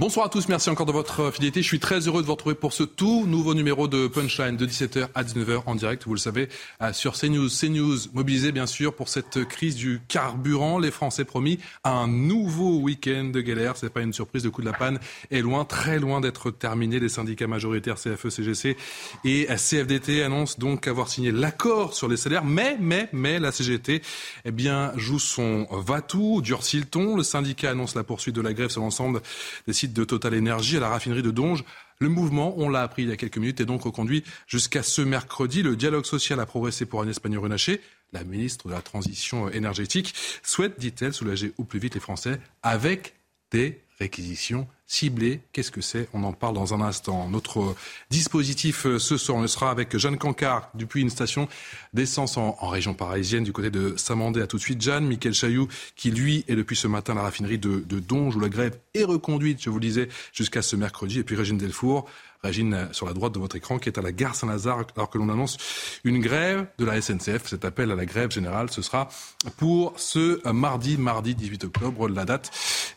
Bonsoir 0.00 0.24
à 0.24 0.28
tous, 0.30 0.48
merci 0.48 0.70
encore 0.70 0.86
de 0.86 0.92
votre 0.92 1.30
fidélité. 1.30 1.60
Je 1.60 1.66
suis 1.66 1.78
très 1.78 2.08
heureux 2.08 2.22
de 2.22 2.26
vous 2.26 2.32
retrouver 2.32 2.54
pour 2.54 2.72
ce 2.72 2.84
tout 2.84 3.26
nouveau 3.26 3.52
numéro 3.52 3.86
de 3.86 4.08
Punchline 4.08 4.56
de 4.56 4.64
17h 4.64 5.08
à 5.14 5.22
19h 5.22 5.64
en 5.66 5.74
direct, 5.74 6.04
vous 6.06 6.14
le 6.14 6.18
savez, 6.18 6.48
euh, 6.80 6.94
sur 6.94 7.12
CNews. 7.12 7.50
CNews 7.50 7.98
mobilisé 8.14 8.50
bien 8.50 8.64
sûr 8.64 8.94
pour 8.94 9.10
cette 9.10 9.44
crise 9.44 9.76
du 9.76 10.00
carburant. 10.08 10.78
Les 10.78 10.90
Français 10.90 11.26
promis 11.26 11.58
un 11.84 12.08
nouveau 12.08 12.78
week-end 12.78 13.24
de 13.24 13.42
galère. 13.42 13.76
C'est 13.76 13.92
pas 13.92 14.00
une 14.00 14.14
surprise, 14.14 14.42
le 14.42 14.50
coup 14.50 14.62
de 14.62 14.66
la 14.66 14.72
panne 14.72 14.98
est 15.30 15.42
loin, 15.42 15.66
très 15.66 15.98
loin 15.98 16.22
d'être 16.22 16.50
terminé. 16.50 16.98
Les 16.98 17.10
syndicats 17.10 17.46
majoritaires 17.46 17.96
CFE, 17.96 18.30
CGC 18.30 18.78
et 19.26 19.48
CFDT 19.54 20.22
annoncent 20.22 20.56
donc 20.56 20.88
avoir 20.88 21.08
signé 21.10 21.30
l'accord 21.30 21.92
sur 21.92 22.08
les 22.08 22.16
salaires. 22.16 22.46
Mais, 22.46 22.78
mais, 22.80 23.10
mais 23.12 23.38
la 23.38 23.52
CGT, 23.52 24.00
eh 24.46 24.50
bien, 24.50 24.92
joue 24.96 25.18
son 25.18 25.66
va-tout, 25.70 26.40
durcit 26.40 26.78
le 26.78 26.86
ton. 26.86 27.16
Le 27.16 27.22
syndicat 27.22 27.72
annonce 27.72 27.94
la 27.94 28.02
poursuite 28.02 28.34
de 28.34 28.40
la 28.40 28.54
grève 28.54 28.70
sur 28.70 28.80
l'ensemble 28.80 29.20
des 29.66 29.74
de 29.92 30.04
Total 30.04 30.34
Énergie 30.34 30.76
à 30.76 30.80
la 30.80 30.88
raffinerie 30.88 31.22
de 31.22 31.30
Donge. 31.30 31.64
Le 31.98 32.08
mouvement, 32.08 32.54
on 32.56 32.68
l'a 32.68 32.82
appris 32.82 33.02
il 33.02 33.10
y 33.10 33.12
a 33.12 33.16
quelques 33.16 33.36
minutes, 33.36 33.60
est 33.60 33.66
donc 33.66 33.82
reconduit 33.82 34.24
jusqu'à 34.46 34.82
ce 34.82 35.02
mercredi. 35.02 35.62
Le 35.62 35.76
dialogue 35.76 36.06
social 36.06 36.40
a 36.40 36.46
progressé 36.46 36.86
pour 36.86 37.02
Agnès 37.02 37.18
Pannier-Runacher. 37.18 37.80
La 38.12 38.24
ministre 38.24 38.68
de 38.68 38.72
la 38.72 38.80
Transition 38.80 39.48
énergétique 39.50 40.14
souhaite, 40.42 40.80
dit-elle, 40.80 41.12
soulager 41.12 41.52
au 41.58 41.64
plus 41.64 41.78
vite 41.78 41.94
les 41.94 42.00
Français 42.00 42.40
avec 42.62 43.14
des 43.50 43.80
réquisitions 43.98 44.66
ciblées. 44.90 45.40
Qu'est-ce 45.52 45.70
que 45.70 45.80
c'est? 45.80 46.08
On 46.12 46.24
en 46.24 46.32
parle 46.32 46.54
dans 46.54 46.74
un 46.74 46.80
instant. 46.80 47.28
Notre 47.28 47.76
dispositif 48.10 48.86
euh, 48.86 48.98
ce 48.98 49.16
soir, 49.16 49.38
on 49.38 49.46
sera 49.46 49.70
avec 49.70 49.96
Jeanne 49.96 50.18
Cancard 50.18 50.68
depuis 50.74 51.00
une 51.00 51.10
station 51.10 51.48
d'essence 51.94 52.36
en, 52.36 52.56
région 52.62 52.92
parisienne 52.92 53.44
du 53.44 53.52
côté 53.52 53.70
de 53.70 53.94
Samandé. 53.96 54.42
À 54.42 54.48
tout 54.48 54.56
de 54.56 54.62
suite, 54.62 54.82
Jeanne. 54.82 55.06
Michael 55.06 55.32
Chailloux, 55.32 55.68
qui 55.94 56.10
lui 56.10 56.44
est 56.48 56.56
depuis 56.56 56.74
ce 56.74 56.88
matin 56.88 57.14
la 57.14 57.22
raffinerie 57.22 57.58
de, 57.58 57.84
de 57.86 58.00
Donge, 58.00 58.34
où 58.34 58.40
la 58.40 58.48
grève 58.48 58.76
est 58.94 59.04
reconduite, 59.04 59.62
je 59.62 59.70
vous 59.70 59.78
le 59.78 59.86
disais, 59.86 60.08
jusqu'à 60.32 60.60
ce 60.60 60.74
mercredi. 60.74 61.20
Et 61.20 61.22
puis 61.22 61.36
Régine 61.36 61.56
Delfour, 61.56 62.06
Régine, 62.42 62.74
euh, 62.74 62.92
sur 62.92 63.06
la 63.06 63.12
droite 63.12 63.32
de 63.32 63.38
votre 63.38 63.54
écran, 63.54 63.78
qui 63.78 63.88
est 63.88 63.96
à 63.96 64.02
la 64.02 64.10
gare 64.10 64.34
Saint-Lazare, 64.34 64.86
alors 64.96 65.08
que 65.08 65.18
l'on 65.18 65.28
annonce 65.28 65.56
une 66.02 66.18
grève 66.18 66.66
de 66.78 66.84
la 66.84 67.00
SNCF. 67.00 67.46
Cet 67.46 67.64
appel 67.64 67.92
à 67.92 67.94
la 67.94 68.06
grève 68.06 68.32
générale, 68.32 68.70
ce 68.72 68.82
sera 68.82 69.08
pour 69.56 69.94
ce 69.98 70.46
mardi, 70.50 70.96
mardi 70.96 71.36
18 71.36 71.62
octobre. 71.62 72.08
La 72.08 72.24
date 72.24 72.50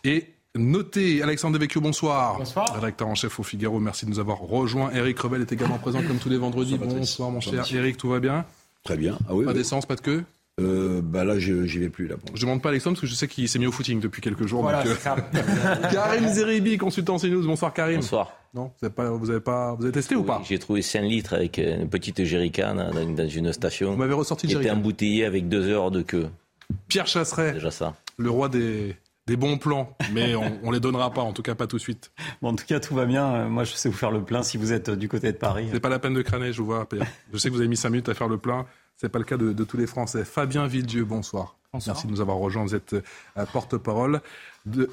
est 0.03 0.33
Notez, 0.55 1.23
Alexandre 1.23 1.57
Devecchio, 1.57 1.81
bonsoir. 1.81 2.37
Bonsoir. 2.37 2.75
Rédacteur 2.75 3.07
en 3.07 3.15
chef 3.15 3.39
au 3.39 3.43
Figaro, 3.43 3.79
merci 3.79 4.05
de 4.05 4.11
nous 4.11 4.19
avoir 4.19 4.37
rejoint. 4.37 4.91
Eric 4.91 5.17
Revel 5.17 5.41
est 5.41 5.51
également 5.51 5.79
présent 5.79 6.03
comme 6.03 6.19
tous 6.19 6.29
les 6.29 6.37
vendredis. 6.37 6.77
Bonsoir, 6.77 7.31
mon 7.31 7.39
cher 7.39 7.65
Eric, 7.73 7.97
tout 7.97 8.09
va 8.09 8.19
bien? 8.19 8.45
Très 8.83 8.95
bien. 8.95 9.17
Ah 9.27 9.33
oui, 9.33 9.45
pas 9.45 9.53
d'essence, 9.53 9.87
pas 9.87 9.95
de 9.95 10.01
queue? 10.01 10.23
Euh, 10.61 11.01
bah 11.03 11.23
là, 11.23 11.39
j'y 11.39 11.79
vais 11.79 11.89
plus. 11.89 12.07
Là, 12.07 12.17
Je 12.27 12.33
ne 12.33 12.39
demande 12.41 12.61
pas 12.61 12.69
Alexandre 12.69 12.95
parce 12.95 13.01
que 13.01 13.07
je 13.07 13.15
sais 13.15 13.27
qu'il 13.27 13.49
s'est 13.49 13.57
mis 13.57 13.65
au 13.65 13.71
footing 13.71 13.99
depuis 13.99 14.21
quelques 14.21 14.45
jours. 14.45 14.61
Voilà, 14.61 14.83
donc, 14.83 14.95
euh... 15.07 15.89
Karim 15.91 16.27
Zeribi, 16.27 16.77
consultant 16.77 17.17
CNews. 17.17 17.47
Bonsoir 17.47 17.73
Karim. 17.73 18.01
Bonsoir. 18.01 18.31
Non, 18.53 18.71
vous 18.79 18.85
avez 18.85 18.93
pas, 18.93 19.09
vous 19.09 19.29
avez 19.31 19.39
pas, 19.39 19.73
vous 19.73 19.85
avez 19.85 19.91
testé 19.91 20.13
oui, 20.13 20.21
ou 20.21 20.25
pas? 20.25 20.43
J'ai 20.45 20.59
trouvé 20.59 20.83
5 20.83 21.01
litres 21.01 21.33
avec 21.33 21.57
une 21.57 21.89
petite 21.89 22.23
jerrycan 22.23 22.75
dans, 22.75 23.27
une 23.27 23.51
station. 23.53 23.89
Vous 23.89 23.97
m'avez 23.97 24.13
ressorti 24.13 24.47
jerrycan. 24.47 24.69
Était 24.69 24.77
embouteillé 24.77 25.25
avec 25.25 25.49
deux 25.49 25.67
heures 25.67 25.89
de 25.89 26.03
queue. 26.03 26.27
Pierre 26.87 27.07
Chasseret. 27.07 27.53
Déjà 27.53 27.71
ça. 27.71 27.95
Le 28.17 28.29
roi 28.29 28.49
des 28.49 28.95
des 29.25 29.37
bons 29.37 29.57
plans, 29.57 29.95
mais 30.11 30.35
on, 30.35 30.67
ne 30.67 30.73
les 30.73 30.79
donnera 30.79 31.11
pas, 31.11 31.21
en 31.21 31.31
tout 31.31 31.41
cas 31.41 31.55
pas 31.55 31.67
tout 31.67 31.77
de 31.77 31.81
suite. 31.81 32.11
Bon, 32.41 32.49
en 32.49 32.55
tout 32.55 32.65
cas, 32.65 32.79
tout 32.79 32.93
va 32.93 33.05
bien. 33.05 33.33
Euh, 33.33 33.49
moi, 33.49 33.63
je 33.63 33.73
sais 33.73 33.89
vous 33.89 33.95
faire 33.95 34.11
le 34.11 34.23
plein 34.23 34.43
si 34.43 34.57
vous 34.57 34.73
êtes 34.73 34.89
euh, 34.89 34.95
du 34.95 35.07
côté 35.07 35.31
de 35.31 35.37
Paris. 35.37 35.69
C'est 35.71 35.79
pas 35.79 35.89
la 35.89 35.99
peine 35.99 36.13
de 36.13 36.21
crâner, 36.21 36.51
je 36.51 36.61
vous 36.61 36.65
vois. 36.65 36.87
Je 37.31 37.37
sais 37.37 37.49
que 37.49 37.53
vous 37.53 37.61
avez 37.61 37.69
mis 37.69 37.77
5 37.77 37.89
minutes 37.89 38.09
à 38.09 38.13
faire 38.13 38.27
le 38.27 38.37
plein. 38.37 38.65
C'est 38.97 39.09
pas 39.09 39.19
le 39.19 39.25
cas 39.25 39.37
de, 39.37 39.63
tous 39.63 39.77
les 39.77 39.87
Français. 39.87 40.23
Fabien 40.23 40.67
Villedieu, 40.67 41.03
bonsoir. 41.03 41.55
bonsoir. 41.73 41.95
Merci 41.95 42.07
de 42.07 42.11
nous 42.11 42.21
avoir 42.21 42.37
rejoints. 42.37 42.63
Vous 42.63 42.75
êtes 42.75 42.93
euh, 42.93 43.45
porte-parole 43.51 44.21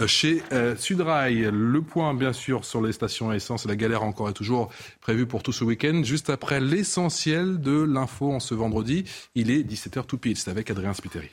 chez 0.06 0.42
Sudrail. 0.76 1.50
Le 1.52 1.82
point, 1.82 2.14
bien 2.14 2.32
sûr, 2.32 2.64
sur 2.64 2.80
les 2.80 2.92
stations 2.92 3.30
à 3.30 3.36
essence. 3.36 3.66
La 3.66 3.76
galère 3.76 4.02
encore 4.02 4.28
est 4.28 4.34
toujours 4.34 4.70
prévue 5.00 5.26
pour 5.26 5.42
tout 5.42 5.52
ce 5.52 5.64
week-end. 5.64 6.02
Juste 6.02 6.30
après 6.30 6.60
l'essentiel 6.60 7.60
de 7.60 7.82
l'info 7.82 8.32
en 8.32 8.40
ce 8.40 8.54
vendredi, 8.54 9.04
il 9.34 9.50
est 9.50 9.62
17h 9.62 10.06
tout 10.06 10.19
pile. 10.19 10.36
C'est 10.36 10.50
avec 10.50 10.70
Adrien 10.70 10.94
Spiteri. 10.94 11.30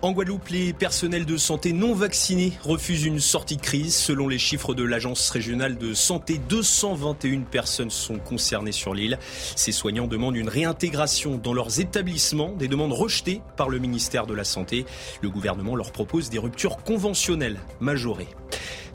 En 0.00 0.12
Guadeloupe, 0.12 0.50
les 0.50 0.72
personnels 0.72 1.26
de 1.26 1.36
santé 1.36 1.72
non 1.72 1.92
vaccinés 1.92 2.52
refusent 2.62 3.04
une 3.04 3.18
sortie 3.18 3.56
de 3.56 3.62
crise. 3.62 3.96
Selon 3.96 4.28
les 4.28 4.38
chiffres 4.38 4.72
de 4.72 4.84
l'Agence 4.84 5.28
régionale 5.30 5.76
de 5.76 5.92
santé, 5.92 6.40
221 6.48 7.40
personnes 7.40 7.90
sont 7.90 8.18
concernées 8.18 8.70
sur 8.70 8.94
l'île. 8.94 9.18
Ces 9.56 9.72
soignants 9.72 10.06
demandent 10.06 10.36
une 10.36 10.48
réintégration 10.48 11.36
dans 11.36 11.52
leurs 11.52 11.80
établissements, 11.80 12.52
des 12.52 12.68
demandes 12.68 12.92
rejetées 12.92 13.40
par 13.56 13.68
le 13.68 13.80
ministère 13.80 14.28
de 14.28 14.34
la 14.34 14.44
Santé. 14.44 14.86
Le 15.20 15.30
gouvernement 15.30 15.74
leur 15.74 15.90
propose 15.90 16.30
des 16.30 16.38
ruptures 16.38 16.76
conventionnelles 16.76 17.58
majorées. 17.80 18.28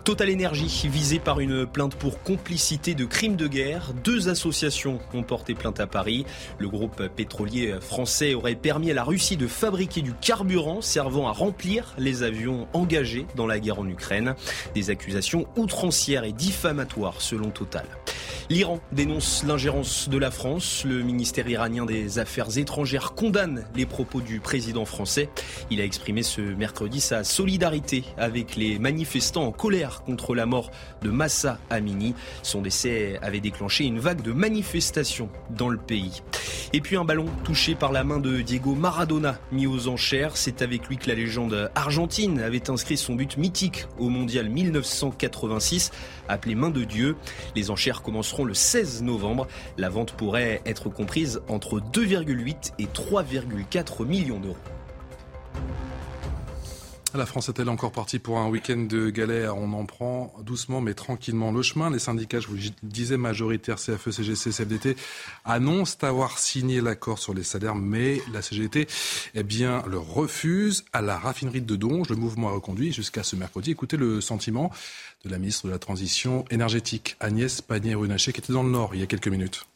Total 0.04 0.30
Energy, 0.34 0.90
visé 0.90 1.18
par 1.18 1.40
une 1.40 1.66
plainte 1.66 1.96
pour 1.96 2.22
complicité 2.24 2.94
de 2.94 3.06
crimes 3.06 3.38
de 3.38 3.48
guerre. 3.48 3.94
Deux 4.04 4.28
associations 4.28 5.00
ont 5.14 5.24
porté 5.24 5.54
plainte 5.54 5.80
à 5.80 5.88
Paris. 5.88 6.26
Le 6.58 6.68
groupe 6.68 7.08
pétrolier 7.08 7.76
français 7.80 8.34
aurait 8.34 8.56
permis 8.56 8.92
à 8.92 8.94
la 8.94 9.06
Russie 9.06 9.38
de 9.38 9.48
fabriquer 9.48 10.02
du 10.02 10.12
carburant 10.14 10.82
servant 10.82 11.30
à 11.30 11.32
remplir 11.32 11.96
les 11.98 12.22
avions 12.22 12.68
engagés 12.74 13.26
dans 13.36 13.48
la 13.48 13.60
guerre 13.60 13.80
en 13.80 13.88
Ukraine. 13.88 14.36
Des 14.76 14.90
accusations 14.90 15.48
outrancières 15.56 16.26
et 16.26 16.34
diffamatoires 16.34 17.22
selon 17.22 17.50
Total. 17.52 17.86
L'Iran 18.50 18.82
dénonce 18.92 19.44
l'ingérence 19.46 20.10
de 20.10 20.18
la 20.18 20.30
France. 20.30 20.84
Le 20.86 21.02
ministère 21.02 21.48
iranien 21.48 21.86
des 21.86 22.20
Affaires 22.20 22.58
étrangères 22.58 23.14
condamne 23.14 23.66
les 23.74 23.86
propos 23.86 24.20
du 24.20 24.42
président 24.42 24.84
français. 24.84 25.30
Il 25.72 25.80
a 25.80 25.86
exprimé 25.86 26.24
ce 26.24 26.42
mercredi 26.42 27.00
sa 27.00 27.24
solidarité 27.24 28.04
avec 28.18 28.58
les 28.58 28.80
manifestants 28.80 29.46
en 29.46 29.52
colère 29.52 29.93
contre 30.02 30.34
la 30.36 30.46
mort 30.46 30.72
de 31.02 31.10
Massa 31.10 31.60
Amini. 31.70 32.16
Son 32.42 32.62
décès 32.62 33.20
avait 33.22 33.40
déclenché 33.40 33.86
une 33.86 34.00
vague 34.00 34.22
de 34.22 34.32
manifestations 34.32 35.30
dans 35.52 35.70
le 35.70 35.78
pays. 35.78 36.24
Et 36.74 36.82
puis 36.82 36.98
un 36.98 37.06
ballon 37.06 37.28
touché 37.44 37.76
par 37.76 37.92
la 37.92 38.04
main 38.04 38.20
de 38.20 38.42
Diego 38.42 38.74
Maradona 38.74 39.38
mis 39.52 39.68
aux 39.68 39.88
enchères. 39.88 40.38
C'est 40.38 40.62
avec 40.62 40.88
lui 40.88 40.98
que 40.98 41.08
la 41.08 41.16
légende 41.16 41.72
argentine 41.76 42.40
avait 42.40 42.70
inscrit 42.70 42.98
son 42.98 43.14
but 43.14 43.38
mythique 43.38 43.86
au 44.00 44.10
mondial 44.10 44.50
1986 44.50 45.92
appelé 46.28 46.56
Main 46.56 46.70
de 46.70 46.84
Dieu. 46.84 47.16
Les 47.56 47.70
enchères 47.70 48.02
commenceront 48.02 48.46
le 48.46 48.54
16 48.54 49.04
novembre. 49.04 49.48
La 49.78 49.90
vente 49.90 50.14
pourrait 50.14 50.62
être 50.66 50.90
comprise 50.90 51.42
entre 51.48 51.80
2,8 51.80 52.74
et 52.80 52.86
3,4 52.86 54.06
millions 54.06 54.40
d'euros. 54.40 54.58
La 57.16 57.28
France 57.28 57.48
est-elle 57.48 57.70
encore 57.70 57.92
partie 57.92 58.18
pour 58.18 58.40
un 58.40 58.50
week-end 58.50 58.88
de 58.90 59.12
galère? 59.12 59.56
On 59.56 59.72
en 59.74 59.86
prend 59.86 60.34
doucement 60.42 60.82
mais 60.82 60.96
tranquillement 60.96 61.52
le 61.52 61.62
chemin. 61.62 61.92
Les 61.92 62.00
syndicats, 62.00 62.40
je 62.40 62.48
vous 62.48 62.56
le 62.56 62.62
disais, 62.82 63.18
majoritaires 63.18 63.76
CFE, 63.76 64.10
CGC, 64.10 64.50
CFDT, 64.50 64.96
annoncent 65.46 65.98
avoir 66.02 66.40
signé 66.40 66.82
l'accord 66.82 67.20
sur 67.20 67.36
les 67.36 67.44
salaires, 67.44 67.76
mais 67.76 68.20
la 68.34 68.42
CGT 68.42 68.88
eh 69.36 69.44
bien, 69.44 69.84
le 69.88 70.00
refuse. 70.00 70.86
À 70.92 71.04
la 71.04 71.20
raffinerie 71.20 71.62
de 71.62 71.76
Donge, 71.76 72.10
le 72.10 72.16
mouvement 72.16 72.50
a 72.50 72.54
reconduit 72.54 72.92
jusqu'à 72.92 73.22
ce 73.22 73.36
mercredi. 73.36 73.70
Écoutez 73.70 73.98
le 73.98 74.20
sentiment 74.20 74.72
de 75.24 75.30
la 75.30 75.38
ministre 75.38 75.68
de 75.68 75.72
la 75.72 75.80
Transition 75.80 76.46
énergétique, 76.50 77.16
Agnès 77.20 77.62
Pannier-Runacher, 77.62 78.34
qui 78.34 78.40
était 78.40 78.54
dans 78.54 78.64
le 78.64 78.72
Nord 78.72 78.96
il 78.96 79.02
y 79.02 79.04
a 79.04 79.08
quelques 79.08 79.28
minutes. 79.28 79.68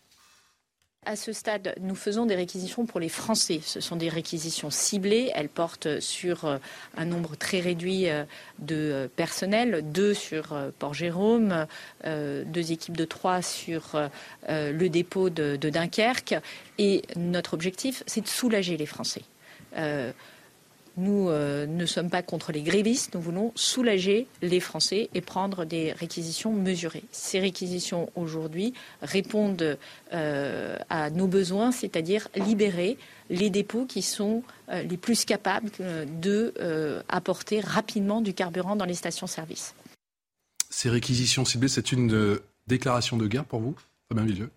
À 1.08 1.16
ce 1.16 1.32
stade, 1.32 1.74
nous 1.80 1.96
faisons 1.96 2.26
des 2.26 2.36
réquisitions 2.36 2.86
pour 2.86 3.00
les 3.00 3.08
Français. 3.08 3.62
Ce 3.64 3.80
sont 3.80 3.96
des 3.96 4.10
réquisitions 4.10 4.70
ciblées. 4.70 5.32
Elles 5.36 5.48
portent 5.48 6.02
sur 6.02 6.44
euh, 6.44 6.58
un 6.98 7.06
nombre 7.06 7.38
très 7.38 7.62
réduit 7.62 8.10
euh, 8.10 8.26
de 8.60 8.76
euh, 8.76 9.08
personnel, 9.16 9.90
deux 9.90 10.14
sur 10.14 10.54
Port-Jérôme, 10.80 11.66
deux 12.04 12.72
équipes 12.74 12.98
de 12.98 13.06
trois 13.06 13.42
sur 13.42 14.10
le 14.50 14.88
dépôt 14.90 15.30
de, 15.30 15.56
Dunkerque. 15.56 16.36
Et 16.78 17.04
notre 17.16 17.54
objectif, 17.54 18.04
c'est 18.06 18.22
de 18.22 18.28
soulager 18.28 18.76
les 18.76 18.86
Français 18.86 19.22
nous 20.98 21.30
euh, 21.30 21.68
ne 21.68 21.86
sommes 21.86 22.10
pas 22.10 22.24
contre 22.24 22.52
les 22.52 22.62
grévistes, 22.62 23.14
nous 23.14 23.22
voulons 23.22 23.52
soulager 23.56 24.28
les 24.42 24.60
Français 24.60 25.10
et 25.14 25.22
prendre 25.22 25.64
des 25.64 25.94
réquisitions 25.94 26.52
mesurées. 26.52 27.04
Ces 27.12 27.40
réquisitions 27.40 28.10
aujourd'hui 28.16 28.74
répondent 29.02 29.78
euh, 30.14 30.78
à 30.90 31.10
nos 31.12 31.28
besoins, 31.28 31.72
c'est-à-dire 31.72 32.28
libérer 32.36 32.98
les 33.30 33.50
dépôts 33.50 33.86
qui 33.86 34.02
sont 34.02 34.44
euh, 34.70 34.82
les 34.84 34.98
plus 34.98 35.24
capables 35.24 35.70
de 36.20 36.54
apporter 37.10 37.60
rapidement 37.60 38.22
du 38.22 38.34
carburant 38.34 38.76
dans 38.76 38.86
les 38.86 38.96
stations-service. 38.96 39.76
Ces 40.70 40.90
réquisitions 40.90 41.46
ciblées, 41.46 41.68
c'est 41.68 41.92
une 41.92 42.40
déclaration 42.68 43.18
de 43.18 43.28
guerre 43.28 43.46
pour 43.46 43.60
vous, 43.60 43.76
Fabien 44.10 44.26
Villeux? 44.26 44.50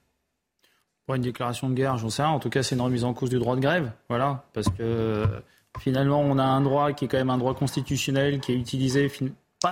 Pour 1.07 1.15
une 1.17 1.23
déclaration 1.23 1.69
de 1.69 1.75
guerre, 1.75 1.99
j'en 1.99 2.11
sais 2.11 2.23
rien. 2.23 2.31
En 2.31 2.41
tout 2.41 2.51
cas, 2.51 2.63
c'est 2.63 2.75
une 2.75 2.81
remise 2.81 3.05
en 3.05 3.15
cause 3.15 3.31
du 3.31 3.39
droit 3.39 3.57
de 3.57 3.61
grève. 3.61 3.91
Voilà, 4.09 4.45
parce 4.53 4.69
que 4.69 5.27
Finalement, 5.79 6.21
on 6.21 6.39
a 6.39 6.45
un 6.45 6.61
droit 6.61 6.93
qui 6.93 7.05
est 7.05 7.09
quand 7.09 7.19
même 7.19 7.31
un 7.31 7.39
droit 7.39 7.55
constitutionnel 7.55 8.41
qui 8.41 8.53
est 8.53 8.57
utilisé. 8.57 9.11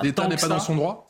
L'État 0.02 0.28
n'est 0.28 0.36
pas 0.36 0.48
dans 0.48 0.60
son 0.60 0.76
droit? 0.76 1.08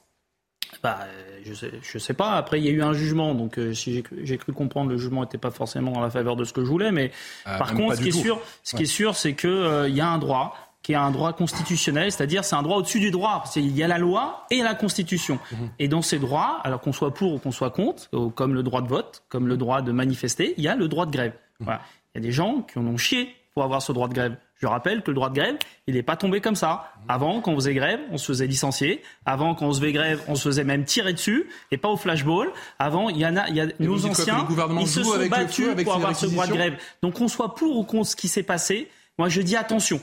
Bah, 0.83 0.99
je 1.45 1.55
sais, 1.55 1.73
je 1.83 1.99
sais 1.99 2.15
pas. 2.15 2.33
Après, 2.33 2.61
il 2.61 2.65
y 2.65 2.69
a 2.69 2.73
eu 2.73 2.83
un 2.83 2.93
jugement, 2.93 3.35
donc 3.35 3.59
euh, 3.59 3.73
si 3.75 4.03
j'ai 4.23 4.39
cru 4.39 4.53
comprendre, 4.53 4.91
le 4.91 4.99
jugement 4.99 5.23
n'était 5.23 5.39
pas 5.39 5.51
forcément 5.51 5.95
en 5.95 6.01
la 6.01 6.11
faveur 6.11 6.37
de 6.37 6.45
ce 6.45 6.53
que 6.53 6.63
je 6.63 6.69
voulais. 6.69 6.93
Mais 6.93 7.11
euh, 7.47 7.59
par 7.59 7.75
contre, 7.75 7.97
ce 7.97 8.03
qui, 8.03 8.09
est 8.09 8.13
sûr, 8.13 8.41
ce 8.63 8.77
qui 8.77 8.83
est 8.85 8.87
sûr, 8.87 9.17
c'est 9.17 9.35
qu'il 9.35 9.51
euh, 9.51 9.89
y 9.89 10.01
a 10.01 10.09
un 10.09 10.19
droit 10.19 10.55
qui 10.83 10.93
est 10.93 10.97
un 10.97 11.11
droit 11.11 11.33
constitutionnel, 11.33 12.13
c'est-à-dire 12.13 12.45
c'est 12.45 12.55
un 12.55 12.63
droit 12.63 12.77
au-dessus 12.77 13.01
du 13.01 13.11
droit. 13.11 13.45
Il 13.57 13.77
y 13.77 13.83
a 13.83 13.89
la 13.89 13.99
loi 13.99 14.47
et 14.51 14.63
la 14.63 14.75
Constitution. 14.75 15.39
Mhm. 15.51 15.71
Et 15.81 15.89
dans 15.89 16.03
ces 16.03 16.19
droits, 16.19 16.61
alors 16.63 16.81
qu'on 16.81 16.93
soit 16.93 17.13
pour 17.13 17.35
ou 17.35 17.39
qu'on 17.39 17.51
soit 17.51 17.71
contre, 17.71 18.09
comme 18.35 18.55
le 18.55 18.63
droit 18.63 18.81
de 18.81 18.89
vote, 18.89 19.25
comme 19.29 19.49
le 19.49 19.57
droit 19.57 19.83
de 19.83 19.91
manifester, 19.91 20.55
il 20.57 20.65
y 20.65 20.69
a 20.69 20.77
le 20.77 20.87
droit 20.87 21.05
de 21.05 21.11
grève. 21.11 21.33
Mhm. 21.61 21.65
Voilà. 21.67 21.81
Il 22.15 22.19
y 22.19 22.25
a 22.25 22.27
des 22.27 22.33
gens 22.33 22.63
qui 22.63 22.79
en 22.79 22.87
ont 22.87 22.97
chié 22.97 23.35
pour 23.55 23.65
avoir 23.65 23.83
ce 23.83 23.93
droit 23.93 24.09
de 24.09 24.15
grève. 24.15 24.37
Je 24.59 24.67
rappelle 24.67 25.03
que 25.03 25.11
le 25.11 25.15
droit 25.15 25.31
de 25.31 25.37
grève, 25.37 25.57
il 25.87 25.95
n'est 25.95 26.03
pas 26.03 26.17
tombé 26.17 26.41
comme 26.41 26.57
ça. 26.57 26.93
Avant, 27.09 27.41
quand 27.41 27.53
on 27.53 27.55
faisait 27.55 27.75
grève, 27.75 28.01
on 28.11 28.19
se 28.19 28.27
faisait 28.27 28.47
licencier. 28.47 29.03
Avant, 29.25 29.55
quand 29.55 29.67
on 29.67 29.73
se 29.73 29.81
faisait 29.81 29.93
grève, 29.93 30.21
on 30.27 30.35
se 30.35 30.49
faisait 30.49 30.65
même 30.65 30.85
tirer 30.85 31.13
dessus, 31.13 31.49
et 31.71 31.77
pas 31.77 31.89
au 31.89 31.97
flashball. 31.97 32.51
Avant, 32.81 33.09
il 33.09 33.19
y 33.19 33.27
en 33.27 33.37
a, 33.37 33.49
il 33.49 33.55
y 33.55 33.61
a 33.61 33.67
nos 33.79 34.05
anciens, 34.05 34.47
ils 34.81 34.89
se 34.89 35.03
sont 35.03 35.27
battus 35.29 35.69
pour 35.85 35.95
avoir 35.95 36.17
ce 36.17 36.27
droit 36.27 36.47
de 36.47 36.53
grève. 36.53 36.77
Donc, 37.03 37.15
qu'on 37.15 37.29
soit 37.29 37.55
pour 37.55 37.77
ou 37.77 37.85
contre 37.85 38.11
ce 38.11 38.17
qui 38.17 38.27
s'est 38.27 38.43
passé, 38.43 38.91
moi 39.17 39.29
je 39.29 39.41
dis 39.41 39.57
attention. 39.57 40.01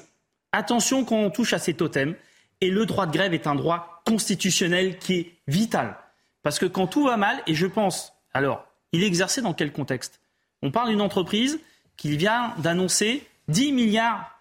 Attention 0.54 1.04
quand 1.04 1.18
on 1.18 1.30
touche 1.30 1.52
à 1.52 1.60
ces 1.60 1.74
totems. 1.74 2.16
Et 2.62 2.70
le 2.70 2.86
droit 2.86 3.06
de 3.06 3.12
grève 3.12 3.34
est 3.34 3.48
un 3.48 3.56
droit 3.56 4.02
constitutionnel 4.06 4.98
qui 4.98 5.14
est 5.16 5.34
vital. 5.48 5.98
Parce 6.42 6.58
que 6.58 6.66
quand 6.66 6.88
tout 6.88 7.04
va 7.04 7.18
mal, 7.18 7.42
et 7.48 7.54
je 7.54 7.68
pense, 7.68 8.14
alors, 8.34 8.66
il 8.94 9.04
est 9.04 9.08
exercé 9.08 9.42
dans 9.42 9.54
quel 9.54 9.74
contexte? 9.74 10.22
On 10.62 10.72
parle 10.72 10.90
d'une 10.90 11.02
entreprise 11.02 11.60
qui 11.98 12.16
vient 12.16 12.54
d'annoncer 12.60 13.28
10 13.50 13.74
milliards 13.74 14.35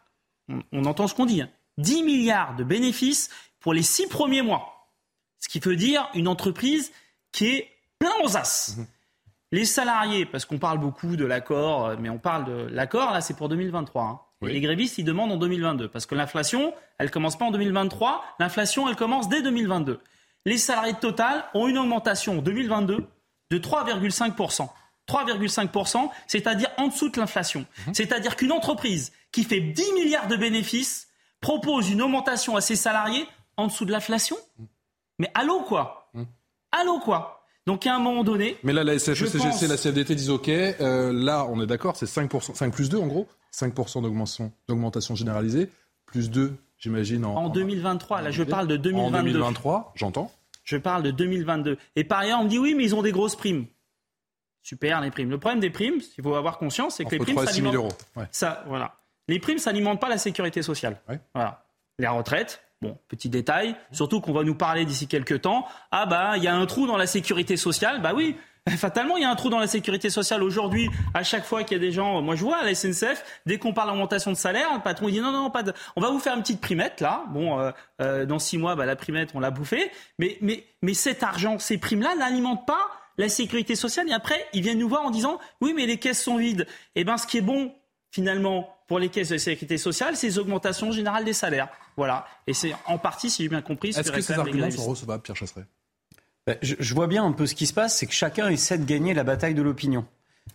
on, 0.49 0.85
entend 0.85 1.09
ce 1.09 1.15
qu'on 1.15 1.27
dit, 1.27 1.43
10 1.79 2.01
hein. 2.01 2.05
milliards 2.05 2.57
de 2.57 2.65
bénéfices 2.65 3.31
pour 3.61 3.73
les 3.75 3.83
six 3.83 4.07
premiers 4.07 4.43
mois. 4.43 4.91
Ce 5.39 5.49
qui 5.49 5.59
veut 5.59 5.77
dire 5.77 6.09
une 6.15 6.29
entreprise 6.29 6.93
qui 7.33 7.49
est 7.49 7.69
plein 7.99 8.13
aux 8.23 8.37
as. 8.37 8.77
Mhm. 8.77 8.87
Les 9.53 9.65
salariés, 9.65 10.27
parce 10.27 10.45
qu'on 10.45 10.59
parle 10.59 10.79
beaucoup 10.79 11.17
de 11.17 11.25
l'accord, 11.25 11.87
euh, 11.87 11.97
mais 11.99 12.09
on 12.09 12.19
parle 12.19 12.45
de 12.45 12.69
l'accord, 12.73 13.13
là 13.13 13.21
c'est 13.21 13.37
pour 13.37 13.49
2023. 13.49 14.03
Hein. 14.03 14.21
Les 14.43 14.61
grévistes, 14.61 14.99
ils 14.99 15.05
demandent 15.05 15.33
en 15.33 15.37
2022, 15.37 15.89
parce 15.89 16.07
que 16.07 16.15
l'inflation, 16.15 16.75
elle 16.99 17.11
commence 17.11 17.39
pas 17.39 17.47
en 17.47 17.51
2023, 17.51 18.23
l'inflation, 18.39 18.89
elle 18.89 18.97
commence 18.97 19.29
dès 19.29 19.43
2022. 19.43 20.01
Les 20.45 20.59
salariés 20.59 20.93
de 20.93 20.99
Total 20.99 21.45
ont 21.55 21.67
une 21.67 21.79
augmentation 21.79 22.39
en 22.39 22.43
2022 22.43 23.07
de 23.51 23.59
3,5%. 23.59 24.69
3,5%, 25.09 26.11
c'est-à-dire 26.27 26.69
en 26.79 26.89
dessous 26.89 27.11
de 27.11 27.19
l'inflation. 27.21 27.67
Mhm. 27.87 27.95
C'est-à-dire 27.95 28.37
qu'une 28.37 28.53
entreprise 28.53 29.13
qui 29.35 29.43
fait 29.43 29.61
10 29.61 29.93
milliards 29.95 30.29
de 30.29 30.37
bénéfices, 30.37 31.09
propose 31.41 31.91
une 31.91 32.01
augmentation 32.03 32.57
à 32.57 32.61
ses 32.61 32.77
salariés 32.77 33.27
en 33.57 33.67
dessous 33.67 33.85
de 33.85 33.91
l'inflation 33.91 34.37
Mais 35.19 35.29
allô 35.35 35.63
quoi 35.63 36.13
Allô 36.73 37.01
quoi 37.01 37.41
donc 37.67 37.87
à 37.87 37.97
un 37.97 37.99
moment 37.99 38.25
donné. 38.25 38.59
Mais 38.63 38.75
là, 38.75 38.85
la 38.85 38.99
SFE-CGC, 38.99 39.69
la 39.69 39.79
CFDT 39.79 40.15
disent 40.15 40.29
OK. 40.29 40.51
Euh, 40.51 41.15
là, 41.15 41.47
on 41.49 41.63
est 41.63 41.67
d'accord, 41.67 41.97
c'est 41.97 42.05
5%, 42.05 42.55
5 42.55 42.71
plus 42.71 42.91
2 42.91 42.99
en 42.99 43.07
gros. 43.07 43.27
5% 43.55 44.03
d'augmentation, 44.03 44.53
d'augmentation 44.69 45.15
généralisée. 45.15 45.71
Plus 46.05 46.29
2, 46.29 46.55
j'imagine. 46.77 47.25
En, 47.25 47.35
en 47.35 47.49
2023, 47.49 48.21
là, 48.21 48.31
je 48.31 48.43
parle 48.43 48.67
de 48.67 48.77
2022. 48.77 49.17
En 49.17 49.23
2023, 49.23 49.93
j'entends. 49.95 50.31
Je 50.65 50.77
parle 50.77 51.05
de 51.05 51.11
2022. 51.11 51.79
Et 51.97 52.05
par 52.05 52.19
ailleurs, 52.19 52.41
on 52.41 52.45
me 52.45 52.51
dit 52.51 52.59
oui, 52.59 52.75
mais 52.75 52.85
ils 52.85 52.95
ont 52.95 53.01
des 53.01 53.13
grosses 53.13 53.37
primes. 53.37 53.65
Super, 54.61 55.01
les 55.01 55.11
primes. 55.11 55.31
Le 55.31 55.39
problème 55.39 55.61
des 55.61 55.71
primes, 55.71 56.03
il 56.19 56.23
faut 56.23 56.35
avoir 56.35 56.59
conscience, 56.59 56.97
c'est 56.97 57.07
que 57.07 57.13
les 57.13 57.19
primes, 57.19 57.39
ça 57.39 57.47
6 57.47 57.63
000 57.63 57.75
euros. 57.75 57.93
Ça, 58.31 58.63
voilà. 58.67 58.95
Les 59.29 59.39
primes, 59.39 59.59
ça 59.59 59.71
n'alimente 59.71 60.01
pas 60.01 60.09
la 60.09 60.19
sécurité 60.19 60.63
sociale. 60.63 61.01
Voilà. 61.35 61.65
Les 61.99 62.09
retraites, 62.09 62.65
Bon, 62.85 62.99
petit 63.09 63.31
détail, 63.31 63.77
surtout 63.93 64.21
qu'on 64.21 64.35
va 64.35 64.43
nous 64.43 64.55
parler 64.55 64.85
d'ici 64.85 65.07
quelques 65.07 65.41
temps. 65.41 65.67
Ah 65.91 66.05
bah, 66.05 66.33
il 66.37 66.43
y 66.43 66.49
a 66.49 66.55
un 66.55 66.67
trou 66.67 66.87
dans 66.87 66.99
la 66.99 67.07
sécurité 67.07 67.57
sociale. 67.57 68.03
Bah 68.03 68.13
oui, 68.15 68.37
fatalement, 68.77 69.17
il 69.17 69.23
y 69.23 69.25
a 69.25 69.31
un 69.31 69.37
trou 69.37 69.49
dans 69.49 69.59
la 69.59 69.67
sécurité 69.67 70.11
sociale. 70.11 70.43
Aujourd'hui, 70.43 70.91
à 71.15 71.23
chaque 71.23 71.45
fois 71.45 71.65
qu'il 71.65 71.79
y 71.79 71.81
a 71.81 71.83
des 71.83 71.93
gens, 71.93 72.21
moi 72.21 72.37
je 72.37 72.43
vois 72.43 72.59
à 72.59 72.65
la 72.65 72.75
SNCF, 72.75 73.25
dès 73.47 73.59
qu'on 73.59 73.73
parle 73.73 73.89
d'augmentation 73.89 74.33
de 74.33 74.37
salaire, 74.37 74.69
le 74.75 74.83
patron 74.83 75.09
il 75.09 75.13
dit 75.13 75.21
non, 75.21 75.33
non, 75.33 75.51
pas 75.51 75.63
de... 75.63 75.73
on 75.97 76.03
va 76.03 76.11
vous 76.11 76.19
faire 76.19 76.35
une 76.35 76.43
petite 76.43 76.61
primette 76.61 77.01
là. 77.01 77.25
Bon, 77.31 77.59
euh, 77.59 77.71
euh, 78.03 78.27
dans 78.27 78.39
six 78.39 78.59
mois, 78.59 78.75
bah, 78.75 78.85
la 78.85 78.97
primette, 78.97 79.31
on 79.35 79.41
l'a 79.41 79.51
bouffée. 79.51 79.91
Mais, 80.19 80.37
mais, 80.43 80.67
mais 80.83 80.93
cet 80.93 81.23
argent, 81.23 81.59
ces 81.59 81.79
primes-là 81.79 82.15
n'alimentent 82.17 82.67
pas 82.67 82.91
la 83.17 83.31
sécurité 83.31 83.77
sociale. 83.77 84.11
Et 84.11 84.13
après, 84.13 84.47
ils 84.53 84.61
viennent 84.61 84.79
nous 84.79 84.89
voir 84.89 85.07
en 85.07 85.11
disant 85.11 85.39
oui, 85.63 85.73
mais 85.75 85.87
les 85.87 85.97
caisses 85.97 86.23
sont 86.23 86.37
vides. 86.37 86.67
Eh 86.97 87.05
ben, 87.05 87.17
ce 87.17 87.27
qui 87.27 87.39
est 87.39 87.43
bon 87.43 87.73
finalement 88.11 88.74
pour 88.87 88.99
les 88.99 89.09
caisses 89.09 89.31
de 89.31 89.39
sécurité 89.39 89.79
sociale, 89.79 90.17
c'est 90.17 90.27
les 90.27 90.39
augmentations 90.39 90.93
générales 90.93 91.25
des 91.25 91.33
salaires. 91.33 91.69
Voilà. 91.97 92.27
Et 92.47 92.55
c'est 92.55 92.75
en 92.87 92.99
partie, 92.99 93.31
si 93.31 93.43
j'ai 93.43 93.49
bien 93.49 93.63
compris, 93.63 93.93
ce 93.93 94.01
Est-ce 94.01 94.13
que, 94.13 94.21
ces 94.21 94.35
arguments 94.35 94.71
sont 94.71 94.91
recevables, 94.91 95.23
Pierre 95.23 95.37
Chasseret? 95.37 95.65
Ben, 96.47 96.59
je, 96.61 96.95
vois 96.95 97.07
bien 97.07 97.25
un 97.25 97.33
peu 97.33 97.47
ce 97.47 97.55
qui 97.55 97.67
se 97.67 97.73
passe, 97.73 97.97
c'est 97.97 98.07
que 98.07 98.13
chacun 98.13 98.49
essaie 98.51 98.77
de 98.77 98.85
gagner 98.85 99.15
la 99.15 99.25
bataille 99.25 99.55
de 99.55 99.63
l'opinion. 99.63 100.05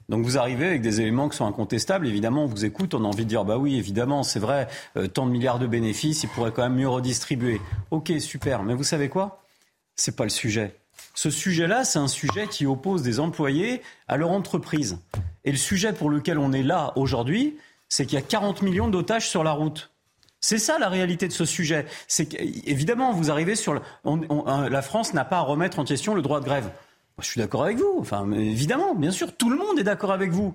Donc 0.07 0.23
vous 0.23 0.37
arrivez 0.37 0.67
avec 0.67 0.81
des 0.83 1.01
éléments 1.01 1.29
qui 1.29 1.37
sont 1.37 1.47
incontestables. 1.47 2.07
Évidemment, 2.07 2.43
on 2.43 2.47
vous 2.47 2.63
écoute, 2.63 2.93
on 2.93 3.03
a 3.03 3.07
envie 3.07 3.23
de 3.23 3.29
dire 3.29 3.43
bah 3.43 3.57
oui, 3.57 3.75
évidemment, 3.75 4.21
c'est 4.21 4.39
vrai, 4.39 4.67
euh, 4.97 5.07
tant 5.07 5.25
de 5.25 5.31
milliards 5.31 5.57
de 5.57 5.65
bénéfices, 5.65 6.21
ils 6.21 6.29
pourraient 6.29 6.51
quand 6.51 6.61
même 6.61 6.75
mieux 6.75 6.87
redistribuer. 6.87 7.59
Ok, 7.89 8.13
super. 8.19 8.61
Mais 8.61 8.75
vous 8.75 8.83
savez 8.83 9.09
quoi? 9.09 9.43
C'est 9.95 10.15
pas 10.15 10.25
le 10.25 10.29
sujet. 10.29 10.75
Ce 11.15 11.31
sujet-là, 11.31 11.83
c'est 11.83 11.99
un 11.99 12.07
sujet 12.07 12.47
qui 12.47 12.67
oppose 12.67 13.01
des 13.01 13.19
employés 13.19 13.81
à 14.07 14.17
leur 14.17 14.29
entreprise. 14.29 14.99
Et 15.43 15.51
le 15.51 15.57
sujet 15.57 15.91
pour 15.91 16.09
lequel 16.09 16.37
on 16.37 16.53
est 16.53 16.63
là 16.63 16.93
aujourd'hui, 16.95 17.57
c'est 17.89 18.05
qu'il 18.05 18.17
y 18.17 18.21
a 18.21 18.25
40 18.25 18.61
millions 18.61 18.87
d'otages 18.87 19.27
sur 19.27 19.43
la 19.43 19.51
route. 19.51 19.91
C'est 20.41 20.57
ça 20.57 20.79
la 20.79 20.87
réalité 20.87 21.27
de 21.27 21.33
ce 21.33 21.43
sujet. 21.43 21.85
C'est 22.07 22.33
évidemment, 22.65 23.11
vous 23.11 23.29
arrivez 23.29 23.55
sur 23.55 23.81
la 24.05 24.81
France 24.81 25.13
n'a 25.13 25.25
pas 25.25 25.39
à 25.39 25.41
remettre 25.41 25.79
en 25.79 25.83
question 25.83 26.15
le 26.15 26.21
droit 26.21 26.39
de 26.39 26.45
grève. 26.45 26.71
Je 27.19 27.25
suis 27.25 27.41
d'accord 27.41 27.63
avec 27.63 27.77
vous. 27.77 27.97
Enfin, 27.99 28.31
évidemment, 28.31 28.95
bien 28.95 29.11
sûr, 29.11 29.35
tout 29.35 29.49
le 29.49 29.57
monde 29.57 29.77
est 29.79 29.83
d'accord 29.83 30.11
avec 30.11 30.31
vous. 30.31 30.53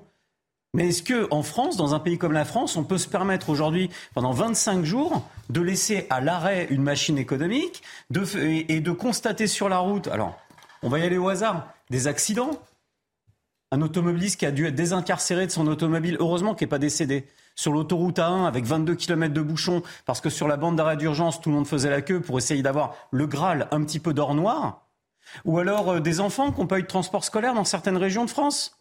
Mais 0.72 0.88
est-ce 0.88 1.02
que 1.02 1.28
en 1.30 1.42
France, 1.42 1.76
dans 1.76 1.94
un 1.94 2.00
pays 2.00 2.18
comme 2.18 2.32
la 2.32 2.44
France, 2.44 2.76
on 2.76 2.82
peut 2.82 2.98
se 2.98 3.08
permettre 3.08 3.50
aujourd'hui, 3.50 3.90
pendant 4.14 4.32
25 4.32 4.84
jours, 4.84 5.28
de 5.50 5.60
laisser 5.60 6.06
à 6.10 6.20
l'arrêt 6.20 6.66
une 6.70 6.82
machine 6.82 7.18
économique 7.18 7.82
et 8.34 8.80
de 8.80 8.90
constater 8.90 9.46
sur 9.46 9.68
la 9.68 9.78
route, 9.78 10.08
alors, 10.08 10.36
on 10.82 10.88
va 10.88 10.98
y 10.98 11.02
aller 11.02 11.18
au 11.18 11.28
hasard, 11.28 11.68
des 11.90 12.08
accidents, 12.08 12.50
un 13.74 13.82
automobiliste 13.82 14.38
qui 14.38 14.46
a 14.46 14.52
dû 14.52 14.66
être 14.66 14.74
désincarcéré 14.76 15.46
de 15.46 15.50
son 15.50 15.66
automobile, 15.66 16.16
heureusement 16.20 16.54
qu'il 16.54 16.66
n'est 16.66 16.70
pas 16.70 16.78
décédé. 16.78 17.26
Sur 17.56 17.72
l'autoroute 17.72 18.18
A1 18.18 18.46
avec 18.46 18.64
22 18.64 18.94
km 18.94 19.34
de 19.34 19.40
bouchons, 19.40 19.82
parce 20.06 20.20
que 20.20 20.30
sur 20.30 20.46
la 20.46 20.56
bande 20.56 20.76
d'arrêt 20.76 20.96
d'urgence, 20.96 21.40
tout 21.40 21.50
le 21.50 21.56
monde 21.56 21.66
faisait 21.66 21.90
la 21.90 22.00
queue 22.00 22.20
pour 22.20 22.38
essayer 22.38 22.62
d'avoir 22.62 22.94
le 23.10 23.26
Graal 23.26 23.66
un 23.72 23.82
petit 23.82 23.98
peu 23.98 24.14
d'or 24.14 24.34
noir. 24.34 24.86
Ou 25.44 25.58
alors 25.58 25.90
euh, 25.90 26.00
des 26.00 26.20
enfants 26.20 26.52
qui 26.52 26.60
n'ont 26.60 26.68
pas 26.68 26.78
eu 26.78 26.82
de 26.82 26.88
transport 26.88 27.24
scolaire 27.24 27.54
dans 27.54 27.64
certaines 27.64 27.96
régions 27.96 28.24
de 28.24 28.30
France. 28.30 28.78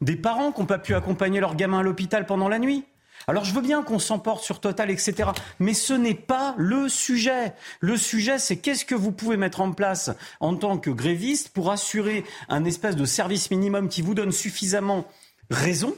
Des 0.00 0.16
parents 0.16 0.52
qui 0.52 0.60
n'ont 0.60 0.66
pas 0.66 0.78
pu 0.78 0.94
accompagner 0.94 1.40
leurs 1.40 1.56
gamins 1.56 1.80
à 1.80 1.82
l'hôpital 1.82 2.24
pendant 2.24 2.48
la 2.48 2.60
nuit. 2.60 2.84
Alors 3.28 3.44
je 3.44 3.54
veux 3.54 3.60
bien 3.60 3.82
qu'on 3.82 3.98
s'emporte 3.98 4.42
sur 4.42 4.58
Total, 4.58 4.90
etc. 4.90 5.30
Mais 5.60 5.74
ce 5.74 5.92
n'est 5.92 6.14
pas 6.14 6.54
le 6.56 6.88
sujet. 6.88 7.52
Le 7.80 7.96
sujet, 7.96 8.38
c'est 8.38 8.56
qu'est-ce 8.56 8.86
que 8.86 8.94
vous 8.94 9.12
pouvez 9.12 9.36
mettre 9.36 9.60
en 9.60 9.70
place 9.72 10.10
en 10.40 10.56
tant 10.56 10.78
que 10.78 10.90
gréviste 10.90 11.50
pour 11.50 11.70
assurer 11.70 12.24
un 12.48 12.64
espèce 12.64 12.96
de 12.96 13.04
service 13.04 13.50
minimum 13.50 13.90
qui 13.90 14.02
vous 14.02 14.14
donne 14.14 14.32
suffisamment 14.32 15.06
raison 15.50 15.94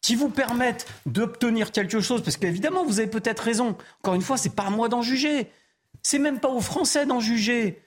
qui 0.00 0.14
vous 0.14 0.30
permette 0.30 0.86
d'obtenir 1.06 1.72
quelque 1.72 2.00
chose, 2.00 2.22
parce 2.22 2.36
qu'évidemment, 2.36 2.84
vous 2.84 3.00
avez 3.00 3.10
peut-être 3.10 3.40
raison. 3.40 3.76
Encore 4.00 4.14
une 4.14 4.22
fois, 4.22 4.36
c'est 4.36 4.54
pas 4.54 4.62
à 4.62 4.70
moi 4.70 4.88
d'en 4.88 5.02
juger. 5.02 5.50
C'est 6.02 6.20
même 6.20 6.38
pas 6.38 6.48
aux 6.48 6.60
Français 6.60 7.04
d'en 7.04 7.20
juger. 7.20 7.82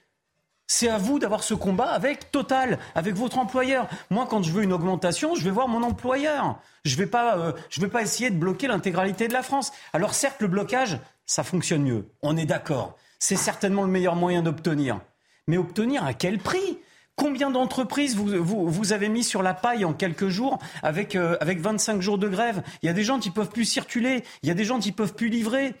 C'est 0.74 0.88
à 0.88 0.96
vous 0.96 1.18
d'avoir 1.18 1.44
ce 1.44 1.52
combat 1.52 1.90
avec 1.90 2.32
Total, 2.32 2.78
avec 2.94 3.14
votre 3.14 3.36
employeur. 3.36 3.88
Moi, 4.08 4.26
quand 4.26 4.42
je 4.42 4.50
veux 4.50 4.62
une 4.62 4.72
augmentation, 4.72 5.34
je 5.34 5.44
vais 5.44 5.50
voir 5.50 5.68
mon 5.68 5.82
employeur. 5.82 6.58
Je 6.86 6.94
ne 6.94 7.00
vais, 7.00 7.06
pas, 7.06 7.36
euh, 7.36 7.52
vais 7.78 7.88
pas 7.88 8.00
essayer 8.00 8.30
de 8.30 8.36
bloquer 8.36 8.68
l'intégralité 8.68 9.28
de 9.28 9.34
la 9.34 9.42
France. 9.42 9.70
Alors 9.92 10.14
certes, 10.14 10.40
le 10.40 10.48
blocage, 10.48 10.98
ça 11.26 11.44
fonctionne 11.44 11.82
mieux. 11.82 12.08
On 12.22 12.38
est 12.38 12.46
d'accord. 12.46 12.96
C'est 13.18 13.36
certainement 13.36 13.82
le 13.82 13.90
meilleur 13.90 14.16
moyen 14.16 14.40
d'obtenir. 14.40 14.98
Mais 15.46 15.58
obtenir 15.58 16.06
à 16.06 16.14
quel 16.14 16.38
prix? 16.38 16.78
Combien 17.16 17.50
d'entreprises 17.50 18.16
vous, 18.16 18.42
vous, 18.42 18.92
avez 18.94 19.10
mis 19.10 19.24
sur 19.24 19.42
la 19.42 19.52
paille 19.52 19.84
en 19.84 19.92
quelques 19.92 20.28
jours 20.28 20.58
avec, 20.82 21.16
euh, 21.16 21.36
avec 21.42 21.60
25 21.60 22.00
jours 22.00 22.16
de 22.16 22.28
grève? 22.28 22.62
Il 22.82 22.86
y 22.86 22.88
a 22.88 22.94
des 22.94 23.04
gens 23.04 23.18
qui 23.18 23.28
peuvent 23.28 23.50
plus 23.50 23.66
circuler, 23.66 24.24
il 24.42 24.48
y 24.48 24.50
a 24.50 24.54
des 24.54 24.64
gens 24.64 24.78
qui 24.78 24.92
peuvent 24.92 25.14
plus 25.14 25.28
livrer. 25.28 25.74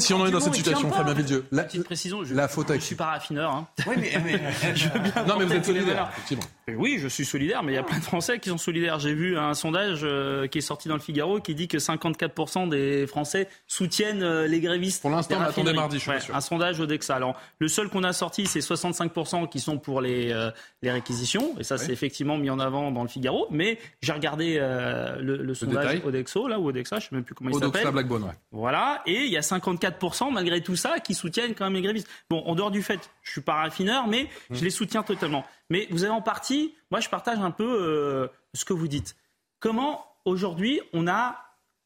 Si 0.00 0.12
on 0.12 0.20
en 0.20 0.26
est 0.26 0.30
dans 0.30 0.40
cette 0.40 0.54
situation, 0.54 0.90
Fabien 0.90 1.14
Villedieu, 1.14 1.46
la, 1.52 1.64
petite 1.64 1.84
précision, 1.84 2.24
je, 2.24 2.34
la 2.34 2.48
faute 2.48 2.72
je 2.74 2.80
suis 2.80 2.96
pas 2.96 3.06
raffineur. 3.06 3.52
Hein. 3.52 3.68
Oui, 3.86 3.94
mais, 3.98 4.12
je 4.74 4.88
veux 4.88 4.98
bien 4.98 5.24
non, 5.26 5.36
mais 5.38 5.44
vous 5.44 5.52
êtes 5.52 5.64
solidaire, 5.64 6.08
effectivement. 6.12 6.44
Oui, 6.74 6.98
je 7.00 7.06
suis 7.06 7.24
solidaire, 7.24 7.62
mais 7.62 7.70
il 7.70 7.74
y 7.76 7.78
a 7.78 7.84
plein 7.84 8.00
de 8.00 8.02
Français 8.04 8.40
qui 8.40 8.48
sont 8.48 8.58
solidaires. 8.58 8.98
J'ai 8.98 9.14
vu 9.14 9.38
un 9.38 9.54
sondage 9.54 10.00
euh, 10.02 10.48
qui 10.48 10.58
est 10.58 10.62
sorti 10.62 10.88
dans 10.88 10.96
le 10.96 11.00
Figaro 11.00 11.38
qui 11.38 11.54
dit 11.54 11.68
que 11.68 11.78
54% 11.78 12.68
des 12.68 13.06
Français 13.06 13.48
soutiennent 13.68 14.24
euh, 14.24 14.48
les 14.48 14.58
grévistes. 14.58 15.00
Pour 15.00 15.12
l'instant, 15.12 15.36
on 15.38 15.42
attendait 15.42 15.72
mardi, 15.72 15.98
je 15.98 16.02
suis 16.02 16.10
ouais, 16.10 16.18
sûr. 16.18 16.34
Un 16.34 16.40
sondage 16.40 16.80
Odexa. 16.80 17.14
Alors, 17.14 17.36
le 17.60 17.68
seul 17.68 17.88
qu'on 17.88 18.02
a 18.02 18.12
sorti, 18.12 18.46
c'est 18.46 18.58
65% 18.58 19.48
qui 19.48 19.60
sont 19.60 19.78
pour 19.78 20.00
les, 20.00 20.32
euh, 20.32 20.50
les 20.82 20.90
réquisitions, 20.90 21.54
et 21.56 21.62
ça, 21.62 21.78
c'est 21.78 21.92
effectivement 21.92 22.36
mis 22.36 22.50
en 22.50 22.58
avant 22.58 22.90
dans 22.90 23.02
le 23.02 23.08
Figaro. 23.08 23.46
Mais 23.52 23.78
j'ai 24.02 24.12
regardé 24.12 24.56
le, 24.56 25.36
le, 25.36 25.54
sondage 25.54 26.00
Odexo, 26.04 26.48
là, 26.48 26.58
ou 26.58 26.70
Odexa, 26.70 26.98
je 26.98 27.04
ne 27.04 27.08
sais 27.10 27.14
même 27.14 27.24
plus 27.24 27.36
comment 27.36 27.50
il 27.50 27.54
s'appelle. 27.54 27.68
Odexa 27.68 27.92
Blackbone, 27.92 28.24
ouais. 28.24 28.34
Voilà, 28.50 29.02
et 29.06 29.22
il 29.22 29.30
y 29.30 29.36
a 29.36 29.40
54% 29.40 30.32
malgré 30.32 30.60
tout 30.60 30.74
ça 30.74 30.98
qui 30.98 31.14
soutiennent 31.14 31.54
quand 31.54 31.66
même 31.66 31.74
les 31.74 31.82
grévistes. 31.82 32.08
Bon, 32.28 32.42
en 32.44 32.56
dehors 32.56 32.72
du 32.72 32.82
fait, 32.82 33.08
je 33.22 33.30
suis 33.30 33.40
pas 33.40 33.54
raffineur, 33.54 34.08
mais 34.08 34.28
je 34.50 34.64
les 34.64 34.70
soutiens 34.70 35.04
totalement. 35.04 35.44
Mais 35.70 35.86
vous 35.90 36.04
avez 36.04 36.12
en 36.12 36.22
partie, 36.22 36.74
moi 36.90 37.00
je 37.00 37.08
partage 37.08 37.38
un 37.38 37.50
peu 37.50 37.64
euh, 37.64 38.28
ce 38.54 38.64
que 38.64 38.72
vous 38.72 38.88
dites. 38.88 39.16
Comment 39.60 40.04
aujourd'hui 40.24 40.80
on 40.92 41.06
a 41.08 41.36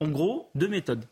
en 0.00 0.08
gros 0.08 0.50
deux 0.54 0.68
méthodes 0.68 1.04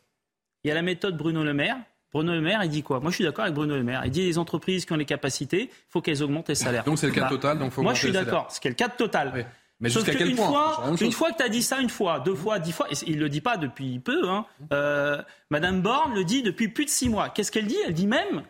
Il 0.64 0.68
y 0.68 0.70
a 0.70 0.74
la 0.74 0.82
méthode 0.82 1.16
Bruno 1.16 1.44
Le 1.44 1.54
Maire. 1.54 1.76
Bruno 2.12 2.32
Le 2.32 2.40
Maire, 2.40 2.64
il 2.64 2.70
dit 2.70 2.82
quoi? 2.82 3.00
Moi, 3.00 3.10
je 3.10 3.16
suis 3.16 3.24
d'accord 3.24 3.44
avec 3.44 3.54
Bruno 3.54 3.76
Le 3.76 3.82
Maire. 3.82 4.02
Il 4.06 4.10
dit 4.10 4.24
les 4.24 4.38
entreprises 4.38 4.86
qui 4.86 4.92
ont 4.94 4.96
les 4.96 5.04
capacités, 5.04 5.64
il 5.64 5.90
faut 5.90 6.00
qu'elles 6.00 6.22
augmentent 6.22 6.48
les 6.48 6.54
salaires. 6.54 6.84
Donc 6.84 6.98
c'est 6.98 7.06
le 7.06 7.12
cas 7.12 7.22
bah, 7.22 7.28
total. 7.28 7.58
Donc 7.58 7.72
faut 7.72 7.82
moi, 7.82 7.92
je 7.94 8.00
suis 8.00 8.12
d'accord. 8.12 8.46
C'est 8.50 8.66
le 8.68 8.74
cas 8.74 8.88
total. 8.88 9.46
Mais 9.80 9.90
jusqu'à 9.90 10.14
quel 10.14 10.30
une 10.30 10.36
point 10.36 10.48
fois, 10.48 10.92
une 11.00 11.12
fois 11.12 11.30
que 11.30 11.36
tu 11.36 11.42
as 11.44 11.48
dit 11.48 11.62
ça 11.62 11.78
une 11.78 11.90
fois, 11.90 12.18
deux 12.18 12.34
fois, 12.34 12.58
dix 12.58 12.72
fois, 12.72 12.88
et 12.90 12.94
il 13.06 13.20
le 13.20 13.28
dit 13.28 13.40
pas 13.40 13.56
depuis 13.56 14.00
peu. 14.00 14.28
Hein, 14.28 14.44
euh, 14.72 15.22
Madame 15.50 15.82
Borne 15.82 16.14
le 16.14 16.24
dit 16.24 16.42
depuis 16.42 16.68
plus 16.68 16.84
de 16.84 16.90
six 16.90 17.08
mois. 17.08 17.28
Qu'est-ce 17.28 17.52
qu'elle 17.52 17.66
dit? 17.66 17.76
Elle 17.86 17.94
dit 17.94 18.08
même 18.08 18.42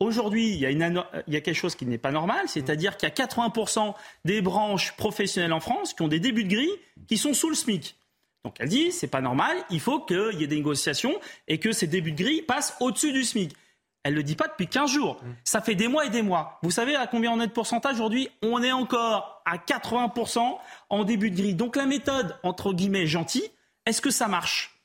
Aujourd'hui, 0.00 0.54
il, 0.54 0.62
il, 0.62 1.34
y 1.34 1.36
a 1.36 1.40
quelque 1.40 1.54
chose 1.54 1.76
qui 1.76 1.86
n'est 1.86 1.98
pas 1.98 2.10
normal, 2.10 2.48
c'est-à-dire 2.48 2.96
qu'il 2.96 3.08
y 3.08 3.12
a 3.12 3.14
80% 3.14 3.94
des 4.24 4.42
branches 4.42 4.92
professionnelles 4.96 5.52
en 5.52 5.60
France 5.60 5.94
qui 5.94 6.02
ont 6.02 6.08
des 6.08 6.20
débuts 6.20 6.44
de 6.44 6.50
grille 6.50 6.72
qui 7.06 7.16
sont 7.16 7.32
sous 7.32 7.48
le 7.48 7.54
SMIC. 7.54 7.96
Donc 8.44 8.56
elle 8.58 8.68
dit, 8.68 8.92
c'est 8.92 9.06
pas 9.06 9.22
normal, 9.22 9.56
il 9.70 9.80
faut 9.80 10.00
qu'il 10.00 10.38
y 10.38 10.44
ait 10.44 10.48
des 10.48 10.56
négociations 10.56 11.18
et 11.48 11.58
que 11.58 11.72
ces 11.72 11.86
débuts 11.86 12.12
de 12.12 12.22
grille 12.22 12.42
passent 12.42 12.76
au-dessus 12.80 13.12
du 13.12 13.24
SMIC. 13.24 13.54
Elle 14.02 14.12
ne 14.12 14.18
le 14.18 14.22
dit 14.22 14.36
pas 14.36 14.48
depuis 14.48 14.66
15 14.66 14.90
jours. 14.90 15.18
Ça 15.44 15.62
fait 15.62 15.74
des 15.74 15.88
mois 15.88 16.04
et 16.04 16.10
des 16.10 16.20
mois. 16.20 16.58
Vous 16.62 16.70
savez 16.70 16.94
à 16.94 17.06
combien 17.06 17.32
on 17.32 17.40
est 17.40 17.46
de 17.46 17.52
pourcentage 17.52 17.94
aujourd'hui? 17.94 18.28
On 18.42 18.62
est 18.62 18.72
encore 18.72 19.42
à 19.46 19.56
80% 19.56 20.58
en 20.90 21.04
début 21.04 21.30
de 21.30 21.36
grille. 21.36 21.54
Donc 21.54 21.76
la 21.76 21.86
méthode, 21.86 22.36
entre 22.42 22.74
guillemets, 22.74 23.06
gentille, 23.06 23.48
est-ce 23.86 24.02
que 24.02 24.10
ça 24.10 24.28
marche? 24.28 24.78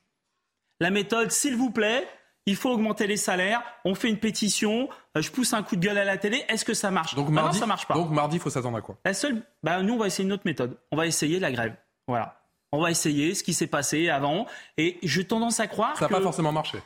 La 0.79 0.89
méthode, 0.89 1.31
s'il 1.31 1.57
vous 1.57 1.69
plaît, 1.69 2.07
il 2.45 2.55
faut 2.55 2.71
augmenter 2.71 3.07
les 3.07 3.17
salaires, 3.17 3.61
on 3.85 3.95
fait 3.95 4.09
une 4.09 4.17
pétition, 4.17 4.89
euh, 5.15 5.21
je 5.21 5.31
pousse 5.31 5.53
un 5.53 5.63
coup 5.63 5.75
de 5.75 5.85
gueule 5.85 5.97
à 5.97 6.05
la 6.05 6.17
télé, 6.17 6.43
est-ce 6.47 6.65
que 6.65 6.73
ça 6.73 6.91
marche? 6.91 7.15
Donc 7.15 7.29
mardi, 7.29 7.57
ça 7.57 7.65
marche 7.65 7.85
pas. 7.87 7.93
Donc 7.93 8.09
mardi, 8.09 8.37
il 8.37 8.39
faut 8.39 8.49
s'attendre 8.49 8.77
à 8.77 8.81
quoi? 8.81 8.97
La 9.05 9.13
seule, 9.13 9.41
bah, 9.63 9.81
nous 9.81 9.93
on 9.93 9.97
va 9.97 10.07
essayer 10.07 10.25
une 10.25 10.33
autre 10.33 10.43
méthode. 10.45 10.77
On 10.91 10.97
va 10.97 11.05
essayer 11.05 11.39
la 11.39 11.51
grève. 11.51 11.75
Voilà. 12.07 12.41
On 12.71 12.81
va 12.81 12.91
essayer 12.91 13.35
ce 13.35 13.43
qui 13.43 13.53
s'est 13.53 13.67
passé 13.67 14.09
avant. 14.09 14.45
Et 14.77 14.99
j'ai 15.03 15.25
tendance 15.25 15.59
à 15.59 15.67
croire 15.67 15.97
ça 15.97 16.07
que... 16.07 16.13
N'a 16.13 16.19
pas 16.19 16.23
forcément 16.23 16.51
marché? 16.51 16.79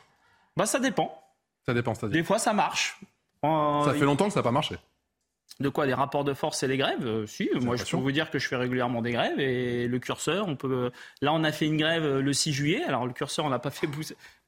Bah 0.56 0.66
ça 0.66 0.78
dépend. 0.78 1.22
Ça 1.66 1.74
dépend, 1.74 1.94
c'est-à-dire? 1.94 2.20
Des 2.20 2.24
fois 2.24 2.38
ça 2.38 2.52
marche. 2.52 2.98
ça 3.42 3.92
fait 3.94 4.04
longtemps 4.04 4.26
que 4.26 4.32
ça 4.32 4.40
n'a 4.40 4.44
pas 4.44 4.50
marché. 4.50 4.76
De 5.60 5.68
quoi 5.68 5.86
Les 5.86 5.94
rapports 5.94 6.24
de 6.24 6.34
force 6.34 6.64
et 6.64 6.66
les 6.66 6.76
grèves 6.76 7.06
euh, 7.06 7.26
Si, 7.26 7.48
moi 7.60 7.76
je 7.76 7.84
peux 7.84 7.96
vous 7.96 8.10
dire 8.10 8.28
que 8.30 8.40
je 8.40 8.48
fais 8.48 8.56
régulièrement 8.56 9.02
des 9.02 9.12
grèves 9.12 9.38
et 9.38 9.86
le 9.86 9.98
curseur, 10.00 10.48
on 10.48 10.56
peut. 10.56 10.90
Là, 11.22 11.32
on 11.32 11.44
a 11.44 11.52
fait 11.52 11.66
une 11.66 11.76
grève 11.76 12.04
euh, 12.04 12.20
le 12.20 12.32
6 12.32 12.52
juillet. 12.52 12.82
Alors 12.82 13.06
le 13.06 13.12
curseur, 13.12 13.44
on 13.44 13.50
n'a 13.50 13.60
pas 13.60 13.70
fait 13.70 13.88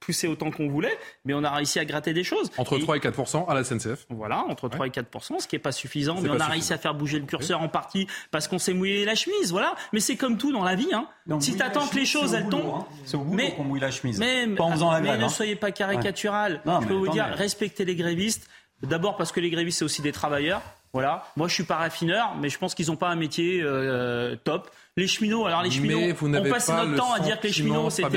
pousser, 0.01 0.27
autant 0.27 0.51
qu'on 0.51 0.69
voulait, 0.69 0.99
mais 1.25 1.33
on 1.33 1.45
a 1.45 1.51
réussi 1.51 1.79
à 1.79 1.85
gratter 1.85 2.13
des 2.13 2.25
choses. 2.25 2.51
Entre 2.59 2.79
3 2.79 2.97
et 2.97 3.01
4% 3.01 3.49
à 3.49 3.55
la 3.55 3.63
SNCF. 3.63 4.07
Voilà, 4.11 4.45
entre 4.49 4.69
3 4.69 4.89
et 4.89 4.91
4% 4.91 5.39
ce 5.39 5.47
qui 5.47 5.55
n'est 5.55 5.61
pas 5.61 5.71
suffisant, 5.71 6.21
mais 6.21 6.29
on 6.29 6.41
a 6.41 6.47
réussi 6.47 6.73
à 6.73 6.79
faire 6.79 6.95
bouger 6.95 7.21
le 7.21 7.27
curseur 7.27 7.63
en 7.63 7.69
partie 7.69 8.09
parce 8.33 8.49
qu'on 8.49 8.59
s'est 8.59 8.75
mouillé 8.75 9.05
la 9.05 9.15
chemise. 9.15 9.53
Voilà, 9.53 9.77
mais 9.93 10.01
c'est 10.01 10.17
comme 10.17 10.39
tout 10.39 10.53
dans 10.53 10.65
la 10.65 10.75
vie. 10.75 10.93
Hein. 10.93 11.09
si 11.39 11.57
tu 11.57 11.63
attends 11.63 11.87
que 11.87 11.97
les 11.97 12.07
choses 12.07 12.35
elles 12.35 12.49
tombent, 12.49 12.81
hein. 12.81 12.87
c'est 13.05 13.17
au 13.17 13.21
boulot 13.21 13.45
qu'on 13.57 13.65
mouille 13.65 13.81
la 13.81 13.93
chemise. 13.93 14.19
Mais, 14.19 14.49
pas 14.49 14.65
en 14.65 14.73
faisant 14.73 14.91
la 14.91 15.01
grève, 15.01 15.13
mais 15.13 15.19
ne 15.21 15.25
hein. 15.25 15.29
soyez 15.29 15.55
pas 15.55 15.71
caricatural. 15.71 16.63
je 16.67 16.87
peux 16.87 16.95
vous 16.95 17.09
dire, 17.09 17.27
respectez 17.27 17.85
les 17.85 17.95
grévistes. 17.95 18.49
D'abord 18.83 19.17
parce 19.17 19.33
que 19.33 19.41
les 19.41 19.51
grévistes 19.51 19.79
c'est 19.79 19.85
aussi 19.85 20.03
des 20.03 20.13
travailleurs. 20.13 20.63
Voilà. 20.97 21.25
Moi, 21.37 21.47
je 21.47 21.53
suis 21.53 21.65
pas 21.65 21.77
raffineur, 21.77 22.35
mais 22.41 22.49
je 22.49 22.57
pense 22.57 22.75
qu'ils 22.75 22.87
n'ont 22.87 22.97
pas 22.97 23.11
un 23.11 23.17
métier 23.17 23.61
euh, 23.61 24.35
top. 24.45 24.71
Les 24.99 25.07
cheminots, 25.07 25.45
alors 25.45 25.63
les 25.63 25.71
cheminots, 25.71 26.01
on 26.23 26.43
passait 26.49 26.73
notre 26.73 26.97
temps 26.97 27.13
à 27.13 27.21
dire 27.21 27.39
que 27.39 27.49
les 27.49 27.53
cheminots, 27.53 27.91
c'était 27.91 28.17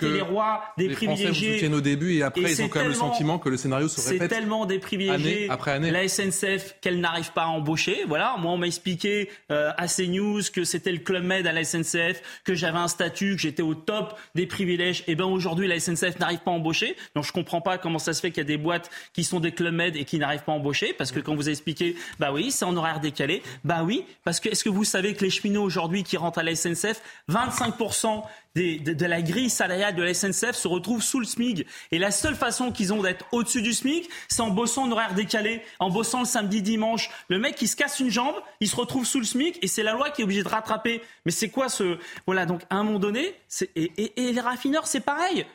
les 0.00 0.20
rois 0.20 0.62
des 0.78 0.86
les 0.86 0.94
privilégiés. 0.94 1.58
Français 1.58 1.66
vous 1.66 1.78
au 1.78 1.80
début 1.80 2.14
et 2.14 2.22
après, 2.22 2.52
ils 2.52 2.62
ont 2.62 2.68
quand 2.68 2.78
même 2.78 2.88
le 2.90 2.94
sentiment 2.94 3.40
que 3.40 3.48
le 3.48 3.56
scénario 3.56 3.88
se 3.88 4.00
répète. 4.00 4.30
C'est 4.30 4.36
tellement 4.36 4.64
des 4.64 4.78
privilégiés. 4.78 5.46
Année 5.46 5.50
après 5.50 5.72
année. 5.72 5.90
La 5.90 6.06
SNCF 6.06 6.76
qu'elle 6.80 7.00
n'arrive 7.00 7.32
pas 7.32 7.42
à 7.42 7.46
embaucher. 7.46 8.04
Voilà. 8.06 8.36
Moi, 8.38 8.52
on 8.52 8.58
m'a 8.58 8.68
expliqué 8.68 9.28
euh, 9.50 9.72
à 9.76 9.88
CNews 9.88 10.42
que 10.52 10.62
c'était 10.62 10.92
le 10.92 10.98
Club 10.98 11.24
Med 11.24 11.48
à 11.48 11.52
la 11.52 11.64
SNCF, 11.64 12.22
que 12.44 12.54
j'avais 12.54 12.78
un 12.78 12.86
statut, 12.86 13.34
que 13.34 13.42
j'étais 13.42 13.62
au 13.62 13.74
top 13.74 14.16
des 14.36 14.46
privilèges. 14.46 15.00
Et 15.00 15.12
eh 15.12 15.14
ben 15.16 15.24
aujourd'hui, 15.24 15.66
la 15.66 15.80
SNCF 15.80 16.20
n'arrive 16.20 16.38
pas 16.44 16.52
à 16.52 16.54
embaucher. 16.54 16.94
Donc, 17.16 17.24
je 17.24 17.32
comprends 17.32 17.60
pas 17.60 17.76
comment 17.76 17.98
ça 17.98 18.12
se 18.12 18.20
fait 18.20 18.30
qu'il 18.30 18.38
y 18.38 18.46
a 18.46 18.48
des 18.48 18.56
boîtes 18.56 18.88
qui 19.14 19.24
sont 19.24 19.40
des 19.40 19.50
Club 19.50 19.74
Med 19.74 19.96
et 19.96 20.04
qui 20.04 20.20
n'arrivent 20.20 20.44
pas 20.44 20.52
à 20.52 20.54
embaucher. 20.54 20.92
Parce 20.92 21.10
que 21.10 21.18
quand 21.18 21.34
vous 21.34 21.48
expliquez, 21.48 21.96
bah 22.20 22.30
oui, 22.32 22.52
c'est 22.52 22.64
en 22.64 22.76
horaire 22.76 23.00
décalé. 23.00 23.42
Bah 23.64 23.82
oui, 23.84 24.04
parce 24.22 24.38
que 24.38 24.48
est-ce 24.48 24.62
que 24.62 24.70
vous 24.70 24.84
savez 24.84 25.14
que 25.14 25.24
les 25.24 25.30
cheminots 25.30 25.64
aujourd'hui 25.64 26.03
qui 26.04 26.16
rentrent 26.16 26.38
à 26.38 26.42
la 26.42 26.54
SNCF 26.54 27.02
25% 27.30 28.22
de, 28.54 29.06
la 29.06 29.22
grille 29.22 29.50
salariale 29.50 29.96
de 29.96 30.02
la 30.02 30.14
SNCF 30.14 30.52
se 30.52 30.68
retrouvent 30.68 31.02
sous 31.02 31.18
le 31.18 31.26
SMIC. 31.26 31.66
Et 31.90 31.98
la 31.98 32.10
seule 32.10 32.36
façon 32.36 32.70
qu'ils 32.70 32.92
ont 32.92 33.02
d'être 33.02 33.26
au-dessus 33.32 33.62
du 33.62 33.72
SMIC, 33.72 34.08
c'est 34.28 34.42
en 34.42 34.50
bossant 34.50 34.84
en 34.84 34.92
horaire 34.92 35.14
décalé, 35.14 35.62
en 35.80 35.90
bossant 35.90 36.20
le 36.20 36.26
samedi, 36.26 36.62
dimanche. 36.62 37.10
Le 37.28 37.38
mec, 37.38 37.60
il 37.60 37.68
se 37.68 37.76
casse 37.76 37.98
une 38.00 38.10
jambe, 38.10 38.36
il 38.60 38.68
se 38.68 38.76
retrouve 38.76 39.04
sous 39.04 39.18
le 39.18 39.24
SMIC 39.24 39.58
et 39.62 39.66
c'est 39.66 39.82
la 39.82 39.92
loi 39.92 40.10
qui 40.10 40.20
est 40.20 40.24
obligée 40.24 40.44
de 40.44 40.48
rattraper. 40.48 41.02
Mais 41.24 41.32
c'est 41.32 41.50
quoi 41.50 41.68
ce... 41.68 41.98
Voilà, 42.26 42.46
donc 42.46 42.62
à 42.70 42.76
un 42.76 42.84
moment 42.84 42.98
donné, 42.98 43.34
et, 43.74 44.12
et, 44.16 44.32
les 44.32 44.40
raffineurs, 44.40 44.86
c'est 44.86 45.00
pareil. 45.00 45.46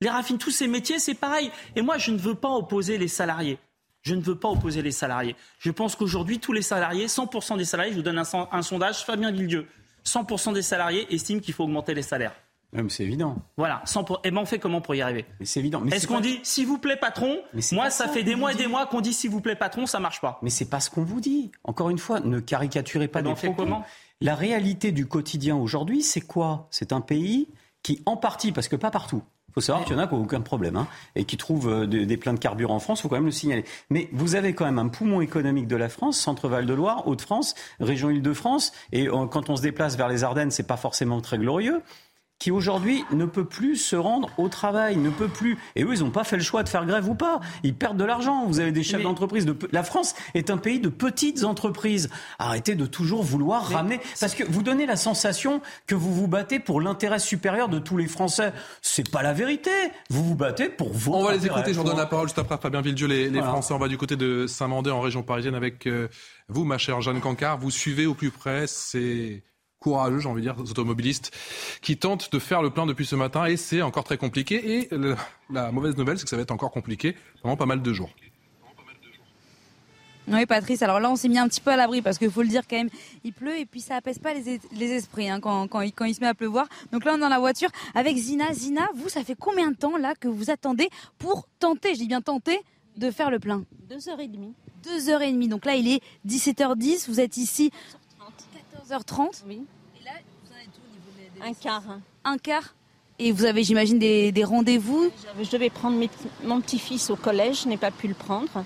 Les 0.00 0.10
raffineurs, 0.10 0.40
tous 0.40 0.50
ces 0.50 0.68
métiers, 0.68 0.98
c'est 0.98 1.14
pareil. 1.14 1.50
Et 1.74 1.82
moi, 1.82 1.96
je 1.96 2.10
ne 2.10 2.18
veux 2.18 2.34
pas 2.34 2.50
opposer 2.50 2.98
les 2.98 3.08
salariés. 3.08 3.58
Je 4.06 4.14
ne 4.14 4.20
veux 4.20 4.36
pas 4.36 4.48
opposer 4.48 4.82
les 4.82 4.92
salariés. 4.92 5.34
Je 5.58 5.72
pense 5.72 5.96
qu'aujourd'hui, 5.96 6.38
tous 6.38 6.52
les 6.52 6.62
salariés, 6.62 7.06
100% 7.06 7.58
des 7.58 7.64
salariés, 7.64 7.90
je 7.90 7.96
vous 7.96 8.04
donne 8.04 8.18
un, 8.18 8.48
un 8.52 8.62
sondage, 8.62 9.04
Fabien 9.04 9.32
Villedieu, 9.32 9.66
100% 10.04 10.54
des 10.54 10.62
salariés 10.62 11.12
estiment 11.12 11.40
qu'il 11.40 11.52
faut 11.52 11.64
augmenter 11.64 11.92
les 11.92 12.02
salaires. 12.02 12.32
c'est 12.88 13.02
évident. 13.02 13.36
Voilà. 13.56 13.82
Et 14.22 14.30
ben 14.30 14.38
on 14.38 14.46
fait 14.46 14.60
comment 14.60 14.80
pour 14.80 14.94
y 14.94 15.02
arriver? 15.02 15.26
Mais 15.40 15.46
c'est 15.46 15.58
évident. 15.58 15.84
Est-ce 15.86 16.06
qu'on 16.06 16.20
dit 16.20 16.38
s'il 16.44 16.68
vous 16.68 16.78
plaît 16.78 16.96
patron 16.96 17.36
Moi, 17.72 17.90
ça, 17.90 18.06
fait 18.06 18.22
des 18.22 18.36
mois 18.36 18.52
et 18.52 18.54
des 18.54 18.68
mois 18.68 18.86
qu'on 18.86 19.00
dit 19.00 19.12
s'il 19.12 19.30
vous 19.30 19.40
plaît 19.40 19.56
patron, 19.56 19.86
ça 19.86 19.98
marche 19.98 20.20
pas. 20.20 20.38
Mais 20.40 20.50
c'est 20.50 20.70
pas 20.70 20.78
ce 20.78 20.88
qu'on 20.88 21.02
vous 21.02 21.20
dit. 21.20 21.50
Encore 21.64 21.90
une 21.90 21.98
fois, 21.98 22.20
ne 22.20 22.38
caricaturez 22.38 23.08
pas 23.08 23.22
des 23.22 23.28
on 23.28 23.34
fait 23.34 23.52
comment? 23.56 23.84
La 24.20 24.36
réalité 24.36 24.92
du 24.92 25.06
quotidien 25.06 25.56
aujourd'hui, 25.56 26.04
c'est 26.04 26.20
quoi? 26.20 26.68
C'est 26.70 26.92
un 26.92 27.00
pays 27.00 27.48
qui, 27.82 28.02
en 28.06 28.16
partie, 28.16 28.52
parce 28.52 28.68
que 28.68 28.76
pas 28.76 28.92
partout, 28.92 29.24
faut 29.56 29.62
savoir 29.62 29.86
qu'il 29.86 29.96
y 29.96 29.98
en 29.98 30.02
a 30.02 30.06
qui 30.06 30.14
n'ont 30.14 30.22
aucun 30.22 30.42
problème 30.42 30.76
hein, 30.76 30.86
et 31.14 31.24
qui 31.24 31.38
trouvent 31.38 31.70
euh, 31.70 31.86
des, 31.86 32.16
pleins 32.18 32.34
de 32.34 32.38
carburant 32.38 32.74
en 32.74 32.78
France. 32.78 32.98
Il 32.98 33.02
faut 33.02 33.08
quand 33.08 33.16
même 33.16 33.24
le 33.24 33.30
signaler. 33.30 33.64
Mais 33.88 34.10
vous 34.12 34.34
avez 34.34 34.52
quand 34.52 34.66
même 34.66 34.78
un 34.78 34.88
poumon 34.88 35.22
économique 35.22 35.66
de 35.66 35.76
la 35.76 35.88
France, 35.88 36.18
Centre-Val 36.18 36.66
de 36.66 36.74
Loire, 36.74 37.08
Hauts-de-France, 37.08 37.54
région 37.80 38.10
Île-de-France. 38.10 38.72
Et 38.92 39.08
euh, 39.08 39.26
quand 39.26 39.48
on 39.48 39.56
se 39.56 39.62
déplace 39.62 39.96
vers 39.96 40.08
les 40.08 40.24
Ardennes, 40.24 40.50
c'est 40.50 40.66
pas 40.66 40.76
forcément 40.76 41.22
très 41.22 41.38
glorieux 41.38 41.80
qui 42.38 42.50
aujourd'hui 42.50 43.04
ne 43.12 43.24
peut 43.24 43.44
plus 43.44 43.76
se 43.76 43.96
rendre 43.96 44.30
au 44.36 44.48
travail, 44.48 44.96
ne 44.96 45.10
peut 45.10 45.28
plus. 45.28 45.58
Et 45.74 45.84
eux, 45.84 45.94
ils 45.94 46.00
n'ont 46.00 46.10
pas 46.10 46.24
fait 46.24 46.36
le 46.36 46.42
choix 46.42 46.62
de 46.62 46.68
faire 46.68 46.84
grève 46.84 47.08
ou 47.08 47.14
pas. 47.14 47.40
Ils 47.62 47.74
perdent 47.74 47.96
de 47.96 48.04
l'argent. 48.04 48.46
Vous 48.46 48.60
avez 48.60 48.72
des 48.72 48.82
chefs 48.82 49.02
d'entreprise. 49.02 49.46
De... 49.46 49.56
La 49.72 49.82
France 49.82 50.14
est 50.34 50.50
un 50.50 50.58
pays 50.58 50.78
de 50.78 50.88
petites 50.88 51.44
entreprises. 51.44 52.10
Arrêtez 52.38 52.74
de 52.74 52.86
toujours 52.86 53.22
vouloir 53.22 53.70
ramener. 53.70 54.00
Parce 54.20 54.34
que 54.34 54.44
vous 54.44 54.62
donnez 54.62 54.86
la 54.86 54.96
sensation 54.96 55.62
que 55.86 55.94
vous 55.94 56.12
vous 56.12 56.28
battez 56.28 56.60
pour 56.60 56.80
l'intérêt 56.80 57.18
supérieur 57.18 57.68
de 57.68 57.78
tous 57.78 57.96
les 57.96 58.06
Français. 58.06 58.52
C'est 58.82 59.10
pas 59.10 59.22
la 59.22 59.32
vérité. 59.32 59.70
Vous 60.10 60.24
vous 60.24 60.34
battez 60.34 60.68
pour 60.68 60.92
vous. 60.92 61.12
On 61.14 61.24
va 61.24 61.34
les 61.34 61.46
écouter. 61.46 61.72
Je 61.72 61.80
donne 61.80 61.96
la 61.96 62.06
parole 62.06 62.28
juste 62.28 62.38
après 62.38 62.58
Fabien 62.58 62.82
Villedieu. 62.82 63.06
Les, 63.06 63.30
les 63.30 63.42
Français, 63.42 63.72
on 63.72 63.78
va 63.78 63.88
du 63.88 63.96
côté 63.96 64.16
de 64.16 64.46
Saint-Mandé 64.46 64.90
en 64.90 65.00
région 65.00 65.22
parisienne 65.22 65.54
avec 65.54 65.86
euh, 65.86 66.08
vous, 66.48 66.64
ma 66.64 66.78
chère 66.78 67.00
Jeanne 67.00 67.20
Cancard. 67.20 67.58
Vous 67.58 67.70
suivez 67.70 68.06
au 68.06 68.14
plus 68.14 68.30
près 68.30 68.66
ces 68.66 69.42
courageux, 69.86 70.18
j'ai 70.18 70.28
envie 70.28 70.42
de 70.42 70.50
dire, 70.50 70.58
automobilistes, 70.58 71.30
qui 71.80 71.96
tentent 71.96 72.32
de 72.32 72.40
faire 72.40 72.60
le 72.60 72.70
plein 72.70 72.86
depuis 72.86 73.06
ce 73.06 73.14
matin 73.14 73.44
et 73.44 73.56
c'est 73.56 73.82
encore 73.82 74.02
très 74.02 74.18
compliqué. 74.18 74.78
Et 74.78 74.88
la 75.48 75.70
mauvaise 75.70 75.96
nouvelle, 75.96 76.18
c'est 76.18 76.24
que 76.24 76.30
ça 76.30 76.34
va 76.34 76.42
être 76.42 76.50
encore 76.50 76.72
compliqué 76.72 77.14
pendant 77.40 77.56
pas 77.56 77.66
mal 77.66 77.82
de 77.82 77.92
jours. 77.92 78.10
Oui, 80.26 80.44
Patrice. 80.44 80.82
Alors 80.82 80.98
là, 80.98 81.08
on 81.08 81.14
s'est 81.14 81.28
mis 81.28 81.38
un 81.38 81.46
petit 81.46 81.60
peu 81.60 81.70
à 81.70 81.76
l'abri 81.76 82.02
parce 82.02 82.18
qu'il 82.18 82.32
faut 82.32 82.42
le 82.42 82.48
dire 82.48 82.62
quand 82.68 82.76
même, 82.76 82.88
il 83.22 83.32
pleut 83.32 83.56
et 83.56 83.64
puis 83.64 83.80
ça 83.80 83.94
apaise 83.94 84.18
pas 84.18 84.34
les, 84.34 84.92
esprits 84.92 85.28
hein, 85.28 85.38
quand, 85.38 85.68
quand, 85.68 85.82
il, 85.82 86.14
se 86.16 86.20
met 86.20 86.26
à 86.26 86.34
pleuvoir. 86.34 86.66
Donc 86.90 87.04
là, 87.04 87.12
on 87.12 87.18
est 87.18 87.20
dans 87.20 87.28
la 87.28 87.38
voiture 87.38 87.70
avec 87.94 88.16
Zina. 88.16 88.52
Zina, 88.52 88.88
vous, 88.96 89.08
ça 89.08 89.22
fait 89.22 89.36
combien 89.38 89.70
de 89.70 89.76
temps 89.76 89.96
là 89.96 90.16
que 90.18 90.26
vous 90.26 90.50
attendez 90.50 90.88
pour 91.18 91.46
tenter, 91.60 91.94
je 91.94 92.00
dis 92.00 92.08
bien 92.08 92.22
tenter, 92.22 92.58
de 92.96 93.12
faire 93.12 93.30
le 93.30 93.38
plein? 93.38 93.62
Deux 93.88 94.08
heures 94.08 94.18
et 94.18 94.26
demie. 94.26 94.52
Deux 94.82 95.10
heures 95.10 95.22
et 95.22 95.30
demie. 95.30 95.46
Donc 95.46 95.64
là, 95.64 95.76
il 95.76 95.86
est 95.86 96.02
17h10. 96.26 97.08
Vous 97.08 97.20
êtes 97.20 97.36
ici 97.36 97.70
14h30. 98.88 99.44
Oui. 99.46 99.62
Un 101.46 101.54
quart. 101.54 101.82
Un 102.24 102.38
quart 102.38 102.74
Et 103.20 103.30
vous 103.30 103.44
avez, 103.44 103.62
j'imagine, 103.62 104.00
des, 104.00 104.44
rendez-vous 104.44 105.12
Je 105.40 105.48
devais 105.48 105.70
prendre 105.70 105.96
mon 106.42 106.60
petit-fils 106.60 107.08
au 107.08 107.14
collège, 107.14 107.62
je 107.62 107.68
n'ai 107.68 107.76
pas 107.76 107.92
pu 107.92 108.08
le 108.08 108.14
prendre. 108.14 108.64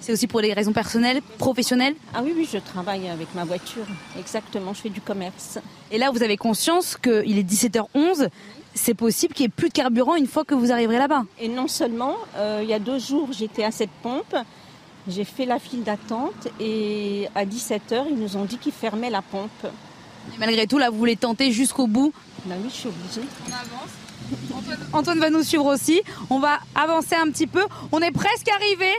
C'est 0.00 0.12
aussi 0.12 0.26
pour 0.26 0.42
des 0.42 0.52
raisons 0.52 0.72
personnelles, 0.72 1.22
professionnelles 1.38 1.94
Ah 2.12 2.22
oui, 2.24 2.32
oui, 2.34 2.48
je 2.52 2.58
travaille 2.58 3.08
avec 3.08 3.32
ma 3.36 3.44
voiture. 3.44 3.86
Exactement, 4.18 4.74
je 4.74 4.80
fais 4.80 4.88
du 4.88 5.00
commerce. 5.00 5.60
Et 5.92 5.98
là, 5.98 6.10
vous 6.10 6.24
avez 6.24 6.36
conscience 6.36 6.96
qu'il 6.96 7.38
est 7.38 7.48
17h11 7.48 8.28
c'est 8.76 8.94
possible 8.94 9.34
qu'il 9.34 9.44
n'y 9.44 9.52
ait 9.52 9.56
plus 9.56 9.68
de 9.68 9.72
carburant 9.72 10.16
une 10.16 10.26
fois 10.26 10.44
que 10.44 10.56
vous 10.56 10.72
arriverez 10.72 10.98
là-bas. 10.98 11.22
Et 11.38 11.46
non 11.46 11.68
seulement, 11.68 12.16
euh, 12.34 12.58
il 12.60 12.68
y 12.68 12.74
a 12.74 12.80
deux 12.80 12.98
jours, 12.98 13.28
j'étais 13.30 13.62
à 13.62 13.70
cette 13.70 13.92
pompe, 14.02 14.34
j'ai 15.06 15.22
fait 15.22 15.46
la 15.46 15.60
file 15.60 15.84
d'attente 15.84 16.48
et 16.58 17.28
à 17.36 17.44
17h, 17.44 18.06
ils 18.10 18.18
nous 18.18 18.36
ont 18.36 18.44
dit 18.46 18.58
qu'ils 18.58 18.72
fermaient 18.72 19.10
la 19.10 19.22
pompe. 19.22 19.68
Malgré 20.38 20.66
tout, 20.66 20.78
là, 20.78 20.90
vous 20.90 20.98
voulez 20.98 21.16
tenter 21.16 21.52
jusqu'au 21.52 21.86
bout 21.86 22.12
Bah 22.46 22.54
oui, 22.58 22.68
je 22.68 22.74
suis 22.74 22.88
obligée. 22.88 23.28
On 23.48 23.52
avance. 23.52 23.90
Antoine 24.92 25.18
va 25.18 25.30
nous 25.30 25.42
suivre 25.42 25.66
aussi. 25.66 26.02
On 26.30 26.38
va 26.38 26.60
avancer 26.74 27.14
un 27.14 27.30
petit 27.30 27.46
peu. 27.46 27.62
On 27.92 28.00
est 28.00 28.10
presque 28.10 28.48
arrivé. 28.48 28.90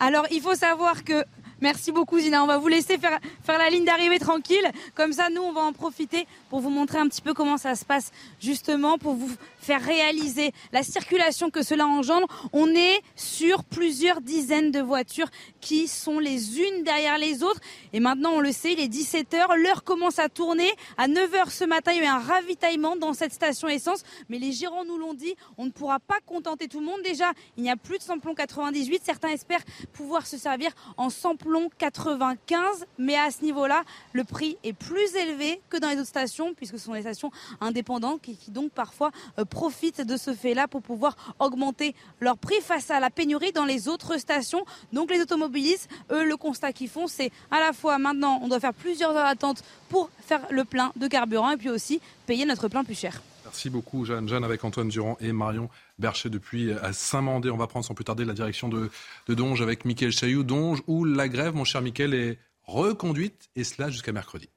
Alors, 0.00 0.26
il 0.30 0.40
faut 0.40 0.54
savoir 0.54 1.04
que 1.04 1.24
Merci 1.62 1.90
beaucoup 1.90 2.18
Zina. 2.18 2.42
On 2.42 2.46
va 2.46 2.58
vous 2.58 2.68
laisser 2.68 2.98
faire, 2.98 3.18
faire 3.42 3.58
la 3.58 3.70
ligne 3.70 3.84
d'arrivée 3.84 4.18
tranquille. 4.18 4.70
Comme 4.94 5.12
ça, 5.12 5.30
nous, 5.30 5.40
on 5.40 5.52
va 5.52 5.62
en 5.62 5.72
profiter 5.72 6.26
pour 6.50 6.60
vous 6.60 6.68
montrer 6.68 6.98
un 6.98 7.08
petit 7.08 7.22
peu 7.22 7.32
comment 7.32 7.56
ça 7.56 7.74
se 7.74 7.84
passe 7.84 8.12
justement, 8.40 8.98
pour 8.98 9.14
vous 9.14 9.30
faire 9.66 9.82
réaliser 9.82 10.52
la 10.72 10.82
circulation 10.82 11.50
que 11.50 11.62
cela 11.62 11.86
engendre. 11.86 12.28
On 12.52 12.68
est 12.68 13.02
sur 13.16 13.64
plusieurs 13.64 14.20
dizaines 14.20 14.70
de 14.70 14.80
voitures 14.80 15.28
qui 15.60 15.88
sont 15.88 16.20
les 16.20 16.60
unes 16.60 16.84
derrière 16.84 17.18
les 17.18 17.42
autres. 17.42 17.60
Et 17.92 17.98
maintenant, 17.98 18.30
on 18.34 18.40
le 18.40 18.52
sait, 18.52 18.72
il 18.74 18.80
est 18.80 18.88
17h, 18.88 19.56
l'heure 19.56 19.82
commence 19.82 20.20
à 20.20 20.28
tourner. 20.28 20.70
À 20.96 21.08
9h 21.08 21.50
ce 21.50 21.64
matin, 21.64 21.92
il 21.92 21.98
y 21.98 22.00
a 22.00 22.04
eu 22.04 22.06
un 22.06 22.18
ravitaillement 22.18 22.94
dans 22.96 23.12
cette 23.12 23.32
station 23.32 23.66
essence. 23.68 24.04
Mais 24.28 24.38
les 24.38 24.52
gérants 24.52 24.84
nous 24.84 24.98
l'ont 24.98 25.14
dit, 25.14 25.34
on 25.58 25.64
ne 25.64 25.70
pourra 25.70 25.98
pas 25.98 26.20
contenter 26.24 26.68
tout 26.68 26.78
le 26.78 26.86
monde. 26.86 27.02
Déjà, 27.02 27.32
il 27.56 27.64
n'y 27.64 27.70
a 27.70 27.76
plus 27.76 27.98
de 27.98 28.02
samplon 28.04 28.34
98. 28.34 29.02
Certains 29.04 29.30
espèrent 29.30 29.64
pouvoir 29.92 30.26
se 30.26 30.38
servir 30.38 30.70
en 30.96 31.10
samplon 31.10 31.70
95. 31.78 32.86
Mais 32.98 33.16
à 33.16 33.32
ce 33.32 33.42
niveau-là, 33.42 33.82
le 34.12 34.22
prix 34.22 34.58
est 34.62 34.72
plus 34.72 35.16
élevé 35.16 35.60
que 35.68 35.76
dans 35.76 35.88
les 35.88 35.96
autres 35.96 36.06
stations, 36.06 36.54
puisque 36.54 36.78
ce 36.78 36.84
sont 36.84 36.92
des 36.92 37.00
stations 37.00 37.32
indépendantes 37.60 38.22
qui, 38.22 38.38
donc 38.50 38.70
parfois 38.70 39.10
euh, 39.38 39.44
profitent 39.56 40.02
de 40.02 40.18
ce 40.18 40.34
fait-là 40.34 40.68
pour 40.68 40.82
pouvoir 40.82 41.16
augmenter 41.38 41.94
leur 42.20 42.36
prix 42.36 42.60
face 42.60 42.90
à 42.90 43.00
la 43.00 43.08
pénurie 43.08 43.52
dans 43.52 43.64
les 43.64 43.88
autres 43.88 44.18
stations. 44.18 44.66
Donc 44.92 45.10
les 45.10 45.18
automobilistes, 45.22 45.88
eux, 46.12 46.26
le 46.28 46.36
constat 46.36 46.74
qu'ils 46.74 46.90
font, 46.90 47.06
c'est 47.06 47.30
à 47.50 47.58
la 47.58 47.72
fois 47.72 47.96
maintenant, 47.96 48.38
on 48.42 48.48
doit 48.48 48.60
faire 48.60 48.74
plusieurs 48.74 49.12
heures 49.12 49.24
d'attente 49.24 49.64
pour 49.88 50.10
faire 50.20 50.42
le 50.50 50.66
plein 50.66 50.92
de 50.96 51.08
carburant 51.08 51.52
et 51.52 51.56
puis 51.56 51.70
aussi 51.70 52.02
payer 52.26 52.44
notre 52.44 52.68
plein 52.68 52.84
plus 52.84 52.98
cher. 52.98 53.22
Merci 53.46 53.70
beaucoup, 53.70 54.04
Jeanne. 54.04 54.28
Jeanne 54.28 54.44
avec 54.44 54.62
Antoine 54.62 54.90
Durand 54.90 55.16
et 55.20 55.32
Marion 55.32 55.70
Bercher 55.98 56.28
depuis 56.28 56.72
à 56.72 56.92
Saint-Mandé. 56.92 57.48
On 57.48 57.56
va 57.56 57.66
prendre 57.66 57.86
sans 57.86 57.94
plus 57.94 58.04
tarder 58.04 58.26
la 58.26 58.34
direction 58.34 58.68
de, 58.68 58.90
de 59.26 59.34
Donge 59.34 59.62
avec 59.62 59.86
Mickaël 59.86 60.12
Chailloux. 60.12 60.42
Donge, 60.42 60.82
où 60.86 61.06
la 61.06 61.28
grève, 61.28 61.54
mon 61.54 61.64
cher 61.64 61.80
Mickaël, 61.80 62.12
est 62.12 62.38
reconduite 62.64 63.48
et 63.56 63.64
cela 63.64 63.88
jusqu'à 63.88 64.12
mercredi. 64.12 64.50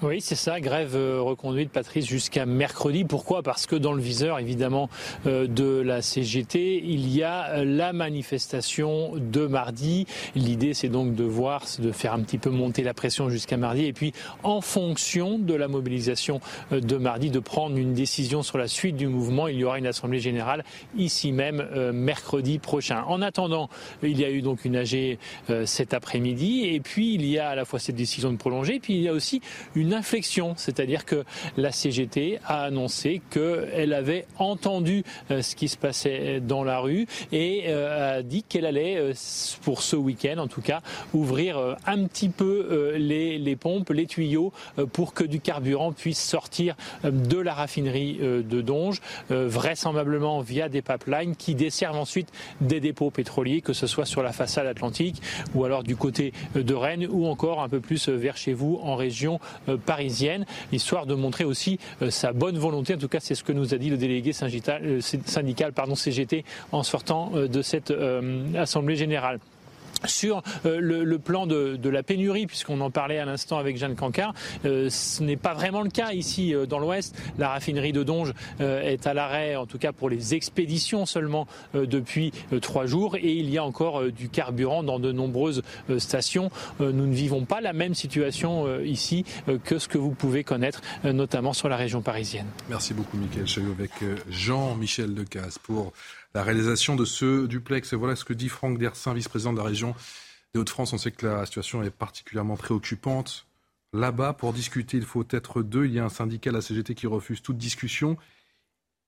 Oui, 0.00 0.20
c'est 0.20 0.36
ça, 0.36 0.60
grève 0.60 0.94
euh, 0.94 1.20
reconduite, 1.20 1.70
Patrice, 1.70 2.06
jusqu'à 2.06 2.46
mercredi. 2.46 3.02
Pourquoi? 3.02 3.42
Parce 3.42 3.66
que 3.66 3.74
dans 3.74 3.92
le 3.92 4.00
viseur, 4.00 4.38
évidemment, 4.38 4.88
euh, 5.26 5.48
de 5.48 5.80
la 5.80 6.02
CGT, 6.02 6.80
il 6.84 7.12
y 7.12 7.24
a 7.24 7.48
euh, 7.48 7.64
la 7.64 7.92
manifestation 7.92 9.14
de 9.16 9.48
mardi. 9.48 10.06
L'idée, 10.36 10.72
c'est 10.72 10.88
donc 10.88 11.16
de 11.16 11.24
voir, 11.24 11.64
de 11.80 11.90
faire 11.90 12.12
un 12.12 12.20
petit 12.20 12.38
peu 12.38 12.50
monter 12.50 12.84
la 12.84 12.94
pression 12.94 13.28
jusqu'à 13.28 13.56
mardi, 13.56 13.86
et 13.86 13.92
puis, 13.92 14.12
en 14.44 14.60
fonction 14.60 15.36
de 15.36 15.54
la 15.54 15.66
mobilisation 15.66 16.40
de 16.70 16.96
mardi, 16.96 17.30
de 17.30 17.40
prendre 17.40 17.76
une 17.76 17.92
décision 17.92 18.44
sur 18.44 18.56
la 18.56 18.68
suite 18.68 18.94
du 18.94 19.08
mouvement. 19.08 19.48
Il 19.48 19.56
y 19.56 19.64
aura 19.64 19.80
une 19.80 19.86
assemblée 19.88 20.20
générale 20.20 20.64
ici 20.96 21.32
même 21.32 21.66
mercredi 21.92 22.60
prochain. 22.60 23.02
En 23.08 23.20
attendant, 23.20 23.68
il 24.04 24.20
y 24.20 24.24
a 24.24 24.30
eu 24.30 24.42
donc 24.42 24.64
une 24.64 24.76
AG 24.76 25.18
cet 25.64 25.92
après-midi, 25.92 26.66
et 26.66 26.78
puis 26.78 27.14
il 27.14 27.26
y 27.26 27.38
a 27.38 27.48
à 27.48 27.54
la 27.56 27.64
fois 27.64 27.80
cette 27.80 27.96
décision 27.96 28.30
de 28.30 28.36
prolonger, 28.36 28.76
et 28.76 28.80
puis 28.80 28.94
il 28.94 29.02
y 29.02 29.08
a 29.08 29.12
aussi 29.12 29.40
une 29.74 29.87
une 29.88 29.94
inflexion, 29.94 30.52
c'est-à-dire 30.58 31.06
que 31.06 31.24
la 31.56 31.72
CGT 31.72 32.40
a 32.44 32.64
annoncé 32.64 33.22
qu'elle 33.30 33.94
avait 33.94 34.26
entendu 34.38 35.02
euh, 35.30 35.40
ce 35.40 35.56
qui 35.56 35.68
se 35.68 35.78
passait 35.78 36.40
dans 36.40 36.62
la 36.62 36.78
rue 36.78 37.06
et 37.32 37.64
euh, 37.68 38.18
a 38.18 38.22
dit 38.22 38.42
qu'elle 38.42 38.66
allait, 38.66 38.98
euh, 38.98 39.14
pour 39.62 39.80
ce 39.80 39.96
week-end 39.96 40.36
en 40.36 40.46
tout 40.46 40.60
cas, 40.60 40.82
ouvrir 41.14 41.76
un 41.86 42.04
petit 42.04 42.28
peu 42.28 42.96
les, 42.96 43.38
les 43.38 43.56
pompes, 43.56 43.88
les 43.88 44.06
tuyaux, 44.06 44.52
pour 44.92 45.14
que 45.14 45.24
du 45.24 45.40
carburant 45.40 45.92
puisse 45.92 46.22
sortir 46.22 46.76
de 47.04 47.38
la 47.38 47.54
raffinerie 47.54 48.18
de 48.18 48.60
Donge, 48.60 49.00
vraisemblablement 49.30 50.40
via 50.40 50.68
des 50.68 50.82
pipelines 50.82 51.34
qui 51.34 51.54
desservent 51.54 51.96
ensuite 51.96 52.28
des 52.60 52.80
dépôts 52.80 53.10
pétroliers, 53.10 53.62
que 53.62 53.72
ce 53.72 53.86
soit 53.86 54.04
sur 54.04 54.22
la 54.22 54.32
façade 54.32 54.66
atlantique 54.66 55.22
ou 55.54 55.64
alors 55.64 55.82
du 55.82 55.96
côté 55.96 56.32
de 56.54 56.74
Rennes 56.74 57.06
ou 57.10 57.26
encore 57.26 57.62
un 57.62 57.68
peu 57.68 57.80
plus 57.80 58.08
vers 58.08 58.36
chez 58.36 58.52
vous 58.52 58.80
en 58.82 58.96
région 58.96 59.40
parisienne, 59.78 60.44
histoire 60.72 61.06
de 61.06 61.14
montrer 61.14 61.44
aussi 61.44 61.78
euh, 62.02 62.10
sa 62.10 62.32
bonne 62.32 62.58
volonté. 62.58 62.94
En 62.94 62.98
tout 62.98 63.08
cas, 63.08 63.20
c'est 63.20 63.34
ce 63.34 63.44
que 63.44 63.52
nous 63.52 63.74
a 63.74 63.78
dit 63.78 63.90
le 63.90 63.96
délégué 63.96 64.32
syndical, 64.32 64.82
euh, 64.84 65.70
pardon, 65.74 65.94
CGT 65.94 66.44
en 66.72 66.82
sortant 66.82 67.32
euh, 67.34 67.48
de 67.48 67.62
cette 67.62 67.92
assemblée 68.54 68.96
générale 68.96 69.40
sur 70.06 70.42
euh, 70.66 70.78
le, 70.80 71.18
plan 71.18 71.46
de, 71.46 71.88
la 71.88 72.02
pénurie, 72.02 72.46
puisqu'on 72.46 72.80
en 72.80 72.90
parlait 72.90 73.18
à 73.18 73.24
l'instant 73.24 73.58
avec 73.58 73.76
Jeanne 73.76 73.96
Cancard, 73.96 74.34
euh, 74.64 74.88
ce 74.90 75.22
n'est 75.22 75.36
pas 75.36 75.54
vraiment 75.54 75.82
le 75.82 75.90
cas 75.90 76.12
ici 76.12 76.54
euh, 76.54 76.66
dans 76.66 76.78
l'Ouest. 76.78 77.16
La 77.38 77.48
raffinerie 77.50 77.92
de 77.92 78.02
Donge 78.02 78.32
est 78.60 79.06
à 79.06 79.14
l'arrêt, 79.14 79.56
en 79.56 79.66
tout 79.66 79.78
cas 79.78 79.92
pour 79.92 80.10
les 80.10 80.34
expéditions 80.34 81.06
seulement 81.06 81.46
depuis 81.74 82.32
trois 82.60 82.86
jours, 82.86 83.16
et 83.16 83.32
il 83.32 83.48
y 83.50 83.58
a 83.58 83.64
encore 83.64 84.10
du 84.10 84.28
carburant 84.28 84.82
dans 84.82 84.98
de 84.98 85.12
nombreuses 85.12 85.62
stations. 85.98 86.50
nous 86.80 87.06
ne 87.06 87.14
vivons 87.14 87.44
pas 87.44 87.60
la 87.60 87.72
même 87.72 87.94
situation 87.94 88.80
ici 88.80 89.24
que 89.64 89.78
ce 89.78 89.88
que 89.88 89.98
vous 89.98 90.12
pouvez 90.12 90.44
connaître, 90.44 90.80
notamment 91.04 91.52
sur 91.52 91.68
la 91.68 91.76
région 91.76 92.02
parisienne. 92.02 92.46
Merci 92.68 92.94
beaucoup, 92.94 93.16
Michael 93.16 93.46
Chaillot, 93.46 93.72
avec 93.72 93.92
Jean-Michel 94.28 95.14
Decaze 95.14 95.58
pour 95.58 95.92
la 96.34 96.42
réalisation 96.42 96.96
de 96.96 97.04
ce 97.04 97.46
duplex. 97.46 97.94
Voilà 97.94 98.16
ce 98.16 98.24
que 98.24 98.32
dit 98.32 98.48
Franck 98.48 98.78
Dersin, 98.78 99.14
vice-président 99.14 99.52
de 99.52 99.58
la 99.58 99.64
région 99.64 99.94
des 100.54 100.60
Hauts-de-France. 100.60 100.92
On 100.92 100.98
sait 100.98 101.10
que 101.10 101.26
la 101.26 101.46
situation 101.46 101.82
est 101.82 101.90
particulièrement 101.90 102.56
préoccupante. 102.56 103.46
Là-bas, 103.92 104.34
pour 104.34 104.52
discuter, 104.52 104.98
il 104.98 105.04
faut 105.04 105.24
être 105.30 105.62
deux. 105.62 105.86
Il 105.86 105.92
y 105.92 105.98
a 105.98 106.04
un 106.04 106.10
syndicat, 106.10 106.50
la 106.50 106.60
CGT, 106.60 106.94
qui 106.94 107.06
refuse 107.06 107.40
toute 107.40 107.56
discussion. 107.56 108.16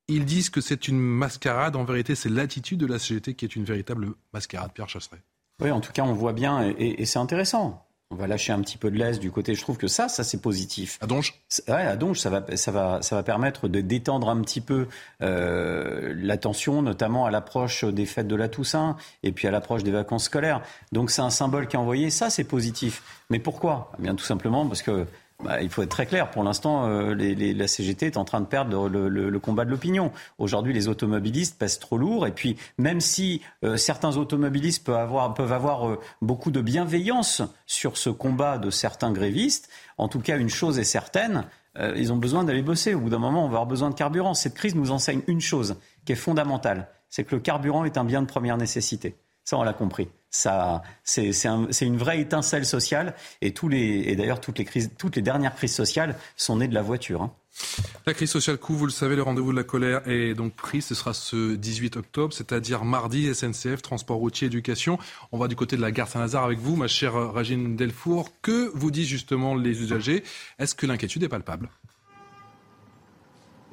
Ils 0.08 0.24
disent 0.24 0.50
que 0.50 0.60
c'est 0.60 0.88
une 0.88 0.98
mascarade. 0.98 1.76
En 1.76 1.84
vérité, 1.84 2.14
c'est 2.14 2.30
l'attitude 2.30 2.80
de 2.80 2.86
la 2.86 2.98
CGT 2.98 3.34
qui 3.34 3.44
est 3.44 3.54
une 3.54 3.64
véritable 3.64 4.14
mascarade. 4.32 4.72
Pierre 4.72 4.88
Chasseret. 4.88 5.22
Oui, 5.60 5.70
en 5.70 5.80
tout 5.80 5.92
cas, 5.92 6.02
on 6.02 6.14
voit 6.14 6.32
bien, 6.32 6.74
et 6.78 7.04
c'est 7.04 7.18
intéressant 7.18 7.86
on 8.10 8.16
va 8.16 8.26
lâcher 8.26 8.52
un 8.52 8.60
petit 8.60 8.76
peu 8.76 8.90
de 8.90 8.96
l'aise 8.96 9.20
du 9.20 9.30
côté. 9.30 9.54
Je 9.54 9.60
trouve 9.60 9.76
que 9.76 9.86
ça, 9.86 10.08
ça 10.08 10.24
c'est 10.24 10.40
positif. 10.40 10.98
À 11.00 11.06
Donge? 11.06 11.34
Ouais, 11.68 11.74
à 11.74 11.96
Donge, 11.96 12.18
ça 12.18 12.28
va, 12.28 12.44
ça 12.56 12.72
va, 12.72 13.02
ça 13.02 13.14
va 13.14 13.22
permettre 13.22 13.68
de 13.68 13.80
détendre 13.80 14.28
un 14.28 14.40
petit 14.40 14.60
peu 14.60 14.88
euh, 15.22 16.12
la 16.16 16.36
tension, 16.36 16.82
notamment 16.82 17.26
à 17.26 17.30
l'approche 17.30 17.84
des 17.84 18.06
fêtes 18.06 18.26
de 18.26 18.34
la 18.34 18.48
Toussaint 18.48 18.96
et 19.22 19.30
puis 19.30 19.46
à 19.46 19.52
l'approche 19.52 19.84
des 19.84 19.92
vacances 19.92 20.24
scolaires. 20.24 20.60
Donc 20.90 21.10
c'est 21.10 21.22
un 21.22 21.30
symbole 21.30 21.68
qui 21.68 21.76
est 21.76 21.78
envoyé. 21.78 22.10
Ça, 22.10 22.30
c'est 22.30 22.44
positif. 22.44 23.02
Mais 23.30 23.38
pourquoi? 23.38 23.92
Eh 23.98 24.02
Bien 24.02 24.16
tout 24.16 24.24
simplement 24.24 24.66
parce 24.66 24.82
que 24.82 25.06
bah, 25.44 25.62
il 25.62 25.70
faut 25.70 25.82
être 25.82 25.90
très 25.90 26.06
clair. 26.06 26.30
Pour 26.30 26.42
l'instant, 26.42 26.86
euh, 26.86 27.14
la 27.14 27.66
CGT 27.66 28.06
est 28.06 28.16
en 28.16 28.24
train 28.24 28.40
de 28.40 28.46
perdre 28.46 28.88
le, 28.88 29.38
combat 29.38 29.64
de 29.64 29.70
l'opinion. 29.70 30.12
Aujourd'hui, 30.38 30.72
les 30.72 30.88
automobilistes 30.88 31.58
pèsent 31.58 31.78
trop 31.78 31.96
lourd. 31.96 32.26
Et 32.26 32.32
puis, 32.32 32.56
même 32.78 33.00
si 33.00 33.40
euh, 33.64 33.76
certains 33.76 34.16
automobilistes 34.16 34.84
peuvent 34.84 34.96
avoir, 34.96 35.32
peuvent 35.34 35.52
avoir 35.52 35.88
euh, 35.88 36.00
beaucoup 36.20 36.50
de 36.50 36.60
bienveillance 36.60 37.42
sur 37.66 37.96
ce 37.96 38.10
combat 38.10 38.58
de 38.58 38.70
certains 38.70 39.12
grévistes, 39.12 39.70
en 39.96 40.08
tout 40.08 40.20
cas, 40.20 40.36
une 40.38 40.50
chose 40.50 40.78
est 40.78 40.84
certaine, 40.84 41.44
ils 41.94 42.12
ont 42.12 42.16
besoin 42.16 42.42
d'aller 42.42 42.62
bosser. 42.62 42.94
Au 42.94 43.00
bout 43.00 43.10
d'un 43.10 43.18
moment, 43.18 43.44
on 43.44 43.48
va 43.48 43.58
avoir 43.58 43.66
besoin 43.66 43.90
de 43.90 43.94
carburant. 43.94 44.34
Cette 44.34 44.54
crise 44.54 44.74
nous 44.74 44.90
enseigne 44.90 45.20
une 45.28 45.40
chose 45.40 45.76
qui 46.04 46.12
est 46.12 46.16
fondamentale, 46.16 46.88
c'est 47.08 47.22
que 47.22 47.34
le 47.34 47.40
carburant 47.40 47.84
est 47.84 47.96
un 47.96 48.04
bien 48.04 48.22
de 48.22 48.26
première 48.26 48.56
nécessité. 48.56 49.16
Ça, 49.44 49.56
on 49.56 49.62
l'a 49.62 49.72
compris. 49.72 50.08
Ça, 50.30 50.82
c'est, 51.02 51.32
une 51.80 51.96
vraie 51.96 52.20
étincelle 52.20 52.64
sociale. 52.64 53.14
Et, 53.42 53.50
d'ailleurs, 54.14 54.40
toutes 54.40 54.58
les, 54.58 55.22
dernières 55.22 55.54
crises 55.54 55.74
sociales 55.74 56.16
sont 56.36 56.56
nées 56.56 56.68
de 56.68 56.74
la 56.74 56.82
voiture. 56.82 57.22
Hein. 57.22 57.32
La 58.06 58.14
crise 58.14 58.30
sociale 58.30 58.56
couvre, 58.56 58.78
vous 58.78 58.86
le 58.86 58.92
savez, 58.92 59.16
le 59.16 59.22
rendez-vous 59.22 59.50
de 59.50 59.56
la 59.56 59.64
colère 59.64 60.06
est 60.06 60.34
donc 60.34 60.54
pris. 60.54 60.82
Ce 60.82 60.94
sera 60.94 61.14
ce 61.14 61.56
18 61.56 61.96
octobre, 61.96 62.32
c'est-à-dire 62.32 62.84
mardi, 62.84 63.34
SNCF, 63.34 63.82
transport 63.82 64.18
routier, 64.18 64.46
éducation. 64.46 64.98
On 65.32 65.38
va 65.38 65.48
du 65.48 65.56
côté 65.56 65.76
de 65.76 65.82
la 65.82 65.90
gare 65.90 66.08
Saint-Lazare 66.08 66.44
avec 66.44 66.58
vous, 66.58 66.76
ma 66.76 66.86
chère 66.86 67.32
Régine 67.32 67.76
Delfour. 67.76 68.30
Que 68.40 68.70
vous 68.74 68.90
disent 68.90 69.08
justement 69.08 69.54
les 69.56 69.82
usagers? 69.82 70.22
Est-ce 70.58 70.74
que 70.74 70.86
l'inquiétude 70.86 71.24
est 71.24 71.28
palpable? 71.28 71.68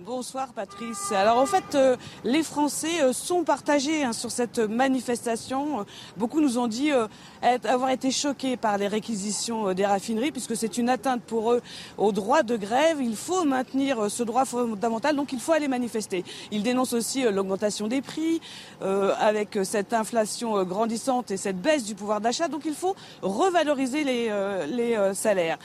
Bonsoir 0.06 0.50
Patrice. 0.54 1.12
Alors 1.12 1.40
en 1.40 1.48
fait, 1.48 1.74
euh, 1.74 1.98
les 2.24 2.44
Français 2.44 3.02
euh, 3.02 3.14
sont 3.14 3.44
partagés 3.44 4.04
hein, 4.04 4.14
sur 4.14 4.30
cette 4.30 4.60
manifestation. 4.60 5.88
Beaucoup 6.18 6.40
nous 6.40 6.60
ont 6.60 6.68
dit 6.68 6.92
euh, 6.92 7.08
avoir 7.42 7.90
été 7.90 8.12
choqués 8.12 8.58
par 8.58 8.78
les 8.78 8.88
réquisitions 8.88 9.74
des 9.74 9.88
raffineries 9.88 10.32
puisque 10.32 10.56
c'est 10.56 10.78
une 10.78 10.90
atteinte 10.90 11.24
pour 11.24 11.52
eux 11.52 11.64
au 11.98 12.12
droit 12.12 12.44
de 12.44 12.58
grève. 12.58 13.02
Il 13.02 13.16
faut 13.16 13.44
maintenir 13.44 14.12
ce 14.12 14.22
droit 14.22 14.46
fondamental, 14.46 15.16
donc 15.16 15.34
il 15.34 15.40
faut 15.40 15.54
aller 15.54 15.68
manifester. 15.68 16.24
Ils 16.52 16.62
dénoncent 16.62 16.94
aussi 16.94 17.24
l'augmentation 17.24 17.88
des 17.88 18.04
prix 18.04 18.40
avec 18.82 19.58
cette 19.64 19.94
inflation 19.94 20.64
grandissante 20.64 21.32
et 21.32 21.38
cette 21.38 21.60
baisse 21.60 21.86
du 21.86 21.96
pouvoir 21.96 22.22
d'achat. 22.22 22.48
Donc 22.48 22.66
il 22.66 22.76
faut 22.76 22.96
revaloriser 23.24 24.04
les, 24.04 24.32
les 24.70 25.14
salaires. 25.16 25.58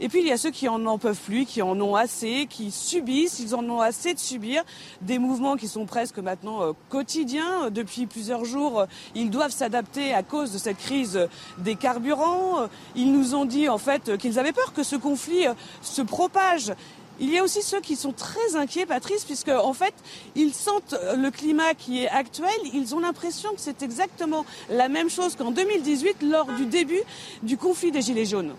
Et 0.00 0.08
puis 0.08 0.20
il 0.20 0.26
y 0.26 0.32
a 0.32 0.36
ceux 0.36 0.50
qui 0.50 0.68
en 0.68 0.84
en 0.86 0.98
peuvent 0.98 1.18
plus, 1.18 1.46
qui 1.46 1.62
en 1.62 1.80
ont 1.80 1.94
assez, 1.94 2.46
qui 2.50 2.72
subissent, 2.72 3.38
ils 3.38 3.54
en 3.54 3.62
ont 3.70 3.80
assez 3.80 4.12
de 4.12 4.18
subir 4.18 4.64
des 5.02 5.18
mouvements 5.18 5.56
qui 5.56 5.68
sont 5.68 5.86
presque 5.86 6.18
maintenant 6.18 6.62
euh, 6.62 6.72
quotidiens. 6.88 7.70
Depuis 7.70 8.06
plusieurs 8.06 8.44
jours, 8.44 8.80
euh, 8.80 8.86
ils 9.14 9.30
doivent 9.30 9.52
s'adapter 9.52 10.12
à 10.12 10.24
cause 10.24 10.52
de 10.52 10.58
cette 10.58 10.78
crise 10.78 11.28
des 11.58 11.76
carburants. 11.76 12.68
Ils 12.96 13.12
nous 13.12 13.36
ont 13.36 13.44
dit 13.44 13.68
en 13.68 13.78
fait 13.78 14.16
qu'ils 14.18 14.38
avaient 14.38 14.52
peur 14.52 14.72
que 14.72 14.82
ce 14.82 14.96
conflit 14.96 15.46
euh, 15.46 15.54
se 15.80 16.02
propage. 16.02 16.72
Il 17.20 17.30
y 17.30 17.38
a 17.38 17.44
aussi 17.44 17.62
ceux 17.62 17.80
qui 17.80 17.94
sont 17.94 18.10
très 18.10 18.56
inquiets, 18.56 18.86
Patrice, 18.86 19.24
puisque 19.24 19.52
fait, 19.74 19.94
ils 20.34 20.52
sentent 20.52 20.96
le 21.16 21.30
climat 21.30 21.74
qui 21.74 22.02
est 22.02 22.08
actuel. 22.08 22.50
Ils 22.72 22.96
ont 22.96 22.98
l'impression 22.98 23.50
que 23.50 23.60
c'est 23.60 23.84
exactement 23.84 24.44
la 24.68 24.88
même 24.88 25.08
chose 25.08 25.36
qu'en 25.36 25.52
2018, 25.52 26.24
lors 26.24 26.46
du 26.46 26.66
début 26.66 27.00
du 27.44 27.56
conflit 27.56 27.92
des 27.92 28.02
Gilets 28.02 28.24
jaunes. 28.24 28.54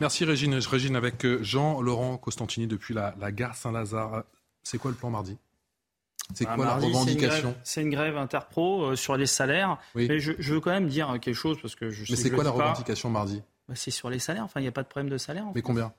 Merci 0.00 0.24
Régine. 0.24 0.54
Régine 0.54 0.96
avec 0.96 1.24
euh, 1.24 1.42
Jean-Laurent 1.42 2.18
Costantini 2.18 2.66
depuis 2.66 2.94
la, 2.94 3.14
gare 3.32 3.56
Saint-Lazare. 3.56 4.24
C'est 4.62 4.78
quoi 4.78 4.90
le 4.90 4.96
plan 4.96 5.10
mardi? 5.10 5.36
C'est 6.34 6.44
bah, 6.44 6.54
quoi 6.56 6.64
la 6.64 6.74
revendication? 6.74 7.54
C'est 7.62 7.82
une, 7.82 7.90
grève 7.90 8.16
interpro 8.16 8.82
euh, 8.82 8.96
sur 8.96 9.16
les 9.16 9.26
salaires. 9.26 9.78
Mais 9.94 10.18
je, 10.18 10.32
veux 10.32 10.60
quand 10.60 10.72
même 10.72 10.88
dire 10.88 11.18
quelque 11.20 11.34
chose 11.34 11.58
parce 11.60 11.74
que 11.76 11.90
je 11.90 12.04
Mais 12.10 12.16
c'est 12.16 12.30
quoi 12.30 12.44
la 12.44 12.50
revendication 12.50 13.10
mardi? 13.10 13.42
Bah, 13.68 13.74
C'est 13.76 13.90
sur 13.90 14.10
les 14.10 14.18
salaires. 14.18 14.44
Enfin, 14.44 14.60
il 14.60 14.64
n'y 14.64 14.68
a 14.68 14.72
pas 14.72 14.82
de 14.82 14.88
problème 14.88 15.10
de 15.10 15.18
salaire. 15.18 15.46
Mais 15.54 15.62
combien? 15.62 15.92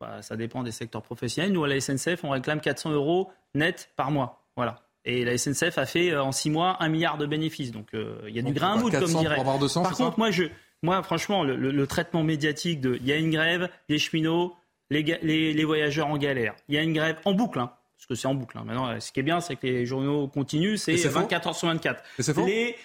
Bah, 0.00 0.20
Ça 0.22 0.36
dépend 0.36 0.62
des 0.62 0.72
secteurs 0.72 1.02
professionnels. 1.02 1.52
Nous, 1.52 1.64
à 1.64 1.68
la 1.68 1.80
SNCF, 1.80 2.24
on 2.24 2.30
réclame 2.30 2.60
400 2.60 2.90
euros 2.90 3.30
net 3.54 3.90
par 3.96 4.10
mois. 4.10 4.44
Voilà. 4.56 4.82
Et 5.06 5.24
la 5.24 5.38
SNCF 5.38 5.78
a 5.78 5.86
fait 5.86 6.10
euh, 6.10 6.22
en 6.22 6.32
6 6.32 6.50
mois 6.50 6.76
un 6.80 6.88
milliard 6.88 7.16
de 7.16 7.24
bénéfices. 7.24 7.70
Donc 7.70 7.88
il 7.94 8.34
y 8.34 8.38
a 8.38 8.42
du 8.42 8.52
grain 8.52 8.74
à 8.74 8.76
moudre, 8.76 8.98
comme 8.98 9.14
dirait. 9.20 9.36
Pour 9.36 9.44
avoir 9.44 9.58
200, 9.58 9.82
par 9.84 9.96
contre, 9.96 10.18
moi, 10.18 10.30
je, 10.30 10.44
moi, 10.82 11.02
franchement, 11.02 11.44
le, 11.44 11.86
traitement 11.86 12.22
médiatique 12.22 12.80
de 12.80 12.96
il 12.96 13.06
y 13.06 13.12
a 13.12 13.16
une 13.16 13.30
grève, 13.30 13.68
les 13.88 13.98
cheminots, 13.98 14.56
les, 14.90 15.02
les, 15.02 15.64
voyageurs 15.64 16.08
en 16.08 16.16
galère. 16.16 16.54
Il 16.68 16.74
y 16.74 16.78
a 16.78 16.82
une 16.82 16.92
grève 16.92 17.18
en 17.24 17.32
boucle, 17.32 17.58
hein, 17.58 17.72
parce 17.96 18.06
que 18.06 18.14
c'est 18.14 18.26
en 18.26 18.34
boucle. 18.34 18.56
Hein. 18.58 18.64
Maintenant, 18.64 18.98
ce 18.98 19.12
qui 19.12 19.20
est 19.20 19.24
bien, 19.24 19.40
c'est 19.40 19.56
que 19.56 19.66
les 19.66 19.86
journaux 19.86 20.28
continuent, 20.28 20.76
c'est 20.76 20.96
24 20.96 21.48
heures 21.48 21.54
sur 21.54 21.68
24. 21.68 22.02
Et 22.18 22.22
c'est 22.22 22.34
faux? 22.34 22.46
Les... 22.46 22.76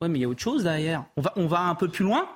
Ouais, 0.00 0.08
mais 0.08 0.18
il 0.18 0.22
y 0.22 0.24
a 0.24 0.28
autre 0.28 0.42
chose 0.42 0.64
derrière. 0.64 1.04
On 1.16 1.22
va, 1.22 1.32
on 1.36 1.46
va 1.46 1.60
un 1.60 1.74
peu 1.74 1.88
plus 1.88 2.04
loin 2.04 2.28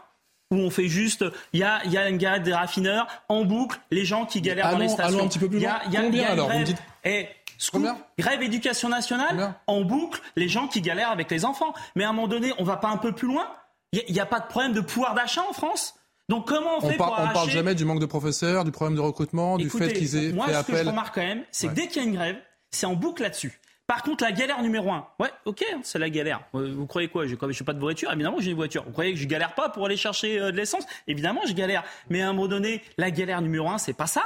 où 0.51 0.57
on 0.57 0.71
fait 0.71 0.89
juste, 0.89 1.25
il 1.53 1.61
y 1.61 1.63
a, 1.63 1.85
y 1.87 1.97
a 1.97 2.09
une 2.09 2.19
grève 2.19 2.43
des 2.43 2.53
raffineurs 2.53 3.07
en 3.29 3.45
boucle, 3.45 3.79
les 3.91 4.05
gens 4.05 4.27
qui 4.27 4.41
galèrent 4.41 4.73
dans 4.73 4.79
les 4.79 4.89
stations. 4.89 5.19
Allons 5.19 5.27
un 5.27 5.29
petit 5.29 5.39
peu 5.39 5.49
plus 5.49 5.61
loin. 5.61 5.79
Y 5.91 5.97
a, 5.97 6.03
Combien 6.03 6.27
alors 6.27 6.49
grève, 6.49 6.75
eh, 7.05 7.29
Combien? 7.71 7.97
grève 8.19 8.43
éducation 8.43 8.89
nationale 8.89 9.55
en 9.69 9.83
boucle, 9.83 10.21
les 10.35 10.49
gens 10.49 10.67
qui 10.67 10.81
galèrent 10.81 11.11
avec 11.11 11.31
les 11.31 11.45
enfants. 11.45 11.73
Mais 11.95 12.03
à 12.03 12.09
un 12.09 12.13
moment 12.13 12.27
donné, 12.27 12.53
on 12.59 12.65
va 12.65 12.79
pas 12.79 12.89
un 12.89 12.97
peu 12.97 13.13
plus 13.13 13.29
loin 13.29 13.47
il 13.93 14.13
n'y 14.13 14.21
a, 14.21 14.27
pas 14.27 14.41
de 14.41 14.47
problème 14.47 14.73
de 14.73 14.81
pouvoir 14.81 15.15
d'achat 15.15 15.43
en 15.49 15.53
France? 15.53 15.95
Donc 16.29 16.47
comment 16.47 16.79
on 16.79 16.81
fait 16.81 16.97
pour 16.97 17.07
arracher... 17.07 17.31
On 17.31 17.35
parle 17.35 17.51
jamais 17.51 17.75
du 17.75 17.85
manque 17.85 18.01
de 18.01 18.07
professeurs, 18.07 18.65
du 18.65 18.71
problème 18.71 18.97
de 18.97 19.01
recrutement, 19.01 19.59
du 19.59 19.69
fait 19.69 19.93
qu'ils 19.93 20.17
aient 20.17 20.33
moi, 20.33 20.47
fait 20.47 20.55
appel... 20.55 20.55
Moi, 20.55 20.63
ce 20.63 20.67
que 20.67 20.85
je 20.85 20.91
remarque 20.91 21.15
quand 21.15 21.23
même, 21.23 21.43
c'est 21.51 21.69
que 21.69 21.75
dès 21.75 21.89
qu'il 21.89 22.03
y 22.03 22.05
a 22.05 22.09
une 22.09 22.15
grève, 22.15 22.37
c'est 22.71 22.87
en 22.87 22.95
boucle 22.95 23.23
là-dessus. 23.23 23.61
Par 23.89 24.05
contre, 24.05 24.23
la 24.23 24.31
galère 24.31 24.63
numéro 24.63 24.93
un, 24.93 25.09
ouais, 25.19 25.31
ok, 25.47 25.65
hein, 25.75 25.81
c'est 25.83 25.99
la 25.99 26.09
galère. 26.09 26.43
Euh, 26.55 26.73
vous 26.77 26.87
croyez 26.87 27.09
quoi? 27.09 27.27
Je 27.27 27.35
ne 27.35 27.53
suis 27.53 27.65
pas 27.65 27.73
de 27.73 27.81
voiture, 27.81 28.13
évidemment, 28.13 28.37
j'ai 28.39 28.53
une 28.53 28.57
voiture. 28.57 28.85
Vous 28.85 28.93
croyez 28.93 29.13
que 29.13 29.19
je 29.19 29.27
galère 29.27 29.57
pas 29.57 29.69
pour 29.69 29.85
aller 29.85 29.97
chercher 29.97 30.39
euh, 30.39 30.53
de 30.53 30.57
l'essence? 30.57 30.85
Évidemment, 31.09 31.41
je 31.45 31.53
galère. 31.55 31.83
Mais 32.09 32.23
à 32.23 32.29
un 32.29 32.33
moment 32.33 32.47
donné, 32.47 32.85
la 32.99 33.11
galère 33.11 33.43
numéro 33.43 33.69
un, 33.69 33.79
c'est 33.79 33.93
pas 33.93 34.07
ça. 34.07 34.23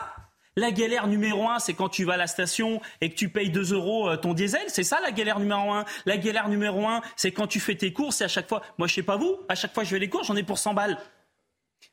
La 0.56 0.70
galère 0.70 1.08
numéro 1.08 1.48
un, 1.48 1.58
c'est 1.58 1.74
quand 1.74 1.88
tu 1.88 2.04
vas 2.04 2.12
à 2.12 2.16
la 2.16 2.28
station 2.28 2.80
et 3.00 3.10
que 3.10 3.16
tu 3.16 3.28
payes 3.28 3.50
2 3.50 3.72
euros 3.72 4.08
euh, 4.08 4.16
ton 4.16 4.34
diesel. 4.34 4.62
C'est 4.68 4.84
ça 4.84 5.00
la 5.00 5.10
galère 5.10 5.40
numéro 5.40 5.72
un. 5.72 5.84
La 6.06 6.16
galère 6.16 6.48
numéro 6.48 6.86
un, 6.86 7.00
c'est 7.16 7.32
quand 7.32 7.48
tu 7.48 7.58
fais 7.58 7.74
tes 7.74 7.92
courses 7.92 8.20
et 8.20 8.24
à 8.24 8.28
chaque 8.28 8.48
fois, 8.48 8.62
moi 8.78 8.86
je 8.86 8.94
sais 8.94 9.02
pas 9.02 9.16
vous, 9.16 9.40
à 9.48 9.56
chaque 9.56 9.74
fois 9.74 9.82
je 9.82 9.90
vais 9.90 9.98
les 9.98 10.08
courses, 10.08 10.28
j'en 10.28 10.36
ai 10.36 10.44
pour 10.44 10.58
100 10.58 10.74
balles. 10.74 10.96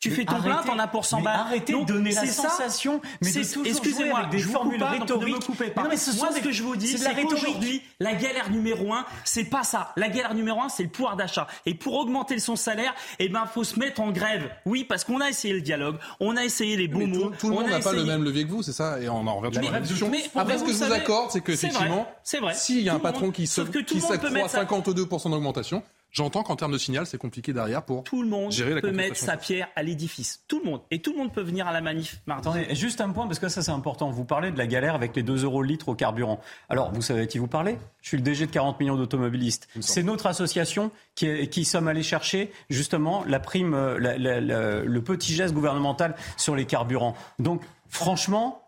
Tu 0.02 0.10
fais 0.10 0.26
ton 0.26 0.42
plein, 0.42 0.64
t'en 0.64 0.80
as 0.80 0.88
pour 0.88 1.06
100 1.06 1.22
balles. 1.22 1.40
Arrêtez 1.42 1.74
de 1.74 1.86
donner 1.86 2.12
la 2.12 2.26
sensation, 2.26 3.02
mais 3.22 3.30
excusez-moi, 3.38 4.20
avec 4.20 4.32
des 4.32 4.40
formules 4.40 4.84
rhétoriques. 4.84 5.48
non, 5.78 5.84
mais 5.90 5.98
ce 5.98 6.18
Moi, 6.18 6.30
ce 6.36 6.40
que 6.40 6.52
je 6.52 6.64
vous 6.64 6.76
dis, 6.76 6.98
c'est 6.98 7.14
qu'aujourd'hui, 7.24 7.84
la 8.00 8.16
galère 8.16 8.50
numéro 8.50 8.94
un, 8.94 9.06
c'est 9.24 9.44
pas 9.44 9.64
ça. 9.64 9.94
La 9.96 10.10
galère 10.10 10.34
numéro 10.34 10.60
un, 10.60 10.70
c'est 10.70 10.84
le 10.84 10.90
pouvoir 10.90 11.16
d'achat. 11.16 11.46
Et 11.68 11.76
pour 11.76 11.94
augmenter 11.94 12.40
son 12.40 12.56
salaire, 12.56 12.96
eh 13.20 13.30
ben, 13.30 13.46
faut 13.46 13.64
se 13.64 13.78
mettre 13.78 14.02
en 14.02 14.12
grève. 14.12 14.50
Oui, 14.66 14.84
parce 14.84 15.04
qu'on 15.04 15.22
a 15.22 15.30
essayé 15.30 15.54
le 15.54 15.62
dialogue, 15.62 15.98
on 16.20 16.36
a 16.36 16.44
essayé 16.44 16.78
les 16.78 16.88
bons 16.88 17.06
mots. 17.06 17.32
Tout, 17.38 17.50
le 17.50 17.56
monde 17.56 17.70
n'a 17.70 17.80
pas 17.80 17.94
le 17.94 18.04
même 18.04 18.24
levier 18.24 18.46
que 18.46 18.50
vous, 18.50 18.64
c'est 18.64 18.74
ça, 18.74 19.00
et 19.00 19.08
on 19.08 19.28
en 19.28 19.36
revient 19.36 19.60
toujours 19.60 19.70
à 19.70 19.74
la 19.74 19.80
discussion. 19.82 20.12
Après, 20.36 20.58
ce 20.58 20.64
que 20.64 20.74
je 20.74 20.84
vous 20.84 20.92
accorde, 20.92 21.30
c'est 21.30 21.42
qu'effectivement, 21.42 22.08
s'il 22.54 22.82
y 22.82 22.90
a 22.90 22.96
un 22.96 23.00
patron 23.00 23.30
qui 23.30 23.46
s'accroît 23.46 23.82
52% 23.82 25.30
d'augmentation, 25.30 25.84
J'entends 26.12 26.44
qu'en 26.44 26.58
termes 26.58 26.74
de 26.74 26.78
signal, 26.78 27.06
c'est 27.06 27.18
compliqué 27.18 27.54
derrière 27.54 27.84
pour 27.84 28.04
tout 28.04 28.22
le 28.22 28.28
monde 28.28 28.52
gérer 28.52 28.76
la 28.76 28.82
peut 28.82 28.92
mettre 28.92 29.16
sa 29.16 29.38
pierre 29.38 29.70
à 29.76 29.84
l'édifice. 29.84 30.44
Tout 30.48 30.60
le 30.64 30.70
monde 30.70 30.82
et 30.92 31.02
tout 31.02 31.14
le 31.14 31.18
monde 31.18 31.32
peut 31.32 31.42
venir 31.42 31.68
à 31.68 31.72
la 31.72 31.80
manif. 31.80 32.22
Attendez, 32.28 32.76
juste 32.76 33.00
un 33.00 33.10
point 33.12 33.28
parce 33.28 33.40
que 33.40 33.48
ça 33.48 33.62
c'est 33.62 33.72
important. 33.72 34.12
Vous 34.12 34.26
parlez 34.26 34.52
de 34.52 34.58
la 34.58 34.68
galère 34.68 34.94
avec 34.94 35.16
les 35.16 35.24
2 35.24 35.46
euros 35.46 35.62
le 35.62 35.70
litre 35.70 35.88
au 35.88 35.96
carburant. 35.96 36.42
Alors 36.68 36.92
vous 36.92 37.02
savez 37.02 37.22
à 37.22 37.26
qui 37.28 37.38
vous 37.38 37.48
parlez? 37.48 37.78
Je 38.02 38.10
suis 38.10 38.18
le 38.18 38.24
DG 38.24 38.46
de 38.46 38.52
40 38.52 38.80
millions 38.80 38.98
d'automobilistes. 38.98 39.70
C'est 39.80 40.04
notre 40.04 40.26
association 40.26 40.92
qui, 41.16 41.48
qui 41.48 41.64
sommes 41.64 41.88
allés 41.88 42.04
chercher 42.04 42.52
justement 42.70 43.24
la 43.26 43.40
prime, 43.40 43.74
euh, 43.74 44.84
le 44.86 45.02
petit 45.02 45.34
geste 45.34 45.54
gouvernemental 45.54 46.16
sur 46.36 46.56
les 46.56 46.66
carburants. 46.66 47.16
Donc 47.40 47.62
franchement, 47.88 48.61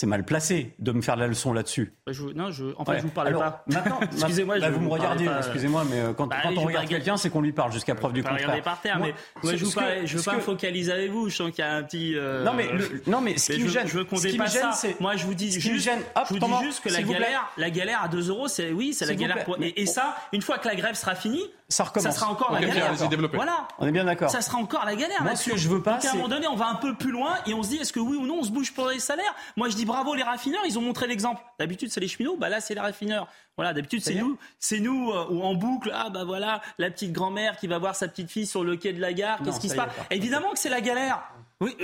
c'est 0.00 0.06
mal 0.06 0.24
placé 0.24 0.74
de 0.78 0.92
me 0.92 1.02
faire 1.02 1.16
la 1.16 1.26
leçon 1.26 1.52
là-dessus. 1.52 1.92
Bah, 2.06 2.12
je, 2.12 2.22
non, 2.22 2.50
je, 2.50 2.64
je 2.64 3.02
vous 3.02 3.08
parlais 3.08 3.32
pas. 3.32 3.62
Maintenant, 3.66 4.00
excusez-moi, 4.12 4.58
bah, 4.58 4.70
vous, 4.70 4.80
me 4.80 4.88
regardez, 4.88 5.28
excusez-moi, 5.40 5.84
mais 5.90 6.00
euh, 6.00 6.12
quand, 6.14 6.26
bah, 6.26 6.36
quand 6.42 6.56
on 6.56 6.64
regarde 6.64 6.88
quelqu'un, 6.88 7.18
c'est 7.18 7.28
qu'on 7.28 7.42
lui 7.42 7.52
parle 7.52 7.70
jusqu'à 7.70 7.94
preuve 7.94 8.14
du 8.14 8.22
contraire. 8.22 8.62
par 8.62 8.80
terre, 8.80 8.98
mais 8.98 9.12
moi, 9.42 9.56
je 9.56 9.62
ne 9.62 10.06
veux 10.16 10.22
pas 10.22 10.36
me 10.36 10.40
focaliser 10.40 10.90
avec 10.90 11.10
vous. 11.10 11.28
Je 11.28 11.36
sens 11.36 11.50
qu'il 11.50 11.62
y 11.62 11.68
a 11.68 11.74
un 11.74 11.82
petit. 11.82 12.14
Euh, 12.16 12.44
non, 12.44 12.54
mais 12.54 12.70
non, 13.06 13.20
mais 13.20 13.36
ce 13.36 13.52
qui 13.52 13.62
me 13.62 13.68
gêne, 13.68 13.86
je 13.88 13.98
veux 13.98 14.04
qu'on 14.04 14.18
dépasse 14.18 14.54
ça. 14.54 14.88
Moi, 15.00 15.16
je 15.16 15.26
vous 15.26 15.34
dis 15.34 15.52
juste, 15.60 15.90
je 15.90 16.32
vous 16.34 16.38
dis 16.38 16.64
juste 16.64 16.82
que 16.82 16.88
la 16.88 17.02
galère, 17.02 17.50
la 17.58 17.68
galère 17.68 18.02
à 18.02 18.08
2 18.08 18.30
euros, 18.30 18.48
c'est 18.48 18.72
oui, 18.72 18.94
c'est 18.94 19.04
la 19.04 19.14
galère. 19.14 19.44
Et 19.60 19.84
ça, 19.84 20.16
une 20.32 20.40
fois 20.40 20.56
que 20.56 20.66
la 20.66 20.76
grève 20.76 20.94
sera 20.94 21.14
finie, 21.14 21.44
ça 21.70 21.84
recommence. 21.84 22.12
Ça 22.12 22.20
sera 22.20 22.30
encore 22.30 22.52
la 22.52 22.60
galère. 22.60 22.92
Voilà. 23.32 23.68
On 23.78 23.86
est 23.86 23.92
bien 23.92 24.04
d'accord. 24.04 24.28
Ça 24.28 24.42
sera 24.42 24.58
encore 24.58 24.84
la 24.84 24.96
galère. 24.96 25.22
Moi, 25.22 25.36
ce 25.36 25.50
que 25.50 25.56
je 25.56 25.68
veux 25.68 25.82
pas, 25.82 26.00
c'est. 26.00 26.08
À 26.08 26.10
un 26.10 26.14
moment 26.14 26.28
donné, 26.28 26.48
on 26.48 26.56
va 26.56 26.66
un 26.66 26.74
peu 26.74 26.94
plus 26.94 27.12
loin 27.12 27.36
et 27.46 27.54
on 27.54 27.62
se 27.62 27.68
dit, 27.68 27.76
est-ce 27.76 27.92
que 27.92 28.00
oui 28.00 28.16
ou 28.16 28.26
non, 28.26 28.38
on 28.40 28.42
se 28.42 28.50
bouge 28.50 28.72
pour 28.74 28.88
les 28.88 28.98
salaires? 28.98 29.34
Moi, 29.56 29.68
je 29.68 29.76
dis 29.76 29.84
bravo 29.84 30.14
les 30.14 30.22
raffineurs, 30.22 30.62
ils 30.66 30.78
ont 30.78 30.82
montré 30.82 31.06
l'exemple. 31.06 31.40
D'habitude, 31.58 31.90
c'est 31.90 32.00
les 32.00 32.08
cheminots, 32.08 32.36
bah 32.36 32.48
là, 32.48 32.60
c'est 32.60 32.74
les 32.74 32.80
raffineurs. 32.80 33.28
Voilà, 33.56 33.72
d'habitude, 33.72 34.02
c'est 34.02 34.14
nous, 34.14 34.38
c'est 34.58 34.80
nous 34.80 35.10
euh, 35.10 35.26
ou 35.30 35.42
en 35.42 35.54
boucle. 35.54 35.92
Ah 35.94 36.10
bah 36.10 36.24
voilà, 36.24 36.60
la 36.78 36.90
petite 36.90 37.12
grand-mère 37.12 37.56
qui 37.56 37.68
va 37.68 37.78
voir 37.78 37.94
sa 37.94 38.08
petite 38.08 38.30
fille 38.30 38.46
sur 38.46 38.64
le 38.64 38.76
quai 38.76 38.92
de 38.92 39.00
la 39.00 39.12
gare. 39.12 39.40
Qu'est-ce 39.44 39.60
qui 39.60 39.68
se 39.68 39.76
passe? 39.76 39.92
Évidemment 40.10 40.52
que 40.52 40.58
c'est 40.58 40.70
la 40.70 40.80
galère. 40.80 41.22
Oui, 41.60 41.76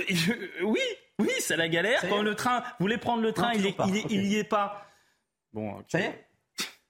oui, 0.63 0.81
oui, 1.19 1.29
c'est 1.39 1.55
la 1.55 1.69
galère. 1.69 2.01
Quand 2.09 2.21
le 2.21 2.35
train, 2.35 2.59
vous 2.61 2.85
voulez 2.85 2.97
prendre 2.97 3.21
le 3.21 3.31
train, 3.31 3.53
il, 3.53 3.61
n'y 3.61 4.35
est 4.35 4.43
pas. 4.43 4.85
Bon, 5.53 5.83
ça 5.87 5.99
y 5.99 6.03
est? 6.03 6.27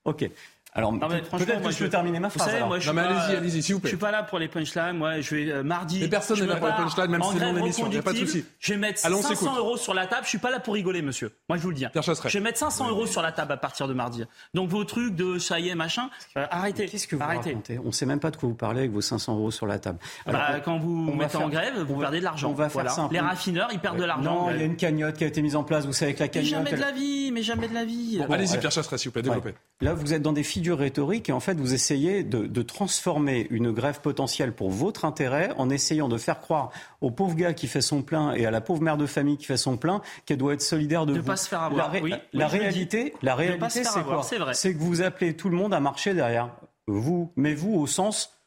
Ok. 0.05 0.29
Alors, 0.77 0.91
peut-être 0.91 1.61
que 1.61 1.71
je 1.71 1.79
peux 1.79 1.89
terminer 1.89 2.19
ma 2.19 2.29
phrase. 2.29 2.51
moi, 2.67 2.77
je 2.77 2.87
non, 2.87 2.93
mais 2.93 3.01
allez-y, 3.01 3.35
allez-y, 3.35 3.63
s'il 3.63 3.73
vous 3.73 3.81
plaît. 3.81 3.89
Je 3.89 3.95
suis 3.95 3.99
pas 3.99 4.11
là 4.11 4.21
pour 4.21 4.37
les 4.37 4.47
punchlines. 4.47 4.93
Moi, 4.93 5.21
je 5.21 5.35
vais 5.35 5.51
euh, 5.51 5.63
mardi. 5.63 5.99
Mais 6.01 6.07
personne 6.07 6.39
n'est 6.39 6.45
là 6.45 6.57
pour 6.57 6.67
les 6.67 6.73
punchlines, 6.73 7.09
même 7.09 7.23
si 7.23 7.37
c'est 7.37 7.51
mon 7.51 7.57
émission. 7.57 7.85
Il 7.87 7.91
n'y 7.91 7.97
a 7.97 8.03
pas 8.03 8.13
de 8.13 8.19
souci. 8.19 8.45
Je 8.59 8.73
vais 8.73 8.79
mettre 8.79 8.99
500 8.99 9.57
euros 9.57 9.77
sur 9.77 9.95
la 9.95 10.05
table. 10.05 10.21
Je 10.23 10.29
suis 10.29 10.37
pas 10.37 10.51
là 10.51 10.59
pour 10.59 10.75
rigoler, 10.75 11.01
monsieur. 11.01 11.31
Moi, 11.49 11.57
je 11.57 11.63
vous 11.63 11.69
le 11.69 11.75
dis. 11.75 11.85
Hein. 11.85 11.91
Je 11.95 12.37
vais 12.37 12.39
mettre 12.43 12.59
500 12.59 12.89
euros 12.89 13.07
sur 13.07 13.23
la 13.23 13.31
table 13.31 13.53
à 13.53 13.57
partir 13.57 13.87
de 13.87 13.93
mardi. 13.93 14.23
Donc, 14.53 14.69
vos 14.69 14.83
trucs 14.83 15.15
de 15.15 15.39
ça 15.39 15.59
y 15.59 15.69
est, 15.69 15.75
machin, 15.75 16.09
euh, 16.37 16.45
arrêtez. 16.51 16.85
Qu'est-ce 16.85 17.07
que 17.07 17.15
vous 17.15 17.23
arrêtez. 17.23 17.49
racontez? 17.49 17.79
On 17.79 17.87
ne 17.87 17.91
sait 17.91 18.05
même 18.05 18.19
pas 18.19 18.29
de 18.29 18.37
quoi 18.37 18.47
vous 18.47 18.55
parlez 18.55 18.81
avec 18.81 18.91
vos 18.91 19.01
500 19.01 19.35
euros 19.35 19.51
sur 19.51 19.65
la 19.65 19.79
table. 19.79 19.97
Bah, 20.27 20.59
quand 20.63 20.77
vous 20.77 21.13
mettez 21.13 21.37
en 21.37 21.49
grève, 21.49 21.79
vous 21.79 21.97
perdez 21.97 22.19
de 22.19 22.23
l'argent. 22.23 22.51
On 22.51 22.53
va 22.53 22.69
faire 22.69 22.89
ça. 22.91 23.09
Les 23.11 23.19
raffineurs, 23.19 23.69
ils 23.71 23.79
perdent 23.79 23.97
de 23.97 24.05
l'argent. 24.05 24.45
Non, 24.45 24.51
il 24.51 24.57
y 24.57 24.61
a 24.61 24.65
une 24.65 24.75
cagnotte 24.75 25.17
qui 25.17 25.23
a 25.23 25.27
été 25.27 25.41
mise 25.41 25.55
en 25.55 25.63
place. 25.63 25.87
Vous 25.87 25.93
savez 25.93 26.13
que 26.13 26.19
la 26.19 26.27
cagnotte. 26.27 26.63
Mais 26.63 26.69
jamais 26.69 26.71
de 26.71 26.81
la 26.81 26.91
vie. 26.91 27.31
Mais 27.31 27.41
jamais 27.41 27.67
de 27.67 27.73
la 27.73 27.85
vie. 27.85 28.21
Allez-y, 28.29 28.59
Pierre 28.59 28.71
Chasseret, 28.71 28.97
s'il 28.97 29.09
vous 29.09 29.13
plaît, 29.13 29.23
développez. 29.23 29.55
Là, 29.81 29.93
vous 29.93 30.13
êtes 30.13 30.21
dans 30.21 30.33
des 30.33 30.43
figures 30.43 30.66
rhétoriques 30.73 31.29
et 31.29 31.31
en 31.31 31.39
fait, 31.39 31.55
vous 31.55 31.73
essayez 31.73 32.23
de, 32.23 32.61
transformer 32.61 33.47
une 33.49 33.71
grève 33.71 34.01
potentielle 34.01 34.53
pour 34.53 34.69
votre 34.69 35.05
intérêt 35.05 35.51
en 35.57 35.69
essayant 35.69 36.09
de 36.09 36.17
faire 36.17 36.41
croire 36.41 36.71
au 37.01 37.11
pauvre 37.11 37.35
gars 37.35 37.53
qui 37.53 37.67
fait 37.67 37.81
son 37.81 38.01
plein 38.01 38.33
et 38.33 38.45
à 38.45 38.51
la 38.51 38.61
pauvre 38.61 38.81
mère 38.81 38.97
de 38.97 39.05
famille 39.05 39.37
qui 39.37 39.45
fait 39.45 39.57
son 39.57 39.77
plein 39.77 40.01
qu'elle 40.25 40.37
doit 40.37 40.53
être 40.53 40.61
solidaire 40.61 41.05
de, 41.05 41.13
de 41.13 41.19
vous. 41.19 41.25
Pas 41.25 41.37
se 41.37 41.47
faire 41.47 41.61
avoir. 41.61 41.91
La, 42.33 42.47
réalité, 42.47 43.13
la 43.21 43.35
réalité, 43.35 43.83
c'est 43.83 44.03
quoi 44.03 44.21
C'est 44.53 44.73
que 44.73 44.79
vous 44.79 45.01
appelez 45.01 45.35
tout 45.35 45.49
le 45.49 45.55
monde 45.55 45.73
à 45.73 45.79
marcher 45.79 46.13
derrière 46.13 46.49
vous, 46.87 47.31
mais 47.35 47.53
vous 47.53 47.73
au 47.73 47.87
sens 47.87 48.37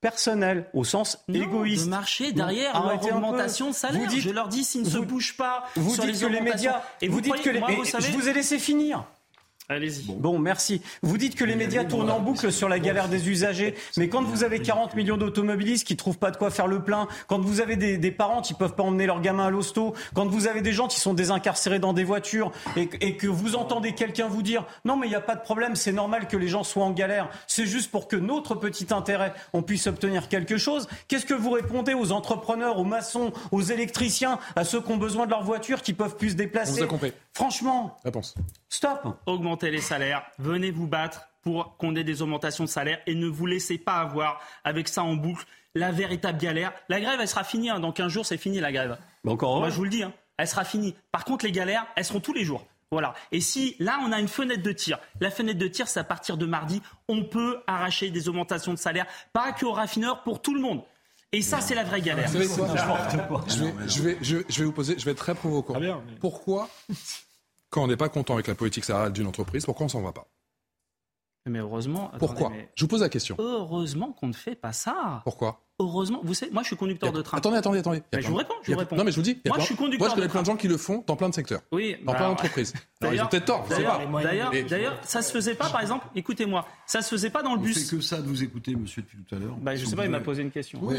personnel, 0.00 0.68
au 0.74 0.84
sens 0.84 1.18
égoïste. 1.32 1.86
De 1.86 1.90
marché 1.90 2.32
derrière 2.32 2.80
leur 2.80 3.04
augmentation 3.04 3.70
de 3.70 3.74
salaire. 3.74 4.06
Dites, 4.08 4.20
je 4.20 4.30
leur 4.30 4.48
dis 4.48 4.64
s'ils 4.64 4.82
ne 4.82 4.88
se 4.88 4.98
bougent 4.98 5.36
pas 5.36 5.64
vous 5.74 5.94
sur 5.94 6.04
dites 6.04 6.14
les 6.14 6.20
que 6.20 6.32
les 6.32 6.40
médias, 6.40 6.82
et 7.00 7.08
vous, 7.08 7.20
dites 7.20 7.42
que 7.42 7.50
les, 7.50 7.60
vous 7.60 7.84
savez, 7.84 8.04
je 8.04 8.16
vous 8.16 8.28
ai 8.28 8.32
laissé 8.32 8.58
finir. 8.58 9.04
Allez-y. 9.68 10.12
Bon. 10.12 10.38
merci. 10.38 10.80
Vous 11.02 11.18
dites 11.18 11.34
que 11.34 11.44
les 11.44 11.56
médias 11.56 11.84
tournent 11.84 12.10
en 12.10 12.20
boucle 12.20 12.52
sur 12.52 12.68
la 12.68 12.78
galère 12.78 13.08
des 13.08 13.28
usagers, 13.28 13.74
mais 13.96 14.08
quand 14.08 14.22
vous 14.22 14.44
avez 14.44 14.60
40 14.60 14.94
millions 14.94 15.16
d'automobilistes 15.16 15.86
qui 15.86 15.96
trouvent 15.96 16.18
pas 16.18 16.30
de 16.30 16.36
quoi 16.36 16.50
faire 16.50 16.68
le 16.68 16.84
plein, 16.84 17.08
quand 17.26 17.40
vous 17.40 17.60
avez 17.60 17.74
des, 17.74 17.98
des, 17.98 18.12
parents 18.12 18.42
qui 18.42 18.54
peuvent 18.54 18.76
pas 18.76 18.84
emmener 18.84 19.06
leurs 19.06 19.20
gamins 19.20 19.46
à 19.46 19.50
l'hosto, 19.50 19.94
quand 20.14 20.26
vous 20.26 20.46
avez 20.46 20.62
des 20.62 20.72
gens 20.72 20.86
qui 20.86 21.00
sont 21.00 21.14
désincarcérés 21.14 21.80
dans 21.80 21.92
des 21.92 22.04
voitures 22.04 22.52
et, 22.76 22.88
et 23.00 23.16
que 23.16 23.26
vous 23.26 23.56
entendez 23.56 23.92
quelqu'un 23.92 24.28
vous 24.28 24.42
dire 24.42 24.64
non 24.84 24.96
mais 24.96 25.08
il 25.08 25.10
n'y 25.10 25.16
a 25.16 25.20
pas 25.20 25.34
de 25.34 25.42
problème, 25.42 25.74
c'est 25.74 25.92
normal 25.92 26.28
que 26.28 26.36
les 26.36 26.48
gens 26.48 26.62
soient 26.62 26.84
en 26.84 26.92
galère, 26.92 27.28
c'est 27.48 27.66
juste 27.66 27.90
pour 27.90 28.06
que 28.06 28.16
notre 28.16 28.54
petit 28.54 28.86
intérêt 28.90 29.34
on 29.52 29.62
puisse 29.62 29.86
obtenir 29.86 30.28
quelque 30.28 30.58
chose. 30.58 30.86
Qu'est-ce 31.08 31.26
que 31.26 31.34
vous 31.34 31.50
répondez 31.50 31.94
aux 31.94 32.12
entrepreneurs, 32.12 32.78
aux 32.78 32.84
maçons, 32.84 33.32
aux 33.50 33.62
électriciens, 33.62 34.38
à 34.54 34.64
ceux 34.64 34.80
qui 34.80 34.92
ont 34.92 34.96
besoin 34.96 35.26
de 35.26 35.30
leur 35.30 35.42
voiture, 35.42 35.82
qui 35.82 35.92
peuvent 35.92 36.16
plus 36.16 36.30
se 36.30 36.34
déplacer 36.36 36.84
On 36.84 36.96
vous 36.96 37.06
a 37.06 37.08
Franchement, 37.32 37.98
réponse. 38.02 38.34
Stop. 38.68 39.18
Augmentez 39.26 39.70
les 39.70 39.80
salaires, 39.80 40.26
venez 40.38 40.70
vous 40.70 40.86
battre 40.86 41.28
pour 41.42 41.76
qu'on 41.76 41.94
ait 41.94 42.04
des 42.04 42.22
augmentations 42.22 42.64
de 42.64 42.68
salaire 42.68 42.98
et 43.06 43.14
ne 43.14 43.28
vous 43.28 43.46
laissez 43.46 43.78
pas 43.78 43.98
avoir 43.98 44.40
avec 44.64 44.88
ça 44.88 45.04
en 45.04 45.14
boucle 45.14 45.44
la 45.76 45.92
véritable 45.92 46.38
galère. 46.38 46.72
La 46.88 47.00
grève, 47.00 47.20
elle 47.20 47.28
sera 47.28 47.44
finie. 47.44 47.70
Hein. 47.70 47.78
Dans 47.78 47.92
15 47.92 48.10
jours, 48.10 48.26
c'est 48.26 48.36
fini 48.36 48.58
la 48.58 48.72
grève. 48.72 48.98
encore 49.26 49.58
Moi, 49.58 49.70
je 49.70 49.76
vous 49.76 49.84
le 49.84 49.90
dis, 49.90 50.02
hein. 50.02 50.12
elle 50.38 50.48
sera 50.48 50.64
finie. 50.64 50.96
Par 51.12 51.24
contre, 51.24 51.44
les 51.44 51.52
galères, 51.52 51.86
elles 51.94 52.04
seront 52.04 52.20
tous 52.20 52.32
les 52.32 52.44
jours. 52.44 52.66
Voilà. 52.90 53.14
Et 53.32 53.40
si 53.40 53.76
là, 53.78 53.98
on 54.04 54.12
a 54.12 54.18
une 54.18 54.28
fenêtre 54.28 54.62
de 54.62 54.72
tir, 54.72 54.98
la 55.20 55.30
fenêtre 55.30 55.58
de 55.58 55.68
tir, 55.68 55.88
c'est 55.88 56.00
à 56.00 56.04
partir 56.04 56.36
de 56.36 56.46
mardi, 56.46 56.82
on 57.08 57.24
peut 57.24 57.62
arracher 57.66 58.10
des 58.10 58.28
augmentations 58.28 58.72
de 58.72 58.78
salaire, 58.78 59.06
pas 59.32 59.52
qu'aux 59.52 59.72
raffineurs, 59.72 60.22
pour 60.22 60.40
tout 60.40 60.54
le 60.54 60.60
monde. 60.60 60.82
Et 61.32 61.42
ça, 61.42 61.60
c'est 61.60 61.74
la 61.74 61.84
vraie 61.84 62.00
galère. 62.00 62.28
je, 62.28 62.38
vais, 62.38 62.46
je, 63.88 64.02
vais, 64.02 64.18
je, 64.48 64.58
vais, 64.58 64.64
vous 64.64 64.72
poser, 64.72 64.96
je 64.98 65.04
vais 65.04 65.10
être 65.10 65.18
très 65.18 65.34
provocant. 65.34 65.74
Pourquoi 66.20 66.68
quand 67.76 67.84
on 67.84 67.88
n'est 67.88 67.96
pas 67.98 68.08
content 68.08 68.32
avec 68.32 68.46
la 68.46 68.54
politique 68.54 68.86
salariale 68.86 69.12
d'une 69.12 69.26
entreprise, 69.26 69.66
pourquoi 69.66 69.84
on 69.84 69.90
s'en 69.90 70.00
va 70.00 70.10
pas? 70.10 70.26
Mais 71.44 71.58
heureusement. 71.58 72.10
Pourquoi? 72.18 72.50
Je 72.74 72.82
vous 72.82 72.88
pose 72.88 73.02
la 73.02 73.10
question. 73.10 73.36
Heureusement 73.38 74.12
qu'on 74.12 74.28
ne 74.28 74.32
fait 74.32 74.54
pas 74.54 74.72
ça. 74.72 75.20
Pourquoi? 75.24 75.65
Heureusement, 75.78 76.22
vous 76.24 76.32
savez, 76.32 76.50
moi 76.52 76.62
je 76.62 76.68
suis 76.68 76.76
conducteur 76.76 77.12
de 77.12 77.20
train. 77.20 77.36
Attendez, 77.36 77.58
attendez, 77.58 77.80
attendez. 77.80 78.02
je 78.18 78.28
vous 78.28 78.36
réponds, 78.36 78.54
je 78.62 78.72
vous 78.72 78.78
réponds. 78.78 78.96
Non, 78.96 79.04
mais 79.04 79.10
je 79.10 79.16
vous 79.16 79.22
dis, 79.22 79.38
moi 79.46 79.58
je 79.58 79.64
suis 79.64 79.76
conducteur 79.76 80.06
Moi 80.06 80.08
je 80.08 80.14
connais 80.14 80.30
plein 80.32 80.40
de 80.40 80.46
gens 80.46 80.56
qui 80.56 80.68
le 80.68 80.78
font 80.78 81.04
dans 81.06 81.16
plein 81.16 81.28
de 81.28 81.34
secteurs. 81.34 81.60
Oui, 81.70 81.96
dans 82.02 82.14
plein 82.14 82.28
d'entreprises. 82.28 82.72
Alors 83.02 83.12
ils 83.12 83.20
ont 83.20 83.26
peut-être 83.26 83.44
tort, 83.44 83.66
D'ailleurs, 83.68 84.00
d'ailleurs, 84.22 84.52
d'ailleurs, 84.70 84.98
ça 85.02 85.20
se 85.20 85.30
faisait 85.30 85.54
pas, 85.54 85.68
par 85.68 85.82
exemple, 85.82 86.06
écoutez-moi, 86.16 86.66
ça 86.86 87.02
se 87.02 87.10
faisait 87.10 87.28
pas 87.28 87.42
dans 87.42 87.54
le 87.54 87.60
bus. 87.60 87.76
C'est 87.76 87.96
que 87.96 88.02
ça 88.02 88.22
de 88.22 88.26
vous 88.26 88.42
écouter, 88.42 88.74
monsieur, 88.74 89.02
depuis 89.02 89.18
tout 89.18 89.34
à 89.34 89.38
l'heure. 89.38 89.54
Bah, 89.60 89.76
je 89.76 89.84
sais 89.84 89.94
pas, 89.94 90.06
il 90.06 90.10
m'a 90.10 90.20
posé 90.20 90.40
une 90.40 90.50
question. 90.50 90.78
Oui, 90.80 90.96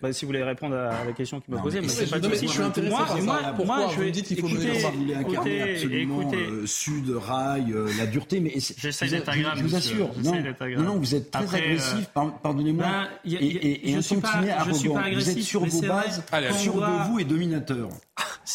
bah, 0.00 0.12
si 0.12 0.24
vous 0.24 0.28
voulez 0.28 0.44
répondre 0.44 0.76
à 0.76 1.04
la 1.04 1.12
question 1.12 1.40
qu'il 1.40 1.52
m'a 1.52 1.60
posée, 1.60 1.80
mais 1.80 1.88
c'est 1.88 2.08
pas 2.08 2.20
de 2.20 2.30
Je 2.30 2.46
suis 2.46 2.62
intéressé 2.62 2.94
par 2.94 3.18
ça. 3.18 3.52
Pourquoi 3.56 3.88
je 3.96 4.00
lui 4.00 4.12
dis 4.12 4.22
qu'il 4.22 4.38
faut 4.40 4.46
Il 4.46 5.10
est 5.10 5.14
incarné 5.16 5.72
absolument 5.72 6.30
sud, 6.66 7.10
rail, 7.10 7.74
la 7.98 8.06
dureté, 8.06 8.38
mais 8.38 8.52
j'essaie 8.56 9.08
d'être 9.08 9.28
agréable. 9.28 9.58
Je 9.58 9.62
vous 9.64 9.74
assure, 9.74 10.10
non, 10.22 10.34
non, 10.78 10.96
vous 10.98 11.16
êtes 11.16 11.32
très 11.32 11.52
agressif. 11.56 12.10
Pardonnez-moi. 12.14 13.08
Et 13.24 13.96
un 14.24 14.30
tantinet 14.30 14.50
arrogant. 14.50 15.00
Vous 15.14 15.30
êtes 15.30 15.42
sur 15.42 15.64
vos 15.64 15.82
bases, 15.82 16.22
sur 16.58 16.74
vous 16.74 17.18
et 17.18 17.24
dominateur. 17.24 17.88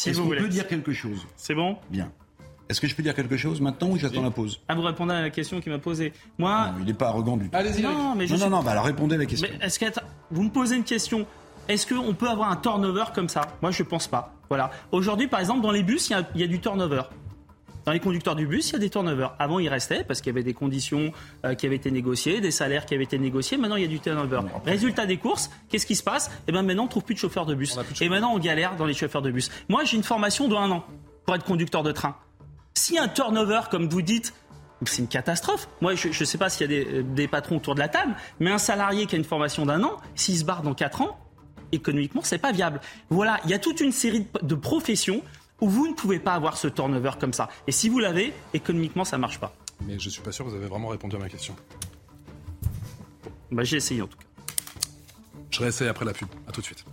Est-ce 0.06 0.20
qu'on 0.20 0.28
peut 0.28 0.48
dire 0.48 0.66
quelque 0.66 0.92
chose? 0.92 1.26
C'est 1.36 1.54
bon? 1.54 1.76
Bien. 1.90 2.10
Est-ce 2.68 2.80
que 2.80 2.88
je 2.88 2.96
peux 2.96 3.02
dire 3.02 3.14
quelque 3.14 3.36
chose 3.36 3.60
maintenant 3.60 3.90
ou 3.90 3.98
j'attends 3.98 4.22
la 4.22 4.30
pause? 4.30 4.60
Ah, 4.68 4.74
vous 4.74 4.82
répondez 4.82 5.14
à 5.14 5.20
la 5.20 5.30
question 5.30 5.60
qu'il 5.60 5.70
m'a 5.70 5.78
posée. 5.78 6.12
Moi. 6.36 6.72
Non, 6.72 6.78
il 6.80 6.86
n'est 6.86 6.94
pas 6.94 7.08
arrogant 7.08 7.36
du 7.36 7.48
tout. 7.48 7.56
Allez-y. 7.56 7.82
Non, 7.82 8.14
mais 8.16 8.26
je 8.26 8.34
non, 8.34 8.50
non, 8.50 8.56
non, 8.56 8.62
bah 8.62 8.72
alors 8.72 8.84
répondez 8.84 9.14
à 9.14 9.18
la 9.18 9.26
question. 9.26 9.48
Mais 9.50 9.64
est-ce 9.64 9.78
que 9.78 9.86
vous 10.32 10.42
me 10.42 10.50
posez 10.50 10.74
une 10.74 10.84
question 10.84 11.26
Est-ce 11.68 11.86
qu'on 11.86 12.14
peut 12.14 12.28
avoir 12.28 12.50
un 12.50 12.56
turnover 12.56 13.04
comme 13.14 13.28
ça? 13.28 13.42
Moi, 13.62 13.70
je 13.70 13.84
pense 13.84 14.08
pas. 14.08 14.34
Voilà. 14.48 14.70
Aujourd'hui, 14.90 15.28
par 15.28 15.40
exemple, 15.40 15.62
dans 15.62 15.70
les 15.70 15.84
bus, 15.84 16.10
il 16.10 16.16
y, 16.34 16.40
y, 16.40 16.44
a 16.44 16.46
du 16.48 16.58
turnover. 16.60 17.02
Dans 17.86 17.92
les 17.92 18.00
conducteurs 18.00 18.34
du 18.34 18.48
bus, 18.48 18.70
il 18.70 18.72
y 18.72 18.76
a 18.76 18.78
des 18.80 18.90
turnovers. 18.90 19.36
Avant, 19.38 19.60
il 19.60 19.68
restait 19.68 20.02
parce 20.02 20.20
qu'il 20.20 20.32
y 20.32 20.34
avait 20.34 20.42
des 20.42 20.54
conditions 20.54 21.12
euh, 21.44 21.54
qui 21.54 21.66
avaient 21.66 21.76
été 21.76 21.92
négociées, 21.92 22.40
des 22.40 22.50
salaires 22.50 22.84
qui 22.84 22.94
avaient 22.94 23.04
été 23.04 23.16
négociés. 23.16 23.56
Maintenant, 23.56 23.76
il 23.76 23.82
y 23.82 23.84
a 23.84 23.88
du 23.88 24.00
turnover. 24.00 24.40
Résultat 24.64 25.06
des 25.06 25.18
courses, 25.18 25.50
qu'est-ce 25.68 25.86
qui 25.86 25.94
se 25.94 26.02
passe? 26.02 26.32
Eh 26.48 26.52
bien, 26.52 26.62
maintenant, 26.62 26.82
on 26.82 26.86
ne 26.86 26.90
trouve 26.90 27.04
plus 27.04 27.14
de 27.14 27.20
chauffeurs 27.20 27.46
de 27.46 27.54
bus. 27.54 27.78
Et 28.00 28.08
maintenant, 28.08 28.32
on 28.34 28.40
galère 28.40 28.74
dans 28.74 28.86
les 28.86 28.94
chauffeurs 28.94 29.22
de 29.22 29.30
bus. 29.30 29.52
Moi, 29.68 29.84
j'ai 29.84 29.96
une 29.96 30.02
formation 30.02 30.48
de 30.48 30.56
un 30.56 30.68
an 30.72 30.84
pour 31.24 31.36
être 31.36 31.44
conducteur 31.44 31.84
de 31.84 31.92
train. 31.92 32.16
Si 32.74 32.98
un 32.98 33.06
turnover, 33.06 33.60
comme 33.70 33.88
vous 33.88 34.02
dites, 34.02 34.34
c'est 34.84 35.02
une 35.02 35.08
catastrophe. 35.08 35.68
Moi, 35.80 35.94
je 35.94 36.08
ne 36.08 36.12
sais 36.12 36.38
pas 36.38 36.50
s'il 36.50 36.68
y 36.68 36.80
a 36.80 36.84
des, 36.84 37.02
des, 37.04 37.28
patrons 37.28 37.58
autour 37.58 37.76
de 37.76 37.80
la 37.80 37.88
table, 37.88 38.16
mais 38.40 38.50
un 38.50 38.58
salarié 38.58 39.06
qui 39.06 39.14
a 39.14 39.18
une 39.18 39.24
formation 39.24 39.64
d'un 39.64 39.84
an, 39.84 39.96
s'il 40.16 40.36
se 40.36 40.44
barre 40.44 40.62
dans 40.62 40.74
quatre 40.74 41.02
ans, 41.02 41.20
économiquement, 41.70 42.22
c'est 42.24 42.38
pas 42.38 42.50
viable. 42.50 42.80
Voilà, 43.10 43.38
il 43.44 43.50
y 43.50 43.54
a 43.54 43.60
toute 43.60 43.80
une 43.80 43.92
série 43.92 44.20
de, 44.20 44.26
de 44.42 44.54
professions 44.56 45.22
où 45.60 45.68
vous 45.68 45.88
ne 45.88 45.94
pouvez 45.94 46.18
pas 46.18 46.34
avoir 46.34 46.56
ce 46.56 46.68
turnover 46.68 47.12
comme 47.18 47.32
ça. 47.32 47.48
Et 47.66 47.72
si 47.72 47.88
vous 47.88 47.98
l'avez, 47.98 48.32
économiquement, 48.54 49.04
ça 49.04 49.16
ne 49.16 49.22
marche 49.22 49.38
pas. 49.38 49.54
Mais 49.86 49.98
je 49.98 50.06
ne 50.06 50.10
suis 50.10 50.22
pas 50.22 50.32
sûr 50.32 50.44
que 50.44 50.50
vous 50.50 50.56
avez 50.56 50.66
vraiment 50.66 50.88
répondu 50.88 51.16
à 51.16 51.18
ma 51.18 51.28
question. 51.28 51.54
Bah, 53.50 53.64
J'ai 53.64 53.76
essayé 53.76 54.02
en 54.02 54.06
tout 54.06 54.18
cas. 54.18 54.24
Je 55.50 55.60
réessaye 55.60 55.88
après 55.88 56.04
la 56.04 56.12
pub. 56.12 56.28
À 56.48 56.52
tout 56.52 56.60
de 56.60 56.66
suite. 56.66 56.84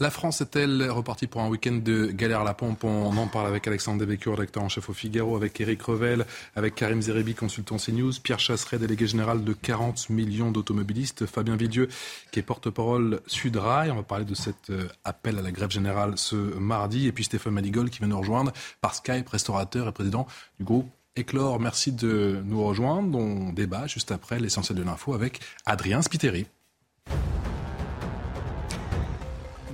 La 0.00 0.10
France 0.10 0.40
est-elle 0.40 0.88
repartie 0.90 1.26
pour 1.26 1.40
un 1.40 1.48
week-end 1.48 1.80
de 1.84 2.06
galère 2.06 2.42
à 2.42 2.44
la 2.44 2.54
pompe 2.54 2.84
On 2.84 3.16
en 3.16 3.26
parle 3.26 3.48
avec 3.48 3.66
Alexandre 3.66 3.98
Devecchio, 3.98 4.30
rédacteur 4.30 4.62
en 4.62 4.68
chef 4.68 4.88
au 4.88 4.92
Figaro, 4.92 5.34
avec 5.34 5.60
Eric 5.60 5.82
Revel, 5.82 6.24
avec 6.54 6.76
Karim 6.76 7.02
Zeribi, 7.02 7.34
consultant 7.34 7.78
CNews, 7.78 8.12
Pierre 8.22 8.38
Chasseret, 8.38 8.78
délégué 8.78 9.08
général 9.08 9.42
de 9.42 9.52
40 9.52 10.08
millions 10.10 10.52
d'automobilistes, 10.52 11.26
Fabien 11.26 11.56
Vidieux, 11.56 11.88
qui 12.30 12.38
est 12.38 12.44
porte-parole 12.44 13.20
Sudrail. 13.26 13.90
On 13.90 13.96
va 13.96 14.04
parler 14.04 14.24
de 14.24 14.36
cet 14.36 14.70
euh, 14.70 14.86
appel 15.02 15.36
à 15.36 15.42
la 15.42 15.50
grève 15.50 15.72
générale 15.72 16.12
ce 16.16 16.36
mardi. 16.36 17.08
Et 17.08 17.12
puis 17.12 17.24
Stéphane 17.24 17.54
Maligol 17.54 17.90
qui 17.90 17.98
vient 17.98 18.06
nous 18.06 18.20
rejoindre 18.20 18.52
par 18.80 18.94
Skype, 18.94 19.28
restaurateur 19.28 19.88
et 19.88 19.92
président 19.92 20.28
du 20.60 20.64
groupe 20.64 20.88
Éclore. 21.16 21.58
Merci 21.58 21.90
de 21.90 22.40
nous 22.44 22.64
rejoindre. 22.64 23.18
On 23.18 23.52
débat 23.52 23.88
juste 23.88 24.12
après 24.12 24.38
l'essentiel 24.38 24.78
de 24.78 24.84
l'info 24.84 25.14
avec 25.14 25.40
Adrien 25.66 26.02
Spiteri. 26.02 26.46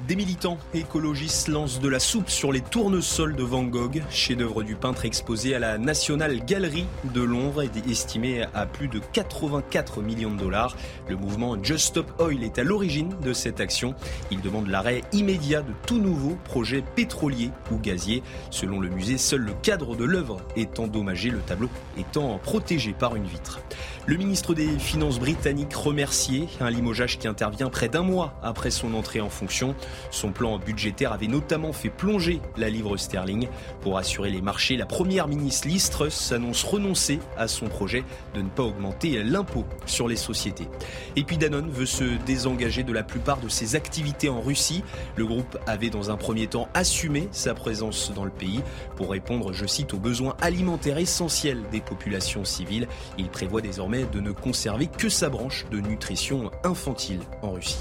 Des 0.07 0.17
militants 0.17 0.59
écologistes 0.75 1.49
lancent 1.49 1.81
de 1.81 1.88
la 1.88 1.99
soupe 1.99 2.29
sur 2.29 2.53
les 2.53 2.61
tournesols 2.61 3.37
de 3.37 3.43
Van 3.43 3.62
Gogh, 3.62 4.03
chef-d'œuvre 4.11 4.62
du 4.62 4.75
peintre 4.75 5.07
exposé 5.07 5.55
à 5.55 5.59
la 5.59 5.79
National 5.79 6.45
Gallery 6.45 6.85
de 7.14 7.23
Londres 7.23 7.62
et 7.62 7.90
estimé 7.90 8.45
à 8.53 8.67
plus 8.67 8.88
de 8.88 8.99
84 8.99 10.03
millions 10.03 10.31
de 10.31 10.38
dollars. 10.38 10.77
Le 11.09 11.17
mouvement 11.17 11.57
Just 11.62 11.87
Stop 11.87 12.12
Oil 12.21 12.45
est 12.45 12.59
à 12.59 12.64
l'origine 12.64 13.14
de 13.23 13.33
cette 13.33 13.61
action. 13.61 13.95
Il 14.31 14.43
demande 14.43 14.69
l'arrêt 14.69 15.01
immédiat 15.12 15.62
de 15.62 15.73
tout 15.87 15.99
nouveau 15.99 16.37
projet 16.45 16.85
pétrolier 16.95 17.51
ou 17.73 17.79
gazier. 17.79 18.23
Selon 18.51 18.81
le 18.81 18.90
musée, 18.90 19.17
seul 19.17 19.40
le 19.40 19.55
cadre 19.62 19.97
de 19.97 20.05
l'œuvre 20.05 20.43
est 20.55 20.79
endommagé, 20.81 21.31
le 21.31 21.40
tableau 21.40 21.71
étant 21.97 22.38
protégé 22.43 22.93
par 22.93 23.17
une 23.17 23.25
vitre. 23.25 23.61
Le 24.07 24.19
ministre 24.19 24.53
des 24.53 24.69
Finances 24.79 25.19
britannique 25.19 25.73
remercié, 25.73 26.47
un 26.61 26.69
limogeage 26.69 27.19
qui 27.19 27.27
intervient 27.27 27.71
près 27.71 27.88
d'un 27.88 28.03
mois 28.03 28.35
après 28.43 28.71
son 28.71 28.93
entrée 28.93 29.23
en 29.23 29.31
fonction. 29.31 29.75
Son 30.11 30.31
plan 30.31 30.59
budgétaire 30.59 31.11
avait 31.14 31.27
notamment 31.27 31.73
fait 31.73 31.88
plonger 31.88 32.43
la 32.59 32.69
livre 32.69 32.99
sterling. 32.99 33.49
Pour 33.81 33.97
assurer 33.97 34.29
les 34.29 34.43
marchés, 34.43 34.77
la 34.77 34.85
première 34.85 35.27
ministre 35.27 35.69
Liz 35.69 35.90
s'annonce 36.11 36.64
renoncer 36.64 37.19
à 37.38 37.49
son 37.49 37.69
projet 37.69 38.05
de 38.35 38.43
ne 38.43 38.49
pas 38.51 38.64
augmenter 38.64 39.23
l'impôt 39.23 39.64
sur 39.87 40.07
les 40.07 40.17
sociétés. 40.17 40.69
Et 41.17 41.25
puis 41.25 41.38
Danone 41.38 41.71
veut 41.71 41.87
se 41.87 42.05
désengager 42.27 42.83
de 42.83 42.93
la 42.93 43.05
plupart 43.05 43.40
de 43.40 43.49
ses 43.49 43.75
activités 43.75 44.29
en 44.29 44.43
Russie. 44.43 44.85
Le 45.17 45.25
groupe 45.25 45.57
avait 45.67 45.88
dans 45.88 46.11
un 46.11 46.19
premier 46.19 46.47
temps 46.47 46.69
assumé 46.75 47.29
sa 47.33 47.55
présence 47.55 48.12
dans 48.14 48.27
le 48.27 48.31
pays 48.31 48.61
pour 48.97 49.12
répondre, 49.12 49.55
je 49.55 49.64
cite, 49.64 49.95
aux 49.95 49.99
besoins 49.99 50.37
alimentaires 50.43 50.99
essentiels 50.99 51.62
des 51.73 51.81
populations 51.81 52.45
civiles. 52.45 52.87
Il 53.17 53.31
prévoit 53.31 53.62
désormais 53.62 53.93
de 54.02 54.20
ne 54.20 54.33
conserver 54.33 54.88
que 54.88 55.09
sa 55.09 55.28
branche 55.28 55.66
de 55.70 55.78
nutrition 55.80 56.50
infantile 56.64 57.20
en 57.42 57.52
Russie. 57.52 57.78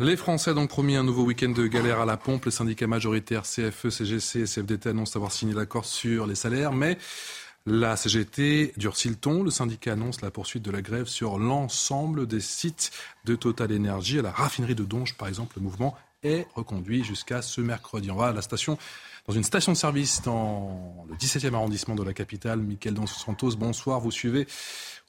Les 0.00 0.16
Français 0.16 0.50
ont 0.50 0.54
donc 0.54 0.70
promis 0.70 0.96
un 0.96 1.04
nouveau 1.04 1.24
week-end 1.24 1.50
de 1.50 1.66
galère 1.66 2.00
à 2.00 2.04
la 2.04 2.16
pompe. 2.16 2.46
Le 2.46 2.50
syndicat 2.50 2.86
majoritaire 2.86 3.42
CFE, 3.42 3.90
CGC 3.90 4.40
et 4.40 4.44
CFDT 4.44 4.90
annoncent 4.90 5.16
avoir 5.16 5.32
signé 5.32 5.54
l'accord 5.54 5.84
sur 5.84 6.26
les 6.26 6.34
salaires, 6.34 6.72
mais 6.72 6.98
la 7.66 7.96
CGT 7.96 8.74
durcit 8.76 9.08
le 9.08 9.14
ton? 9.14 9.42
Le 9.42 9.50
syndicat 9.50 9.92
annonce 9.92 10.20
la 10.20 10.30
poursuite 10.30 10.62
de 10.62 10.70
la 10.70 10.82
grève 10.82 11.06
sur 11.06 11.38
l'ensemble 11.38 12.26
des 12.26 12.40
sites 12.40 12.90
de 13.24 13.36
Total 13.36 13.70
Énergie. 13.72 14.18
À 14.18 14.22
la 14.22 14.32
raffinerie 14.32 14.74
de 14.74 14.84
Donge, 14.84 15.14
par 15.14 15.28
exemple, 15.28 15.54
le 15.56 15.62
mouvement 15.62 15.96
est 16.22 16.46
reconduit 16.54 17.04
jusqu'à 17.04 17.40
ce 17.42 17.60
mercredi. 17.60 18.10
On 18.10 18.16
va 18.16 18.28
à 18.28 18.32
la 18.32 18.42
station 18.42 18.78
dans 19.26 19.32
une 19.32 19.44
station 19.44 19.72
de 19.72 19.76
service 19.76 20.22
dans 20.22 21.06
le 21.08 21.16
17e 21.16 21.54
arrondissement 21.54 21.94
de 21.94 22.02
la 22.02 22.12
capitale. 22.12 22.60
Michael 22.60 22.94
Dos 22.94 23.06
Santos, 23.06 23.56
bonsoir. 23.56 24.00
Vous 24.00 24.10
suivez 24.10 24.46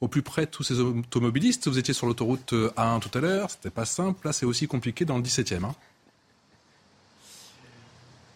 au 0.00 0.08
plus 0.08 0.22
près 0.22 0.46
tous 0.46 0.62
ces 0.62 0.80
automobilistes. 0.80 1.68
Vous 1.68 1.78
étiez 1.78 1.94
sur 1.94 2.06
l'autoroute 2.06 2.52
A1 2.52 3.00
tout 3.00 3.16
à 3.16 3.20
l'heure. 3.20 3.50
C'était 3.50 3.70
pas 3.70 3.84
simple. 3.84 4.26
Là, 4.26 4.32
c'est 4.32 4.46
aussi 4.46 4.66
compliqué 4.66 5.04
dans 5.04 5.16
le 5.16 5.22
17e. 5.22 5.64
Hein. 5.64 5.74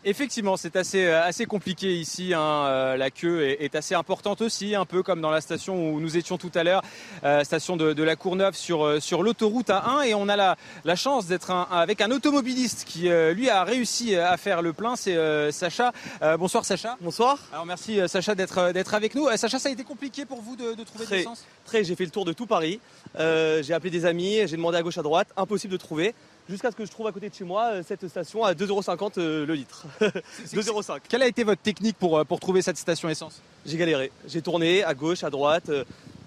Effectivement, 0.02 0.56
c'est 0.56 0.76
assez, 0.76 1.04
euh, 1.04 1.22
assez 1.22 1.44
compliqué 1.44 1.94
ici. 1.94 2.32
Hein. 2.32 2.40
Euh, 2.40 2.96
la 2.96 3.10
queue 3.10 3.42
est, 3.60 3.74
assez 3.74 3.94
importante 3.94 4.40
aussi, 4.40 4.74
un 4.74 4.86
peu 4.86 5.02
comme 5.02 5.20
dans 5.20 5.30
la 5.30 5.42
station 5.42 5.92
où 5.92 6.00
nous 6.00 6.16
étions 6.16 6.38
tout 6.38 6.50
à 6.54 6.64
l'heure, 6.64 6.82
euh, 7.22 7.44
station 7.44 7.76
de, 7.76 8.02
la 8.02 8.16
Courneuve 8.16 8.54
sur, 8.54 9.00
sur 9.02 9.22
l'autoroute 9.22 9.68
A1. 9.68 10.06
Et 10.06 10.14
on 10.14 10.28
a 10.30 10.36
la, 10.36 10.56
la 10.84 10.96
chance 10.96 11.26
d'être 11.26 11.50
avec 11.50 12.00
un 12.00 12.10
automobiliste 12.10 12.84
qui, 12.84 13.10
lui, 13.10 13.50
a 13.50 13.62
réussi 13.62 14.16
à 14.16 14.38
faire 14.38 14.62
le 14.62 14.72
plein. 14.72 14.96
C'est 14.96 15.52
Sacha. 15.52 15.92
bonsoir 16.38 16.64
Sacha. 16.64 16.96
Bonsoir. 17.00 17.38
Alors 17.52 17.66
merci 17.66 18.00
Sacha 18.08 18.34
d'être 18.34 18.72
d'être 18.72 18.94
avec 18.94 19.14
nous. 19.14 19.28
Sacha, 19.36 19.58
ça 19.58 19.68
a 19.68 19.72
été 19.72 19.84
compliqué 19.84 20.24
pour 20.24 20.40
vous 20.40 20.56
de, 20.56 20.82
trouver 20.84 21.04
très, 21.04 21.14
de 21.16 21.20
l'essence 21.20 21.44
Très, 21.64 21.84
j'ai 21.84 21.94
fait 21.94 22.04
le 22.04 22.10
tour 22.10 22.24
de 22.24 22.32
tout 22.32 22.46
Paris. 22.46 22.80
j'ai 23.18 23.74
appelé 23.74 23.90
des 23.90 24.06
amis, 24.06 24.38
j'ai 24.46 24.56
demandé 24.56 24.78
à 24.78 24.82
gauche, 24.82 24.98
à 24.98 25.02
droite. 25.02 25.28
Impossible 25.36 25.72
de 25.72 25.78
trouver 25.78 26.14
jusqu'à 26.48 26.70
ce 26.70 26.76
que 26.76 26.84
je 26.84 26.90
trouve 26.90 27.06
à 27.06 27.12
côté 27.12 27.28
de 27.28 27.34
chez 27.34 27.44
moi 27.44 27.66
euh, 27.66 27.82
cette 27.86 28.06
station 28.08 28.44
à 28.44 28.52
2,50€ 28.52 29.12
euh, 29.18 29.46
le 29.46 29.54
litre. 29.54 29.86
2,5€. 30.00 31.00
Quelle 31.08 31.22
a 31.22 31.26
été 31.26 31.44
votre 31.44 31.62
technique 31.62 31.96
pour, 31.96 32.18
euh, 32.18 32.24
pour 32.24 32.40
trouver 32.40 32.62
cette 32.62 32.76
station 32.76 33.08
essence? 33.08 33.40
J'ai 33.66 33.76
galéré. 33.76 34.10
J'ai 34.26 34.42
tourné 34.42 34.82
à 34.82 34.94
gauche, 34.94 35.24
à 35.24 35.30
droite. 35.30 35.70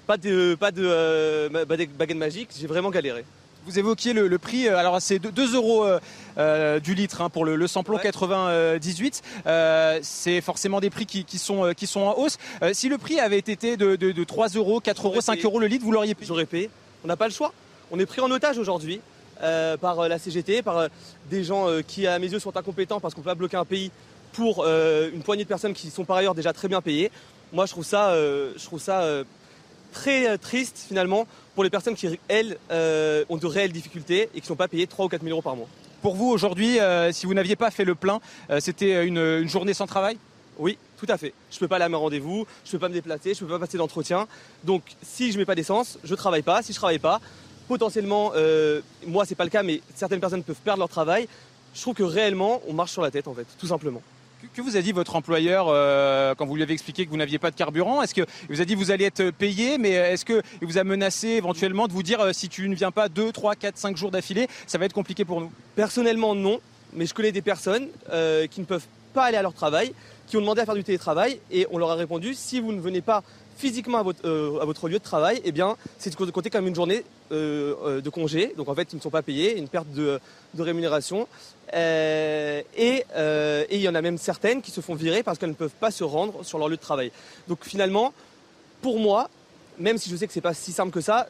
Pas 0.06 0.18
de, 0.18 0.56
pas 0.56 0.72
de 0.72 1.50
baguette 1.66 2.18
magique, 2.18 2.50
j'ai 2.60 2.68
vraiment 2.68 2.90
galéré. 2.90 3.24
Vous 3.66 3.80
évoquiez 3.80 4.12
le, 4.12 4.38
prix, 4.38 4.68
alors 4.68 5.02
c'est 5.02 5.18
2 5.18 5.56
euros 5.56 5.88
du 6.84 6.94
litre 6.94 7.22
hein, 7.22 7.30
pour 7.30 7.46
le, 7.46 7.56
le 7.56 7.68
samplon 7.68 7.98
98. 7.98 9.22
c'est 10.02 10.42
forcément 10.42 10.82
des 10.82 10.90
prix 10.90 11.06
qui, 11.06 11.38
sont, 11.38 11.72
qui 11.74 11.88
sont 11.88 12.02
en 12.02 12.18
hausse. 12.18 12.38
si 12.74 12.90
le 12.90 12.98
prix 12.98 13.22
avait 13.22 13.38
été 13.38 13.78
de, 13.78 13.96
de, 13.96 14.24
3 14.26 14.50
euros, 14.50 14.82
4 14.82 15.08
euros, 15.08 15.22
5 15.22 15.42
euros 15.46 15.60
le 15.60 15.68
litre, 15.68 15.86
vous 15.86 15.94
l'auriez 15.94 16.16
payé? 16.16 16.28
J'aurais 16.28 16.46
payé. 16.46 16.70
On 17.06 17.08
n'a 17.08 17.16
pas 17.16 17.30
le 17.30 17.34
choix. 17.34 17.54
On 17.90 17.98
est 17.98 18.06
pris 18.06 18.20
en 18.20 18.30
otage 18.30 18.58
aujourd'hui. 18.58 19.00
Euh, 19.42 19.78
par 19.78 20.00
euh, 20.00 20.08
la 20.08 20.20
CGT, 20.20 20.62
par 20.62 20.78
euh, 20.78 20.88
des 21.30 21.44
gens 21.44 21.68
qui, 21.88 22.08
à 22.08 22.20
mes 22.20 22.32
yeux, 22.32 22.40
sont 22.40 22.56
incompétents 22.56 23.00
parce 23.00 23.14
qu'on 23.14 23.22
peut 23.22 23.30
pas 23.30 23.36
bloquer 23.36 23.58
un 23.58 23.66
pays 23.66 23.92
pour 24.32 24.66
une 24.66 25.22
poignée 25.22 25.44
de 25.44 25.48
personnes 25.48 25.74
qui 25.74 25.92
sont 25.92 26.06
par 26.06 26.18
ailleurs 26.18 26.34
déjà 26.34 26.54
très 26.54 26.68
bien 26.68 26.82
payées. 26.82 27.12
Moi, 27.52 27.68
je 27.68 27.72
trouve 27.72 27.86
ça, 27.86 28.16
je 28.16 28.66
trouve 28.66 28.80
ça 28.80 29.06
très 29.92 30.40
triste 30.40 30.86
finalement 30.88 31.28
pour 31.54 31.64
les 31.64 31.70
personnes 31.70 31.94
qui, 31.94 32.20
elles, 32.28 32.58
ont 33.30 33.38
de 33.38 33.46
réelles 33.46 33.72
difficultés 33.72 34.30
et 34.34 34.40
qui 34.40 34.42
ne 34.42 34.48
sont 34.48 34.56
pas 34.56 34.68
payées 34.68 34.88
3 34.88 35.06
ou 35.06 35.08
4 35.08 35.22
000 35.22 35.32
euros 35.32 35.44
par 35.44 35.56
mois. 35.56 35.68
Pour 36.02 36.16
vous, 36.16 36.30
aujourd'hui, 36.32 36.80
si 37.12 37.28
vous 37.28 37.36
n'aviez 37.36 37.56
pas 37.56 37.70
fait 37.70 37.86
le 37.86 37.94
plein, 37.94 38.22
c'était 38.60 39.06
une, 39.06 39.48
journée 39.48 39.76
sans 39.76 39.86
travail? 39.86 40.18
Oui, 40.58 40.80
tout 40.98 41.08
à 41.10 41.18
fait. 41.18 41.34
Je 41.52 41.58
ne 41.58 41.60
peux 41.60 41.68
pas 41.68 41.76
aller 41.76 41.86
à 41.86 41.90
mes 41.90 41.96
rendez-vous, 41.96 42.48
je 42.64 42.70
ne 42.70 42.72
peux 42.72 42.80
pas 42.80 42.90
me 42.90 42.94
déplacer, 42.96 43.36
je 43.36 43.44
ne 43.44 43.48
peux 43.48 43.54
pas 43.54 43.66
passer 43.66 43.78
d'entretien. 43.78 44.28
Donc, 44.64 44.82
si 45.04 45.32
je 45.32 45.34
ne 45.34 45.42
mets 45.42 45.46
pas 45.46 45.56
d'essence, 45.56 46.00
je 46.04 46.12
ne 46.12 46.18
travaille 46.18 46.42
pas. 46.42 46.64
Si 46.64 46.74
je 46.74 46.78
ne 46.78 46.80
travaille 46.80 47.00
pas, 47.00 47.22
potentiellement, 47.74 48.34
euh, 48.36 48.82
moi 49.08 49.26
c'est 49.26 49.34
pas 49.34 49.46
le 49.46 49.50
cas, 49.50 49.64
mais 49.64 49.82
certaines 49.96 50.20
personnes 50.20 50.44
peuvent 50.44 50.62
perdre 50.64 50.78
leur 50.78 50.90
travail. 50.90 51.28
Je 51.74 51.82
trouve 51.82 51.96
que 51.96 52.04
réellement, 52.04 52.62
on 52.68 52.74
marche 52.74 52.92
sur 52.92 53.02
la 53.02 53.10
tête 53.10 53.28
en 53.28 53.34
fait, 53.34 53.48
tout 53.58 53.66
simplement. 53.66 54.04
Que 54.54 54.62
vous 54.62 54.78
a 54.78 54.82
dit 54.82 54.92
votre 54.92 55.16
employeur 55.16 55.68
euh, 55.70 56.36
quand 56.36 56.46
vous 56.46 56.56
lui 56.56 56.62
avez 56.62 56.74
expliqué 56.74 57.06
que 57.06 57.10
vous 57.10 57.18
n'aviez 57.18 57.40
pas 57.40 57.50
de 57.50 57.56
carburant? 57.56 58.04
Est-ce 58.04 58.14
qu'il 58.14 58.26
vous 58.48 58.62
a 58.62 58.66
dit 58.66 58.76
vous 58.76 58.92
allez 58.92 59.06
être 59.06 59.32
payé, 59.32 59.80
mais 59.80 59.90
est-ce 59.90 60.24
qu'il 60.24 60.44
vous 60.62 60.78
a 60.78 60.84
menacé 60.84 61.30
éventuellement 61.30 61.88
de 61.88 61.94
vous 61.94 62.04
dire 62.04 62.20
euh, 62.20 62.32
si 62.32 62.48
tu 62.48 62.70
ne 62.70 62.76
viens 62.76 62.92
pas 62.92 63.10
2, 63.10 63.32
3, 63.32 63.56
4, 63.56 63.76
5 63.76 63.98
jours 63.98 64.12
d'affilée, 64.12 64.48
ça 64.68 64.78
va 64.78 64.86
être 64.86 64.94
compliqué 64.94 65.26
pour 65.26 65.42
nous? 65.42 65.52
Personnellement, 65.76 66.36
non, 66.36 66.60
mais 66.94 67.08
je 67.08 67.16
connais 67.16 67.32
des 67.32 67.42
personnes 67.42 67.88
qui 68.52 68.60
ne 68.60 68.66
peuvent 68.66 68.86
pas 69.16 69.24
aller 69.24 69.38
à 69.38 69.42
leur 69.42 69.54
travail, 69.54 69.94
qui 70.28 70.38
ont 70.38 70.42
demandé 70.42 70.62
à 70.62 70.66
faire 70.66 70.76
du 70.76 70.84
télétravail 70.84 71.40
et 71.50 71.66
on 71.72 71.80
leur 71.80 71.90
a 71.90 71.96
répondu 71.96 72.36
si 72.36 72.60
vous 72.60 72.72
ne 72.72 72.82
venez 72.82 73.02
pas 73.02 73.24
physiquement 73.58 74.00
à 74.00 74.04
votre, 74.04 74.26
euh, 74.26 74.60
à 74.62 74.66
votre 74.66 74.88
lieu 74.88 75.00
de 75.00 75.04
travail, 75.04 75.42
eh 75.44 75.52
bien, 75.52 75.76
c'est 75.98 76.10
de 76.10 76.32
compter 76.32 76.50
comme 76.50 76.68
une 76.68 76.76
journée 76.76 77.04
euh, 77.32 77.76
euh, 77.84 78.02
de 78.02 78.10
congé. 78.10 78.54
Donc 78.58 78.70
en 78.70 78.76
fait, 78.76 78.94
ils 78.94 78.98
ne 78.98 79.02
sont 79.02 79.10
pas 79.10 79.22
payés, 79.22 79.58
une 79.58 79.68
perte 79.68 79.90
de, 79.92 80.20
rémunération. 80.58 81.28
et, 81.74 83.04
il 83.72 83.82
y 83.82 83.90
en 83.90 83.96
a 83.96 84.02
même 84.02 84.18
certaines 84.18 84.62
qui 84.62 84.72
se 84.72 84.82
font 84.82 84.96
virer 84.96 85.24
parce 85.24 85.38
qu'elles 85.38 85.50
ne 85.50 85.56
peuvent 85.56 85.80
pas 85.80 85.92
se 85.92 86.04
rendre 86.04 86.44
sur 86.44 86.60
leur 86.60 86.70
lieu 86.70 86.78
de 86.78 86.82
travail. 86.82 87.12
Donc 87.48 87.60
finalement, 87.64 88.14
pour 88.82 89.00
moi, 89.00 89.30
même 89.80 89.98
si 89.98 90.10
je 90.10 90.16
sais 90.16 90.28
que 90.28 90.34
ce 90.34 90.40
n'est 90.40 90.44
pas 90.44 90.54
si 90.54 90.72
simple 90.72 90.92
que 90.92 91.02
ça, 91.02 91.28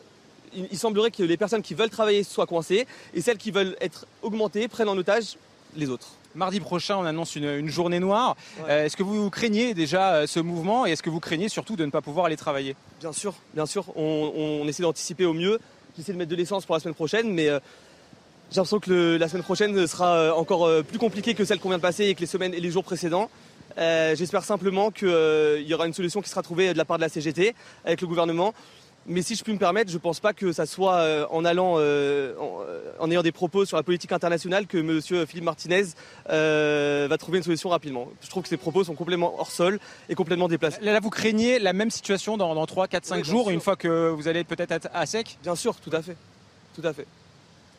il, 0.56 0.78
semblerait 0.78 1.12
que 1.12 1.24
les 1.24 1.38
personnes 1.38 1.62
qui 1.62 1.74
veulent 1.74 1.90
travailler 1.90 2.24
soient 2.24 2.46
coincées 2.46 2.86
et 3.14 3.22
celles 3.22 3.38
qui 3.38 3.52
veulent 3.52 3.76
être 3.82 4.06
augmentées 4.22 4.68
prennent 4.68 4.90
en 4.90 4.98
otage 4.98 5.38
les 5.76 5.90
autres. 5.90 6.10
Mardi 6.36 6.60
prochain, 6.60 6.98
on 6.98 7.06
annonce 7.06 7.36
une, 7.36 7.70
journée 7.70 8.00
noire. 8.00 8.36
Euh, 8.68 8.86
est-ce 8.86 8.98
que 8.98 9.04
vous 9.04 9.30
craignez 9.30 9.74
déjà 9.76 10.14
euh, 10.14 10.28
ce 10.28 10.40
mouvement 10.40 10.88
et 10.88 10.92
est-ce 10.92 11.04
que 11.04 11.12
vous 11.12 11.20
craignez 11.20 11.48
surtout 11.48 11.76
de 11.76 11.86
ne 11.86 11.92
pas 11.92 12.02
pouvoir 12.02 12.26
aller 12.26 12.38
travailler? 12.38 12.76
Bien 13.00 13.14
sûr, 13.14 13.36
bien 13.54 13.68
sûr. 13.68 13.86
On, 13.96 14.68
essaie 14.68 14.82
d'anticiper 14.82 15.26
au 15.26 15.34
mieux. 15.34 15.60
J'essaie 15.96 16.14
de 16.14 16.18
mettre 16.18 16.32
de 16.32 16.36
l'essence 16.36 16.66
pour 16.66 16.76
la 16.76 16.80
semaine 16.80 16.96
prochaine, 16.96 17.32
mais 17.32 17.50
euh, 17.50 17.60
j'ai 18.50 18.58
l'impression 18.58 18.80
que 18.80 19.18
la 19.18 19.28
semaine 19.28 19.44
prochaine 19.44 19.86
sera 19.86 20.36
encore 20.36 20.70
plus 20.84 20.98
compliquée 20.98 21.36
que 21.36 21.46
celle 21.46 21.60
qu'on 21.60 21.70
vient 21.70 21.78
de 21.78 21.84
passer 21.84 22.06
et 22.06 22.16
que 22.16 22.22
les 22.22 22.28
semaines 22.28 22.54
et 22.54 22.60
les 22.60 22.72
jours 22.72 22.84
précédents. 22.84 23.30
J'espère 23.78 24.44
simplement 24.44 24.92
qu'il 24.92 25.08
y 25.66 25.74
aura 25.74 25.88
une 25.88 25.94
solution 25.94 26.22
qui 26.22 26.30
sera 26.30 26.44
trouvée 26.44 26.74
de 26.74 26.78
la 26.78 26.86
part 26.86 26.98
de 26.98 27.02
la 27.02 27.10
CGT 27.10 27.56
avec 27.86 28.02
le 28.02 28.08
gouvernement 28.08 28.54
mais 29.06 29.22
si 29.22 29.36
je 29.36 29.44
puis 29.44 29.54
me 29.54 29.58
permettre, 29.58 29.90
je 29.90 29.96
ne 29.96 30.02
pense 30.02 30.20
pas 30.20 30.34
que 30.34 30.52
ça 30.52 30.66
soit 30.66 30.96
euh, 30.96 31.26
en 31.30 31.44
allant, 31.46 31.76
euh, 31.78 32.34
euh, 32.40 32.92
en, 33.00 33.12
ayant 33.12 33.22
des 33.22 33.32
propos 33.32 33.66
sur 33.66 33.78
la 33.78 33.84
politique 33.84 34.12
internationale 34.12 34.66
que 34.68 34.78
M. 34.78 35.26
Philippe 35.28 35.44
Martinez 35.44 35.84
va 36.28 37.18
trouver 37.18 37.40
une 37.40 37.44
solution 37.44 37.70
rapidement. 37.70 38.08
Je 38.22 38.30
trouve 38.30 38.44
que 38.44 38.50
ces 38.50 38.58
propos 38.58 38.84
sont 38.84 38.96
complètement 38.96 39.40
hors 39.40 39.52
sol 39.52 39.80
et 40.10 40.16
complètement 40.16 40.48
déplacés. 40.48 40.82
Là, 40.82 41.00
vous 41.00 41.10
craignez 41.10 41.60
la 41.60 41.74
même 41.74 41.92
situation 41.92 42.38
dans, 42.38 42.56
dans 42.56 42.66
3, 42.66 42.88
4, 42.88 43.06
5 43.06 43.26
jours, 43.26 43.50
une 43.50 43.62
fois 43.62 43.76
que 43.76 44.10
vous 44.10 44.28
allez 44.28 44.44
peut-être 44.44 44.72
être 44.72 44.90
à 44.94 45.06
sec? 45.06 45.38
Bien 45.44 45.56
sûr, 45.56 45.76
tout 45.76 45.92
à 45.94 46.02
fait. 46.02 46.16
Tout 46.76 46.86
à 46.88 46.94
fait. 46.94 47.06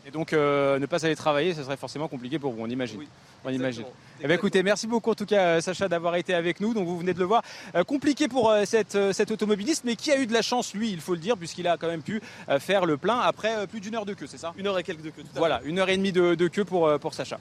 Et 0.07 0.11
donc, 0.11 0.33
ne 0.33 0.87
pas 0.87 1.05
aller 1.05 1.17
travailler, 1.17 1.55
ce 1.55 1.62
serait 1.62 1.77
forcément 1.77 2.09
compliqué 2.09 2.38
pour 2.38 2.53
vous, 2.53 2.62
on 2.62 2.69
imagine. 2.69 3.01
on 3.45 3.51
imagine. 3.51 3.85
Eh 4.21 4.27
bien, 4.27 4.37
écoutez, 4.37 4.62
merci 4.62 4.87
beaucoup 4.87 5.11
en 5.11 5.14
tout 5.14 5.27
cas, 5.27 5.57
euh, 5.57 5.61
Sacha, 5.61 5.88
d'avoir 5.88 6.17
été 6.17 6.35
avec 6.35 6.61
nous. 6.61 6.75
Donc, 6.75 6.87
vous 6.87 6.99
venez 6.99 7.14
de 7.14 7.19
le 7.19 7.25
voir, 7.25 7.43
euh, 7.75 7.85
compliqué 7.85 8.29
pour 8.29 8.51
euh, 8.51 8.64
cette, 8.64 9.12
cet 9.12 9.31
automobiliste, 9.31 9.85
mais 9.85 9.97
qui 9.97 10.12
a 10.12 10.19
eu 10.19 10.27
de 10.27 10.33
la 10.33 10.43
chance, 10.43 10.75
lui, 10.75 10.90
il 10.90 11.01
faut 11.01 11.14
le 11.14 11.21
dire, 11.21 11.37
puisqu'il 11.37 11.67
a 11.67 11.77
quand 11.77 11.88
même 11.88 12.03
pu 12.03 12.21
faire 12.59 12.87
le 12.87 12.97
plein 12.97 13.19
après 13.19 13.67
plus 13.67 13.81
d'une 13.81 13.95
heure 13.95 14.07
de 14.07 14.14
queue, 14.14 14.27
c'est 14.27 14.38
ça? 14.38 14.53
Une 14.57 14.67
heure 14.67 14.79
et 14.79 14.83
quelques 14.83 15.03
de 15.03 15.11
queue. 15.11 15.25
Voilà, 15.35 15.61
une 15.64 15.79
heure 15.79 15.88
et 15.88 15.97
demie 15.97 16.12
de, 16.12 16.35
de 16.35 16.49
queue 16.49 16.64
pour, 16.64 16.99
pour 17.01 17.14
Sacha. 17.14 17.38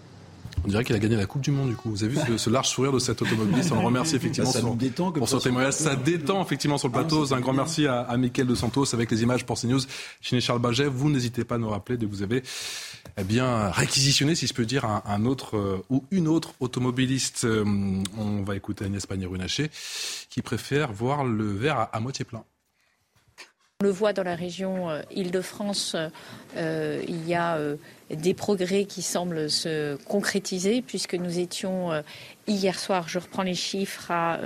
On 0.65 0.67
dirait 0.67 0.84
qu'il 0.84 0.95
a 0.95 0.99
gagné 0.99 1.15
la 1.15 1.26
Coupe 1.26 1.41
du 1.41 1.52
Monde 1.52 1.69
du 1.69 1.76
coup. 1.76 1.89
Vous 1.89 2.04
avez 2.04 2.13
vu 2.13 2.38
ce, 2.38 2.49
large 2.49 2.69
sourire 2.69 2.91
de 2.91 2.99
cet 2.99 3.21
automobiliste. 3.21 3.71
On 3.71 3.80
le 3.80 3.86
remercie 3.86 4.15
effectivement 4.15 4.49
ça 4.49 4.62
détend, 4.76 5.12
pour 5.12 5.28
son 5.28 5.39
témoignage. 5.39 5.73
Ça 5.73 5.95
détend 5.95 6.41
effectivement 6.43 6.78
sur 6.78 6.88
le 6.88 6.93
ah, 6.95 6.99
plateau. 6.99 7.34
un 7.34 7.39
grand 7.39 7.54
merci 7.54 7.88
à, 7.88 8.02
à 8.02 8.17
Mickaël 8.17 8.47
de 8.47 8.56
Santos 8.56 8.93
avec 8.93 9.12
les 9.12 9.23
images 9.23 9.45
pour 9.45 9.60
CNews. 9.60 9.82
Chez 10.21 10.39
Charles 10.41 10.60
Baget, 10.60 10.88
vous 10.88 11.10
n'hésitez 11.10 11.43
pas 11.43 11.56
à 11.56 11.58
nous 11.58 11.69
rappeler 11.69 11.97
de 11.97 12.06
vous 12.06 12.21
avez 12.21 12.43
eh 13.17 13.23
bien 13.23 13.69
réquisitionné, 13.69 14.36
si 14.36 14.47
je 14.47 14.54
peux 14.54 14.65
dire, 14.65 14.86
un, 14.86 15.26
autre 15.26 15.58
euh, 15.58 15.84
ou 15.89 16.06
une 16.12 16.28
autre 16.28 16.54
automobiliste. 16.60 17.45
Euh, 17.45 17.63
on 18.17 18.41
va 18.41 18.56
écouter 18.56 18.86
Agnès 18.86 19.06
Pannier-Runacher 19.06 19.69
qui 20.30 20.41
préfère 20.41 20.91
voir 20.91 21.23
le 21.23 21.45
verre 21.45 21.89
à 21.91 21.99
moitié 21.99 22.26
plein. 22.26 22.43
On 23.83 23.85
le 23.85 23.91
voit 23.91 24.13
dans 24.13 24.23
la 24.23 24.35
région 24.35 24.89
euh, 24.89 25.01
Île-de-France, 25.11 25.97
euh, 26.55 27.03
il 27.05 27.27
y 27.27 27.35
a 27.35 27.57
euh, 27.57 27.75
des 28.09 28.33
progrès 28.33 28.85
qui 28.85 29.01
semblent 29.01 29.49
se 29.49 29.97
concrétiser 30.05 30.81
puisque 30.81 31.15
nous 31.15 31.37
étions 31.37 31.91
hier 32.47 32.79
soir, 32.79 33.09
je 33.09 33.19
reprends 33.19 33.43
les 33.43 33.55
chiffres, 33.55 34.09
à 34.09 34.39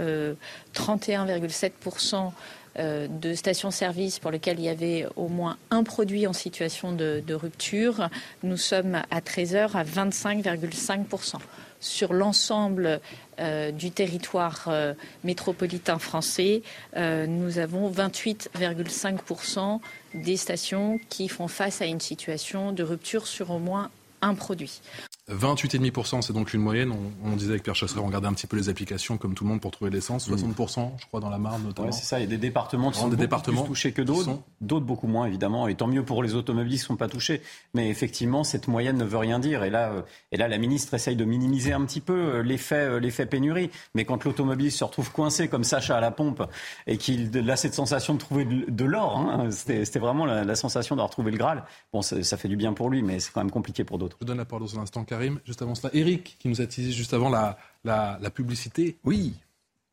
31,7% 0.74 2.32
de 2.80 3.34
stations-service 3.36 4.18
pour 4.18 4.32
lesquelles 4.32 4.60
il 4.60 4.66
y 4.66 4.70
avait 4.70 5.06
au 5.16 5.28
moins 5.28 5.58
un 5.70 5.84
produit 5.84 6.26
en 6.26 6.34
situation 6.34 6.94
de, 6.94 7.22
de 7.26 7.34
rupture. 7.36 8.10
Nous 8.42 8.58
sommes 8.58 9.04
à 9.12 9.20
13h 9.20 9.74
à 9.76 9.84
25,5% 9.84 11.36
sur 11.80 12.14
l'ensemble 12.14 13.00
euh, 13.40 13.72
du 13.72 13.92
territoire 13.92 14.66
euh, 14.68 14.94
métropolitain 15.24 16.00
français, 16.00 16.64
euh, 16.96 17.28
nous 17.28 17.60
avons 17.60 17.92
28,5% 17.92 19.80
des 20.16 20.38
stations 20.38 21.00
qui 21.10 21.28
font 21.28 21.48
face 21.48 21.82
à 21.82 21.86
une 21.86 22.00
situation 22.00 22.72
de 22.72 22.84
rupture 22.84 23.28
sur 23.28 23.52
au 23.52 23.60
moins 23.60 23.92
un 24.22 24.34
produit. 24.34 24.82
28,5%, 25.30 26.22
c'est 26.22 26.32
donc 26.32 26.54
une 26.54 26.62
moyenne. 26.62 26.94
On, 27.26 27.36
disait 27.36 27.52
avec 27.52 27.64
Pierre 27.64 27.76
Chasseret, 27.76 28.00
on 28.00 28.06
regardait 28.06 28.30
un 28.30 28.34
petit 28.34 28.48
peu 28.48 28.56
les 28.56 28.70
applications 28.70 29.18
comme 29.18 29.34
tout 29.34 29.44
le 29.44 29.50
monde 29.50 29.60
pour 29.60 29.72
trouver 29.72 29.92
l'essence. 29.92 30.30
60%, 30.30 30.92
je 30.98 31.06
crois, 31.06 31.20
dans 31.20 31.30
la 31.30 31.38
Marne 31.38 31.64
notamment. 31.64 31.92
c'est 31.92 32.06
ça. 32.06 32.20
Il 32.20 32.24
y 32.24 32.26
a 32.26 32.30
des 32.30 32.38
départements 32.38 32.92
qui 32.92 33.00
sont 33.00 33.10
des 33.10 33.18
départements 33.18 33.64
plus 33.64 33.70
touchés 33.70 33.92
que 33.92 34.02
d'autres. 34.02 34.40
D'autres 34.62 34.86
beaucoup 34.86 35.08
moins, 35.08 35.26
évidemment. 35.26 35.68
Et 35.68 35.76
tant 35.76 35.88
mieux 35.88 36.06
pour 36.06 36.24
les 36.24 36.36
automobilistes 36.36 36.86
qui 36.86 36.92
ne 36.92 36.96
sont 36.96 36.98
pas 36.98 37.10
touchés. 37.10 37.42
Mais 37.74 37.90
effectivement, 37.90 38.46
cette 38.46 38.70
moyenne 38.70 38.98
ne 38.98 39.04
veut 39.04 39.18
rien 39.18 39.40
dire. 39.40 39.66
Et 39.66 39.70
là, 39.70 39.92
euh, 39.92 40.02
et 40.32 40.38
là 40.38 40.48
la 40.48 40.58
ministre 40.58 40.94
essaye 40.94 41.18
de 41.18 41.26
minimiser 41.26 41.74
un 41.74 41.84
petit 41.84 42.00
peu 42.00 42.14
euh, 42.14 42.42
l'effet, 42.42 42.76
euh, 42.76 43.00
l'effet 43.00 43.26
pénurie. 43.26 43.70
Mais 43.96 44.06
quand 44.06 44.24
l'automobiliste 44.24 44.78
se 44.78 44.86
retrouve 44.86 45.12
coincé 45.12 45.50
comme 45.50 45.66
Sacha 45.66 45.98
à 45.98 46.02
la 46.02 46.12
pompe 46.12 46.42
et 46.86 46.98
qu'il 46.98 47.50
a 47.50 47.58
cette 47.58 47.74
sensation 47.74 48.14
de 48.14 48.20
trouver 48.20 48.46
de, 48.46 48.86
l'or, 48.86 49.18
hein, 49.18 49.52
c'était, 49.52 50.00
vraiment 50.00 50.26
la, 50.26 50.56
sensation 50.56 50.96
d'avoir 50.96 51.10
trouvé 51.10 51.32
le 51.32 51.38
Graal. 51.38 51.66
Bon, 51.92 52.02
ça, 52.02 52.24
ça, 52.24 52.38
fait 52.38 52.48
du 52.48 52.56
bien 52.56 52.72
pour 52.72 52.90
lui, 52.90 53.04
mais 53.04 53.20
c'est 53.20 53.34
quand 53.34 53.42
même 53.42 53.52
compliqué 53.52 53.84
pour 53.84 53.98
d'autres. 53.98 54.16
Je 54.22 54.26
donne 54.26 54.38
la 54.38 54.46
parole 54.46 54.66
dans 54.66 54.80
un 54.80 54.84
instant, 54.84 55.04
juste 55.46 55.62
avant 55.62 55.76
cela. 55.76 55.94
Eric, 55.94 56.38
qui 56.40 56.48
nous 56.48 56.62
a 56.62 56.68
teasé 56.68 56.92
juste 56.92 57.14
avant 57.14 57.30
la, 57.30 57.58
la, 57.84 58.30
publicité. 58.30 58.98
Oui, 59.04 59.34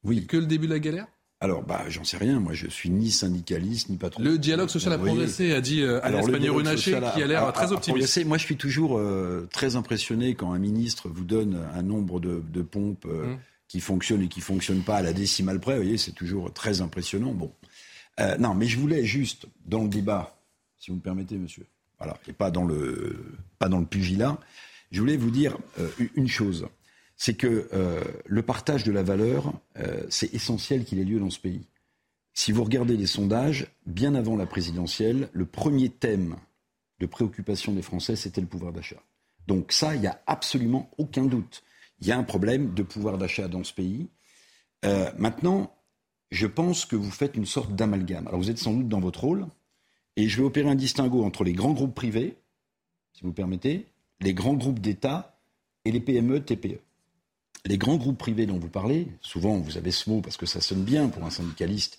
oui. 0.03 0.27
Que 0.27 0.37
le 0.37 0.47
début 0.47 0.67
de 0.67 0.73
la 0.73 0.79
galère? 0.79 1.07
Alors, 1.41 1.63
bah, 1.63 1.85
j'en 1.89 2.05
sais 2.05 2.17
rien. 2.17 2.41
Moi, 2.41 2.55
je 2.55 2.69
suis 2.69 2.89
ni 2.89 3.11
syndicaliste, 3.11 3.91
ni 3.91 3.97
patron. 3.97 4.23
Le 4.23 4.39
dialogue 4.39 4.71
social 4.71 4.95
a 4.95 4.99
progressé, 4.99 5.53
a 5.53 5.61
dit 5.61 5.83
euh, 5.83 6.01
Alain 6.03 6.27
Pannier-Runacher, 6.27 7.01
qui 7.15 7.23
a 7.23 7.27
l'air 7.27 7.53
très 7.53 7.73
optimiste. 7.73 8.25
moi, 8.25 8.39
je 8.39 8.45
suis 8.45 8.57
toujours 8.57 8.99
euh, 8.99 9.47
très 9.53 9.77
impressionné 9.77 10.35
quand 10.35 10.53
un 10.53 10.59
ministre 10.59 11.09
vous 11.09 11.25
donne 11.25 11.61
un 11.75 11.83
nombre 11.83 12.19
de, 12.21 12.63
pompes 12.63 13.05
euh, 13.07 13.25
hum. 13.25 13.39
qui 13.69 13.81
fonctionnent 13.81 14.23
et 14.23 14.29
qui 14.29 14.41
ne 14.41 14.45
fonctionnent 14.45 14.85
pas 14.85 14.97
à 14.97 15.03
la 15.03 15.13
décimale 15.13 15.61
près. 15.61 15.75
Vous 15.75 15.83
voyez, 15.83 15.99
c'est 15.99 16.13
toujours 16.13 16.53
très 16.53 16.81
impressionnant. 16.81 17.33
Bon. 17.33 17.53
non, 18.39 18.55
mais 18.55 18.67
je 18.67 18.79
voulais 18.79 19.05
juste, 19.05 19.47
dans 19.67 19.83
le 19.83 19.89
débat, 19.89 20.39
si 20.79 20.91
vous 20.91 20.97
me 20.97 21.03
permettez, 21.03 21.37
monsieur, 21.37 21.67
voilà, 21.99 22.17
et 22.29 22.33
pas 22.33 22.51
dans 22.51 22.65
le, 22.65 23.23
pas 23.59 23.69
dans 23.69 23.81
le 23.81 23.87
pugilat, 23.87 24.39
je 24.91 25.01
voulais 25.01 25.17
vous 25.17 25.31
dire 25.31 25.59
une 26.15 26.29
chose 26.29 26.69
c'est 27.17 27.35
que 27.35 27.69
euh, 27.73 28.03
le 28.27 28.43
partage 28.43 28.85
de 28.85 28.93
la 28.93 29.03
valeur, 29.03 29.53
euh, 29.79 30.05
c'est 30.09 30.33
essentiel 30.35 30.85
qu'il 30.85 30.99
ait 30.99 31.05
lieu 31.05 31.21
dans 31.21 31.31
ce 31.31 31.39
pays. 31.39 31.67
Si 32.33 32.51
vous 32.51 32.65
regardez 32.65 32.97
les 32.97 33.07
sondages, 33.07 33.69
bien 33.87 34.15
avant 34.15 34.37
la 34.37 34.47
présidentielle, 34.47 35.29
le 35.33 35.47
premier 35.47 35.89
thème 35.89 36.37
de 36.99 37.07
préoccupation 37.07 37.73
des 37.73 37.83
Français, 37.83 38.17
c'était 38.17 38.41
le 38.41 38.47
pouvoir 38.47 38.73
d'achat. 38.73 39.03
Donc 39.47 39.73
ça, 39.73 39.95
il 39.95 40.01
n'y 40.01 40.07
a 40.07 40.21
absolument 40.27 40.91
aucun 40.99 41.27
doute. 41.27 41.63
Il 42.01 42.09
y 42.09 42.13
a 42.13 42.19
un 42.19 42.25
problème 42.25 42.75
de 42.75 42.83
pouvoir 42.83 43.19
d'achat 43.19 43.47
dans 43.47 43.63
ce 43.63 43.73
pays. 43.73 44.09
Euh, 44.85 45.11
maintenant, 45.17 45.73
je 46.31 46.47
pense 46.49 46.85
que 46.85 46.97
vous 46.97 47.11
faites 47.11 47.37
une 47.37 47.47
sorte 47.47 47.75
d'amalgame. 47.77 48.27
Alors 48.27 48.41
vous 48.41 48.51
êtes 48.51 48.59
sans 48.59 48.75
doute 48.75 48.89
dans 48.89 49.01
votre 49.01 49.21
rôle, 49.21 49.47
et 50.17 50.29
je 50.29 50.39
vais 50.39 50.45
opérer 50.45 50.69
un 50.69 50.75
distinguo 50.75 51.25
entre 51.25 51.45
les 51.45 51.53
grands 51.53 51.73
groupes 51.73 51.95
privés, 51.95 52.37
si 53.13 53.23
vous 53.23 53.33
permettez, 53.33 53.87
les 54.25 54.35
grands 54.35 54.55
groupes 54.55 54.81
d'État 54.81 55.39
et 55.85 55.93
les 55.93 56.01
PME, 56.01 56.45
TPE 56.45 56.81
les 57.67 57.79
grands 57.79 57.97
groupes 57.97 58.19
privés 58.19 58.47
dont 58.47 58.59
vous 58.59 58.69
parlez, 58.69 59.09
souvent 59.21 59.57
vous 59.57 59.79
avez 59.79 59.91
ce 59.91 60.11
mot 60.11 60.21
parce 60.21 60.37
que 60.37 60.47
ça 60.47 60.61
sonne 60.61 60.85
bien 60.85 61.09
pour 61.09 61.25
un 61.25 61.31
syndicaliste, 61.31 61.99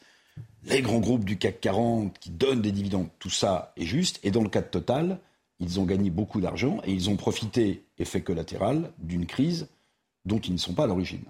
les 0.65 0.81
grands 0.81 0.99
groupes 0.99 1.25
du 1.25 1.37
CAC 1.37 1.61
40 1.61 2.19
qui 2.19 2.29
donnent 2.29 2.61
des 2.61 2.71
dividendes, 2.71 3.07
tout 3.19 3.29
ça 3.29 3.73
est 3.77 3.85
juste. 3.85 4.19
Et 4.23 4.31
dans 4.31 4.43
le 4.43 4.49
cas 4.49 4.61
de 4.61 4.67
Total, 4.67 5.19
ils 5.59 5.79
ont 5.79 5.85
gagné 5.85 6.09
beaucoup 6.09 6.41
d'argent 6.41 6.81
et 6.83 6.91
ils 6.91 7.09
ont 7.09 7.15
profité, 7.15 7.83
effet 7.97 8.21
collatéral, 8.21 8.91
d'une 8.99 9.25
crise 9.25 9.67
dont 10.25 10.39
ils 10.39 10.53
ne 10.53 10.57
sont 10.57 10.73
pas 10.73 10.83
à 10.83 10.87
l'origine. 10.87 11.23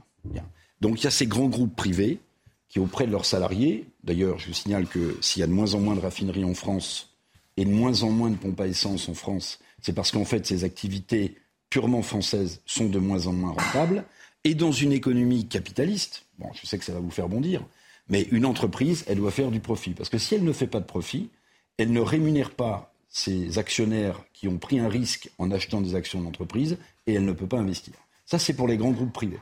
Donc 0.81 0.99
il 0.99 1.03
y 1.03 1.07
a 1.07 1.11
ces 1.11 1.27
grands 1.27 1.49
groupes 1.49 1.75
privés 1.75 2.19
qui, 2.67 2.79
auprès 2.79 3.05
de 3.05 3.11
leurs 3.11 3.25
salariés, 3.25 3.87
d'ailleurs 4.03 4.39
je 4.39 4.47
vous 4.47 4.53
signale 4.53 4.87
que 4.87 5.17
s'il 5.21 5.41
y 5.41 5.43
a 5.43 5.47
de 5.47 5.53
moins 5.53 5.75
en 5.75 5.79
moins 5.79 5.95
de 5.95 6.01
raffineries 6.01 6.45
en 6.45 6.55
France 6.55 7.13
et 7.57 7.63
de 7.63 7.71
moins 7.71 8.03
en 8.03 8.09
moins 8.09 8.31
de 8.31 8.35
pompes 8.35 8.59
à 8.59 8.67
essence 8.67 9.07
en 9.07 9.13
France, 9.13 9.59
c'est 9.85 9.93
parce 9.93 10.11
qu'en 10.11 10.25
fait 10.25 10.47
ces 10.47 10.63
activités 10.63 11.35
purement 11.69 12.01
françaises 12.01 12.61
sont 12.65 12.87
de 12.89 12.97
moins 12.97 13.27
en 13.27 13.33
moins 13.33 13.51
rentables. 13.51 14.03
Et 14.43 14.55
dans 14.55 14.71
une 14.71 14.91
économie 14.91 15.47
capitaliste, 15.47 16.25
bon, 16.39 16.47
je 16.59 16.65
sais 16.65 16.79
que 16.79 16.85
ça 16.85 16.93
va 16.93 16.99
vous 16.99 17.11
faire 17.11 17.29
bondir, 17.29 17.63
mais 18.09 18.23
une 18.31 18.47
entreprise, 18.47 19.03
elle 19.07 19.17
doit 19.17 19.29
faire 19.29 19.51
du 19.51 19.59
profit. 19.59 19.91
Parce 19.91 20.09
que 20.09 20.17
si 20.17 20.33
elle 20.33 20.43
ne 20.43 20.53
fait 20.53 20.65
pas 20.65 20.79
de 20.79 20.85
profit, 20.85 21.29
elle 21.77 21.91
ne 21.91 21.99
rémunère 21.99 22.49
pas 22.49 22.95
ses 23.09 23.59
actionnaires 23.59 24.23
qui 24.33 24.47
ont 24.47 24.57
pris 24.57 24.79
un 24.79 24.89
risque 24.89 25.29
en 25.37 25.51
achetant 25.51 25.81
des 25.81 25.93
actions 25.93 26.21
d'entreprise 26.21 26.77
et 27.05 27.13
elle 27.13 27.25
ne 27.25 27.33
peut 27.33 27.47
pas 27.47 27.59
investir. 27.59 27.93
Ça, 28.25 28.39
c'est 28.39 28.53
pour 28.53 28.67
les 28.67 28.77
grands 28.77 28.91
groupes 28.91 29.13
privés. 29.13 29.39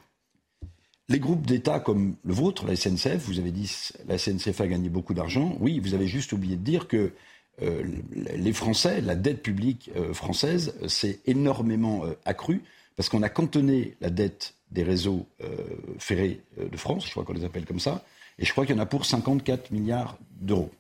Les 1.08 1.20
groupes 1.20 1.46
d'État 1.46 1.80
comme 1.80 2.16
le 2.26 2.34
vôtre, 2.34 2.66
la 2.66 2.76
SNCF, 2.76 3.26
vous 3.26 3.39
avez 3.39 3.52
dit 3.52 3.72
la 4.08 4.18
SNCF 4.18 4.60
a 4.60 4.68
gagné 4.68 4.89
beaucoup 4.89 5.14
d'argent. 5.14 5.56
Oui, 5.62 5.80
vous 5.80 5.94
avez 5.94 6.08
juste 6.08 6.34
oublié 6.34 6.58
de 6.58 6.64
dire 6.64 6.89
que 6.89 7.14
euh, 7.62 7.84
les 8.12 8.54
Français, 8.54 9.01
la 9.01 9.16
dette 9.16 9.43
publique 9.43 9.91
euh, 9.95 10.14
française 10.14 10.74
s'est 10.88 11.20
énormément 11.26 12.06
euh, 12.06 12.14
accrue 12.26 12.64
parce 12.95 13.10
qu'on 13.10 13.24
a 13.24 13.30
cantonné 13.30 13.95
la 14.01 14.10
dette 14.10 14.56
des 14.72 14.84
réseaux 14.84 15.28
euh, 15.41 15.56
ferrés 15.99 16.41
euh, 16.60 16.68
de 16.68 16.78
France, 16.78 17.06
je 17.06 17.12
crois 17.12 17.24
qu'on 17.24 17.34
les 17.34 17.45
appelle 17.45 17.66
comme 17.66 17.80
ça, 17.80 18.04
et 18.39 18.45
je 18.45 18.51
crois 18.51 18.66
qu'il 18.66 18.76
y 18.76 18.80
en 18.80 18.82
a 18.82 18.88
pour 18.88 19.06
54 19.06 19.72
milliards 19.72 20.18
d'euros. 20.41 20.72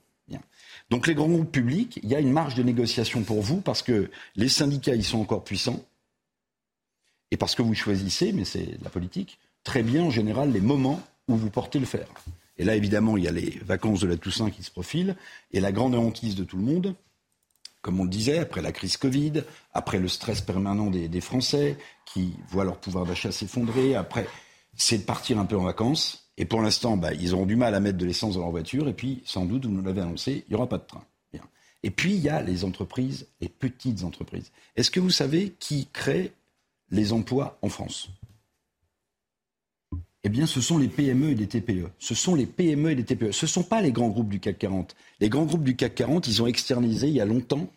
Donc 0.89 1.07
les 1.07 1.15
grands 1.15 1.29
groupes 1.29 1.51
publics, 1.51 1.99
il 2.03 2.09
y 2.09 2.15
a 2.15 2.19
une 2.19 2.31
marge 2.31 2.55
de 2.55 2.63
négociation 2.63 3.23
pour 3.23 3.41
vous 3.41 3.61
parce 3.61 3.81
que 3.81 4.11
les 4.35 4.49
syndicats, 4.49 4.95
ils 4.95 5.03
sont 5.03 5.19
encore 5.19 5.43
puissants, 5.43 5.83
et 7.31 7.37
parce 7.37 7.55
que 7.55 7.61
vous 7.61 7.73
choisissez, 7.73 8.31
mais 8.31 8.45
c'est 8.45 8.77
la 8.83 8.89
politique, 8.89 9.39
très 9.63 9.81
bien 9.81 10.03
en 10.03 10.09
général 10.09 10.51
les 10.51 10.61
moments 10.61 11.01
où 11.27 11.35
vous 11.35 11.49
portez 11.49 11.79
le 11.79 11.85
fer. 11.85 12.07
Et 12.57 12.63
là, 12.63 12.75
évidemment, 12.75 13.17
il 13.17 13.23
y 13.23 13.27
a 13.27 13.31
les 13.31 13.59
vacances 13.65 14.01
de 14.01 14.07
la 14.07 14.17
Toussaint 14.17 14.51
qui 14.51 14.63
se 14.63 14.71
profilent, 14.71 15.15
et 15.51 15.59
la 15.59 15.71
grande 15.71 15.95
hantise 15.95 16.35
de 16.35 16.43
tout 16.43 16.57
le 16.57 16.63
monde, 16.63 16.95
comme 17.81 17.99
on 17.99 18.03
le 18.03 18.09
disait, 18.09 18.37
après 18.37 18.61
la 18.61 18.71
crise 18.71 18.97
Covid, 18.97 19.43
après 19.73 19.99
le 19.99 20.07
stress 20.07 20.41
permanent 20.41 20.89
des, 20.89 21.21
Français 21.21 21.77
qui 22.05 22.33
voient 22.49 22.63
leur 22.63 22.79
pouvoir 22.79 23.05
d'achat 23.05 23.31
s'effondrer, 23.31 23.95
après, 23.95 24.27
c'est 24.75 24.99
de 24.99 25.03
partir 25.03 25.39
un 25.39 25.45
peu 25.45 25.57
en 25.57 25.63
vacances. 25.63 26.29
Et 26.37 26.45
pour 26.45 26.61
l'instant, 26.61 26.95
bah, 26.95 27.13
ils 27.13 27.33
auront 27.33 27.45
du 27.45 27.55
mal 27.55 27.75
à 27.75 27.79
mettre 27.79 27.97
de 27.97 28.05
l'essence 28.05 28.35
dans 28.35 28.41
leur 28.41 28.51
voiture. 28.51 28.87
Et 28.87 28.93
puis, 28.93 29.21
sans 29.25 29.45
doute, 29.45 29.65
vous 29.65 29.71
nous 29.71 29.83
l'avez 29.83 30.01
annoncé, 30.01 30.45
il 30.47 30.51
n'y 30.51 30.55
aura 30.55 30.69
pas 30.69 30.77
de 30.77 30.85
train. 30.85 31.03
Et 31.83 31.91
puis, 31.91 32.13
il 32.13 32.21
y 32.21 32.29
a 32.29 32.41
les 32.41 32.63
entreprises, 32.63 33.27
les 33.41 33.49
petites 33.49 34.03
entreprises. 34.03 34.51
Est-ce 34.77 34.89
que 34.89 35.01
vous 35.01 35.09
savez 35.09 35.53
qui 35.59 35.89
crée 35.91 36.31
les 36.89 37.11
emplois 37.11 37.59
en 37.61 37.67
France? 37.67 38.09
Eh 40.25 40.29
bien, 40.29 40.45
ce 40.45 40.61
sont 40.61 40.77
les 40.77 40.87
PME 40.87 41.31
et 41.31 41.35
les 41.35 41.47
TPE. 41.47 41.89
Ce 41.99 42.15
sont 42.15 42.33
les 42.33 42.45
PME 42.45 42.91
et 42.91 42.95
les 42.95 43.03
TPE. 43.03 43.31
Ce 43.31 43.45
ne 43.45 43.49
sont 43.49 43.63
pas 43.63 43.81
les 43.81 43.91
grands 43.91 44.07
groupes 44.07 44.29
du 44.29 44.39
CAC 44.39 44.57
40. 44.57 44.95
Les 45.19 45.27
grands 45.27 45.43
groupes 45.43 45.63
du 45.63 45.75
CAC 45.75 45.95
40, 45.95 46.27
ils 46.27 46.41
ont 46.41 46.47
externalisé 46.47 47.07
il 47.07 47.13
y 47.13 47.21
a 47.21 47.25
longtemps 47.25 47.67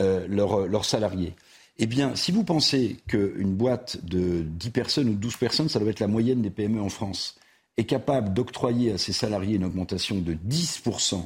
euh, 0.00 0.26
leurs, 0.28 0.84
salariés. 0.84 1.34
Eh 1.78 1.86
bien, 1.86 2.16
si 2.16 2.32
vous 2.32 2.42
pensez 2.42 2.96
qu'une 3.06 3.54
boîte 3.54 4.04
de 4.04 4.42
10 4.42 4.70
personnes 4.70 5.08
ou 5.10 5.14
12 5.14 5.36
personnes, 5.36 5.68
ça 5.68 5.78
doit 5.78 5.90
être 5.90 6.00
la 6.00 6.08
moyenne 6.08 6.42
des 6.42 6.50
PME 6.50 6.80
en 6.80 6.88
France, 6.88 7.36
est 7.76 7.84
capable 7.84 8.32
d'octroyer 8.32 8.92
à 8.92 8.98
ses 8.98 9.12
salariés 9.12 9.56
une 9.56 9.64
augmentation 9.64 10.16
de 10.16 10.34
10%, 10.34 11.22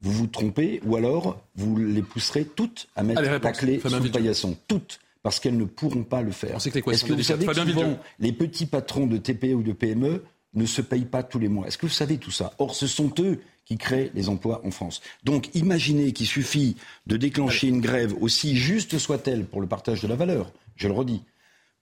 vous 0.00 0.12
vous 0.12 0.26
trompez, 0.26 0.80
ou 0.84 0.96
alors 0.96 1.40
vous 1.54 1.76
les 1.76 2.02
pousserez 2.02 2.44
toutes 2.44 2.88
à 2.96 3.02
mettre 3.02 3.22
la 3.22 3.52
clé 3.52 3.80
sous 3.80 3.88
le 3.88 4.10
paillasson. 4.10 4.56
Toutes 4.66 4.98
parce 5.26 5.40
qu'elles 5.40 5.56
ne 5.56 5.64
pourront 5.64 6.04
pas 6.04 6.22
le 6.22 6.30
faire. 6.30 6.54
Est-ce 6.54 6.68
que 7.04 7.12
vous 7.12 7.22
savez 7.24 7.46
que 7.46 7.52
souvent, 7.52 7.98
les 8.20 8.30
petits 8.30 8.64
patrons 8.64 9.08
de 9.08 9.16
TPE 9.16 9.54
ou 9.54 9.64
de 9.64 9.72
PME 9.72 10.22
ne 10.54 10.66
se 10.66 10.80
payent 10.80 11.04
pas 11.04 11.24
tous 11.24 11.40
les 11.40 11.48
mois 11.48 11.66
Est-ce 11.66 11.78
que 11.78 11.86
vous 11.86 11.92
savez 11.92 12.16
tout 12.16 12.30
ça 12.30 12.54
Or, 12.60 12.76
ce 12.76 12.86
sont 12.86 13.12
eux 13.18 13.40
qui 13.64 13.76
créent 13.76 14.12
les 14.14 14.28
emplois 14.28 14.64
en 14.64 14.70
France. 14.70 15.02
Donc, 15.24 15.52
imaginez 15.56 16.12
qu'il 16.12 16.28
suffit 16.28 16.76
de 17.08 17.16
déclencher 17.16 17.66
une 17.66 17.80
grève, 17.80 18.14
aussi 18.20 18.56
juste 18.56 18.98
soit-elle 18.98 19.46
pour 19.46 19.60
le 19.60 19.66
partage 19.66 20.00
de 20.00 20.06
la 20.06 20.14
valeur, 20.14 20.52
je 20.76 20.86
le 20.86 20.94
redis, 20.94 21.24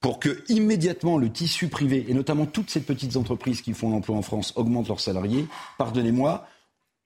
pour 0.01 0.21
que 0.21 0.43
immédiatement 0.49 1.19
le 1.19 1.31
tissu 1.31 1.69
privé, 1.69 2.07
et 2.09 2.15
notamment 2.15 2.47
toutes 2.47 2.71
ces 2.71 2.81
petites 2.81 3.17
entreprises 3.17 3.61
qui 3.61 3.75
font 3.75 3.91
l'emploi 3.91 4.17
en 4.17 4.23
France, 4.23 4.55
augmentent 4.57 4.89
leurs 4.89 5.01
salariés, 5.01 5.47
pardonnez-moi, 5.77 6.49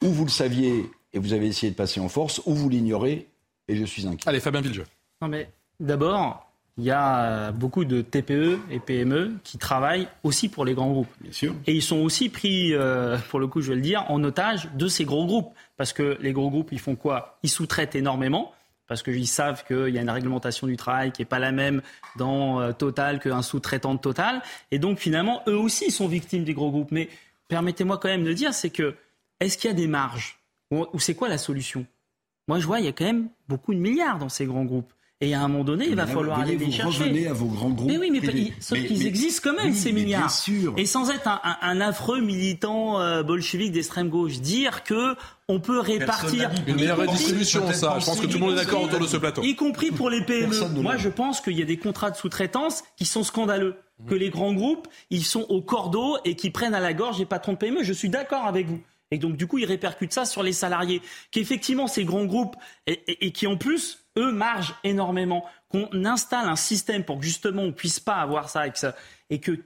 ou 0.05 0.07
vous 0.07 0.24
le 0.24 0.30
saviez 0.30 0.89
et 1.12 1.18
vous 1.18 1.32
avez 1.32 1.49
essayé 1.49 1.72
de 1.72 1.76
passer 1.76 1.99
en 1.99 2.09
force, 2.09 2.41
ou 2.47 2.55
vous 2.55 2.68
l'ignorez 2.68 3.26
et 3.66 3.74
je 3.74 3.84
suis 3.84 4.07
inquiet. 4.07 4.28
Allez, 4.28 4.39
Fabien 4.39 4.61
Villejeu. 4.61 4.84
Non 5.20 5.26
mais 5.26 5.51
D'abord, 5.80 6.48
il 6.78 6.84
y 6.84 6.90
a 6.92 7.50
beaucoup 7.50 7.84
de 7.84 8.02
TPE 8.02 8.60
et 8.70 8.78
PME 8.78 9.34
qui 9.42 9.58
travaillent 9.58 10.06
aussi 10.22 10.48
pour 10.48 10.64
les 10.64 10.74
grands 10.74 10.90
groupes. 10.90 11.12
Bien 11.20 11.32
sûr. 11.32 11.54
Et 11.66 11.74
ils 11.74 11.82
sont 11.82 11.98
aussi 11.98 12.28
pris, 12.28 12.72
euh, 12.72 13.18
pour 13.30 13.40
le 13.40 13.48
coup, 13.48 13.60
je 13.60 13.70
vais 13.70 13.76
le 13.76 13.82
dire, 13.82 14.04
en 14.08 14.22
otage 14.22 14.68
de 14.74 14.86
ces 14.86 15.04
gros 15.04 15.26
groupes. 15.26 15.52
Parce 15.76 15.92
que 15.92 16.16
les 16.20 16.32
gros 16.32 16.50
groupes, 16.50 16.68
ils 16.70 16.78
font 16.78 16.94
quoi? 16.94 17.38
Ils 17.42 17.50
sous-traitent 17.50 17.96
énormément. 17.96 18.52
Parce 18.86 19.02
qu'ils 19.02 19.26
savent 19.26 19.64
qu'il 19.66 19.88
y 19.88 19.98
a 19.98 20.02
une 20.02 20.08
réglementation 20.08 20.66
du 20.68 20.76
travail 20.76 21.10
qui 21.10 21.20
n'est 21.20 21.26
pas 21.26 21.40
la 21.40 21.50
même 21.52 21.82
dans 22.16 22.60
euh, 22.60 22.72
Total 22.72 23.18
qu'un 23.18 23.42
sous-traitant 23.42 23.94
de 23.94 24.00
Total. 24.00 24.40
Et 24.70 24.78
donc, 24.78 24.98
finalement, 24.98 25.42
eux 25.48 25.58
aussi 25.58 25.86
ils 25.88 25.92
sont 25.92 26.08
victimes 26.08 26.44
des 26.44 26.54
gros 26.54 26.70
groupes. 26.70 26.92
Mais 26.92 27.08
permettez-moi 27.48 27.98
quand 27.98 28.08
même 28.08 28.24
de 28.24 28.32
dire, 28.32 28.54
c'est 28.54 28.70
que, 28.70 28.94
est-ce 29.40 29.58
qu'il 29.58 29.68
y 29.68 29.72
a 29.72 29.76
des 29.76 29.88
marges? 29.88 30.38
Ou 30.70 30.98
c'est 31.00 31.14
quoi 31.14 31.28
la 31.28 31.38
solution? 31.38 31.86
Moi, 32.46 32.60
je 32.60 32.66
vois, 32.66 32.78
il 32.78 32.86
y 32.86 32.88
a 32.88 32.92
quand 32.92 33.04
même 33.04 33.28
beaucoup 33.48 33.74
de 33.74 33.78
milliards 33.78 34.18
dans 34.18 34.28
ces 34.28 34.46
grands 34.46 34.64
groupes. 34.64 34.92
Et 35.20 35.34
à 35.34 35.40
un 35.42 35.48
moment 35.48 35.64
donné, 35.64 35.86
il 35.88 35.96
va 35.96 36.06
falloir 36.06 36.38
aller 36.38 36.56
les 36.56 36.70
chercher. 36.70 37.02
Revenez 37.02 37.26
à 37.26 37.32
vos 37.32 37.46
grands 37.46 37.70
groupes. 37.70 37.90
Mais 37.90 37.98
oui, 37.98 38.10
mais, 38.12 38.20
sauf 38.60 38.78
qu'ils 38.78 39.04
existent 39.04 39.50
quand 39.50 39.56
même, 39.60 39.74
ces 39.74 39.90
milliards. 39.90 40.32
Et 40.76 40.86
sans 40.86 41.10
être 41.10 41.26
un, 41.26 41.40
un, 41.60 41.80
affreux 41.80 42.20
militant 42.20 43.00
euh, 43.00 43.24
bolchevique 43.24 43.72
d'extrême 43.72 44.10
gauche, 44.10 44.38
dire 44.38 44.84
que 44.84 45.16
on 45.48 45.58
peut 45.58 45.80
répartir. 45.80 46.50
Une 46.68 46.76
meilleure 46.76 46.98
redistribution, 46.98 47.72
ça. 47.72 47.96
Je 47.98 48.06
pense 48.06 48.20
que 48.20 48.26
tout 48.26 48.38
le 48.38 48.44
monde 48.44 48.52
est 48.52 48.64
d'accord 48.64 48.82
autour 48.82 49.00
de 49.00 49.08
ce 49.08 49.16
plateau. 49.16 49.42
Y 49.42 49.56
compris 49.56 49.90
pour 49.90 50.08
les 50.08 50.20
PME. 50.20 50.54
Moi, 50.80 50.96
je 50.96 51.08
pense 51.08 51.40
qu'il 51.40 51.58
y 51.58 51.62
a 51.62 51.66
des 51.66 51.78
contrats 51.78 52.12
de 52.12 52.16
sous-traitance 52.16 52.84
qui 52.96 53.04
sont 53.04 53.24
scandaleux. 53.24 53.74
Que 54.06 54.14
les 54.14 54.30
grands 54.30 54.54
groupes, 54.54 54.86
ils 55.10 55.24
sont 55.24 55.44
au 55.48 55.60
cordeau 55.60 56.18
et 56.24 56.36
qui 56.36 56.50
prennent 56.50 56.74
à 56.74 56.78
la 56.78 56.92
gorge 56.92 57.18
les 57.18 57.26
patrons 57.26 57.54
de 57.54 57.58
PME. 57.58 57.82
Je 57.82 57.92
suis 57.92 58.08
d'accord 58.08 58.44
avec 58.46 58.68
vous. 58.68 58.80
Et 59.10 59.18
donc, 59.18 59.36
du 59.36 59.48
coup, 59.48 59.58
ils 59.58 59.64
répercutent 59.64 60.12
ça 60.12 60.24
sur 60.24 60.44
les 60.44 60.52
salariés. 60.52 61.02
Qu'effectivement, 61.32 61.88
ces 61.88 62.04
grands 62.04 62.26
groupes, 62.26 62.54
et 62.86 63.32
qui 63.32 63.48
en 63.48 63.56
plus 63.56 64.04
eux 64.18 64.32
margent 64.32 64.74
énormément, 64.84 65.44
qu'on 65.68 65.88
installe 66.04 66.48
un 66.48 66.56
système 66.56 67.04
pour 67.04 67.18
que 67.18 67.24
justement 67.24 67.62
on 67.62 67.72
puisse 67.72 68.00
pas 68.00 68.16
avoir 68.16 68.48
ça 68.48 68.66
et 68.66 68.72
que, 68.72 68.86
et 69.30 69.40
que 69.40 69.58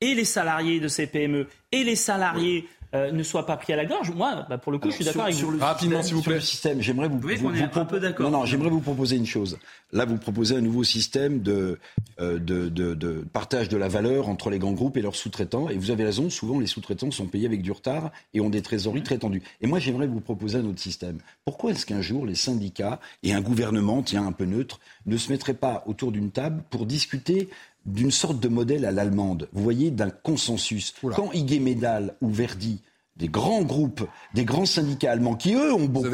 et 0.00 0.14
les 0.14 0.24
salariés 0.24 0.80
de 0.80 0.88
ces 0.88 1.06
PME 1.06 1.48
et 1.72 1.84
les 1.84 1.96
salariés 1.96 2.68
ne 2.94 3.22
soit 3.22 3.46
pas 3.46 3.56
pris 3.56 3.72
à 3.72 3.76
la 3.76 3.84
gorge. 3.84 4.10
Moi, 4.10 4.46
bah, 4.48 4.58
pour 4.58 4.72
le 4.72 4.78
coup, 4.78 4.90
je 4.90 4.96
suis 4.96 5.04
d'accord 5.04 5.24
avec 5.24 5.34
vous. 5.36 5.58
Rapidement, 5.58 6.02
s'il 6.02 6.14
vous 6.14 6.22
plaît. 6.22 6.40
système, 6.40 6.80
j'aimerais 6.80 7.08
vous, 7.08 7.18
vous, 7.18 7.48
un 7.48 7.84
peu 7.84 8.00
d'accord. 8.00 8.30
Non, 8.30 8.38
non, 8.38 8.44
j'aimerais 8.44 8.70
vous 8.70 8.80
proposer 8.80 9.16
une 9.16 9.26
chose. 9.26 9.58
Là, 9.92 10.04
vous 10.04 10.16
proposez 10.16 10.56
un 10.56 10.60
nouveau 10.60 10.84
système 10.84 11.40
de, 11.40 11.78
de, 12.18 12.38
de, 12.38 12.68
de, 12.68 13.24
partage 13.32 13.68
de 13.68 13.76
la 13.76 13.88
valeur 13.88 14.28
entre 14.28 14.50
les 14.50 14.58
grands 14.58 14.72
groupes 14.72 14.96
et 14.96 15.02
leurs 15.02 15.16
sous-traitants. 15.16 15.68
Et 15.68 15.76
vous 15.76 15.90
avez 15.90 16.04
raison, 16.04 16.30
souvent 16.30 16.58
les 16.58 16.66
sous-traitants 16.66 17.10
sont 17.10 17.26
payés 17.26 17.46
avec 17.46 17.62
du 17.62 17.72
retard 17.72 18.10
et 18.32 18.40
ont 18.40 18.50
des 18.50 18.62
trésoreries 18.62 19.02
très 19.02 19.18
tendues. 19.18 19.42
Et 19.60 19.66
moi, 19.66 19.78
j'aimerais 19.78 20.06
vous 20.06 20.20
proposer 20.20 20.58
un 20.58 20.64
autre 20.64 20.80
système. 20.80 21.18
Pourquoi 21.44 21.72
est-ce 21.72 21.86
qu'un 21.86 22.00
jour 22.02 22.26
les 22.26 22.34
syndicats 22.34 23.00
et 23.22 23.32
un 23.32 23.40
gouvernement, 23.40 24.02
tiens, 24.02 24.26
un 24.26 24.32
peu 24.32 24.44
neutre, 24.44 24.80
ne 25.06 25.16
se 25.16 25.30
mettraient 25.30 25.54
pas 25.54 25.82
autour 25.86 26.12
d'une 26.12 26.30
table 26.30 26.62
pour 26.70 26.86
discuter 26.86 27.48
d'une 27.86 28.10
sorte 28.10 28.40
de 28.40 28.48
modèle 28.48 28.84
à 28.84 28.92
l'allemande, 28.92 29.48
vous 29.52 29.62
voyez, 29.62 29.90
d'un 29.90 30.10
consensus. 30.10 30.94
Quand 31.14 31.30
Médal 31.60 32.16
ou 32.20 32.30
Verdi 32.30 32.80
des 33.16 33.28
grands 33.28 33.62
groupes, 33.62 34.04
des 34.34 34.44
grands 34.44 34.66
syndicats 34.66 35.12
allemands 35.12 35.36
qui 35.36 35.54
eux 35.54 35.72
ont 35.72 35.84
beaucoup, 35.84 36.08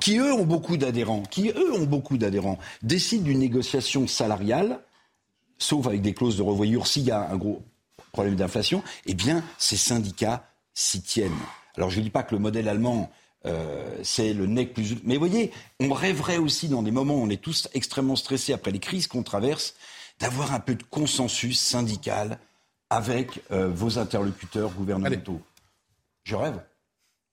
qui, 0.00 0.18
eux 0.18 0.32
ont 0.32 0.44
beaucoup 0.44 0.76
d'adhérents, 0.76 1.22
qui 1.30 1.50
eux 1.50 1.72
ont 1.74 1.84
beaucoup 1.84 2.18
d'adhérents, 2.18 2.58
décident 2.82 3.22
d'une 3.22 3.38
négociation 3.38 4.08
salariale, 4.08 4.80
sauf 5.58 5.86
avec 5.86 6.02
des 6.02 6.12
clauses 6.12 6.36
de 6.36 6.42
revoyure 6.42 6.88
s'il 6.88 7.04
y 7.04 7.12
a 7.12 7.30
un 7.30 7.36
gros 7.36 7.62
problème 8.10 8.34
d'inflation, 8.34 8.82
eh 9.06 9.14
bien 9.14 9.44
ces 9.58 9.76
syndicats 9.76 10.44
s'y 10.74 11.02
tiennent. 11.02 11.30
Alors 11.76 11.90
je 11.90 12.00
ne 12.00 12.04
dis 12.04 12.10
pas 12.10 12.24
que 12.24 12.34
le 12.34 12.40
modèle 12.40 12.68
allemand 12.68 13.10
euh, 13.44 13.98
c'est 14.02 14.32
le 14.34 14.46
nec 14.46 14.72
plus. 14.72 14.96
Mais 15.04 15.14
vous 15.16 15.26
voyez, 15.26 15.50
on 15.80 15.92
rêverait 15.92 16.38
aussi 16.38 16.68
dans 16.68 16.82
des 16.82 16.92
moments 16.92 17.14
où 17.14 17.22
on 17.22 17.30
est 17.30 17.42
tous 17.42 17.68
extrêmement 17.74 18.16
stressés 18.16 18.52
après 18.52 18.70
les 18.70 18.78
crises 18.78 19.08
qu'on 19.08 19.22
traverse, 19.22 19.74
d'avoir 20.22 20.54
un 20.54 20.60
peu 20.60 20.76
de 20.76 20.84
consensus 20.84 21.60
syndical 21.60 22.38
avec 22.90 23.42
euh, 23.50 23.68
vos 23.68 23.98
interlocuteurs 23.98 24.70
gouvernementaux. 24.70 25.42
Je 26.22 26.36
rêve. 26.36 26.62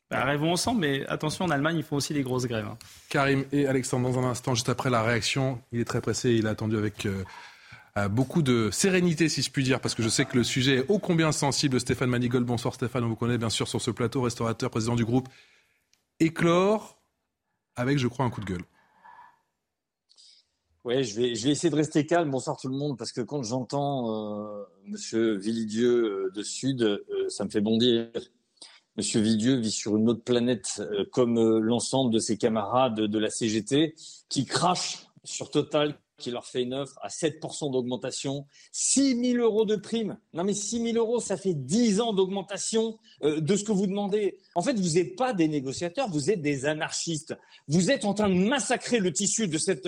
Bah, 0.10 0.26
rêvons 0.26 0.54
ensemble, 0.54 0.82
mais 0.82 1.06
attention, 1.06 1.46
en 1.46 1.52
Allemagne, 1.52 1.78
ils 1.78 1.84
font 1.84 1.98
aussi 1.98 2.16
des 2.16 2.24
grosses 2.24 2.48
grèves. 2.48 2.66
Hein. 2.66 2.78
Karim 3.10 3.46
et 3.52 3.68
Alexandre, 3.68 4.10
dans 4.10 4.18
un 4.18 4.24
instant, 4.24 4.56
juste 4.56 4.70
après 4.70 4.90
la 4.90 5.04
réaction, 5.04 5.62
il 5.72 5.80
est 5.80 5.86
très 5.86 6.02
pressé, 6.02 6.32
il 6.32 6.48
a 6.48 6.50
attendu 6.50 6.78
avec 6.78 7.06
euh, 7.06 7.24
euh, 7.98 8.08
beaucoup 8.08 8.42
de 8.42 8.72
sérénité, 8.72 9.30
si 9.30 9.44
je 9.44 9.52
puis 9.52 9.64
dire, 9.64 9.80
parce 9.82 9.94
que 9.94 10.02
je 10.02 10.10
sais 10.10 10.26
que 10.26 10.36
le 10.36 10.44
sujet 10.44 10.78
est 10.78 10.86
ô 10.90 10.98
combien 10.98 11.32
sensible. 11.32 11.80
Stéphane 11.80 12.10
Manigol, 12.10 12.44
bonsoir 12.44 12.74
Stéphane, 12.74 13.04
on 13.04 13.10
vous 13.10 13.16
connaît 13.16 13.38
bien 13.38 13.52
sûr 13.52 13.68
sur 13.68 13.82
ce 13.82 13.92
plateau, 13.92 14.24
restaurateur, 14.24 14.72
président 14.72 14.96
du 14.96 15.06
groupe 15.06 15.30
Éclore, 16.20 16.98
avec, 17.76 18.00
je 18.00 18.08
crois, 18.08 18.26
un 18.26 18.32
coup 18.32 18.42
de 18.42 18.48
gueule. 18.48 18.64
Oui, 20.86 21.04
je 21.04 21.16
vais, 21.16 21.36
je 21.36 21.46
vais 21.46 21.52
essayer 21.52 21.70
de 21.70 21.76
rester 21.76 22.06
calme. 22.06 22.32
Bonsoir 22.32 22.58
tout 22.58 22.70
le 22.70 22.76
monde, 22.76 22.98
parce 22.98 23.12
que 23.12 23.22
quand 23.22 23.44
j'entends 23.44 24.12
euh, 24.12 24.64
Monsieur 24.86 25.38
Villidieu 25.38 26.32
de 26.34 26.44
Sud, 26.44 27.04
ça 27.28 27.44
me 27.44 27.50
fait 27.50 27.62
bondir. 27.62 28.10
Monsieur 29.00 29.22
Vidieux 29.22 29.56
vit 29.56 29.72
sur 29.72 29.96
une 29.96 30.10
autre 30.10 30.26
planète 30.26 30.82
euh, 30.82 31.06
comme 31.14 31.38
euh, 31.38 31.62
l'ensemble 31.62 32.14
de 32.14 32.20
ses 32.20 32.36
camarades 32.36 33.00
de 33.00 33.18
la 33.18 33.30
CGT 33.30 33.96
qui 34.28 34.44
crachent 34.44 35.08
sur 35.24 35.52
Total 35.52 35.98
qui 36.20 36.32
leur 36.32 36.46
fait 36.46 36.62
une 36.62 36.74
offre 36.74 36.98
à 37.02 37.08
7% 37.08 37.72
d'augmentation, 37.72 38.46
6 38.72 39.34
000 39.34 39.44
euros 39.44 39.66
de 39.66 39.76
prime. 39.76 40.18
Non 40.34 40.44
mais 40.44 40.54
6 40.54 40.94
000 40.94 40.98
euros, 40.98 41.20
ça 41.20 41.38
fait 41.38 41.54
10 41.54 42.02
ans 42.02 42.14
d'augmentation 42.14 43.00
euh, 43.24 43.42
de 43.42 43.56
ce 43.56 43.64
que 43.64 43.72
vous 43.72 43.88
demandez. 43.88 44.38
En 44.56 44.62
fait, 44.62 44.80
vous 44.80 44.96
n'êtes 44.96 45.16
pas 45.16 45.34
des 45.34 45.48
négociateurs, 45.48 46.10
vous 46.10 46.30
êtes 46.30 46.42
des 46.42 46.66
anarchistes. 46.66 47.36
Vous 47.68 47.90
êtes 47.92 48.06
en 48.06 48.14
train 48.14 48.30
de 48.30 48.36
massacrer 48.36 49.00
le 49.00 49.12
tissu 49.12 49.48
de 49.48 49.58
cette 49.58 49.88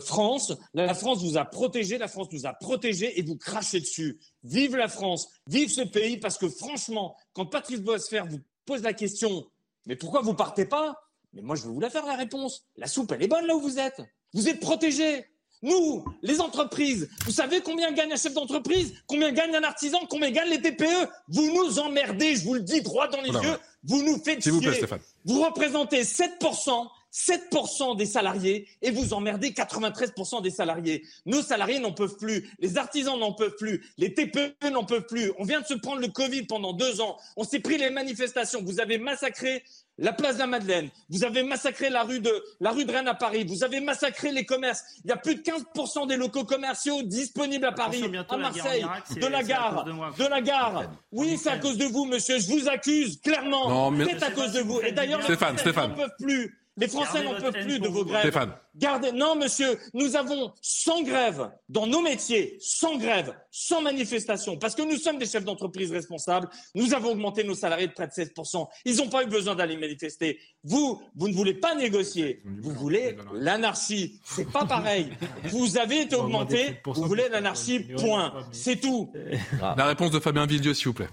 France. 0.00 0.52
La 0.74 0.94
France 0.94 1.22
vous 1.22 1.36
a 1.36 1.44
protégé, 1.44 1.98
la 1.98 2.08
France 2.08 2.28
nous 2.32 2.46
a 2.46 2.52
protégés 2.52 3.18
et 3.18 3.22
vous 3.22 3.36
crachez 3.36 3.80
dessus. 3.80 4.20
Vive 4.44 4.76
la 4.76 4.88
France, 4.88 5.28
vive 5.46 5.70
ce 5.70 5.82
pays, 5.82 6.18
parce 6.18 6.38
que 6.38 6.48
franchement, 6.48 7.16
quand 7.32 7.46
Patrice 7.46 7.80
Boisfer 7.80 8.22
vous 8.28 8.40
pose 8.64 8.82
la 8.82 8.92
question, 8.92 9.46
mais 9.86 9.96
pourquoi 9.96 10.20
vous 10.22 10.34
partez 10.34 10.66
pas? 10.66 10.96
Mais 11.32 11.42
moi, 11.42 11.56
je 11.56 11.62
vais 11.62 11.68
vous 11.68 11.80
la 11.80 11.90
faire 11.90 12.06
la 12.06 12.16
réponse. 12.16 12.66
La 12.76 12.86
soupe, 12.86 13.12
elle 13.12 13.22
est 13.22 13.28
bonne 13.28 13.46
là 13.46 13.56
où 13.56 13.60
vous 13.60 13.78
êtes. 13.78 14.02
Vous 14.32 14.48
êtes 14.48 14.60
protégés. 14.60 15.26
Nous, 15.62 16.04
les 16.22 16.40
entreprises, 16.40 17.08
vous 17.24 17.30
savez 17.30 17.60
combien 17.60 17.92
gagne 17.92 18.12
un 18.12 18.16
chef 18.16 18.34
d'entreprise 18.34 18.94
Combien 19.06 19.30
gagne 19.30 19.54
un 19.54 19.62
artisan 19.62 20.00
Combien 20.10 20.30
gagnent 20.30 20.50
les 20.50 20.60
TPE 20.60 21.08
Vous 21.28 21.46
nous 21.54 21.78
emmerdez, 21.78 22.34
je 22.36 22.44
vous 22.44 22.54
le 22.54 22.60
dis 22.60 22.82
droit 22.82 23.08
dans 23.08 23.20
les 23.20 23.30
yeux. 23.30 23.56
Vous 23.84 24.02
nous 24.02 24.18
faites 24.22 24.42
chier. 24.42 24.50
Vous, 24.50 24.60
plaît, 24.60 24.80
vous 25.24 25.42
représentez 25.42 26.02
7% 26.02 26.88
7% 27.12 27.96
des 27.96 28.06
salariés 28.06 28.66
et 28.80 28.90
vous 28.90 29.12
emmerdez 29.12 29.50
93% 29.50 30.40
des 30.42 30.50
salariés. 30.50 31.04
Nos 31.26 31.42
salariés 31.42 31.78
n'en 31.78 31.92
peuvent 31.92 32.16
plus, 32.16 32.50
les 32.58 32.78
artisans 32.78 33.18
n'en 33.18 33.32
peuvent 33.32 33.56
plus, 33.56 33.84
les 33.98 34.14
TPE 34.14 34.70
n'en 34.70 34.84
peuvent 34.84 35.06
plus. 35.06 35.30
On 35.38 35.44
vient 35.44 35.60
de 35.60 35.66
se 35.66 35.74
prendre 35.74 36.00
le 36.00 36.08
Covid 36.08 36.44
pendant 36.44 36.72
deux 36.72 37.02
ans. 37.02 37.18
On 37.36 37.44
s'est 37.44 37.60
pris 37.60 37.76
les 37.76 37.90
manifestations. 37.90 38.62
Vous 38.62 38.80
avez 38.80 38.96
massacré 38.96 39.62
la 39.98 40.12
place 40.12 40.34
de 40.34 40.40
la 40.40 40.46
Madeleine. 40.46 40.90
Vous 41.10 41.24
avez 41.24 41.42
massacré 41.42 41.90
la 41.90 42.02
rue 42.02 42.20
de 42.20 42.32
la 42.60 42.70
rue 42.70 42.84
de 42.84 42.92
Rennes 42.92 43.08
à 43.08 43.14
Paris. 43.14 43.44
Vous 43.44 43.64
avez 43.64 43.80
massacré 43.80 44.32
les 44.32 44.44
commerces. 44.44 44.82
Il 45.04 45.10
y 45.10 45.12
a 45.12 45.16
plus 45.16 45.36
de 45.36 45.42
15% 45.42 46.06
des 46.08 46.16
locaux 46.16 46.44
commerciaux 46.44 47.02
disponibles 47.02 47.66
à 47.66 47.72
Paris, 47.72 48.04
à 48.28 48.36
Marseille, 48.36 48.86
de 49.16 49.26
la 49.26 49.42
gare, 49.42 49.84
de, 49.84 50.26
la 50.26 50.40
gare. 50.40 50.90
Oui, 51.12 51.36
c'est 51.36 51.50
à 51.50 51.58
cause 51.58 51.76
de 51.76 51.84
vous, 51.84 52.06
monsieur. 52.06 52.38
Je 52.38 52.48
vous 52.48 52.68
accuse 52.68 53.20
clairement. 53.20 53.92
C'est 54.04 54.22
à 54.22 54.30
cause 54.30 54.52
de 54.52 54.60
vous. 54.60 54.80
Et 54.80 54.92
d'ailleurs, 54.92 55.22
Stéphane, 55.22 55.58
Stéphane. 55.58 55.90
n'en 55.90 55.96
peuvent 55.96 56.16
plus. 56.18 56.61
Les 56.78 56.88
Français 56.88 57.22
n'en 57.22 57.34
peuvent 57.34 57.52
plus 57.52 57.78
de 57.78 57.88
vos 57.88 58.04
grèves. 58.04 58.34
Gardez. 58.74 59.12
Non, 59.12 59.36
monsieur, 59.36 59.78
nous 59.92 60.16
avons 60.16 60.52
sans 60.62 61.02
grève 61.02 61.50
dans 61.68 61.86
nos 61.86 62.00
métiers, 62.00 62.56
sans 62.60 62.96
grève, 62.96 63.34
sans 63.50 63.82
manifestation, 63.82 64.56
parce 64.56 64.74
que 64.74 64.82
nous 64.82 64.96
sommes 64.96 65.18
des 65.18 65.26
chefs 65.26 65.44
d'entreprise 65.44 65.92
responsables. 65.92 66.48
Nous 66.74 66.94
avons 66.94 67.10
augmenté 67.10 67.44
nos 67.44 67.54
salariés 67.54 67.88
de 67.88 67.92
près 67.92 68.06
de 68.06 68.12
16%. 68.12 68.66
Ils 68.86 68.96
n'ont 68.96 69.08
pas 69.08 69.24
eu 69.24 69.26
besoin 69.26 69.54
d'aller 69.54 69.76
manifester. 69.76 70.38
Vous, 70.64 71.02
vous 71.14 71.28
ne 71.28 71.34
voulez 71.34 71.54
pas 71.54 71.74
négocier. 71.74 72.42
Vous 72.62 72.72
voulez 72.72 73.16
l'anarchie. 73.34 74.20
C'est 74.24 74.50
pas 74.50 74.64
pareil. 74.64 75.10
Vous 75.44 75.76
avez 75.76 76.02
été 76.02 76.16
augmenté. 76.16 76.80
Vous 76.86 77.04
voulez 77.04 77.28
l'anarchie. 77.28 77.80
Point. 77.98 78.32
C'est 78.52 78.80
tout. 78.80 79.12
La 79.60 79.84
réponse 79.84 80.10
de 80.10 80.20
Fabien 80.20 80.46
Villedieu, 80.46 80.72
s'il 80.72 80.88
vous 80.88 80.94
plaît. 80.94 81.08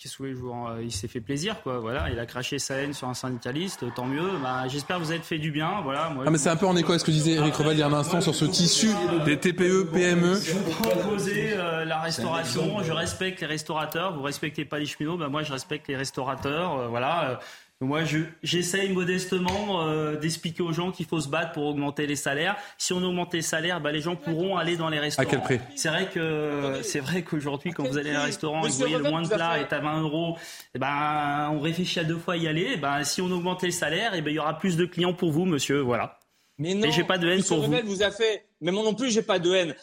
Qu'est-ce 0.00 0.18
que 0.18 0.32
vous 0.32 0.54
Il 0.80 0.92
s'est 0.92 1.08
fait 1.08 1.20
plaisir, 1.20 1.60
quoi. 1.62 1.80
Voilà, 1.80 2.08
il 2.08 2.18
a 2.20 2.26
craché 2.26 2.60
sa 2.60 2.76
haine 2.76 2.92
sur 2.92 3.08
un 3.08 3.14
syndicaliste, 3.14 3.84
tant 3.96 4.06
mieux. 4.06 4.30
Bah, 4.40 4.68
j'espère 4.68 4.98
que 4.98 5.02
vous 5.02 5.10
avez 5.10 5.20
fait 5.20 5.38
du 5.38 5.50
bien. 5.50 5.80
Voilà. 5.82 6.10
Moi, 6.10 6.22
ah, 6.24 6.30
mais 6.30 6.38
c'est 6.38 6.50
un 6.50 6.56
peu 6.56 6.66
en 6.66 6.76
écho 6.76 6.92
à 6.92 7.00
ce 7.00 7.04
que 7.04 7.10
disait 7.10 7.32
Eric 7.32 7.52
Reval 7.56 7.74
il 7.74 7.80
y 7.80 7.82
a 7.82 7.88
un 7.88 7.92
instant 7.92 8.20
sur 8.20 8.32
ce 8.32 8.44
tissu 8.44 8.90
des 9.24 9.38
TPE, 9.40 9.90
PME. 9.92 10.34
Vous 10.34 10.72
proposez 10.82 11.50
euh, 11.54 11.84
la 11.84 11.98
restauration. 11.98 12.80
Je 12.84 12.92
respecte 12.92 13.40
les 13.40 13.48
restaurateurs. 13.48 14.14
Vous 14.14 14.22
respectez 14.22 14.64
pas 14.64 14.78
les 14.78 14.86
cheminots. 14.86 15.16
Bah, 15.16 15.28
moi, 15.28 15.42
je 15.42 15.52
respecte 15.52 15.88
les 15.88 15.96
restaurateurs. 15.96 16.78
Euh, 16.78 16.86
voilà. 16.86 17.40
Moi, 17.80 18.00
j'essaye 18.42 18.92
modestement 18.92 19.86
euh, 19.86 20.16
d'expliquer 20.16 20.64
aux 20.64 20.72
gens 20.72 20.90
qu'il 20.90 21.06
faut 21.06 21.20
se 21.20 21.28
battre 21.28 21.52
pour 21.52 21.64
augmenter 21.64 22.08
les 22.08 22.16
salaires. 22.16 22.56
Si 22.76 22.92
on 22.92 23.00
augmente 23.04 23.32
les 23.34 23.42
salaires, 23.42 23.80
bah, 23.80 23.92
les 23.92 24.00
gens 24.00 24.16
pourront 24.16 24.56
aller 24.56 24.76
dans 24.76 24.88
les 24.88 24.98
restaurants. 24.98 25.28
À 25.28 25.30
quel 25.30 25.42
prix? 25.42 25.60
C'est 25.76 25.88
vrai 25.88 26.08
que 26.12 26.80
c'est 26.82 26.98
vrai 26.98 27.22
qu'aujourd'hui, 27.22 27.70
quand 27.70 27.86
vous 27.86 27.96
allez 27.96 28.10
à 28.10 28.22
un 28.22 28.24
restaurant 28.24 28.64
et 28.64 28.66
que 28.66 28.72
vous 28.72 28.78
voyez 28.78 28.98
le 28.98 29.08
moins 29.08 29.22
de 29.22 29.28
plat 29.28 29.60
est 29.60 29.72
à 29.72 29.78
20 29.78 30.00
euros, 30.00 30.36
eh 30.74 30.78
ben, 30.80 31.50
on 31.52 31.60
réfléchit 31.60 32.00
à 32.00 32.04
deux 32.04 32.18
fois 32.18 32.34
à 32.34 32.36
y 32.36 32.48
aller. 32.48 32.70
Eh 32.74 32.76
ben, 32.78 33.04
si 33.04 33.22
on 33.22 33.30
augmente 33.30 33.62
les 33.62 33.70
salaires, 33.70 34.12
eh 34.14 34.22
ben, 34.22 34.30
il 34.30 34.34
y 34.34 34.40
aura 34.40 34.58
plus 34.58 34.76
de 34.76 34.84
clients 34.84 35.14
pour 35.14 35.30
vous, 35.30 35.44
monsieur. 35.44 35.78
Voilà. 35.78 36.18
Mais 36.58 36.74
non, 36.74 36.90
j'ai 36.90 37.04
pas 37.04 37.18
de 37.18 37.28
haine 37.28 37.44
pour 37.44 37.60
vous. 37.60 37.76
vous 37.84 38.02
a 38.02 38.10
fait. 38.10 38.46
Mais 38.60 38.72
moi 38.72 38.82
non 38.82 38.94
plus, 38.94 39.12
j'ai 39.12 39.22
pas 39.22 39.38
de 39.38 39.52
haine. 39.52 39.74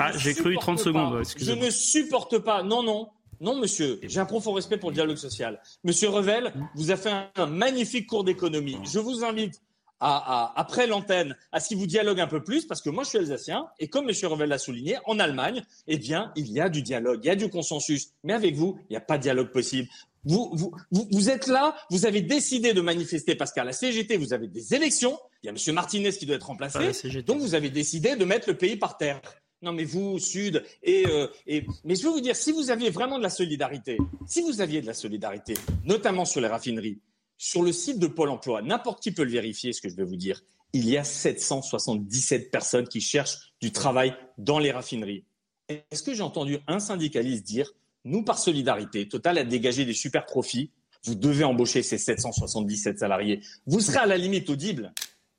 Ah, 0.00 0.10
j'ai 0.16 0.34
cru 0.34 0.56
30 0.56 0.80
secondes. 0.80 1.22
Je 1.36 1.52
ne 1.52 1.70
supporte 1.70 2.38
pas. 2.38 2.64
Non, 2.64 2.82
non. 2.82 3.10
Non, 3.40 3.56
monsieur, 3.56 4.00
j'ai 4.02 4.20
un 4.20 4.26
profond 4.26 4.52
respect 4.52 4.78
pour 4.78 4.90
le 4.90 4.94
dialogue 4.94 5.16
social. 5.16 5.60
Monsieur 5.82 6.08
Revel, 6.08 6.52
vous 6.74 6.90
avez 6.90 7.00
fait 7.00 7.12
un, 7.36 7.46
magnifique 7.46 8.06
cours 8.06 8.24
d'économie. 8.24 8.78
Je 8.84 8.98
vous 8.98 9.24
invite 9.24 9.60
à, 10.00 10.52
après 10.56 10.86
l'antenne, 10.86 11.36
à 11.52 11.60
ce 11.60 11.68
qu'il 11.68 11.78
vous 11.78 11.86
dialogue 11.86 12.20
un 12.20 12.26
peu 12.26 12.42
plus, 12.42 12.66
parce 12.66 12.82
que 12.82 12.90
moi, 12.90 13.04
je 13.04 13.10
suis 13.10 13.18
alsacien, 13.18 13.66
et 13.78 13.88
comme 13.88 14.06
Monsieur 14.06 14.28
Revel 14.28 14.48
l'a 14.48 14.58
souligné, 14.58 14.98
en 15.06 15.18
Allemagne, 15.18 15.64
eh 15.86 15.98
bien, 15.98 16.32
il 16.36 16.50
y 16.50 16.60
a 16.60 16.68
du 16.68 16.82
dialogue, 16.82 17.20
il 17.22 17.28
y 17.28 17.30
a 17.30 17.36
du 17.36 17.48
consensus. 17.48 18.10
Mais 18.22 18.32
avec 18.32 18.54
vous, 18.54 18.78
il 18.88 18.92
n'y 18.92 18.96
a 18.96 19.00
pas 19.00 19.16
de 19.16 19.22
dialogue 19.22 19.50
possible. 19.50 19.88
Vous, 20.24 20.50
vous, 20.54 20.72
vous, 20.90 21.30
êtes 21.30 21.46
là, 21.46 21.76
vous 21.90 22.06
avez 22.06 22.22
décidé 22.22 22.72
de 22.72 22.80
manifester 22.80 23.34
parce 23.34 23.52
qu'à 23.52 23.64
la 23.64 23.72
CGT, 23.72 24.16
vous 24.16 24.32
avez 24.32 24.48
des 24.48 24.74
élections. 24.74 25.18
Il 25.42 25.46
y 25.46 25.48
a 25.50 25.52
Monsieur 25.52 25.72
Martinez 25.72 26.12
qui 26.12 26.24
doit 26.24 26.36
être 26.36 26.46
remplacé. 26.46 27.22
donc, 27.22 27.40
vous 27.40 27.54
avez 27.54 27.70
décidé 27.70 28.16
de 28.16 28.24
mettre 28.24 28.48
le 28.48 28.56
pays 28.56 28.76
par 28.76 28.96
terre. 28.96 29.20
Non, 29.64 29.72
mais 29.72 29.84
vous, 29.84 30.18
Sud, 30.18 30.62
euh, 30.86 31.28
et, 31.46 31.66
mais 31.84 31.96
je 31.96 32.02
veux 32.02 32.10
vous 32.10 32.20
dire, 32.20 32.36
si 32.36 32.52
vous 32.52 32.70
aviez 32.70 32.90
vraiment 32.90 33.16
de 33.16 33.22
la 33.22 33.30
solidarité, 33.30 33.96
si 34.26 34.42
vous 34.42 34.60
aviez 34.60 34.82
de 34.82 34.86
la 34.86 34.92
solidarité, 34.92 35.54
notamment 35.86 36.26
sur 36.26 36.42
les 36.42 36.48
raffineries, 36.48 37.00
sur 37.38 37.62
le 37.62 37.72
site 37.72 37.98
de 37.98 38.06
Pôle 38.06 38.28
Emploi, 38.28 38.60
n'importe 38.60 39.02
qui 39.02 39.10
peut 39.10 39.24
le 39.24 39.30
vérifier, 39.30 39.72
ce 39.72 39.80
que 39.80 39.88
je 39.88 39.96
vais 39.96 40.04
vous 40.04 40.16
dire, 40.16 40.42
il 40.74 40.86
y 40.86 40.98
a 40.98 41.04
777 41.04 42.50
personnes 42.50 42.86
qui 42.86 43.00
cherchent 43.00 43.54
du 43.62 43.72
travail 43.72 44.14
dans 44.36 44.58
les 44.58 44.70
raffineries. 44.70 45.24
Est-ce 45.70 46.02
que 46.02 46.12
j'ai 46.12 46.22
entendu 46.22 46.58
un 46.66 46.78
syndicaliste 46.78 47.46
dire, 47.46 47.72
nous, 48.04 48.22
par 48.22 48.38
solidarité, 48.38 49.08
Total 49.08 49.38
a 49.38 49.44
dégagé 49.44 49.86
des 49.86 49.94
super 49.94 50.26
profits, 50.26 50.72
vous 51.04 51.14
devez 51.14 51.44
embaucher 51.44 51.82
ces 51.82 51.96
777 51.96 52.98
salariés. 52.98 53.40
Vous 53.66 53.80
serez 53.80 54.00
à 54.00 54.06
la 54.06 54.18
limite 54.18 54.50
audible, 54.50 54.92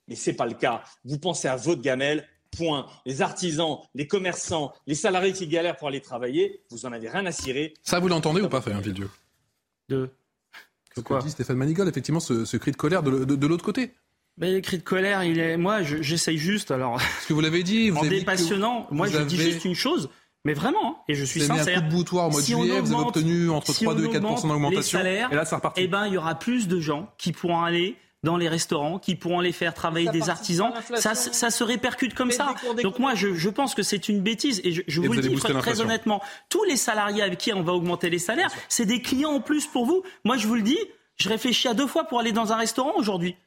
mais 0.08 0.16
ce 0.16 0.32
n'est 0.32 0.36
pas 0.36 0.48
le 0.48 0.56
cas. 0.56 0.84
Vous 1.04 1.20
pensez 1.20 1.48
à 1.48 1.56
votre 1.56 1.82
gamelle, 1.82 2.28
point. 2.56 2.86
Les 3.06 3.22
artisans, 3.22 3.80
les 3.94 4.08
commerçants, 4.08 4.74
les 4.88 4.96
salariés 4.96 5.34
qui 5.34 5.48
galèrent 5.48 5.78
pour 5.78 5.88
aller 5.88 6.02
travailler, 6.02 6.62
vous 6.72 6.86
en 6.86 6.92
avez 6.92 7.10
rien 7.10 7.26
à 7.26 7.32
cirer. 7.32 7.74
Ça, 7.84 8.00
vous 8.00 8.08
l'entendez 8.08 8.42
ou 8.42 8.50
pas, 8.50 8.62
Fabien 8.62 8.82
Villedieu? 8.82 9.10
De. 9.90 10.10
Ce 10.96 11.02
que 11.02 11.24
dit 11.24 11.30
Stéphane 11.30 11.58
Manigold, 11.58 11.90
effectivement, 11.90 12.20
ce, 12.20 12.58
cri 12.58 12.72
de 12.72 12.78
colère 12.78 13.04
de, 13.04 13.48
l'autre 13.48 13.66
côté? 13.66 13.92
Mais 14.38 14.54
le 14.54 14.62
cri 14.62 14.78
de 14.78 14.84
colère, 14.84 15.24
il 15.24 15.40
est. 15.40 15.58
Moi, 15.58 15.84
j'essaye 15.84 16.38
juste. 16.38 16.72
Alors. 16.72 17.00
Ce 17.22 17.28
que 17.28 17.34
vous 17.34 17.42
l'avez 17.42 17.64
dit, 17.64 17.90
vous 17.90 18.00
en 18.00 18.06
avez 18.06 18.20
dépassionnant. 18.20 18.88
Moi, 18.92 19.08
je 19.08 19.20
dis 19.20 19.38
juste 19.38 19.66
une 19.66 19.76
chose. 19.76 20.10
Mais 20.46 20.54
vraiment, 20.54 20.92
hein, 20.92 20.96
et 21.08 21.16
je 21.16 21.26
suis 21.26 21.42
sincère. 21.42 21.80
Un 21.80 21.82
coup 21.82 21.88
de 21.88 21.92
boutoir 21.92 22.28
au 22.28 22.32
mois 22.32 22.40
de 22.40 22.46
juillet, 22.46 22.80
vous 22.80 22.94
avez 22.94 23.04
obtenu 23.04 23.50
entre 23.50 23.74
3, 23.74 23.96
2 23.96 24.06
et 24.06 24.10
4 24.12 24.48
d'augmentation. 24.48 25.00
et 25.00 25.22
là, 25.32 25.44
c'est 25.44 25.56
reparti. 25.56 25.82
Eh 25.82 25.88
ben, 25.88 26.06
il 26.06 26.14
y 26.14 26.18
aura 26.18 26.36
plus 26.36 26.68
de 26.68 26.80
gens 26.80 27.12
qui 27.18 27.32
pourront 27.32 27.64
aller 27.64 27.98
dans 28.26 28.36
les 28.36 28.50
restaurants, 28.50 29.00
qui 29.00 29.16
pourront 29.16 29.40
les 29.40 29.54
faire 29.54 29.74
travailler 29.74 30.10
des 30.10 30.30
artisans. 30.30 30.74
Ça, 30.96 31.16
ça, 31.16 31.50
se 31.50 31.64
répercute 31.64 32.14
comme 32.14 32.32
ça. 32.32 32.54
Donc 32.84 33.00
moi, 33.00 33.16
je, 33.16 33.34
je, 33.34 33.50
pense 33.50 33.74
que 33.74 33.84
c'est 33.84 34.10
une 34.10 34.20
bêtise. 34.20 34.60
Et 34.66 34.74
je, 34.74 34.82
je 34.88 35.00
vous, 35.00 35.14
le 35.14 35.22
dis 35.22 35.36
très, 35.36 35.80
honnêtement, 35.80 36.22
tous 36.50 36.64
les 36.66 36.76
salariés 36.76 37.22
avec 37.22 37.40
qui 37.40 37.54
on 37.54 37.64
va 37.64 37.72
augmenter 37.72 38.10
les 38.10 38.20
salaires, 38.20 38.52
c'est 38.68 38.86
des 38.86 39.02
clients 39.02 39.32
en 39.32 39.40
plus 39.40 39.68
pour 39.68 39.86
vous. 39.86 40.04
Moi, 40.26 40.36
je 40.36 40.48
vous 40.48 40.56
le 40.56 40.64
dis, 40.64 40.80
je 41.16 41.30
réfléchis 41.30 41.70
à 41.70 41.74
deux 41.74 41.88
fois 41.88 42.04
pour 42.04 42.20
aller 42.20 42.34
dans 42.34 42.52
un 42.52 42.58
restaurant 42.58 42.94
aujourd'hui. 42.98 43.38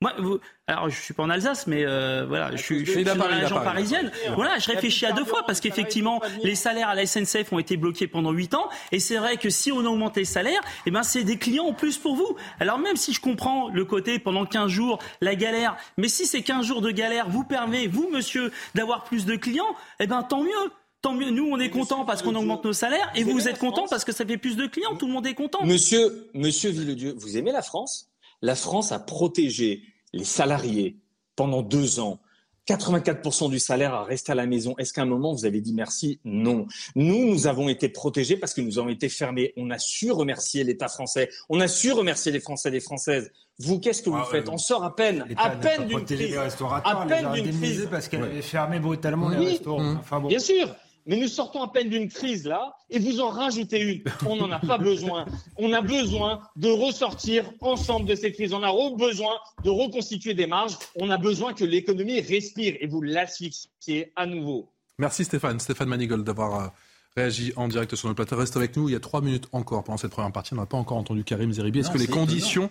Moi, 0.00 0.12
vous, 0.20 0.38
alors 0.68 0.88
je 0.90 1.00
suis 1.00 1.12
pas 1.12 1.24
en 1.24 1.30
Alsace, 1.30 1.66
mais 1.66 1.84
euh, 1.84 2.24
voilà, 2.24 2.54
je 2.54 2.62
suis, 2.62 2.86
je 2.86 2.92
suis 2.92 3.04
dans 3.04 3.16
la 3.16 3.26
région 3.26 3.60
parisienne. 3.60 4.12
Voilà, 4.36 4.58
je 4.58 4.70
réfléchis 4.70 5.06
à 5.06 5.12
deux 5.12 5.24
fois 5.24 5.42
parce 5.44 5.58
qu'effectivement, 5.60 6.20
les 6.44 6.54
salaires 6.54 6.88
à 6.88 6.94
la 6.94 7.04
SNCF 7.04 7.52
ont 7.52 7.58
été 7.58 7.76
bloqués 7.76 8.06
pendant 8.06 8.30
huit 8.30 8.54
ans, 8.54 8.68
et 8.92 9.00
c'est 9.00 9.16
vrai 9.16 9.38
que 9.38 9.50
si 9.50 9.72
on 9.72 9.78
augmente 9.78 10.16
les 10.16 10.24
salaires, 10.24 10.60
eh 10.86 10.92
ben 10.92 11.02
c'est 11.02 11.24
des 11.24 11.36
clients 11.36 11.64
en 11.64 11.72
plus 11.72 11.98
pour 11.98 12.14
vous. 12.14 12.36
Alors 12.60 12.78
même 12.78 12.94
si 12.94 13.12
je 13.12 13.20
comprends 13.20 13.70
le 13.70 13.84
côté 13.84 14.20
pendant 14.20 14.46
15 14.46 14.70
jours 14.70 15.00
la 15.20 15.34
galère, 15.34 15.76
mais 15.96 16.06
si 16.06 16.26
ces 16.26 16.42
15 16.42 16.64
jours 16.64 16.80
de 16.80 16.92
galère 16.92 17.28
vous 17.28 17.42
permet, 17.42 17.88
vous 17.88 18.08
monsieur, 18.12 18.52
d'avoir 18.76 19.02
plus 19.02 19.26
de 19.26 19.34
clients, 19.34 19.74
eh 19.98 20.06
ben 20.06 20.22
tant 20.22 20.44
mieux. 20.44 20.52
Tant 21.00 21.14
mieux, 21.14 21.30
nous 21.30 21.48
on 21.48 21.60
est 21.60 21.70
content 21.70 22.04
parce 22.04 22.22
qu'on 22.22 22.34
augmente 22.34 22.64
nos 22.64 22.72
salaires 22.72 23.08
et 23.14 23.22
vous, 23.22 23.30
vous 23.30 23.48
êtes 23.48 23.58
content 23.58 23.86
parce 23.88 24.04
que 24.04 24.10
ça 24.10 24.26
fait 24.26 24.36
plus 24.36 24.56
de 24.56 24.66
clients, 24.66 24.96
tout 24.96 25.06
le 25.06 25.12
monde 25.12 25.28
est 25.28 25.34
content. 25.34 25.64
Monsieur, 25.64 26.28
monsieur 26.34 26.70
Villedieu, 26.70 27.14
vous 27.16 27.36
aimez 27.36 27.52
la 27.52 27.62
France? 27.62 28.07
La 28.42 28.54
France 28.54 28.92
a 28.92 28.98
protégé 28.98 29.82
les 30.12 30.24
salariés 30.24 30.98
pendant 31.36 31.62
deux 31.62 32.00
ans. 32.00 32.20
84% 32.68 33.48
du 33.48 33.58
salaire 33.58 33.94
a 33.94 34.04
resté 34.04 34.32
à 34.32 34.34
la 34.34 34.44
maison. 34.44 34.74
Est-ce 34.76 34.92
qu'à 34.92 35.02
un 35.02 35.06
moment, 35.06 35.32
vous 35.32 35.46
avez 35.46 35.62
dit 35.62 35.72
merci? 35.72 36.20
Non. 36.24 36.66
Nous, 36.94 37.24
nous 37.24 37.46
avons 37.46 37.70
été 37.70 37.88
protégés 37.88 38.36
parce 38.36 38.52
que 38.52 38.60
nous 38.60 38.78
avons 38.78 38.90
été 38.90 39.08
fermés. 39.08 39.54
On 39.56 39.70
a 39.70 39.78
su 39.78 40.10
remercier 40.10 40.64
l'État 40.64 40.88
français. 40.88 41.30
On 41.48 41.60
a 41.60 41.68
su 41.68 41.92
remercier 41.92 42.30
les 42.30 42.40
Français 42.40 42.68
et 42.68 42.72
les 42.72 42.80
Françaises. 42.80 43.30
Vous, 43.58 43.80
qu'est-ce 43.80 44.02
que 44.02 44.10
vous 44.10 44.16
ah, 44.16 44.28
faites? 44.30 44.50
On 44.50 44.58
sort 44.58 44.84
à 44.84 44.94
peine, 44.94 45.24
à 45.36 45.50
peine 45.50 45.86
d'une 45.86 46.04
crise. 46.04 46.36
À 46.36 47.06
peine 47.08 47.32
d'une 47.32 47.58
crise. 47.58 47.88
Parce 47.90 48.08
qu'elle 48.08 48.22
avait 48.22 48.42
fermé 48.42 48.78
brutalement 48.78 49.30
les 49.30 49.46
restaurants. 49.46 49.96
Enfin, 49.98 50.20
bon. 50.20 50.28
Bien 50.28 50.38
sûr. 50.38 50.68
Mais 51.08 51.16
nous 51.16 51.26
sortons 51.26 51.62
à 51.62 51.68
peine 51.68 51.88
d'une 51.88 52.08
crise 52.08 52.44
là, 52.44 52.76
et 52.90 52.98
vous 52.98 53.20
en 53.20 53.30
rajoutez 53.30 53.80
une. 53.80 54.02
On 54.26 54.36
n'en 54.36 54.50
a 54.50 54.58
pas 54.58 54.76
besoin. 54.76 55.24
On 55.56 55.72
a 55.72 55.80
besoin 55.80 56.42
de 56.56 56.68
ressortir 56.68 57.50
ensemble 57.62 58.06
de 58.06 58.14
cette 58.14 58.34
crise. 58.34 58.52
On 58.52 58.62
a 58.62 58.72
besoin 58.94 59.32
de 59.64 59.70
reconstituer 59.70 60.34
des 60.34 60.46
marges. 60.46 60.76
On 60.96 61.08
a 61.08 61.16
besoin 61.16 61.54
que 61.54 61.64
l'économie 61.64 62.20
respire, 62.20 62.76
et 62.78 62.86
vous 62.86 63.00
l'asphyxiez 63.00 64.12
à 64.16 64.26
nouveau. 64.26 64.70
Merci 64.98 65.24
Stéphane, 65.24 65.58
Stéphane 65.60 65.88
Manigold 65.88 66.24
d'avoir 66.24 66.60
euh, 66.60 66.68
réagi 67.16 67.52
en 67.56 67.68
direct 67.68 67.94
sur 67.94 68.08
notre 68.08 68.16
plateau. 68.16 68.36
Reste 68.36 68.56
avec 68.58 68.76
nous. 68.76 68.90
Il 68.90 68.92
y 68.92 68.96
a 68.96 69.00
trois 69.00 69.22
minutes 69.22 69.48
encore 69.52 69.84
pendant 69.84 69.96
cette 69.96 70.10
première 70.10 70.32
partie. 70.32 70.52
On 70.52 70.56
n'a 70.56 70.66
pas 70.66 70.76
encore 70.76 70.98
entendu 70.98 71.24
Karim 71.24 71.52
Zeribi. 71.52 71.78
Est-ce 71.78 71.90
que 71.90 71.98
les 71.98 72.06
conditions 72.06 72.70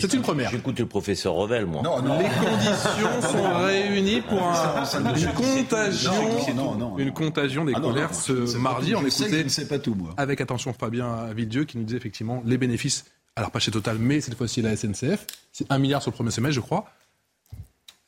c'est 0.00 0.12
une 0.14 0.22
première. 0.22 0.50
J'écoute 0.50 0.78
le 0.78 0.86
professeur 0.86 1.34
Revel, 1.34 1.66
moi. 1.66 1.82
Non, 1.82 2.00
non. 2.02 2.18
Les 2.18 2.24
conditions 2.24 3.22
sont 3.22 3.58
réunies 3.64 4.20
pour 4.20 4.42
un, 4.42 4.84
une 5.14 5.32
contagion, 5.32 6.98
une 6.98 7.12
contagion 7.12 7.64
des 7.64 7.72
ah 7.76 7.80
colères 7.80 8.14
ce 8.14 8.56
mardi. 8.56 8.94
On 8.94 9.04
écoutait 9.04 9.64
pas 9.64 9.78
tout, 9.78 9.94
moi. 9.94 10.14
avec 10.16 10.40
attention 10.40 10.72
Fabien 10.72 11.32
Villedieu 11.34 11.64
qui 11.64 11.78
nous 11.78 11.84
disait 11.84 11.96
effectivement 11.96 12.42
les 12.44 12.58
bénéfices, 12.58 13.04
alors 13.36 13.50
pas 13.50 13.58
chez 13.58 13.70
Total, 13.70 13.96
mais 13.98 14.20
cette 14.20 14.36
fois-ci 14.36 14.62
la 14.62 14.76
SNCF. 14.76 15.26
C'est 15.52 15.70
un 15.70 15.78
milliard 15.78 16.02
sur 16.02 16.10
le 16.10 16.14
premier 16.14 16.30
semestre, 16.30 16.54
je 16.54 16.60
crois. 16.60 16.86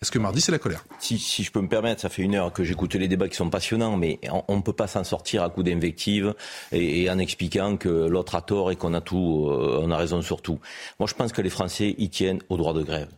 Est-ce 0.03 0.11
que 0.11 0.19
mardi, 0.19 0.43
c'est 0.43 0.53
la 0.53 0.59
colère? 0.59 0.85
Si, 0.99 1.19
je 1.19 1.51
peux 1.51 1.61
me 1.61 1.69
permettre, 1.69 2.03
ça 2.03 2.11
fait 2.11 2.21
une 2.21 2.35
heure 2.35 2.53
que 2.53 2.65
j'écoute 2.65 2.95
les 2.97 3.09
débats 3.09 3.29
qui 3.29 3.37
sont 3.37 3.49
passionnants, 3.49 3.97
mais 3.97 4.21
on 4.49 4.57
ne 4.57 4.61
peut 4.61 4.75
pas 4.75 4.87
s'en 4.87 5.05
sortir 5.05 5.43
à 5.43 5.49
coup 5.49 5.63
d'invectives 5.63 6.35
et, 6.71 7.09
en 7.09 7.19
expliquant 7.19 7.79
que 7.79 7.89
l'autre 7.89 8.35
a 8.35 8.43
tort 8.43 8.71
et 8.71 8.77
qu'on 8.77 8.93
a 8.93 9.01
euh, 9.01 9.91
a 9.91 9.97
raison 9.97 10.21
sur 10.21 10.43
tout. 10.43 10.61
Moi, 11.01 11.07
je 11.07 11.15
pense 11.15 11.33
que 11.33 11.41
les 11.41 11.49
Français 11.49 11.95
y 11.97 12.11
tiennent 12.11 12.41
au 12.51 12.59
droit 12.59 12.75
de 12.75 12.83
grève. 12.83 13.09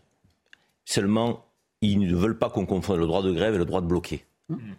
Seulement, 0.84 1.44
ils 1.80 1.98
ne 1.98 2.14
veulent 2.14 2.38
pas 2.38 2.48
qu'on 2.48 2.64
confonde 2.64 3.00
le 3.00 3.06
droit 3.06 3.22
de 3.22 3.32
grève 3.32 3.54
et 3.54 3.58
le 3.58 3.64
droit 3.64 3.80
de 3.80 3.86
bloquer. 3.86 4.24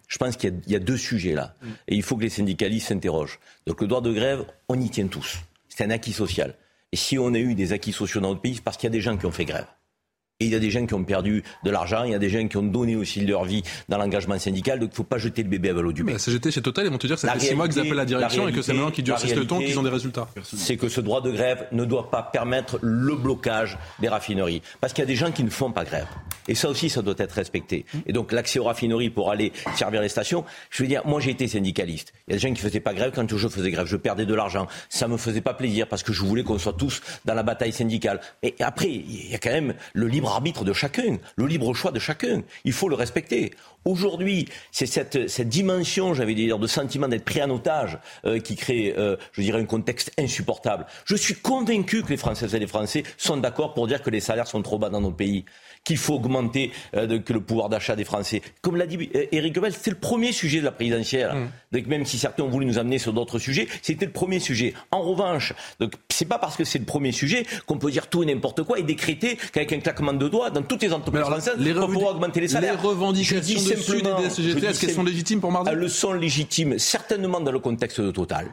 Je 0.08 0.18
pense 0.18 0.38
qu'il 0.38 0.62
y, 0.68 0.72
y, 0.72 0.76
a 0.76 0.80
deux 0.80 0.98
sujets 0.98 1.34
là. 1.34 1.54
Et 1.88 1.96
il 1.96 2.02
faut 2.02 2.16
que 2.16 2.24
les 2.24 2.30
syndicalistes 2.30 2.88
s'interrogent. 2.88 3.40
Donc 3.68 3.82
le 3.82 3.88
droit 3.88 4.02
de 4.02 4.12
grève, 4.12 4.46
on 4.68 4.80
y 4.80 4.90
tient 4.90 5.06
tous. 5.08 5.38
C'est 5.68 5.84
un 5.84 5.92
acquis 5.92 6.14
social. 6.14 6.56
Et 6.92 6.96
si 6.96 7.20
on 7.20 7.34
a 7.34 7.40
eu 7.40 7.54
des 7.54 7.72
acquis 7.72 7.92
sociaux 7.92 8.20
dans 8.20 8.30
notre 8.30 8.42
pays, 8.42 8.56
c'est 8.56 8.64
parce 8.64 8.78
qu'il 8.78 8.88
y 8.88 8.92
a 8.92 8.94
des 8.94 9.02
gens 9.02 9.16
qui 9.16 9.28
ont 9.28 9.32
fait 9.32 9.46
grève. 9.46 9.68
Et 10.42 10.46
il 10.46 10.52
y 10.54 10.56
a 10.56 10.60
des 10.60 10.72
gens 10.72 10.86
qui 10.86 10.94
ont 10.94 11.04
perdu 11.04 11.44
de 11.66 11.70
l'argent, 11.70 12.06
il 12.06 12.12
y 12.12 12.16
a 12.16 12.18
des 12.18 12.30
gens 12.30 12.48
qui 12.48 12.56
ont 12.56 12.64
donné 12.64 12.96
aussi 12.96 13.20
leur 13.26 13.44
vie 13.44 13.62
dans 13.90 13.98
l'engagement 13.98 14.40
syndical, 14.40 14.80
donc 14.80 14.88
il 14.88 14.94
ne 14.94 14.96
faut 14.96 15.04
pas 15.04 15.18
jeter 15.18 15.44
le 15.44 15.50
bébé 15.50 15.68
avec 15.68 15.84
l'eau 15.84 15.92
du 15.92 16.02
bain. 16.02 16.14
La 16.14 16.18
CGT 16.18 16.50
chez 16.50 16.62
Total, 16.62 16.86
ils 16.86 16.92
vont 16.92 16.98
te 16.98 17.08
dire 17.08 17.18
que 17.18 17.22
ça 17.22 17.34
fait 17.34 17.40
six 17.42 17.56
mois 17.56 17.68
qu'ils 17.68 17.80
appellent 17.80 17.94
la 17.94 18.06
direction 18.06 18.48
et 18.48 18.54
que 18.54 18.62
c'est 18.62 18.72
maintenant 18.72 18.90
qu'ils 18.90 19.04
durcissent 19.04 19.36
le 19.36 19.46
ton 19.46 19.60
qu'ils 19.60 19.78
ont 19.78 19.84
des 19.84 19.90
résultats. 19.90 20.30
C'est 20.44 20.78
que 20.78 20.88
ce 20.88 21.02
droit 21.02 21.20
de 21.20 21.30
grève 21.30 21.68
ne 21.74 21.84
doit 21.84 22.10
pas 22.10 22.24
permettre 22.24 22.80
le 22.82 23.18
blocage 23.18 23.78
des 24.00 24.08
raffineries. 24.08 24.62
Parce 24.80 24.94
qu'il 24.94 25.02
y 25.02 25.04
a 25.04 25.08
des 25.08 25.18
gens 25.18 25.30
qui 25.34 25.44
ne 25.44 25.50
font 25.50 25.74
pas 25.74 25.84
grève. 25.84 26.08
Et 26.48 26.56
ça 26.56 26.70
aussi, 26.70 26.90
ça 26.90 27.02
doit 27.02 27.16
être 27.18 27.34
respecté. 27.34 27.86
Et 28.08 28.14
donc 28.14 28.32
l'accès 28.32 28.60
aux 28.60 28.64
raffineries 28.64 29.10
pour 29.10 29.32
aller 29.32 29.52
servir 29.76 30.02
les 30.02 30.08
stations, 30.08 30.46
je 30.70 30.84
veux 30.84 30.88
dire, 30.88 31.02
moi 31.06 31.20
j'ai 31.20 31.32
été 31.32 31.50
syndicaliste. 31.50 32.14
Il 32.28 32.32
y 32.32 32.34
a 32.34 32.38
des 32.38 32.40
gens 32.40 32.54
qui 32.54 32.64
ne 32.64 32.70
faisaient 32.70 32.80
pas 32.80 32.94
grève 32.94 33.12
quand 33.14 33.30
je 33.30 33.48
faisais 33.50 33.72
grève. 33.72 33.88
Je 33.88 33.98
perdais 33.98 34.26
de 34.26 34.34
l'argent. 34.34 34.68
Ça 34.88 35.10
me 35.10 35.18
faisait 35.18 35.42
pas 35.42 35.54
plaisir 35.54 35.86
parce 35.88 36.02
que 36.02 36.14
je 36.14 36.24
voulais 36.24 36.44
qu'on 36.44 36.58
soit 36.58 36.72
tous 36.72 37.02
dans 37.26 37.34
la 37.34 37.44
bataille 37.44 37.74
syndicale. 37.74 38.22
Et 38.42 38.56
après, 38.62 38.90
il 38.90 39.32
y 39.32 39.36
a 39.36 39.38
quand 39.38 39.52
même 39.52 39.74
le 39.94 40.08
libre 40.08 40.29
arbitre 40.32 40.64
de 40.64 40.74
chacun 40.74 41.18
le 41.36 41.46
libre 41.46 41.74
choix 41.74 41.92
de 41.92 42.00
chacun. 42.00 42.44
Il 42.64 42.74
faut 42.74 42.90
le 42.90 42.96
respecter. 42.96 43.54
Aujourd'hui, 43.86 44.48
c'est 44.72 44.86
cette, 44.86 45.30
cette, 45.30 45.48
dimension, 45.48 46.14
j'avais 46.14 46.36
dire, 46.36 46.60
de 46.60 46.68
sentiment 46.68 47.08
d'être 47.08 47.24
pris 47.24 47.42
en 47.42 47.50
otage 47.50 47.98
euh, 48.26 48.40
qui 48.40 48.56
crée, 48.56 48.94
euh, 48.98 49.16
je 49.32 49.42
dirais, 49.42 49.60
un 49.60 49.66
contexte 49.66 50.12
insupportable. 50.20 50.86
Je 51.06 51.16
suis 51.16 51.36
convaincu 51.36 52.04
que 52.04 52.10
les 52.10 52.18
Françaises 52.18 52.54
et 52.54 52.60
les 52.60 52.68
Français 52.68 53.04
sont 53.18 53.38
d'accord 53.38 53.74
pour 53.74 53.88
dire 53.88 54.02
que 54.02 54.10
les 54.10 54.20
salaires 54.20 54.48
sont 54.48 54.62
trop 54.62 54.78
bas 54.78 54.90
dans 54.90 55.02
nos 55.02 55.12
pays 55.12 55.46
qu'il 55.90 55.98
faut 55.98 56.14
augmenter 56.14 56.72
euh, 56.96 57.20
que 57.20 57.34
le 57.34 57.42
pouvoir 57.42 57.68
d'achat 57.68 57.96
des 57.96 58.04
Français. 58.04 58.44
Comme 58.62 58.76
l'a 58.76 58.86
dit 58.86 59.10
Éric 59.32 59.56
Goebbels, 59.56 59.74
c'est 59.74 59.90
le 59.90 59.98
premier 59.98 60.32
sujet 60.32 60.60
de 60.60 60.66
la 60.66 60.72
présidentielle. 60.72 61.34
Mmh. 61.34 61.50
Donc 61.72 61.88
même 61.88 62.06
si 62.06 62.20
certains 62.20 62.44
ont 62.44 62.48
voulu 62.48 62.68
nous 62.68 62.78
amener 62.78 63.00
sur 63.00 63.12
d'autres 63.12 63.40
sujets, 63.40 63.68
c'était 63.82 64.06
le 64.06 64.12
premier 64.12 64.40
sujet. 64.40 64.76
En 64.92 65.02
revanche, 65.02 65.54
donc 65.80 65.94
c'est 66.10 66.28
pas 66.28 66.38
parce 66.38 66.56
que 66.56 66.64
c'est 66.64 66.78
le 66.78 66.86
premier 66.86 67.12
sujet 67.12 67.44
qu'on 67.66 67.80
peut 67.80 67.90
dire 67.90 68.08
tout 68.08 68.22
et 68.22 68.28
n'importe 68.28 68.62
quoi 68.62 68.78
et 68.78 68.84
décréter 68.84 69.36
qu'avec 69.52 69.74
un 69.74 69.80
claquement 69.80 70.14
de 70.14 70.30
doigts, 70.30 70.52
dans 70.52 70.62
toutes 70.62 70.84
les 70.84 70.94
entreprises 70.94 71.24
françaises, 71.24 71.56
on 71.58 71.88
pourra 71.88 72.12
augmenter 72.12 72.42
les 72.42 72.50
salaires. 72.50 72.74
Les 72.74 72.88
revendications 72.88 73.38
de 73.38 74.22
des 74.22 74.30
CGT, 74.30 74.66
est-ce 74.68 74.80
qu'elles 74.80 74.92
sont 74.92 75.04
légitimes 75.04 75.42
pour 75.42 75.52
mardi? 75.52 75.72
Elles 75.74 75.90
sont 75.90 76.14
légitimes, 76.14 76.78
certainement 76.78 77.40
dans 77.40 77.52
le 77.52 77.60
contexte 77.60 78.00
de 78.00 78.12
Total 78.12 78.48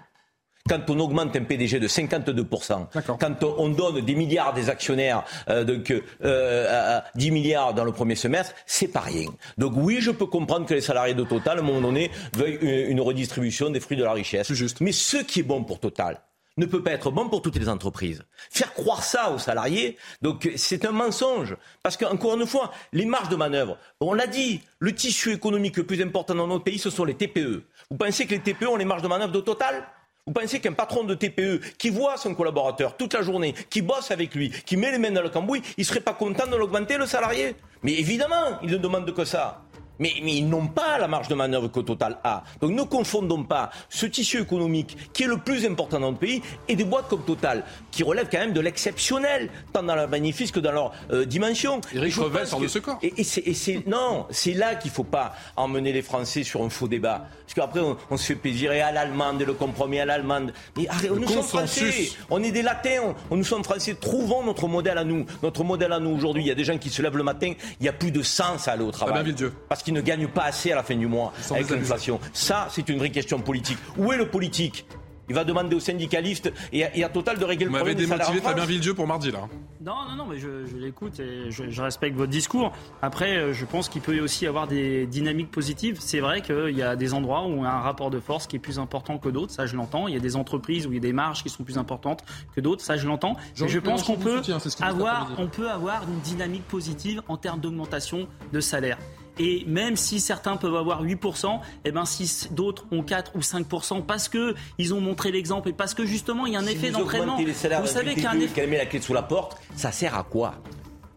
quand 0.68 0.88
on 0.88 0.98
augmente 1.00 1.36
un 1.36 1.44
PDG 1.44 1.80
de 1.80 1.88
52%, 1.88 2.86
quand 3.18 3.44
on 3.44 3.68
donne 3.68 4.00
des 4.00 4.14
milliards 4.14 4.54
des 4.54 4.70
actionnaires, 4.70 5.24
euh, 5.48 5.64
donc 5.64 5.92
euh, 6.24 7.00
10 7.14 7.30
milliards 7.30 7.74
dans 7.74 7.84
le 7.84 7.92
premier 7.92 8.14
semestre, 8.14 8.54
c'est 8.66 8.88
pas 8.88 9.00
rien. 9.00 9.30
Donc 9.58 9.72
oui, 9.76 9.98
je 10.00 10.10
peux 10.10 10.26
comprendre 10.26 10.66
que 10.66 10.74
les 10.74 10.80
salariés 10.80 11.14
de 11.14 11.24
Total, 11.24 11.58
à 11.58 11.60
un 11.60 11.64
moment 11.64 11.80
donné, 11.80 12.10
veuillent 12.34 12.58
une, 12.60 13.00
redistribution 13.00 13.70
des 13.70 13.80
fruits 13.80 13.96
de 13.96 14.04
la 14.04 14.12
richesse. 14.12 14.52
Juste. 14.52 14.80
Mais 14.80 14.92
ce 14.92 15.18
qui 15.18 15.40
est 15.40 15.44
bon 15.44 15.64
pour 15.64 15.80
Total, 15.80 16.20
ne 16.56 16.66
peut 16.66 16.82
pas 16.82 16.92
être 16.92 17.10
bon 17.10 17.28
pour 17.28 17.42
toutes 17.42 17.56
les 17.56 17.68
entreprises. 17.68 18.22
Faire 18.50 18.72
croire 18.72 19.02
ça 19.04 19.30
aux 19.30 19.38
salariés, 19.38 19.96
donc 20.22 20.50
c'est 20.56 20.84
un 20.84 20.92
mensonge. 20.92 21.56
Parce 21.82 21.96
qu'encore 21.96 22.34
une 22.34 22.46
fois, 22.46 22.72
les 22.92 23.04
marges 23.04 23.28
de 23.28 23.36
manœuvre, 23.36 23.76
on 24.00 24.14
l'a 24.14 24.26
dit, 24.26 24.62
le 24.78 24.94
tissu 24.94 25.32
économique 25.32 25.76
le 25.76 25.84
plus 25.84 26.00
important 26.02 26.34
dans 26.34 26.46
notre 26.46 26.64
pays, 26.64 26.78
ce 26.78 26.90
sont 26.90 27.04
les 27.04 27.14
TPE. 27.14 27.62
Vous 27.90 27.96
pensez 27.96 28.26
que 28.26 28.34
les 28.34 28.40
TPE 28.40 28.68
ont 28.68 28.76
les 28.76 28.84
marges 28.84 29.02
de 29.02 29.08
manœuvre 29.08 29.32
de 29.32 29.40
Total? 29.40 29.84
Vous 30.28 30.32
pensez 30.32 30.58
qu'un 30.58 30.72
patron 30.72 31.04
de 31.04 31.14
TPE 31.14 31.60
qui 31.78 31.88
voit 31.88 32.16
son 32.16 32.34
collaborateur 32.34 32.96
toute 32.96 33.14
la 33.14 33.22
journée, 33.22 33.54
qui 33.70 33.80
bosse 33.80 34.10
avec 34.10 34.34
lui, 34.34 34.50
qui 34.50 34.76
met 34.76 34.90
les 34.90 34.98
mains 34.98 35.12
dans 35.12 35.22
le 35.22 35.28
cambouis, 35.28 35.62
il 35.76 35.84
serait 35.84 36.00
pas 36.00 36.14
content 36.14 36.48
de 36.48 36.56
l'augmenter 36.56 36.98
le 36.98 37.06
salarié? 37.06 37.54
Mais 37.84 37.92
évidemment, 37.92 38.58
il 38.64 38.72
ne 38.72 38.76
demande 38.76 39.08
que 39.14 39.24
ça. 39.24 39.62
Mais, 39.98 40.12
ils 40.16 40.48
n'ont 40.48 40.66
pas 40.66 40.98
la 40.98 41.08
marge 41.08 41.28
de 41.28 41.34
manœuvre 41.34 41.68
que 41.68 41.80
Total 41.80 42.18
a. 42.24 42.44
Donc 42.60 42.72
ne 42.72 42.82
confondons 42.82 43.44
pas 43.44 43.70
ce 43.88 44.06
tissu 44.06 44.40
économique 44.40 44.96
qui 45.12 45.24
est 45.24 45.26
le 45.26 45.38
plus 45.38 45.64
important 45.64 46.00
dans 46.00 46.08
notre 46.08 46.18
pays 46.18 46.42
et 46.68 46.76
des 46.76 46.84
boîtes 46.84 47.08
comme 47.08 47.22
Total 47.22 47.64
qui 47.90 48.02
relèvent 48.02 48.28
quand 48.30 48.38
même 48.38 48.52
de 48.52 48.60
l'exceptionnel, 48.60 49.50
tant 49.72 49.82
dans 49.82 49.94
leur 49.94 50.08
bénéfice 50.08 50.50
que 50.50 50.60
dans 50.60 50.72
leur 50.72 50.92
euh, 51.10 51.24
dimension. 51.24 51.80
Eric 51.94 52.14
Revel 52.16 52.46
sort 52.46 52.60
de 52.60 52.68
ce 52.68 52.78
corps. 52.78 52.98
Et, 53.02 53.24
c'est, 53.24 53.86
non, 53.86 54.26
c'est 54.30 54.52
là 54.52 54.74
qu'il 54.74 54.90
ne 54.90 54.94
faut 54.94 55.04
pas 55.04 55.34
emmener 55.56 55.92
les 55.92 56.02
Français 56.02 56.42
sur 56.42 56.62
un 56.62 56.68
faux 56.68 56.88
débat. 56.88 57.26
Parce 57.46 57.54
qu'après, 57.54 57.80
on, 58.10 58.16
se 58.16 58.26
fait 58.26 58.34
plaisir 58.34 58.70
à 58.72 58.92
l'allemande 58.92 59.40
et 59.42 59.44
le 59.44 59.54
compromis 59.54 60.00
à 60.00 60.04
l'allemande. 60.04 60.52
Mais 60.76 60.88
arrête, 60.88 61.10
nous 61.10 61.28
sommes 61.28 61.42
Français, 61.42 62.10
on 62.28 62.42
est 62.42 62.50
des 62.50 62.62
latins, 62.62 63.14
on, 63.30 63.36
nous 63.36 63.44
sommes 63.44 63.64
Français. 63.64 63.96
Trouvons 64.00 64.44
notre 64.44 64.68
modèle 64.68 64.98
à 64.98 65.04
nous. 65.04 65.24
Notre 65.42 65.64
modèle 65.64 65.92
à 65.92 66.00
nous 66.00 66.10
aujourd'hui, 66.10 66.42
il 66.42 66.48
y 66.48 66.50
a 66.50 66.54
des 66.54 66.64
gens 66.64 66.78
qui 66.78 66.90
se 66.90 67.02
lèvent 67.02 67.16
le 67.16 67.22
matin, 67.22 67.52
il 67.80 67.82
n'y 67.82 67.88
a 67.88 67.92
plus 67.92 68.10
de 68.10 68.22
sens 68.22 68.68
à 68.68 68.72
aller 68.72 68.84
au 68.84 68.90
travail. 68.90 69.34
Parce 69.68 69.82
qui 69.86 69.92
ne 69.92 70.00
gagnent 70.00 70.26
pas 70.26 70.42
assez 70.42 70.72
à 70.72 70.74
la 70.74 70.82
fin 70.82 70.96
du 70.96 71.06
mois 71.06 71.32
avec 71.48 71.70
l'inflation. 71.70 72.18
Ça, 72.32 72.66
c'est 72.72 72.88
une 72.88 72.98
vraie 72.98 73.10
question 73.10 73.38
politique. 73.38 73.78
Où 73.96 74.12
est 74.12 74.16
le 74.16 74.28
politique? 74.28 74.84
Il 75.28 75.34
va 75.36 75.44
demander 75.44 75.76
aux 75.76 75.80
syndicalistes 75.80 76.52
et 76.72 77.04
à, 77.04 77.08
Total 77.08 77.38
de 77.38 77.44
régler 77.44 77.66
le 77.66 77.70
problème. 77.70 77.96
Vous 77.96 78.08
m'avez 78.08 78.24
démotivé 78.24 78.40
Fabien 78.40 78.64
Villedieu 78.64 78.94
pour 78.94 79.06
mardi 79.06 79.30
là. 79.30 79.46
Non, 79.80 79.94
non, 80.08 80.16
non, 80.16 80.26
mais 80.26 80.38
je, 80.38 80.76
l'écoute 80.76 81.20
et 81.20 81.52
je, 81.52 81.80
respecte 81.80 82.16
votre 82.16 82.32
discours. 82.32 82.72
Après, 83.00 83.36
euh, 83.36 83.52
je 83.52 83.64
pense 83.64 83.88
qu'il 83.88 84.02
peut 84.02 84.18
aussi 84.18 84.44
y 84.44 84.48
avoir 84.48 84.66
des 84.66 85.06
dynamiques 85.06 85.52
positives. 85.52 85.98
C'est 86.00 86.18
vrai 86.18 86.42
qu'il 86.42 86.76
y 86.76 86.82
a 86.82 86.96
des 86.96 87.14
endroits 87.14 87.42
où 87.42 87.50
on 87.50 87.64
a 87.64 87.70
un 87.70 87.80
rapport 87.80 88.10
de 88.10 88.18
force 88.18 88.48
qui 88.48 88.56
est 88.56 88.60
plus 88.60 88.80
important 88.80 89.18
que 89.18 89.28
d'autres, 89.28 89.52
ça 89.52 89.66
je 89.66 89.76
l'entends. 89.76 90.08
Il 90.08 90.14
y 90.14 90.16
a 90.16 90.20
des 90.20 90.34
entreprises 90.34 90.88
où 90.88 90.90
il 90.90 90.96
y 90.96 90.98
a 90.98 91.00
des 91.00 91.12
marges 91.12 91.44
qui 91.44 91.48
sont 91.48 91.62
plus 91.62 91.78
importantes 91.78 92.24
que 92.56 92.60
d'autres, 92.60 92.82
ça 92.82 92.96
je 92.96 93.06
l'entends. 93.06 93.36
Mais 93.60 93.68
je 93.68 93.78
pense 93.78 94.02
qu'on 94.02 94.16
peut, 94.16 94.42
avoir, 94.80 95.30
on 95.38 95.46
peut 95.46 95.70
avoir 95.70 96.02
une 96.02 96.18
dynamique 96.18 96.66
positive 96.66 97.22
en 97.28 97.36
termes 97.36 97.60
d'augmentation 97.60 98.26
de 98.52 98.58
salaire. 98.58 98.98
Et 99.38 99.64
même 99.66 99.96
si 99.96 100.20
certains 100.20 100.56
peuvent 100.56 100.76
avoir 100.76 101.04
8%, 101.04 101.60
eh 101.84 101.92
ben 101.92 102.04
si 102.04 102.48
d'autres 102.50 102.86
ont 102.90 103.02
4 103.02 103.32
ou 103.34 103.40
5% 103.40 104.04
parce 104.04 104.28
que 104.28 104.54
ils 104.78 104.94
ont 104.94 105.00
montré 105.00 105.30
l'exemple 105.30 105.68
et 105.68 105.72
parce 105.72 105.94
que 105.94 106.06
justement 106.06 106.46
il 106.46 106.54
y 106.54 106.56
a 106.56 106.60
un 106.60 106.66
effet 106.66 106.90
d'entraînement. 106.90 107.36
Vous 107.36 107.86
savez 107.86 108.14
qu'il 108.14 108.22
y 108.22 108.26
a 108.26 108.30
un 108.30 108.40
effet. 108.40 108.66
met 108.66 108.78
la 108.78 108.86
clé 108.86 109.00
sous 109.00 109.12
la 109.14 109.22
porte, 109.22 109.58
ça 109.74 109.92
sert 109.92 110.14
à 110.14 110.22
quoi? 110.22 110.54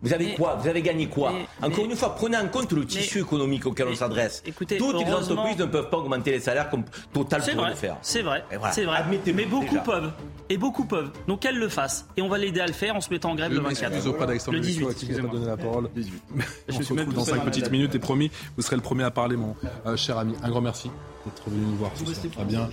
Vous 0.01 0.13
avez 0.13 0.33
quoi 0.33 0.55
Vous 0.61 0.67
avez 0.67 0.81
gagné 0.81 1.07
quoi 1.07 1.33
Encore 1.61 1.85
une 1.85 1.95
fois, 1.95 2.15
prenez 2.15 2.37
en 2.37 2.47
compte 2.47 2.71
le 2.71 2.85
tissu 2.85 3.19
économique 3.19 3.65
auquel 3.65 3.87
on 3.87 3.95
s'adresse. 3.95 4.43
Toutes 4.55 4.71
les 4.71 5.13
entreprises 5.13 5.57
ne 5.57 5.65
peuvent 5.65 5.89
pas 5.89 5.97
augmenter 5.97 6.31
les 6.31 6.39
salaires 6.39 6.69
comme 6.69 6.83
Total 7.13 7.41
pourrait 7.41 7.69
le 7.69 7.75
faire. 7.75 7.97
C'est 8.01 8.21
vrai, 8.21 8.43
c'est 8.71 8.85
vrai. 8.85 9.03
mais 9.33 9.45
beaucoup 9.45 9.79
peuvent. 9.79 10.11
Et 10.51 10.57
beaucoup 10.57 10.85
peuvent. 10.85 11.11
Donc 11.27 11.41
qu'elles 11.41 11.57
le 11.59 11.69
fassent. 11.69 12.07
Et 12.17 12.21
on 12.21 12.29
va 12.29 12.37
l'aider 12.37 12.59
à 12.59 12.67
le 12.67 12.73
faire 12.73 12.95
en 12.95 13.01
se 13.01 13.09
mettant 13.09 13.31
en 13.31 13.35
grève 13.35 13.53
le 13.53 13.59
24. 13.59 14.51
Le 14.51 14.59
18, 14.59 14.87
excusez-moi. 14.89 15.31
donné 15.31 15.45
la 15.45 15.57
parole. 15.57 15.89
On 16.69 16.81
se 16.81 16.93
retrouve 16.93 17.13
dans 17.13 17.25
5 17.25 17.43
petites 17.45 17.71
minutes 17.71 17.95
et 17.95 17.99
promis, 17.99 18.31
vous 18.55 18.63
serez 18.63 18.75
le 18.75 18.81
premier 18.81 19.03
à 19.03 19.11
parler, 19.11 19.35
mon 19.35 19.55
euh, 19.85 19.95
cher 19.97 20.17
ami. 20.17 20.35
Un 20.43 20.49
grand 20.49 20.61
merci 20.61 20.89
d'être 21.26 21.49
venu 21.49 21.65
nous 21.65 21.76
voir. 21.76 21.91
Très 21.93 22.45
bien. 22.45 22.70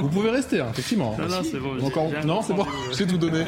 Vous 0.00 0.08
pouvez 0.08 0.30
rester, 0.30 0.60
hein, 0.60 0.68
effectivement. 0.70 1.16
Non, 1.18 1.28
non, 1.28 1.42
c'est 1.42 1.58
bon. 1.58 1.84
Encore... 1.84 2.10
Non, 2.24 2.42
c'est 2.42 2.54
bon. 2.54 2.66
J'ai 2.96 3.06
tout 3.06 3.18
donné. 3.18 3.44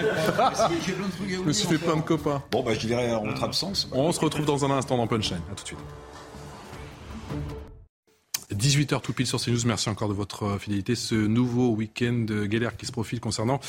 Je 1.28 1.43
me 1.43 1.53
suis 1.53 1.68
fait 1.68 1.78
plein 1.78 1.97
de 1.97 2.03
copains. 2.03 2.43
Bon, 2.51 2.62
bah, 2.62 2.72
je 2.74 2.87
dirais 2.87 3.12
en 3.14 3.24
votre 3.24 3.45
absence. 3.45 3.89
On 3.93 4.12
se 4.12 4.20
retrouve 4.20 4.47
dans 4.47 4.64
un 4.64 4.70
instant 4.70 4.97
dans 4.97 5.07
Punchline. 5.07 5.41
A 5.51 5.55
tout 5.55 5.62
de 5.62 5.68
suite. 5.68 5.78
18h 8.55 9.00
tout 9.00 9.12
pile 9.12 9.26
sur 9.26 9.40
CNews. 9.40 9.66
Merci 9.66 9.88
encore 9.88 10.09
de 10.09 10.14
votre 10.14 10.44
euh, 10.44 10.59
fidélité. 10.59 10.94
Ce 10.94 11.14
nouveau 11.14 11.70
week-end 11.70 12.24
de 12.26 12.46
galère 12.46 12.76
qui 12.76 12.86
se 12.86 12.92
profile 12.92 13.20
concernant 13.20 13.61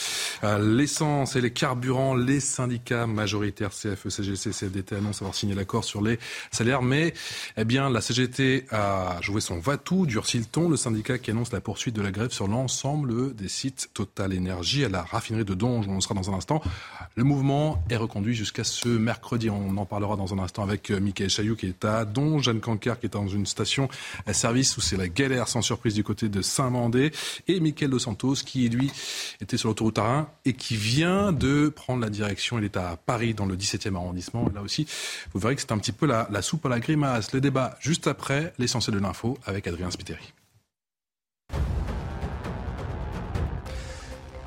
euh, 0.44 0.60
l'essence 0.60 1.36
et 1.36 1.42
les 1.42 1.52
carburants. 1.52 2.16
Les 2.16 2.40
syndicats 2.40 3.08
majoritaires 3.08 3.72
CFE, 3.72 4.10
CGC, 4.10 4.52
CFDT 4.52 4.96
annoncent 4.96 5.24
avoir 5.24 5.36
signé 5.36 5.56
l'accord 5.56 5.84
sur 5.84 6.02
les 6.02 6.20
salaires. 6.52 6.82
Mais, 6.82 7.14
eh 7.58 7.66
bien, 7.66 7.90
la 7.90 8.02
CGT 8.02 8.66
a 8.72 9.18
joué 9.22 9.42
son 9.42 9.60
va-tout, 9.60 10.06
durci 10.06 10.38
le 10.38 10.46
ton. 10.46 10.70
Le 10.70 10.78
syndicat 10.78 11.18
qui 11.18 11.32
annonce 11.32 11.52
la 11.52 11.62
poursuite 11.62 11.96
de 11.96 12.02
la 12.02 12.12
grève 12.12 12.32
sur 12.32 12.48
l'ensemble 12.48 13.36
des 13.36 13.50
sites 13.50 13.90
Total 13.94 14.34
Énergie 14.34 14.86
à 14.86 14.90
la 14.90 15.02
raffinerie 15.02 15.46
de 15.46 15.54
Donge. 15.54 15.88
On 15.88 16.00
sera 16.02 16.14
dans 16.14 16.30
un 16.30 16.36
instant. 16.36 16.62
Le 17.18 17.24
mouvement 17.24 17.82
est 17.90 17.96
reconduit 17.96 18.36
jusqu'à 18.36 18.66
ce 18.66 18.90
mercredi. 18.90 19.50
On 19.50 19.78
en 19.78 19.86
parlera 19.86 20.18
dans 20.18 20.34
un 20.34 20.40
instant 20.40 20.64
avec 20.64 20.92
euh, 20.92 21.00
Michael 21.00 21.30
Chailloux 21.30 21.56
qui 21.56 21.68
est 21.68 21.86
à 21.86 22.04
Donge, 22.04 22.44
Jeanne 22.44 22.60
Canker 22.60 23.00
qui 23.00 23.06
est 23.06 23.14
dans 23.14 23.28
une 23.30 23.46
station 23.46 23.88
service 24.34 24.76
où 24.76 24.82
c'est 24.82 24.98
la 24.98 25.08
galère 25.08 25.48
sans 25.48 25.62
surprise 25.62 25.94
du 25.94 26.04
côté 26.04 26.28
de 26.28 26.42
Saint-Mandé, 26.42 27.14
et 27.48 27.62
Michael 27.62 27.92
Dos 27.92 28.00
Santos 28.00 28.36
qui, 28.46 28.68
lui, 28.68 28.92
était 29.40 29.56
sur 29.56 29.70
l'autoroute 29.70 29.98
à 29.98 30.34
et 30.44 30.52
qui 30.52 30.76
vient 30.76 31.32
de 31.32 31.70
prendre 31.70 32.02
la 32.02 32.10
direction. 32.10 32.60
Il 32.60 32.66
est 32.66 32.76
à 32.76 32.98
Paris, 32.98 33.34
dans 33.34 33.46
le 33.46 33.56
17e 33.56 33.96
arrondissement. 33.96 34.50
Là 34.54 34.62
aussi, 34.62 34.86
vous 35.34 35.40
verrez 35.40 35.56
que 35.56 35.62
c'est 35.62 35.72
un 35.72 35.78
petit 35.78 35.94
peu 35.94 36.06
la, 36.06 36.28
la 36.32 36.42
soupe 36.42 36.66
à 36.66 36.70
la 36.70 36.82
grimace. 36.82 37.32
Le 37.32 37.40
débat 37.40 37.78
juste 37.80 38.08
après 38.08 38.54
l'essentiel 38.60 38.96
de 38.96 39.00
l'info 39.02 39.38
avec 39.46 39.68
Adrien 39.68 39.90
Spiteri. 39.90 40.34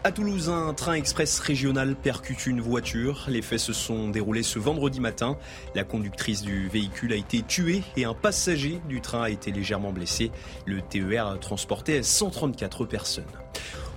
À 0.04 0.12
Toulouse, 0.12 0.48
un 0.48 0.74
train 0.74 0.94
express 0.94 1.40
régional 1.40 1.96
percute 1.96 2.46
une 2.46 2.60
voiture. 2.60 3.24
Les 3.28 3.42
faits 3.42 3.58
se 3.58 3.72
sont 3.72 4.08
déroulés 4.08 4.44
ce 4.44 4.60
vendredi 4.60 5.00
matin. 5.00 5.36
La 5.74 5.82
conductrice 5.82 6.42
du 6.42 6.68
véhicule 6.68 7.12
a 7.12 7.16
été 7.16 7.42
tuée 7.42 7.82
et 7.96 8.04
un 8.04 8.14
passager 8.14 8.80
du 8.88 9.00
train 9.00 9.22
a 9.22 9.30
été 9.30 9.50
légèrement 9.50 9.90
blessé. 9.90 10.30
Le 10.66 10.82
TER 10.82 11.36
transportait 11.40 12.04
134 12.04 12.84
personnes. 12.84 13.24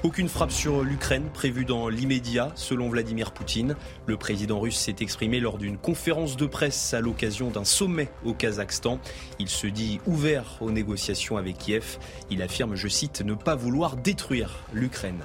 Aucune 0.01 0.27
frappe 0.27 0.51
sur 0.51 0.81
l'Ukraine 0.81 1.29
prévue 1.31 1.65
dans 1.65 1.87
l'immédiat, 1.87 2.51
selon 2.55 2.89
Vladimir 2.89 3.31
Poutine. 3.31 3.75
Le 4.07 4.17
président 4.17 4.59
russe 4.59 4.79
s'est 4.79 4.95
exprimé 5.01 5.39
lors 5.39 5.59
d'une 5.59 5.77
conférence 5.77 6.35
de 6.35 6.47
presse 6.47 6.95
à 6.95 7.01
l'occasion 7.01 7.51
d'un 7.51 7.63
sommet 7.63 8.09
au 8.25 8.33
Kazakhstan. 8.33 8.99
Il 9.37 9.49
se 9.49 9.67
dit 9.67 10.01
ouvert 10.07 10.57
aux 10.61 10.71
négociations 10.71 11.37
avec 11.37 11.59
Kiev. 11.59 11.99
Il 12.31 12.41
affirme, 12.41 12.73
je 12.75 12.87
cite, 12.87 13.21
ne 13.21 13.35
pas 13.35 13.53
vouloir 13.53 13.95
détruire 13.95 14.63
l'Ukraine. 14.73 15.21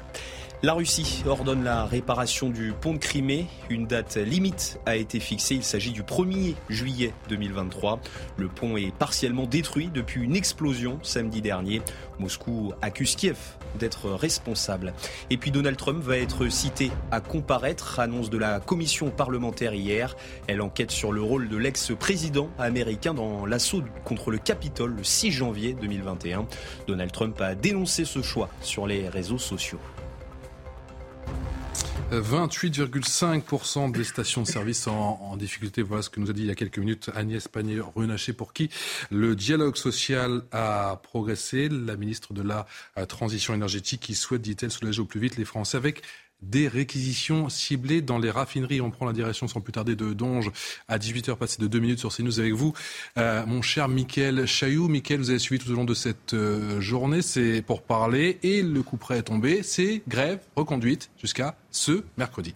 La 0.62 0.72
Russie 0.72 1.22
ordonne 1.26 1.64
la 1.64 1.84
réparation 1.84 2.48
du 2.48 2.72
pont 2.72 2.94
de 2.94 2.98
Crimée. 2.98 3.46
Une 3.68 3.86
date 3.86 4.16
limite 4.16 4.80
a 4.86 4.96
été 4.96 5.20
fixée. 5.20 5.56
Il 5.56 5.62
s'agit 5.62 5.92
du 5.92 6.02
1er 6.02 6.54
juillet 6.70 7.12
2023. 7.28 8.00
Le 8.38 8.48
pont 8.48 8.78
est 8.78 8.90
partiellement 8.90 9.44
détruit 9.44 9.90
depuis 9.92 10.22
une 10.22 10.34
explosion 10.34 10.98
samedi 11.02 11.42
dernier. 11.42 11.82
Moscou 12.18 12.72
accuse 12.80 13.16
Kiev 13.16 13.36
d'être 13.78 14.08
responsable. 14.08 14.94
Et 15.28 15.36
puis 15.36 15.50
Donald 15.50 15.76
Trump 15.76 16.02
va 16.02 16.16
être 16.16 16.48
cité 16.48 16.90
à 17.10 17.20
comparaître, 17.20 18.00
annonce 18.00 18.30
de 18.30 18.38
la 18.38 18.58
commission 18.58 19.10
parlementaire 19.10 19.74
hier. 19.74 20.16
Elle 20.46 20.62
enquête 20.62 20.90
sur 20.90 21.12
le 21.12 21.20
rôle 21.20 21.50
de 21.50 21.58
l'ex-président 21.58 22.48
américain 22.58 23.12
dans 23.12 23.44
l'assaut 23.44 23.82
contre 24.04 24.30
le 24.30 24.38
Capitole 24.38 24.94
le 24.96 25.04
6 25.04 25.32
janvier 25.32 25.74
2021. 25.74 26.46
Donald 26.86 27.12
Trump 27.12 27.38
a 27.42 27.54
dénoncé 27.54 28.06
ce 28.06 28.22
choix 28.22 28.48
sur 28.62 28.86
les 28.86 29.10
réseaux 29.10 29.38
sociaux. 29.38 29.80
28,5% 32.12 33.90
des 33.90 34.04
stations 34.04 34.42
de 34.42 34.46
service 34.46 34.86
en, 34.86 35.36
difficulté. 35.36 35.82
Voilà 35.82 36.02
ce 36.02 36.10
que 36.10 36.20
nous 36.20 36.30
a 36.30 36.32
dit 36.32 36.42
il 36.42 36.46
y 36.46 36.50
a 36.50 36.54
quelques 36.54 36.78
minutes 36.78 37.10
Agnès 37.14 37.48
Pannier-Runacher, 37.48 38.32
pour 38.32 38.52
qui 38.52 38.70
le 39.10 39.34
dialogue 39.34 39.76
social 39.76 40.42
a 40.52 41.00
progressé. 41.02 41.68
La 41.68 41.96
ministre 41.96 42.32
de 42.32 42.42
la 42.42 42.66
euh, 42.96 43.06
Transition 43.06 43.54
énergétique 43.54 44.00
qui 44.00 44.14
souhaite, 44.14 44.42
dit-elle, 44.42 44.70
soulager 44.70 45.00
au 45.00 45.04
plus 45.04 45.20
vite 45.20 45.36
les 45.36 45.44
Français 45.44 45.76
avec 45.76 46.02
des 46.42 46.68
réquisitions 46.68 47.48
ciblées 47.48 48.02
dans 48.02 48.18
les 48.18 48.30
raffineries. 48.30 48.80
On 48.80 48.90
prend 48.90 49.06
la 49.06 49.12
direction 49.12 49.48
sans 49.48 49.60
plus 49.60 49.72
tarder 49.72 49.96
de 49.96 50.12
Donge 50.12 50.50
à 50.88 50.98
18h, 50.98 51.36
passé 51.36 51.60
de 51.60 51.66
deux 51.66 51.78
minutes 51.78 51.98
sur 51.98 52.14
CNews 52.14 52.38
avec 52.38 52.52
vous. 52.52 52.72
Euh, 53.18 53.44
mon 53.46 53.62
cher 53.62 53.88
Mickaël 53.88 54.46
Chailloux, 54.46 54.88
Mickaël, 54.88 55.20
vous 55.20 55.30
avez 55.30 55.38
suivi 55.38 55.64
tout 55.64 55.70
au 55.70 55.74
long 55.74 55.84
de 55.84 55.94
cette 55.94 56.34
euh, 56.34 56.80
journée, 56.80 57.22
c'est 57.22 57.62
pour 57.62 57.82
parler, 57.82 58.38
et 58.42 58.62
le 58.62 58.82
coup 58.82 58.96
près 58.96 59.18
est 59.18 59.22
tombé, 59.22 59.62
c'est 59.62 60.02
grève 60.08 60.40
reconduite 60.56 61.10
jusqu'à 61.18 61.56
ce 61.70 62.04
mercredi. 62.16 62.54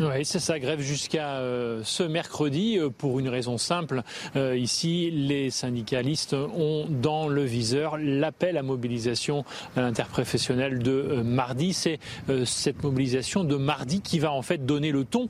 Oui, 0.00 0.24
ça, 0.24 0.60
grève 0.60 0.80
jusqu'à 0.80 1.38
euh, 1.38 1.80
ce 1.82 2.04
mercredi 2.04 2.78
euh, 2.78 2.88
pour 2.88 3.18
une 3.18 3.28
raison 3.28 3.58
simple. 3.58 4.02
Euh, 4.36 4.56
ici, 4.56 5.10
les 5.10 5.50
syndicalistes 5.50 6.34
ont 6.34 6.86
dans 6.88 7.26
le 7.26 7.42
viseur 7.42 7.96
l'appel 7.98 8.58
à 8.58 8.62
mobilisation 8.62 9.44
interprofessionnelle 9.76 10.78
de 10.78 11.22
mardi. 11.24 11.72
C'est 11.72 11.98
cette 12.44 12.84
mobilisation 12.84 13.42
de 13.42 13.56
mardi 13.56 14.00
qui 14.00 14.20
va 14.20 14.32
en 14.32 14.42
fait 14.42 14.64
donner 14.64 14.92
le 14.92 15.04
ton 15.04 15.28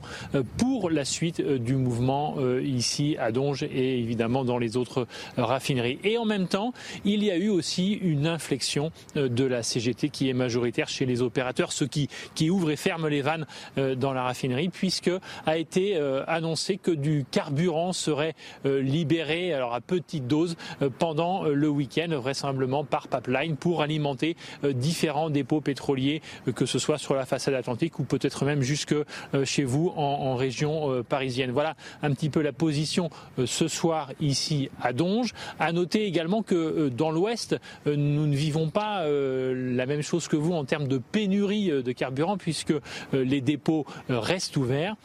pour 0.57 0.91
la 0.91 1.05
suite 1.05 1.41
du 1.41 1.75
mouvement 1.75 2.37
ici 2.61 3.15
à 3.19 3.31
Donge 3.31 3.63
et 3.63 3.99
évidemment 3.99 4.43
dans 4.45 4.57
les 4.57 4.77
autres 4.77 5.07
raffineries. 5.37 5.99
Et 6.03 6.17
en 6.17 6.25
même 6.25 6.47
temps, 6.47 6.73
il 7.05 7.23
y 7.23 7.31
a 7.31 7.37
eu 7.37 7.49
aussi 7.49 7.93
une 7.93 8.27
inflexion 8.27 8.91
de 9.15 9.43
la 9.43 9.63
CGT 9.63 10.09
qui 10.09 10.29
est 10.29 10.33
majoritaire 10.33 10.89
chez 10.89 11.05
les 11.05 11.21
opérateurs, 11.21 11.71
ceux 11.71 11.87
qui, 11.87 12.09
qui 12.35 12.49
ouvrent 12.49 12.71
et 12.71 12.75
ferment 12.75 13.07
les 13.07 13.21
vannes 13.21 13.45
dans 13.75 14.13
la 14.13 14.23
raffinerie 14.23 14.58
puisque 14.67 15.11
a 15.45 15.57
été 15.57 15.95
euh, 15.95 16.23
annoncé 16.27 16.77
que 16.77 16.91
du 16.91 17.25
carburant 17.29 17.93
serait 17.93 18.35
euh, 18.65 18.81
libéré 18.81 19.53
alors 19.53 19.73
à 19.73 19.81
petite 19.81 20.27
dose 20.27 20.57
euh, 20.81 20.89
pendant 20.89 21.43
le 21.43 21.69
week-end, 21.69 22.09
vraisemblablement 22.11 22.83
par 22.83 23.07
pipeline 23.07 23.55
pour 23.55 23.81
alimenter 23.81 24.35
différents 24.63 25.29
dépôts 25.29 25.61
pétroliers, 25.61 26.21
que 26.55 26.65
ce 26.65 26.79
soit 26.79 26.97
sur 26.97 27.13
la 27.13 27.25
façade 27.25 27.53
atlantique 27.53 27.99
ou 27.99 28.03
peut-être 28.03 28.43
même 28.43 28.61
jusque 28.61 28.95
chez 29.43 29.63
vous 29.63 29.93
en, 29.95 30.35
région 30.35 31.03
parisienne. 31.07 31.51
Voilà 31.51 31.75
un 32.01 32.11
petit 32.11 32.29
peu 32.29 32.41
la 32.41 32.51
position 32.51 33.09
ce 33.45 33.67
soir 33.67 34.11
ici 34.19 34.69
à 34.81 34.93
Donge. 34.93 35.33
À 35.59 35.71
noter 35.71 36.05
également 36.05 36.41
que 36.41 36.89
dans 36.89 37.11
l'Ouest, 37.11 37.57
nous 37.85 38.27
ne 38.27 38.35
vivons 38.35 38.69
pas 38.69 39.05
la 39.05 39.85
même 39.85 40.01
chose 40.01 40.27
que 40.27 40.35
vous 40.35 40.53
en 40.53 40.65
termes 40.65 40.87
de 40.87 40.97
pénurie 40.97 41.69
de 41.69 41.91
carburant 41.91 42.37
puisque 42.37 42.73
les 43.13 43.41
dépôts 43.41 43.85
restent 44.09 44.48
ouvert 44.57 44.95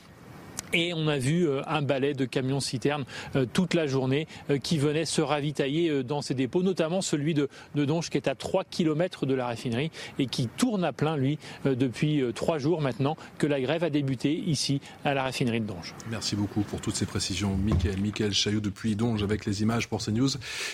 Et 0.75 0.93
on 0.93 1.07
a 1.07 1.19
vu 1.19 1.47
euh, 1.47 1.63
un 1.67 1.83
balai 1.83 2.15
de 2.15 2.25
camions 2.25 2.61
citernes 2.61 3.05
euh, 3.37 3.47
toute 3.51 3.75
la 3.75 3.87
journée 3.87 4.27
euh, 4.51 4.59
qui 4.59 4.79
venait 4.79 5.05
se 5.05 5.21
ravitailler 5.21 6.03
dans 6.03 6.21
ces 6.21 6.35
dépôts, 6.35 6.63
notamment 6.63 7.01
celui 7.01 7.33
de, 7.33 7.49
de 7.75 7.85
Donge 7.85 8.11
qui 8.11 8.17
est 8.17 8.29
à 8.29 8.35
3 8.35 8.65
km 8.65 9.25
de 9.25 9.35
la 9.35 9.47
raffinerie 9.47 9.93
et 10.19 10.27
qui 10.27 10.49
tourne 10.49 10.85
à 10.85 10.93
plein, 10.93 11.17
lui, 11.17 11.39
depuis 11.65 12.23
trois 12.35 12.59
jours 12.59 12.81
maintenant 12.81 13.17
que 13.39 13.47
la 13.47 13.61
grève 13.61 13.85
a 13.85 13.91
débuté 13.91 14.35
ici 14.35 14.81
à 15.05 15.15
la 15.15 15.23
raffinerie 15.23 15.61
de 15.61 15.67
Donge. 15.67 15.95
Merci 16.11 16.37
beaucoup 16.37 16.63
pour 16.63 16.81
toutes 16.81 16.97
ces 16.97 17.07
précisions, 17.07 17.57
Michael. 17.57 18.01
Michael 18.01 18.33
Chaillot 18.33 18.61
depuis 18.61 18.97
Donge 18.97 19.23
avec 19.23 19.45
les 19.45 19.63
images 19.63 19.89
pour 19.89 20.03
CNews, 20.03 20.31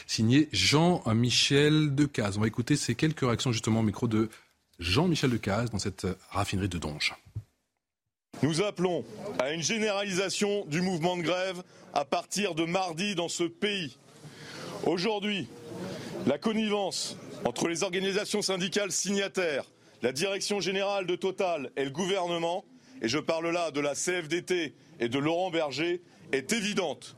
signé 0.06 0.48
Jean-Michel 0.52 1.94
Decaze. 1.94 2.38
On 2.38 2.40
va 2.40 2.46
écouter 2.46 2.76
ces 2.76 2.94
quelques 2.94 3.20
réactions 3.20 3.52
justement 3.52 3.80
au 3.80 3.84
micro 3.84 4.08
de 4.08 4.30
Jean-Michel 4.78 5.30
Decaze 5.30 5.70
dans 5.70 5.78
cette 5.78 6.06
raffinerie 6.30 6.68
de 6.68 6.78
Donge. 6.78 7.14
Nous 8.42 8.62
appelons 8.62 9.04
à 9.38 9.52
une 9.52 9.62
généralisation 9.62 10.64
du 10.64 10.80
mouvement 10.80 11.16
de 11.18 11.22
grève 11.22 11.62
à 11.92 12.06
partir 12.06 12.54
de 12.54 12.64
mardi 12.64 13.14
dans 13.14 13.28
ce 13.28 13.44
pays. 13.44 13.98
Aujourd'hui, 14.84 15.46
la 16.26 16.38
connivence 16.38 17.18
entre 17.44 17.68
les 17.68 17.82
organisations 17.82 18.40
syndicales 18.40 18.92
signataires, 18.92 19.64
la 20.00 20.12
direction 20.12 20.58
générale 20.58 21.06
de 21.06 21.16
Total 21.16 21.70
et 21.76 21.84
le 21.84 21.90
gouvernement, 21.90 22.64
et 23.02 23.08
je 23.08 23.18
parle 23.18 23.50
là 23.50 23.70
de 23.72 23.80
la 23.80 23.94
CFDT 23.94 24.74
et 25.00 25.08
de 25.10 25.18
Laurent 25.18 25.50
Berger, 25.50 26.00
est 26.32 26.52
évidente. 26.54 27.16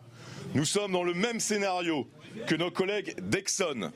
Nous 0.54 0.64
sommes 0.64 0.90
dans 0.90 1.04
le 1.04 1.14
même 1.14 1.38
scénario 1.38 2.08
que 2.48 2.56
nos 2.56 2.72
collègues 2.72 3.14
d'Exxon, 3.20 3.92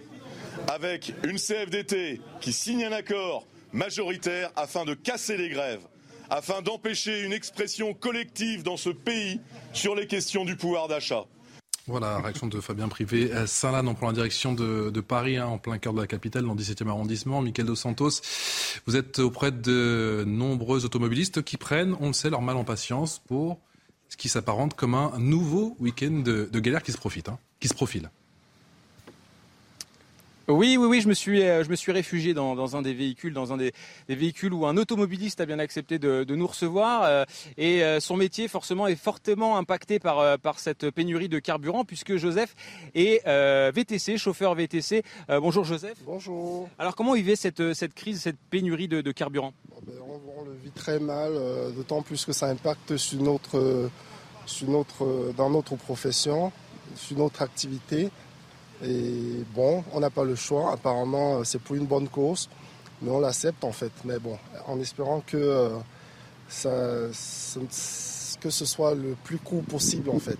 avec 0.68 1.12
une 1.24 1.38
CFDT 1.38 2.20
qui 2.40 2.52
signe 2.52 2.84
un 2.84 2.92
accord 2.92 3.48
majoritaire 3.72 4.52
afin 4.54 4.84
de 4.84 4.94
casser 4.94 5.36
les 5.36 5.48
grèves 5.48 5.82
afin 6.30 6.62
d'empêcher 6.62 7.22
une 7.22 7.32
expression 7.32 7.94
collective 7.94 8.62
dans 8.62 8.76
ce 8.76 8.90
pays 8.90 9.40
sur 9.72 9.94
les 9.94 10.06
questions 10.06 10.44
du 10.44 10.56
pouvoir 10.56 10.88
d'achat. 10.88 11.24
Voilà, 11.88 12.18
réaction 12.18 12.48
de 12.48 12.60
Fabien 12.60 12.88
Privé. 12.88 13.32
Euh, 13.32 13.46
Saint-Lannes, 13.46 13.86
on 13.86 13.94
prend 13.94 14.08
la 14.08 14.12
direction 14.12 14.52
de, 14.52 15.00
Paris, 15.00 15.36
hein, 15.36 15.46
en 15.46 15.58
plein 15.58 15.78
cœur 15.78 15.94
de 15.94 16.00
la 16.00 16.08
capitale, 16.08 16.44
dans 16.44 16.54
le 16.54 16.60
17e 16.60 16.88
arrondissement. 16.88 17.40
Michael 17.42 17.66
Dos 17.66 17.76
Santos, 17.76 18.10
vous 18.86 18.96
êtes 18.96 19.20
auprès 19.20 19.52
de 19.52 20.24
nombreux 20.26 20.84
automobilistes 20.84 21.42
qui 21.42 21.56
prennent, 21.56 21.94
on 22.00 22.08
le 22.08 22.12
sait, 22.12 22.28
leur 22.28 22.42
mal 22.42 22.56
en 22.56 22.64
patience 22.64 23.20
pour 23.28 23.60
ce 24.08 24.16
qui 24.16 24.28
s'apparente 24.28 24.74
comme 24.74 24.94
un 24.94 25.12
nouveau 25.18 25.76
week-end 25.78 26.22
de, 26.24 26.58
galère 26.58 26.82
qui 26.82 26.90
se 26.90 26.98
profite, 26.98 27.28
hein, 27.28 27.38
qui 27.60 27.68
se 27.68 27.74
profile. 27.74 28.10
Oui, 30.48 30.76
oui, 30.76 30.86
oui, 30.86 31.00
je 31.00 31.08
me 31.08 31.14
suis, 31.14 31.42
euh, 31.42 31.64
je 31.64 31.70
me 31.70 31.74
suis 31.74 31.90
réfugié 31.90 32.32
dans, 32.32 32.54
dans 32.54 32.76
un 32.76 32.82
des 32.82 32.94
véhicules, 32.94 33.32
dans 33.32 33.52
un 33.52 33.56
des, 33.56 33.72
des, 34.06 34.14
véhicules 34.14 34.52
où 34.52 34.64
un 34.64 34.76
automobiliste 34.76 35.40
a 35.40 35.46
bien 35.46 35.58
accepté 35.58 35.98
de, 35.98 36.22
de 36.22 36.36
nous 36.36 36.46
recevoir. 36.46 37.02
Euh, 37.02 37.24
et 37.56 37.82
euh, 37.82 37.98
son 37.98 38.16
métier, 38.16 38.46
forcément, 38.46 38.86
est 38.86 38.94
fortement 38.94 39.56
impacté 39.56 39.98
par, 39.98 40.38
par 40.38 40.60
cette 40.60 40.90
pénurie 40.90 41.28
de 41.28 41.40
carburant, 41.40 41.84
puisque 41.84 42.16
Joseph 42.16 42.54
est 42.94 43.26
VTC, 43.72 44.18
chauffeur 44.18 44.54
VTC. 44.54 45.02
bonjour 45.28 45.64
Joseph. 45.64 45.98
Bonjour. 46.04 46.68
Alors, 46.78 46.94
comment 46.94 47.14
vivez 47.14 47.34
cette, 47.34 47.74
cette 47.74 47.94
crise, 47.94 48.20
cette 48.20 48.38
pénurie 48.50 48.86
de, 48.86 49.00
de 49.00 49.12
carburant? 49.12 49.52
Ben, 49.84 49.94
on, 50.00 50.44
le 50.44 50.54
vit 50.62 50.70
très 50.70 51.00
mal, 51.00 51.32
d'autant 51.74 52.02
plus 52.02 52.24
que 52.24 52.32
ça 52.32 52.46
impacte 52.46 52.96
sur 52.96 53.20
notre, 53.20 53.90
sur 54.46 54.70
notre, 54.70 55.32
dans 55.36 55.50
notre 55.50 55.74
profession, 55.74 56.52
sur 56.94 57.18
notre 57.18 57.42
activité. 57.42 58.10
Et 58.84 59.44
bon, 59.54 59.82
on 59.92 60.00
n'a 60.00 60.10
pas 60.10 60.24
le 60.24 60.34
choix. 60.34 60.72
Apparemment, 60.72 61.44
c'est 61.44 61.60
pour 61.60 61.76
une 61.76 61.86
bonne 61.86 62.08
cause. 62.08 62.48
Mais 63.02 63.10
on 63.10 63.20
l'accepte 63.20 63.64
en 63.64 63.72
fait. 63.72 63.92
Mais 64.04 64.18
bon, 64.18 64.38
en 64.66 64.80
espérant 64.80 65.22
que, 65.26 65.36
euh, 65.36 65.70
ça, 66.48 66.70
que 68.40 68.50
ce 68.50 68.64
soit 68.64 68.94
le 68.94 69.16
plus 69.24 69.38
court 69.38 69.62
possible 69.62 70.10
en 70.10 70.18
fait. 70.18 70.38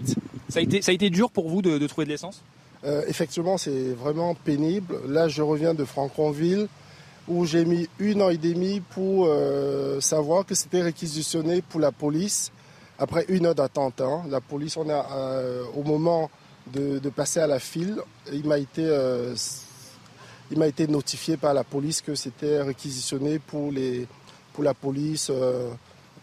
Ça 0.49 0.61
a 0.61 0.63
été, 0.63 0.83
ça 0.83 0.91
a 0.93 0.95
été 0.95 1.11
dur 1.11 1.31
pour 1.31 1.49
vous 1.49 1.63
de, 1.63 1.87
trouver 1.87 2.07
de 2.07 2.11
l'essence? 2.11 2.43
Euh, 2.85 3.03
Effectivement, 3.09 3.59
c'est 3.59 3.93
vraiment 3.93 4.35
pénible. 4.35 5.01
Là, 5.09 5.29
je 5.29 5.43
reviens 5.43 5.75
de 5.75 5.85
Franconville 5.85 6.69
où 7.29 7.45
j'ai 7.45 7.65
mis 7.65 7.89
une 7.99 8.21
heure 8.21 8.31
et 8.31 8.37
demie 8.37 8.81
pour 8.81 9.27
euh, 9.27 10.01
savoir 10.01 10.47
que 10.47 10.55
c'était 10.55 10.83
réquisitionné 10.83 11.61
pour 11.61 11.81
la 11.81 11.91
police. 11.91 12.53
Après 12.99 13.27
une 13.29 13.47
heure 13.47 13.55
d'attente, 13.55 14.01
hein. 14.01 14.23
la 14.31 14.41
police, 14.41 14.77
on 14.77 14.89
a 14.89 15.07
au 15.77 15.83
moment 15.83 16.31
de, 16.73 17.11
passer 17.11 17.41
à 17.41 17.47
la 17.47 17.59
file. 17.59 17.97
Il 18.33 18.47
m'a 18.47 18.59
été, 18.59 18.85
euh, 18.85 19.35
il 20.51 20.59
m'a 20.59 20.67
été 20.67 20.87
notifié 20.87 21.37
par 21.37 21.55
la 21.55 21.65
police 21.65 22.01
que 22.01 22.15
c'était 22.15 22.63
réquisitionné 22.63 23.39
pour, 23.39 23.73
les, 23.73 24.07
pour 24.53 24.65
la 24.65 24.75
police. 24.75 25.31
Euh, 25.31 25.71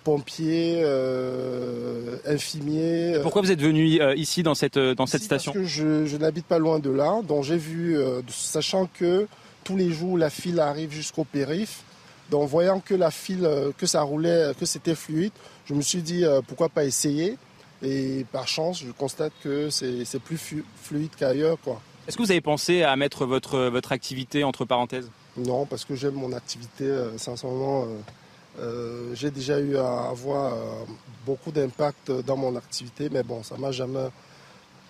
pompiers, 0.03 0.81
euh, 0.83 2.17
infirmiers. 2.25 3.19
Pourquoi 3.21 3.41
vous 3.41 3.51
êtes 3.51 3.61
venu 3.61 3.85
ici 4.17 4.43
dans 4.43 4.53
cette, 4.53 4.77
dans 4.77 5.05
cette 5.05 5.21
station 5.21 5.53
Parce 5.53 5.63
que 5.63 5.69
je, 5.69 6.05
je 6.05 6.17
n'habite 6.17 6.45
pas 6.45 6.59
loin 6.59 6.79
de 6.79 6.89
là, 6.89 7.21
donc 7.25 7.45
j'ai 7.45 7.55
vu, 7.55 7.97
sachant 8.27 8.89
que 8.93 9.27
tous 9.63 9.77
les 9.77 9.93
jours 9.93 10.17
la 10.17 10.29
file 10.29 10.59
arrive 10.59 10.91
jusqu'au 10.91 11.23
périph', 11.23 11.83
donc 12.31 12.49
voyant 12.49 12.81
que 12.81 12.93
la 12.93 13.11
file, 13.11 13.47
que 13.77 13.85
ça 13.85 14.01
roulait, 14.01 14.51
que 14.59 14.65
c'était 14.65 14.93
fluide, 14.93 15.31
je 15.67 15.73
me 15.73 15.81
suis 15.81 16.01
dit 16.01 16.25
pourquoi 16.49 16.67
pas 16.67 16.83
essayer. 16.83 17.37
Et 17.83 18.25
par 18.31 18.47
chance, 18.47 18.79
je 18.79 18.91
constate 18.91 19.33
que 19.43 19.69
c'est 19.69 20.19
plus 20.19 20.63
fluide 20.81 21.11
qu'ailleurs. 21.17 21.57
Est-ce 22.07 22.17
que 22.17 22.23
vous 22.23 22.31
avez 22.31 22.41
pensé 22.41 22.83
à 22.83 22.95
mettre 22.95 23.25
votre, 23.25 23.59
votre 23.67 23.91
activité 23.91 24.43
entre 24.43 24.65
parenthèses? 24.65 25.09
Non, 25.37 25.65
parce 25.65 25.83
que 25.85 25.95
j'aime 25.95 26.13
mon 26.13 26.31
activité. 26.33 26.85
Euh, 26.85 27.17
sincèrement, 27.17 27.83
euh, 27.83 27.87
euh, 28.59 29.15
j'ai 29.15 29.31
déjà 29.31 29.59
eu 29.59 29.77
à 29.77 30.09
avoir 30.09 30.53
beaucoup 31.25 31.51
d'impact 31.51 32.11
dans 32.11 32.37
mon 32.37 32.55
activité, 32.55 33.09
mais 33.11 33.23
bon, 33.23 33.41
ça 33.43 33.57
m'a 33.57 33.71
jamais, 33.71 34.09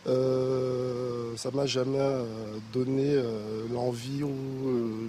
ça 0.06 1.52
m'a 1.52 1.66
jamais 1.66 2.26
donné 2.74 3.22
l'envie 3.72 4.22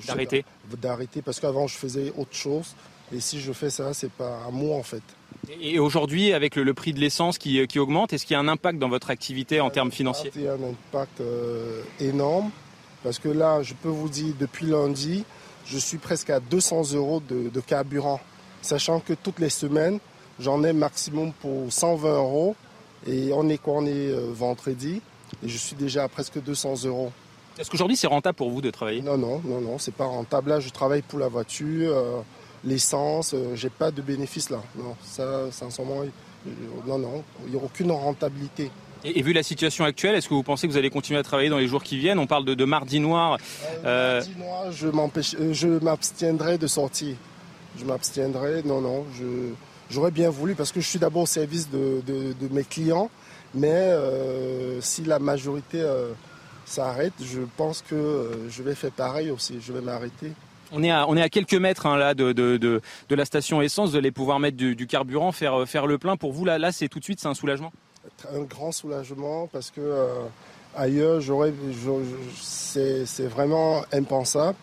d'arrêter. 0.06 0.44
D'arrêter, 0.80 1.20
parce 1.20 1.40
qu'avant 1.40 1.66
je 1.66 1.76
faisais 1.76 2.12
autre 2.16 2.34
chose, 2.34 2.74
et 3.12 3.20
si 3.20 3.40
je 3.40 3.52
fais 3.52 3.70
ça, 3.70 3.92
c'est 3.92 4.12
pas 4.12 4.38
à 4.46 4.50
moi 4.50 4.76
en 4.76 4.82
fait. 4.82 5.02
Et 5.60 5.78
aujourd'hui, 5.78 6.32
avec 6.32 6.56
le, 6.56 6.74
prix 6.74 6.92
de 6.92 7.00
l'essence 7.00 7.38
qui, 7.38 7.60
augmente, 7.78 8.12
est-ce 8.12 8.26
qu'il 8.26 8.34
y 8.34 8.36
a 8.36 8.40
un 8.40 8.48
impact 8.48 8.78
dans 8.78 8.88
votre 8.88 9.10
activité 9.10 9.60
en 9.60 9.70
termes 9.70 9.90
financiers? 9.90 10.30
Il 10.36 10.42
y 10.42 10.48
a 10.48 10.52
un 10.52 10.70
impact 10.70 11.20
euh, 11.20 11.82
énorme, 12.00 12.50
parce 13.02 13.18
que 13.18 13.28
là, 13.28 13.62
je 13.62 13.74
peux 13.74 13.88
vous 13.88 14.08
dire, 14.08 14.34
depuis 14.38 14.66
lundi, 14.66 15.24
je 15.66 15.78
suis 15.78 15.98
presque 15.98 16.30
à 16.30 16.40
200 16.40 16.92
euros 16.94 17.22
de, 17.28 17.60
carburant, 17.60 18.20
sachant 18.62 19.00
que 19.00 19.12
toutes 19.14 19.38
les 19.38 19.50
semaines, 19.50 19.98
j'en 20.40 20.62
ai 20.64 20.72
maximum 20.72 21.32
pour 21.32 21.72
120 21.72 22.16
euros, 22.16 22.56
et 23.06 23.30
on 23.32 23.48
est 23.48 23.58
quoi? 23.58 23.74
On 23.74 23.86
est 23.86 24.08
euh, 24.08 24.30
vendredi, 24.32 25.00
et 25.44 25.48
je 25.48 25.56
suis 25.56 25.76
déjà 25.76 26.04
à 26.04 26.08
presque 26.08 26.42
200 26.42 26.84
euros. 26.84 27.12
Est-ce 27.58 27.70
qu'aujourd'hui, 27.70 27.96
c'est 27.96 28.08
rentable 28.08 28.36
pour 28.36 28.50
vous 28.50 28.60
de 28.60 28.70
travailler? 28.70 29.00
Non, 29.00 29.16
non, 29.16 29.40
non, 29.44 29.60
non, 29.60 29.78
c'est 29.78 29.94
pas 29.94 30.06
rentable. 30.06 30.50
Là, 30.50 30.60
je 30.60 30.70
travaille 30.70 31.02
pour 31.02 31.20
la 31.20 31.28
voiture. 31.28 31.92
Euh, 31.92 32.20
l'essence, 32.64 33.34
euh, 33.34 33.54
j'ai 33.54 33.70
pas 33.70 33.90
de 33.90 34.02
bénéfice 34.02 34.50
là. 34.50 34.62
Non, 34.76 34.96
ça, 35.02 35.50
sincèrement, 35.50 36.02
non, 36.86 36.98
non, 36.98 37.24
il 37.46 37.52
n'y 37.52 37.58
a 37.58 37.62
aucune 37.62 37.90
rentabilité. 37.90 38.70
Et, 39.04 39.20
vu 39.20 39.34
la 39.34 39.42
situation 39.42 39.84
actuelle, 39.84 40.14
est-ce 40.14 40.28
que 40.28 40.34
vous 40.34 40.42
pensez 40.42 40.66
que 40.66 40.72
vous 40.72 40.78
allez 40.78 40.90
continuer 40.90 41.20
à 41.20 41.22
travailler 41.22 41.50
dans 41.50 41.58
les 41.58 41.68
jours 41.68 41.82
qui 41.82 41.98
viennent? 41.98 42.18
On 42.18 42.26
parle 42.26 42.44
de, 42.44 42.64
mardi 42.64 43.00
noir. 43.00 43.38
Euh, 43.84 43.84
euh, 43.84 44.14
mardi 44.20 44.34
noir, 44.38 44.72
je, 44.72 45.52
je 45.52 45.68
m'abstiendrai 45.68 46.56
de 46.56 46.66
sortir. 46.66 47.14
Je 47.78 47.84
m'abstiendrai, 47.84 48.62
non, 48.64 48.80
non, 48.80 49.04
j'aurais 49.90 50.12
bien 50.12 50.30
voulu 50.30 50.54
parce 50.54 50.70
que 50.70 50.80
je 50.80 50.88
suis 50.88 51.00
d'abord 51.00 51.22
au 51.22 51.26
service 51.26 51.68
de, 51.68 52.02
mes 52.52 52.62
clients, 52.62 53.10
mais 53.52 53.92
si 54.80 55.02
la 55.02 55.18
majorité 55.18 55.84
s'arrête, 56.64 57.14
je 57.20 57.40
pense 57.56 57.82
que 57.82 58.46
je 58.48 58.62
vais 58.62 58.76
faire 58.76 58.92
pareil 58.92 59.30
aussi, 59.30 59.56
je 59.60 59.72
vais 59.72 59.80
m'arrêter. 59.80 60.30
On 60.76 60.82
est 60.82 61.22
à, 61.22 61.28
quelques 61.28 61.54
mètres 61.54 61.86
hein, 61.86 61.96
là 61.96 62.14
de, 62.14 62.32
de, 62.32 62.56
de, 62.56 63.14
la 63.14 63.24
station 63.24 63.62
essence, 63.62 63.90
vous 63.90 63.96
allez 63.96 64.10
pouvoir 64.10 64.40
mettre 64.40 64.56
du, 64.56 64.86
carburant, 64.86 65.30
faire, 65.30 65.60
euh, 65.60 65.66
faire 65.66 65.86
le 65.86 65.98
plein. 65.98 66.16
Pour 66.16 66.32
vous, 66.32 66.44
là, 66.44 66.72
c'est 66.72 66.88
tout 66.88 66.98
de 66.98 67.04
suite, 67.04 67.24
un 67.26 67.34
soulagement? 67.34 67.72
Un 68.34 68.42
grand 68.42 68.72
soulagement 68.72 69.46
parce 69.46 69.70
que 69.70 69.80
euh, 69.80 70.08
ailleurs, 70.76 71.20
j'aurais, 71.20 71.54
c'est, 72.34 73.26
vraiment 73.26 73.84
impensable. 73.92 74.58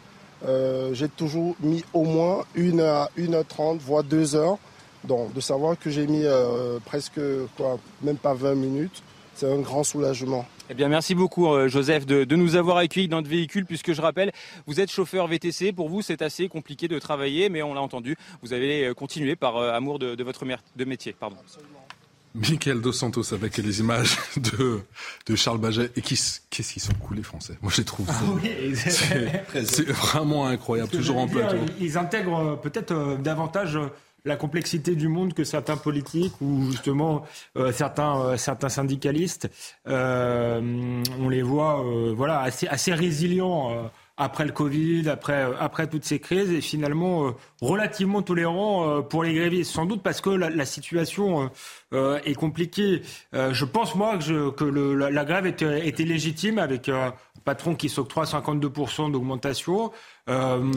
Euh, 0.46 0.94
j'ai 0.94 1.08
toujours 1.08 1.56
mis 1.62 1.84
au 1.94 2.04
moins 2.04 2.44
1 2.58 2.80
à 2.80 3.10
1h30, 3.18 3.80
voire 3.80 4.04
2 4.04 4.36
heures. 4.36 4.58
Donc, 5.06 5.34
de 5.34 5.40
savoir 5.40 5.80
que 5.80 5.90
j'ai 5.90 6.08
mis 6.08 6.26
presque, 6.86 7.22
quoi, 7.56 7.80
même 8.02 8.18
pas 8.18 8.34
20 8.34 8.56
minutes, 8.56 9.02
c'est 9.34 9.52
un 9.52 9.60
grand 9.60 9.84
soulagement. 9.84 10.46
Eh 10.72 10.74
bien, 10.74 10.88
merci 10.88 11.16
beaucoup, 11.16 11.48
euh, 11.48 11.68
Joseph, 11.68 12.06
de, 12.06 12.36
nous 12.38 12.56
avoir 12.56 12.78
accueillis 12.78 13.10
dans 13.10 13.18
notre 13.18 13.28
véhicule, 13.28 13.66
puisque 13.66 13.92
je 13.92 14.02
rappelle, 14.02 14.32
vous 14.68 14.80
êtes 14.80 14.90
chauffeur 14.90 15.28
VTC. 15.28 15.74
Pour 15.74 15.90
vous, 15.90 16.02
c'est 16.02 16.22
assez 16.22 16.48
compliqué 16.48 16.88
de 16.88 16.98
travailler, 16.98 17.50
mais 17.50 17.62
on 17.62 17.74
l'a 17.74 17.82
entendu, 17.82 18.16
vous 18.42 18.54
avez 18.54 18.86
euh, 18.86 18.94
continué 18.94 19.36
par 19.36 19.58
euh, 19.58 19.74
amour 19.74 20.00
de, 20.00 20.24
votre 20.24 20.46
de 20.46 20.86
métier. 20.86 21.14
Pardon. 21.20 21.36
Michael 22.34 22.80
Dos 22.80 22.94
Santos 22.94 23.34
avec 23.34 23.58
les 23.58 23.82
images 23.82 24.18
de, 24.38 24.80
de 25.26 25.36
Charles 25.36 25.58
Baget. 25.58 25.92
Et 25.98 26.02
qu'est-ce 26.02 26.40
qu'ils 26.50 26.82
sont 26.82 26.94
cool 26.94 27.18
les 27.18 27.24
Français 27.24 27.58
Moi 27.62 27.70
je 27.76 27.80
les 27.80 27.84
trouve. 27.84 28.08
Ah 28.10 28.22
c'est 29.66 29.90
vraiment 29.90 30.48
incroyable, 30.48 30.90
toujours 30.90 31.18
en 31.18 31.28
plateau. 31.28 31.58
Ils 31.82 31.98
intègrent 31.98 32.58
peut-être 32.62 33.18
davantage 33.22 33.78
la 34.26 34.36
complexité 34.36 34.96
du 34.96 35.08
monde 35.08 35.34
que 35.34 35.44
certains 35.44 35.78
politiques 35.78 36.34
ou 36.42 36.72
justement 36.72 37.24
certains, 37.72 38.38
certains 38.38 38.70
syndicalistes, 38.70 39.50
on 39.86 41.30
les 41.30 41.42
voit 41.42 41.84
voilà, 42.16 42.42
assez, 42.42 42.68
assez 42.68 42.94
résilients 42.94 43.90
après 44.22 44.46
le 44.46 44.52
Covid, 44.52 45.10
après, 45.10 45.44
euh, 45.44 45.54
après 45.60 45.88
toutes 45.88 46.06
ces 46.06 46.20
crises, 46.20 46.52
et 46.52 46.62
finalement 46.62 47.28
euh, 47.28 47.32
relativement 47.60 48.22
tolérant 48.22 48.88
euh, 48.88 49.02
pour 49.02 49.24
les 49.24 49.34
grévistes. 49.34 49.72
Sans 49.72 49.86
doute 49.86 50.04
parce 50.04 50.22
que 50.22 50.30
la, 50.30 50.66
situation 50.66 51.50
est 51.92 52.36
compliquée. 52.36 53.02
je 53.34 53.66
pense, 53.66 53.96
moi, 53.96 54.18
que, 54.18 54.24
je, 54.24 54.50
que 54.52 54.64
le, 54.64 54.94
la, 54.94 55.26
grève 55.26 55.46
était, 55.46 55.88
était, 55.88 56.04
légitime 56.04 56.60
avec 56.60 56.90
patron 57.44 57.76
qui 57.76 57.90
s'octroie 57.90 58.26
52% 58.26 59.12
d'augmentation. 59.12 59.92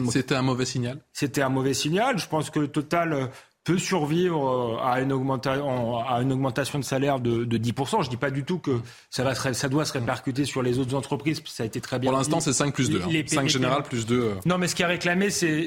C'était 0.09 0.35
un 0.35 0.41
mauvais 0.41 0.65
signal 0.65 0.99
C'était 1.13 1.41
un 1.41 1.49
mauvais 1.49 1.73
signal. 1.73 2.17
Je 2.17 2.27
pense 2.27 2.49
que 2.49 2.59
le 2.59 2.67
total 2.67 3.29
peut 3.65 3.79
survivre 3.79 4.77
euh, 4.79 4.87
à 4.87 5.01
une, 5.01 5.11
augmentation, 5.11 5.97
à 5.97 6.21
une 6.21 6.31
augmentation 6.31 6.79
de 6.79 6.83
salaire 6.83 7.19
de, 7.19 7.43
de 7.43 7.57
10%. 7.57 8.01
Je 8.03 8.05
ne 8.05 8.09
dis 8.11 8.17
pas 8.17 8.29
du 8.29 8.43
tout 8.43 8.59
que 8.59 8.79
ça, 9.09 9.23
va 9.23 9.33
ça 9.33 9.69
doit 9.69 9.85
se 9.85 9.93
répercuter 9.93 10.45
sur 10.45 10.61
les 10.61 10.77
autres 10.77 10.95
entreprises, 10.95 11.41
ça 11.45 11.63
a 11.63 11.65
été 11.65 11.81
très 11.81 11.97
bien 11.97 12.11
Pour 12.11 12.17
l'instant, 12.17 12.39
c'est 12.39 12.53
5 12.53 12.73
plus 12.73 12.89
2. 12.89 13.01
hein. 13.01 13.23
5 13.25 13.49
général 13.49 13.81
plus 13.81 14.05
2. 14.05 14.15
Euh. 14.15 14.33
Non, 14.45 14.59
mais 14.59 14.67
ce 14.67 14.75
qui 14.75 14.83
est 14.83 14.85
réclamé, 14.85 15.31
c'est, 15.31 15.65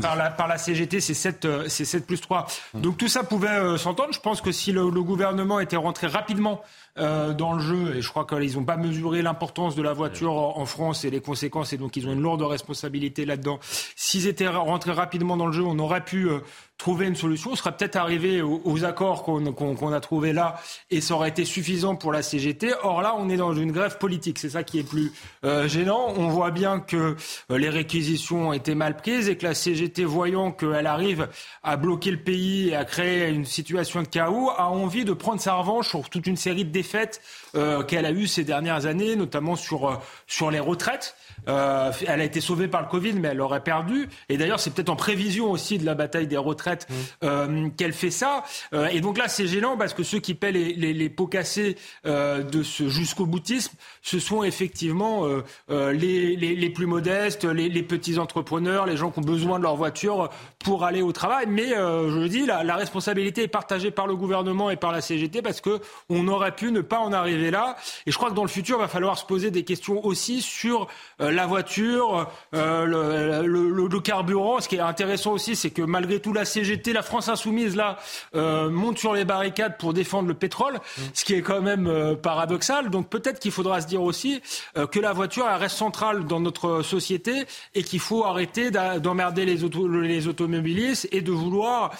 par, 0.00 0.16
la, 0.16 0.30
par 0.30 0.46
la 0.46 0.58
CGT, 0.58 1.00
c'est 1.00 1.12
7, 1.12 1.44
euh, 1.44 1.64
c'est 1.66 1.84
7 1.84 2.06
plus 2.06 2.20
3. 2.20 2.46
Hum. 2.74 2.80
Donc 2.80 2.96
tout 2.96 3.08
ça 3.08 3.24
pouvait 3.24 3.76
s'entendre. 3.78 4.10
Je 4.12 4.20
pense 4.20 4.40
que 4.40 4.52
si 4.52 4.70
le, 4.70 4.88
le 4.88 5.02
gouvernement 5.02 5.58
était 5.58 5.76
rentré 5.76 6.06
rapidement 6.06 6.62
euh, 6.96 7.34
dans 7.34 7.54
le 7.54 7.60
jeu. 7.60 7.96
Et 7.96 8.02
je 8.02 8.08
crois 8.08 8.24
qu'ils 8.24 8.54
n'ont 8.54 8.64
pas 8.64 8.76
mesuré 8.76 9.20
l'importance 9.20 9.74
de 9.74 9.82
la 9.82 9.92
voiture 9.92 10.32
en, 10.32 10.64
France 10.64 11.04
et 11.04 11.10
les 11.10 11.20
conséquences. 11.20 11.72
Et 11.72 11.76
donc, 11.76 11.96
ils 11.96 12.06
ont 12.06 12.12
une 12.12 12.22
lourde 12.22 12.42
responsabilité 12.42 13.24
là-dedans. 13.24 13.58
S'ils 13.96 14.26
étaient 14.28 14.46
rentrés 14.46 14.92
rapidement 14.92 15.36
dans 15.36 15.46
le 15.46 15.52
jeu, 15.52 15.64
on 15.64 15.78
aurait 15.78 16.04
pu 16.04 16.28
euh, 16.28 16.38
trouver 16.78 17.06
une 17.06 17.14
solution. 17.14 17.52
On 17.52 17.56
serait 17.56 17.76
peut-être 17.76 17.96
arrivé 17.96 18.42
aux, 18.42 18.84
accords 18.84 19.22
qu'on 19.22 19.92
a 19.92 20.00
trouvés 20.00 20.32
là 20.32 20.56
et 20.90 21.00
ça 21.00 21.14
aurait 21.14 21.28
été 21.28 21.44
suffisant 21.44 21.94
pour 21.94 22.12
la 22.12 22.22
CGT. 22.22 22.72
Or 22.82 23.00
là, 23.00 23.14
on 23.18 23.28
est 23.28 23.36
dans 23.36 23.54
une 23.54 23.72
grève 23.72 23.98
politique. 23.98 24.38
C'est 24.38 24.50
ça 24.50 24.62
qui 24.64 24.80
est 24.80 24.88
plus 24.88 25.12
euh, 25.44 25.68
gênant. 25.68 26.12
On 26.16 26.28
voit 26.28 26.50
bien 26.50 26.80
que 26.80 27.16
les 27.48 27.70
réquisitions 27.70 28.48
ont 28.48 28.52
été 28.52 28.74
mal 28.74 28.96
prises 28.96 29.28
et 29.28 29.36
que 29.36 29.46
la 29.46 29.54
CGT, 29.54 30.04
voyant 30.04 30.52
qu'elle 30.52 30.86
arrive 30.86 31.28
à 31.62 31.76
bloquer 31.76 32.10
le 32.10 32.22
pays 32.22 32.68
et 32.70 32.76
à 32.76 32.84
créer 32.84 33.28
une 33.30 33.44
situation 33.44 34.02
de 34.02 34.08
chaos, 34.08 34.50
a 34.56 34.68
envie 34.68 35.04
de 35.04 35.12
prendre 35.12 35.40
sa 35.40 35.54
revanche 35.54 35.88
sur 35.88 36.08
toute 36.10 36.26
une 36.26 36.36
série 36.36 36.64
de 36.64 36.70
défaites 36.70 37.22
euh, 37.54 37.82
qu'elle 37.82 38.04
a 38.04 38.10
eues 38.10 38.26
ces 38.26 38.44
dernières 38.44 38.86
années, 38.86 39.16
notamment 39.16 39.54
euh, 39.54 39.94
sur 40.26 40.50
les 40.50 40.60
retraites. 40.60 41.14
Euh, 41.48 41.92
elle 42.06 42.20
a 42.20 42.24
été 42.24 42.40
sauvée 42.40 42.68
par 42.68 42.82
le 42.82 42.88
Covid, 42.88 43.14
mais 43.14 43.28
elle 43.28 43.40
aurait 43.40 43.62
perdu. 43.62 44.08
Et 44.28 44.36
d'ailleurs, 44.36 44.60
c'est 44.60 44.72
peut-être 44.72 44.88
en 44.88 44.96
prévision 44.96 45.50
aussi 45.50 45.78
de 45.78 45.84
la 45.84 45.94
bataille 45.94 46.26
des 46.26 46.36
retraites 46.36 46.86
mmh. 46.88 46.94
euh, 47.24 47.68
qu'elle 47.76 47.92
fait 47.92 48.10
ça. 48.10 48.44
Euh, 48.72 48.86
et 48.86 49.00
donc 49.00 49.18
là, 49.18 49.28
c'est 49.28 49.46
gênant 49.46 49.76
parce 49.76 49.94
que 49.94 50.02
ceux 50.02 50.20
qui 50.20 50.34
paient 50.34 50.52
les, 50.52 50.74
les, 50.74 50.92
les 50.92 51.08
pots 51.08 51.26
cassés 51.26 51.76
de 52.04 52.62
ce 52.62 52.88
jusqu'au 52.88 53.26
boutisme, 53.26 53.74
ce 54.02 54.18
sont 54.18 54.42
effectivement 54.42 55.26
les, 55.68 56.36
les, 56.36 56.70
plus 56.70 56.86
modestes, 56.86 57.44
les, 57.44 57.82
petits 57.82 58.18
entrepreneurs, 58.18 58.86
les 58.86 58.96
gens 58.96 59.10
qui 59.10 59.20
ont 59.20 59.22
besoin 59.22 59.58
de 59.58 59.64
leur 59.64 59.76
voiture 59.76 60.30
pour 60.58 60.84
aller 60.84 61.02
au 61.02 61.12
travail. 61.12 61.46
Mais 61.48 61.68
je 61.70 62.18
le 62.18 62.28
dis, 62.28 62.46
la, 62.46 62.64
la, 62.64 62.76
responsabilité 62.76 63.44
est 63.44 63.48
partagée 63.48 63.90
par 63.90 64.06
le 64.06 64.16
gouvernement 64.16 64.70
et 64.70 64.76
par 64.76 64.92
la 64.92 65.00
CGT 65.00 65.42
parce 65.42 65.60
que 65.60 65.80
on 66.08 66.28
aurait 66.28 66.54
pu 66.54 66.72
ne 66.72 66.80
pas 66.80 66.98
en 66.98 67.12
arriver 67.12 67.50
là. 67.50 67.76
Et 68.06 68.10
je 68.10 68.16
crois 68.16 68.30
que 68.30 68.34
dans 68.34 68.42
le 68.42 68.48
futur, 68.48 68.78
il 68.78 68.82
va 68.82 68.88
falloir 68.88 69.18
se 69.18 69.24
poser 69.24 69.50
des 69.50 69.64
questions 69.64 70.04
aussi 70.04 70.42
sur 70.42 70.88
la 71.34 71.46
voiture, 71.46 72.30
euh, 72.54 73.44
le, 73.44 74.00
carburant. 74.00 74.60
Ce 74.60 74.68
qui 74.68 74.76
est 74.76 74.80
intéressant 74.80 75.32
aussi, 75.32 75.56
c'est 75.56 75.70
que 75.70 75.82
malgré 75.82 76.20
tout, 76.20 76.32
la 76.32 76.44
CGT, 76.44 76.92
la 76.92 77.02
France 77.02 77.28
insoumise, 77.28 77.76
là, 77.76 77.96
euh, 78.34 78.70
monte 78.70 78.98
sur 78.98 79.14
les 79.14 79.24
barricades 79.24 79.78
pour 79.78 79.92
défendre 79.94 80.28
le 80.28 80.34
pétrole, 80.34 80.78
ce 81.12 81.24
qui 81.24 81.34
est 81.34 81.42
quand 81.42 81.60
même 81.60 81.86
euh, 81.86 82.14
paradoxal. 82.14 82.90
Donc 82.90 83.08
peut-être 83.08 83.38
qu'il 83.38 83.52
faudra 83.52 83.80
se 83.80 83.86
dire 83.86 84.02
aussi 84.02 84.40
euh, 84.76 84.86
que 84.86 85.00
la 85.00 85.12
voiture 85.12 85.46
reste 85.46 85.76
centrale 85.76 86.26
dans 86.26 86.40
notre 86.40 86.82
société 86.82 87.44
et 87.74 87.82
qu'il 87.82 88.00
faut 88.00 88.24
arrêter 88.24 88.70
d'emmerder 88.70 89.44
les, 89.44 89.64
auto, 89.64 89.88
les 89.88 90.28
automobilistes 90.28 91.08
et 91.12 91.20
de 91.20 91.32
vouloir 91.32 91.92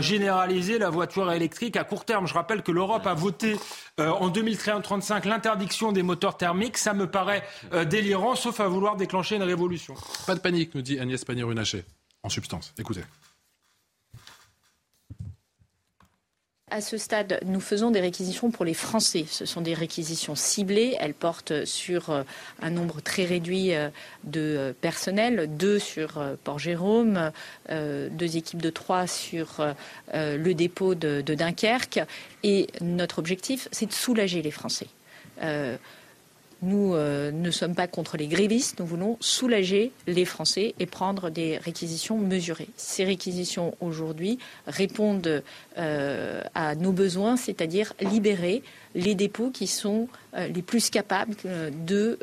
généraliser 0.00 0.78
la 0.78 0.90
voiture 0.90 1.30
électrique 1.32 1.76
à 1.76 1.84
court 1.84 2.04
terme. 2.04 2.26
Je 2.26 2.34
rappelle 2.34 2.62
que 2.62 2.72
l'Europe 2.72 3.06
a 3.06 3.14
voté 3.14 3.56
en 3.98 4.28
2035 4.28 5.24
l'interdiction 5.24 5.92
des 5.92 6.02
moteurs 6.02 6.36
thermiques. 6.36 6.78
Ça 6.78 6.94
me 6.94 7.06
paraît 7.06 7.42
délirant, 7.86 8.34
sauf 8.34 8.60
à 8.60 8.66
vouloir 8.72 8.96
déclencher 8.96 9.36
une 9.36 9.42
révolution. 9.42 9.94
Pas 10.26 10.34
de 10.34 10.40
panique, 10.40 10.74
nous 10.74 10.82
dit 10.82 10.98
Agnès 10.98 11.24
Pannier-Runacher, 11.24 11.84
en 12.22 12.28
substance. 12.28 12.74
Écoutez. 12.78 13.02
À 16.72 16.80
ce 16.80 16.96
stade, 16.96 17.38
nous 17.44 17.60
faisons 17.60 17.90
des 17.90 18.00
réquisitions 18.00 18.50
pour 18.50 18.64
les 18.64 18.72
Français. 18.72 19.26
Ce 19.28 19.44
sont 19.44 19.60
des 19.60 19.74
réquisitions 19.74 20.34
ciblées. 20.34 20.96
Elles 21.00 21.12
portent 21.12 21.66
sur 21.66 22.08
euh, 22.08 22.22
un 22.62 22.70
nombre 22.70 23.02
très 23.02 23.26
réduit 23.26 23.74
euh, 23.74 23.90
de 24.24 24.40
euh, 24.40 24.72
personnel, 24.80 25.54
deux 25.54 25.78
sur 25.78 26.18
Port-Jérôme, 26.44 27.30
deux 27.68 28.36
équipes 28.38 28.62
de 28.62 28.70
trois 28.70 29.06
sur 29.06 29.74
le 30.14 30.52
dépôt 30.54 30.94
de, 30.94 31.20
Dunkerque. 31.20 32.00
Et 32.42 32.68
notre 32.80 33.18
objectif, 33.18 33.68
c'est 33.70 33.86
de 33.86 33.92
soulager 33.92 34.40
les 34.40 34.50
Français. 34.50 34.86
Nous 36.62 36.94
euh, 36.94 37.32
ne 37.32 37.50
sommes 37.50 37.74
pas 37.74 37.88
contre 37.88 38.16
les 38.16 38.28
grévistes, 38.28 38.78
nous 38.78 38.86
voulons 38.86 39.16
soulager 39.18 39.90
les 40.06 40.24
Français 40.24 40.74
et 40.78 40.86
prendre 40.86 41.28
des 41.28 41.58
réquisitions 41.58 42.16
mesurées. 42.16 42.68
Ces 42.76 43.04
réquisitions 43.04 43.74
aujourd'hui 43.80 44.38
répondent 44.68 45.42
euh, 45.76 46.42
à 46.54 46.76
nos 46.76 46.92
besoins, 46.92 47.36
c'est-à-dire 47.36 47.92
libérer 48.00 48.62
les 48.94 49.16
dépôts 49.16 49.50
qui 49.50 49.66
sont 49.66 50.08
euh, 50.34 50.46
les 50.46 50.62
plus 50.62 50.88
capables 50.88 51.34
de 51.84 52.18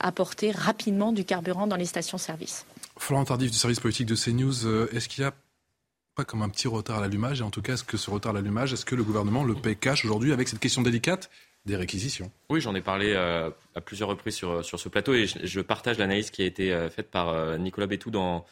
apporter 0.00 0.50
rapidement 0.50 1.12
du 1.12 1.24
carburant 1.24 1.66
dans 1.66 1.76
les 1.76 1.86
stations-service. 1.86 2.66
Florent 2.98 3.24
Tardif 3.24 3.50
du 3.50 3.56
service 3.56 3.80
politique 3.80 4.06
de 4.06 4.16
CNews, 4.16 4.66
est-ce 4.94 5.08
qu'il 5.08 5.22
y 5.22 5.26
a 5.26 5.32
pas 6.14 6.24
comme 6.24 6.42
un 6.42 6.48
petit 6.48 6.68
retard 6.68 6.98
à 6.98 7.00
l'allumage? 7.00 7.40
Et 7.40 7.44
en 7.44 7.50
tout 7.50 7.62
cas, 7.62 7.74
est-ce 7.74 7.84
que 7.84 7.96
ce 7.96 8.10
retard 8.10 8.30
à 8.30 8.34
l'allumage, 8.34 8.72
est-ce 8.72 8.84
que 8.84 8.94
le 8.94 9.04
gouvernement 9.04 9.44
le 9.44 9.54
paye 9.54 9.76
cash 9.76 10.04
aujourd'hui 10.04 10.32
avec 10.32 10.48
cette 10.48 10.58
question 10.58 10.82
délicate 10.82 11.30
Oui, 12.48 12.60
j'en 12.60 12.74
ai 12.74 12.80
parlé 12.80 13.12
euh, 13.14 13.50
à 13.74 13.80
plusieurs 13.80 14.08
reprises 14.08 14.34
sur, 14.34 14.64
sur 14.64 14.80
ce 14.80 14.88
plateau 14.88 15.14
et 15.14 15.26
je, 15.26 15.60
partage 15.60 15.98
l'analyse 15.98 16.30
qui 16.30 16.42
a 16.42 16.46
été 16.46 16.72
euh, 16.72 16.88
faite 16.88 17.10
par 17.10 17.28
euh, 17.28 17.58
Nicolas 17.58 17.86
Bétou 17.86 18.10
dans, 18.10 18.44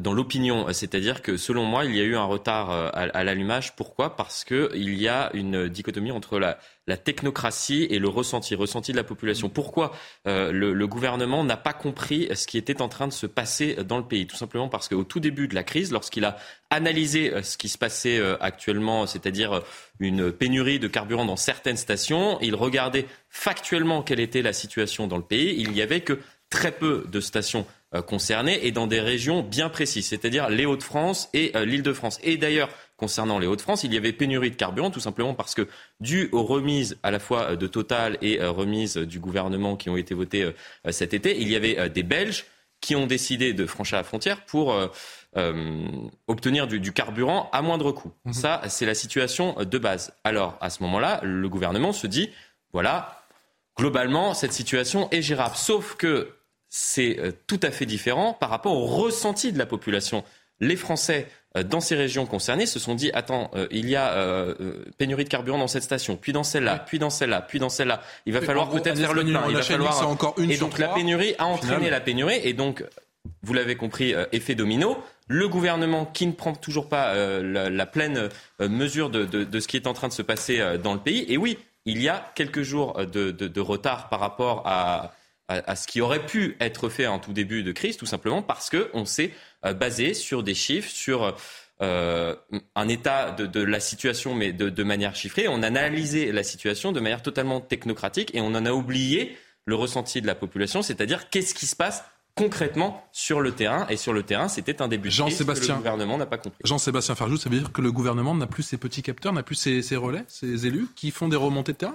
dans 0.00 0.12
l'opinion. 0.12 0.66
C'est-à-dire 0.72 1.22
que 1.22 1.36
selon 1.36 1.64
moi, 1.64 1.84
il 1.84 1.96
y 1.96 2.00
a 2.00 2.04
eu 2.04 2.16
un 2.16 2.24
retard 2.24 2.70
à, 2.70 2.88
à 2.88 3.24
l'allumage. 3.24 3.74
Pourquoi? 3.76 4.16
Parce 4.16 4.44
qu'il 4.44 4.94
y 4.94 5.08
a 5.08 5.30
une 5.34 5.68
dichotomie 5.68 6.10
entre 6.10 6.38
la, 6.38 6.58
technocratie 6.96 7.86
et 7.90 7.98
le 7.98 8.08
ressenti, 8.08 8.54
ressenti 8.54 8.92
de 8.92 8.96
la 8.96 9.04
population. 9.04 9.48
Pourquoi? 9.48 9.94
Euh, 10.26 10.52
le, 10.52 10.86
gouvernement 10.86 11.44
n'a 11.44 11.56
pas 11.56 11.72
compris 11.72 12.28
ce 12.34 12.46
qui 12.46 12.56
était 12.56 12.80
en 12.80 12.88
train 12.88 13.06
de 13.06 13.12
se 13.12 13.26
passer 13.26 13.76
dans 13.84 13.98
le 13.98 14.04
pays 14.04 14.26
Tout 14.26 14.36
simplement 14.36 14.68
parce 14.68 14.88
qu'au 14.88 15.04
tout 15.04 15.20
début 15.20 15.48
de 15.48 15.54
la 15.54 15.64
crise, 15.64 15.92
lorsqu'il 15.92 16.24
a 16.24 16.38
analysé 16.70 17.32
euh, 17.32 17.42
ce 17.42 17.56
qui 17.58 17.68
se 17.68 17.78
passait 17.78 18.18
euh, 18.18 18.36
actuellement, 18.40 19.06
c'est-à-dire 19.06 19.62
une 20.00 20.32
pénurie 20.32 20.78
de 20.78 20.88
carburant 20.88 21.24
dans 21.24 21.36
certaines 21.36 21.76
stations, 21.76 22.38
il 22.40 22.54
regardait 22.54 23.06
factuellement 23.28 24.02
quelle 24.02 24.20
était 24.20 24.42
la 24.42 24.52
situation 24.52 25.06
dans 25.06 25.18
le 25.18 25.22
pays. 25.22 25.54
Il 25.58 25.72
n'y 25.72 25.82
avait 25.82 26.00
que 26.00 26.18
très 26.50 26.72
peu 26.72 27.04
de 27.08 27.20
stations 27.20 27.66
concernées 28.06 28.66
et 28.66 28.70
dans 28.70 28.86
des 28.86 29.00
régions 29.00 29.42
bien 29.42 29.68
précises, 29.68 30.08
c'est-à-dire 30.08 30.50
les 30.50 30.66
Hauts-de-France 30.66 31.30
et 31.32 31.52
l'Île-de-France. 31.64 32.18
Et 32.22 32.36
d'ailleurs, 32.36 32.68
concernant 32.98 33.38
les 33.38 33.46
Hauts-de-France, 33.46 33.84
il 33.84 33.94
y 33.94 33.96
avait 33.96 34.12
pénurie 34.12 34.50
de 34.50 34.56
carburant 34.56 34.90
tout 34.90 35.00
simplement 35.00 35.32
parce 35.32 35.54
que 35.54 35.66
dû 36.00 36.28
aux 36.32 36.42
remises 36.42 36.98
à 37.02 37.10
la 37.10 37.20
fois 37.20 37.56
de 37.56 37.66
Total 37.66 38.18
et 38.20 38.40
euh, 38.42 38.50
remises 38.50 38.96
du 38.98 39.20
gouvernement 39.20 39.76
qui 39.76 39.88
ont 39.88 39.96
été 39.96 40.14
votées 40.14 40.42
euh, 40.42 40.92
cet 40.92 41.14
été, 41.14 41.40
il 41.40 41.48
y 41.48 41.56
avait 41.56 41.78
euh, 41.78 41.88
des 41.88 42.02
Belges 42.02 42.44
qui 42.80 42.96
ont 42.96 43.06
décidé 43.06 43.54
de 43.54 43.66
franchir 43.66 43.96
la 43.96 44.04
frontière 44.04 44.44
pour 44.44 44.72
obtenir 46.28 46.68
du, 46.68 46.92
carburant 46.92 47.50
à 47.52 47.60
moindre 47.60 47.90
coût. 47.90 48.12
Mhm. 48.24 48.32
Ça, 48.32 48.62
c'est 48.68 48.86
la 48.86 48.94
situation 48.94 49.56
de 49.64 49.78
base. 49.78 50.12
Alors, 50.22 50.56
à 50.60 50.70
ce 50.70 50.84
moment-là, 50.84 51.18
le 51.24 51.48
gouvernement 51.48 51.92
se 51.92 52.06
dit, 52.06 52.30
voilà, 52.72 53.24
globalement, 53.76 54.32
cette 54.32 54.52
situation 54.52 55.10
est 55.10 55.22
gérable. 55.22 55.56
Sauf 55.56 55.96
que 55.96 56.37
c'est 56.68 57.18
tout 57.46 57.60
à 57.62 57.70
fait 57.70 57.86
différent 57.86 58.34
par 58.34 58.50
rapport 58.50 58.76
au 58.76 58.86
ressenti 58.86 59.52
de 59.52 59.58
la 59.58 59.66
population. 59.66 60.24
Les 60.60 60.76
Français 60.76 61.28
euh, 61.56 61.62
dans 61.62 61.80
ces 61.80 61.94
régions 61.94 62.26
concernées 62.26 62.66
se 62.66 62.78
sont 62.78 62.94
dit 62.94 63.10
attends, 63.14 63.50
euh, 63.54 63.66
il 63.70 63.88
y 63.88 63.96
a 63.96 64.12
euh, 64.12 64.84
pénurie 64.98 65.24
de 65.24 65.28
carburant 65.28 65.58
dans 65.58 65.66
cette 65.66 65.82
station, 65.82 66.16
puis 66.16 66.32
dans 66.32 66.42
celle-là, 66.42 66.78
puis 66.78 66.98
dans 66.98 67.10
celle-là, 67.10 67.40
puis 67.40 67.58
dans 67.58 67.68
celle-là. 67.68 68.02
Il 68.26 68.32
va 68.32 68.42
falloir 68.42 68.68
peut-être 68.68 68.98
faire 68.98 69.14
le 69.14 69.24
plein. 69.24 69.44
Il 69.48 69.54
va 69.54 69.62
falloir 69.62 70.08
encore 70.08 70.34
une 70.38 70.50
et 70.50 70.58
donc 70.58 70.78
la 70.78 70.88
pénurie 70.88 71.34
a 71.38 71.46
entraîné 71.46 71.90
la 71.90 72.00
pénurie 72.00 72.40
et 72.42 72.52
donc 72.52 72.84
vous 73.42 73.52
l'avez 73.52 73.76
compris, 73.76 74.14
effet 74.32 74.54
domino. 74.54 75.02
Le 75.26 75.48
gouvernement 75.48 76.06
qui 76.06 76.26
ne 76.26 76.32
prend 76.32 76.54
toujours 76.54 76.88
pas 76.88 77.14
la, 77.14 77.86
pleine 77.86 78.30
mesure 78.60 79.10
de, 79.10 79.24
de, 79.26 79.44
de, 79.44 79.60
ce 79.60 79.68
qui 79.68 79.76
est 79.76 79.86
en 79.86 79.92
train 79.92 80.08
de 80.08 80.12
se 80.12 80.22
passer 80.22 80.62
dans 80.82 80.94
le 80.94 81.00
pays. 81.00 81.26
Et 81.28 81.36
oui, 81.36 81.58
il 81.84 82.00
y 82.00 82.08
a 82.08 82.32
quelques 82.34 82.62
jours 82.62 82.94
de, 83.04 83.30
de 83.30 83.60
retard 83.60 84.08
par 84.08 84.20
rapport 84.20 84.62
à, 84.64 85.12
à, 85.48 85.76
ce 85.76 85.86
qui 85.86 86.00
aurait 86.00 86.26
pu 86.26 86.56
être 86.60 86.88
fait 86.88 87.06
en 87.06 87.18
tout 87.18 87.32
début 87.32 87.62
de 87.62 87.72
crise, 87.72 87.96
tout 87.96 88.06
simplement 88.06 88.42
parce 88.42 88.70
qu'on 88.70 89.04
s'est 89.04 89.32
basé 89.76 90.14
sur 90.14 90.42
des 90.42 90.54
chiffres, 90.54 90.90
sur 90.90 91.34
euh, 91.80 92.34
un 92.74 92.88
état 92.88 93.30
de, 93.30 93.62
la 93.62 93.78
situation, 93.78 94.34
mais 94.34 94.52
de, 94.52 94.68
de, 94.68 94.82
manière 94.82 95.14
chiffrée. 95.14 95.46
On 95.48 95.62
a 95.62 95.68
analysé 95.68 96.32
la 96.32 96.42
situation 96.42 96.90
de 96.90 96.98
manière 96.98 97.22
totalement 97.22 97.60
technocratique 97.60 98.34
et 98.34 98.40
on 98.40 98.48
en 98.48 98.66
a 98.66 98.72
oublié 98.72 99.36
le 99.64 99.76
ressenti 99.76 100.20
de 100.20 100.26
la 100.26 100.34
population, 100.34 100.82
c'est-à-dire 100.82 101.30
qu'est-ce 101.30 101.54
qui 101.54 101.66
se 101.66 101.76
passe 101.76 102.02
concrètement 102.34 103.04
sur 103.12 103.40
le 103.40 103.52
terrain. 103.52 103.86
Et 103.88 103.96
sur 103.96 104.12
le 104.12 104.22
terrain, 104.22 104.48
c'était 104.48 104.82
un 104.82 104.88
début. 104.88 105.10
Jean-Sébastien. 105.10 105.74
Le 105.74 105.78
gouvernement 105.78 106.18
n'a 106.18 106.26
pas 106.26 106.38
compris. 106.38 106.58
Jean-Sébastien 106.64 107.14
Farjou, 107.14 107.36
ça 107.36 107.48
veut 107.48 107.58
dire 107.58 107.72
que 107.72 107.82
le 107.82 107.92
gouvernement 107.92 108.34
n'a 108.34 108.46
plus 108.46 108.62
ses 108.62 108.76
petits 108.76 109.02
capteurs, 109.02 109.32
n'a 109.32 109.42
plus 109.42 109.54
ses, 109.54 109.96
relais, 109.96 110.24
ses 110.26 110.66
élus 110.66 110.88
qui 110.96 111.10
font 111.10 111.28
des 111.28 111.36
remontées 111.36 111.72
de 111.72 111.78
terrain? 111.78 111.94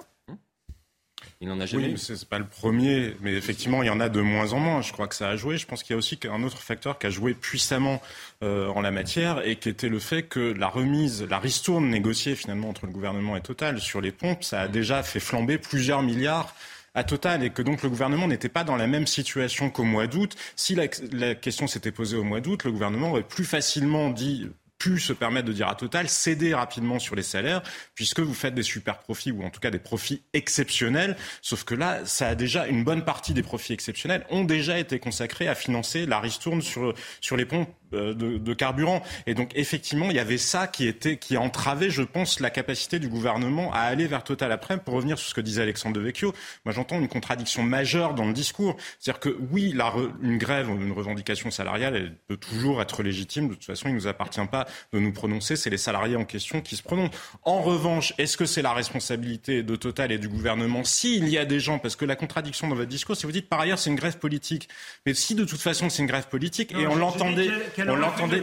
Il 1.43 1.49
n'en 1.49 1.59
a 1.59 1.65
jamais 1.65 1.87
oui, 1.87 1.97
c'est 1.97 2.23
pas 2.23 2.39
le 2.39 2.45
premier, 2.45 3.17
mais 3.19 3.33
effectivement, 3.33 3.83
il 3.83 3.87
y 3.87 3.89
en 3.89 3.99
a 3.99 4.07
de 4.07 4.21
moins 4.21 4.53
en 4.53 4.59
moins. 4.59 4.81
Je 4.81 4.93
crois 4.93 5.09
que 5.09 5.15
ça 5.15 5.27
a 5.27 5.35
joué. 5.35 5.57
Je 5.57 5.67
pense 5.67 5.83
qu'il 5.83 5.91
y 5.91 5.93
a 5.93 5.97
aussi 5.97 6.17
un 6.31 6.41
autre 6.41 6.59
facteur 6.59 6.97
qui 6.97 7.07
a 7.07 7.09
joué 7.09 7.33
puissamment 7.33 8.01
euh, 8.43 8.69
en 8.69 8.79
la 8.79 8.91
matière 8.91 9.45
et 9.45 9.57
qui 9.57 9.67
était 9.67 9.89
le 9.89 9.99
fait 9.99 10.23
que 10.23 10.39
la 10.39 10.69
remise, 10.69 11.21
la 11.29 11.39
ristourne 11.39 11.89
négociée 11.89 12.35
finalement 12.35 12.69
entre 12.69 12.85
le 12.85 12.93
gouvernement 12.93 13.35
et 13.35 13.41
Total 13.41 13.81
sur 13.81 13.99
les 13.99 14.13
pompes, 14.13 14.41
ça 14.41 14.61
a 14.61 14.67
déjà 14.69 15.03
fait 15.03 15.19
flamber 15.19 15.57
plusieurs 15.57 16.01
milliards 16.01 16.55
à 16.95 17.03
Total 17.03 17.43
et 17.43 17.49
que 17.49 17.61
donc 17.61 17.83
le 17.83 17.89
gouvernement 17.89 18.29
n'était 18.29 18.47
pas 18.47 18.63
dans 18.63 18.77
la 18.77 18.87
même 18.87 19.05
situation 19.05 19.69
qu'au 19.69 19.83
mois 19.83 20.07
d'août. 20.07 20.37
Si 20.55 20.75
la, 20.75 20.85
la 21.11 21.35
question 21.35 21.67
s'était 21.67 21.91
posée 21.91 22.15
au 22.15 22.23
mois 22.23 22.39
d'août, 22.39 22.63
le 22.63 22.71
gouvernement 22.71 23.09
aurait 23.09 23.23
plus 23.23 23.43
facilement 23.43 24.11
dit 24.11 24.47
pu 24.83 24.99
se 24.99 25.13
permettre 25.13 25.47
de 25.47 25.53
dire 25.53 25.69
à 25.69 25.75
Total, 25.75 26.09
cédez 26.09 26.53
rapidement 26.53 26.99
sur 26.99 27.15
les 27.15 27.23
salaires, 27.23 27.63
puisque 27.95 28.19
vous 28.19 28.33
faites 28.33 28.53
des 28.53 28.63
super 28.63 28.99
profits, 28.99 29.31
ou 29.31 29.41
en 29.41 29.49
tout 29.49 29.61
cas 29.61 29.71
des 29.71 29.79
profits 29.79 30.23
exceptionnels. 30.33 31.15
Sauf 31.41 31.63
que 31.63 31.73
là, 31.73 32.05
ça 32.05 32.27
a 32.27 32.35
déjà, 32.35 32.67
une 32.67 32.83
bonne 32.83 33.05
partie 33.05 33.33
des 33.33 33.43
profits 33.43 33.71
exceptionnels 33.71 34.25
ont 34.29 34.43
déjà 34.43 34.77
été 34.77 34.99
consacrés 34.99 35.47
à 35.47 35.55
financer 35.55 36.05
la 36.05 36.19
ristourne 36.19 36.61
sur, 36.61 36.93
sur 37.21 37.37
les 37.37 37.45
ponts 37.45 37.65
euh, 37.93 38.13
de, 38.13 38.53
carburant. 38.53 39.01
Et 39.25 39.33
donc 39.33 39.51
effectivement, 39.55 40.09
il 40.09 40.15
y 40.15 40.19
avait 40.19 40.37
ça 40.37 40.67
qui 40.67 40.87
était 40.87 41.17
qui 41.17 41.37
entravait, 41.37 41.89
je 41.89 42.03
pense, 42.03 42.39
la 42.39 42.49
capacité 42.49 42.99
du 42.99 43.07
gouvernement 43.07 43.73
à 43.73 43.79
aller 43.79 44.07
vers 44.07 44.23
Total 44.23 44.51
après. 44.51 44.77
Pour 44.77 44.93
revenir 44.93 45.17
sur 45.17 45.29
ce 45.29 45.33
que 45.33 45.41
disait 45.41 45.61
Alexandre 45.61 45.95
Devecchio, 45.95 46.33
moi 46.65 46.73
j'entends 46.73 46.99
une 46.99 47.07
contradiction 47.07 47.63
majeure 47.63 48.13
dans 48.13 48.25
le 48.25 48.33
discours. 48.33 48.77
C'est-à-dire 48.99 49.19
que 49.19 49.37
oui, 49.51 49.73
la 49.75 49.93
une 50.21 50.37
grève, 50.37 50.69
une 50.69 50.91
revendication 50.91 51.51
salariale, 51.51 51.95
elle 51.95 52.15
peut 52.27 52.37
toujours 52.37 52.81
être 52.81 53.03
légitime. 53.03 53.49
De 53.49 53.53
toute 53.53 53.65
façon, 53.65 53.89
il 53.89 53.91
ne 53.91 53.97
nous 53.97 54.07
appartient 54.07 54.45
pas 54.49 54.65
de 54.91 54.99
nous 54.99 55.11
prononcer. 55.11 55.55
C'est 55.55 55.69
les 55.69 55.77
salariés 55.77 56.15
en 56.15 56.25
question 56.25 56.61
qui 56.61 56.75
se 56.75 56.83
prononcent. 56.83 57.11
En 57.43 57.61
revanche, 57.61 58.13
est-ce 58.17 58.37
que 58.37 58.45
c'est 58.45 58.61
la 58.61 58.73
responsabilité 58.73 59.63
de 59.63 59.75
Total 59.75 60.11
et 60.11 60.17
du 60.17 60.29
gouvernement 60.29 60.83
s'il 60.83 61.29
y 61.29 61.37
a 61.37 61.45
des 61.45 61.59
gens, 61.59 61.79
parce 61.79 61.95
que 61.95 62.05
la 62.05 62.15
contradiction 62.15 62.67
dans 62.67 62.75
votre 62.75 62.89
discours, 62.89 63.15
si 63.15 63.25
vous 63.25 63.31
dites 63.31 63.49
par 63.49 63.59
ailleurs 63.59 63.79
c'est 63.79 63.89
une 63.89 63.95
grève 63.95 64.17
politique, 64.17 64.69
mais 65.05 65.13
si 65.13 65.35
de 65.35 65.43
toute 65.43 65.59
façon 65.59 65.89
c'est 65.89 66.01
une 66.01 66.07
grève 66.07 66.27
politique 66.27 66.71
et 66.71 66.87
on 66.87 66.95
l'entendait 66.95 67.49
on 67.89 67.95
l'entendait, 67.95 68.41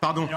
pardon, 0.00 0.28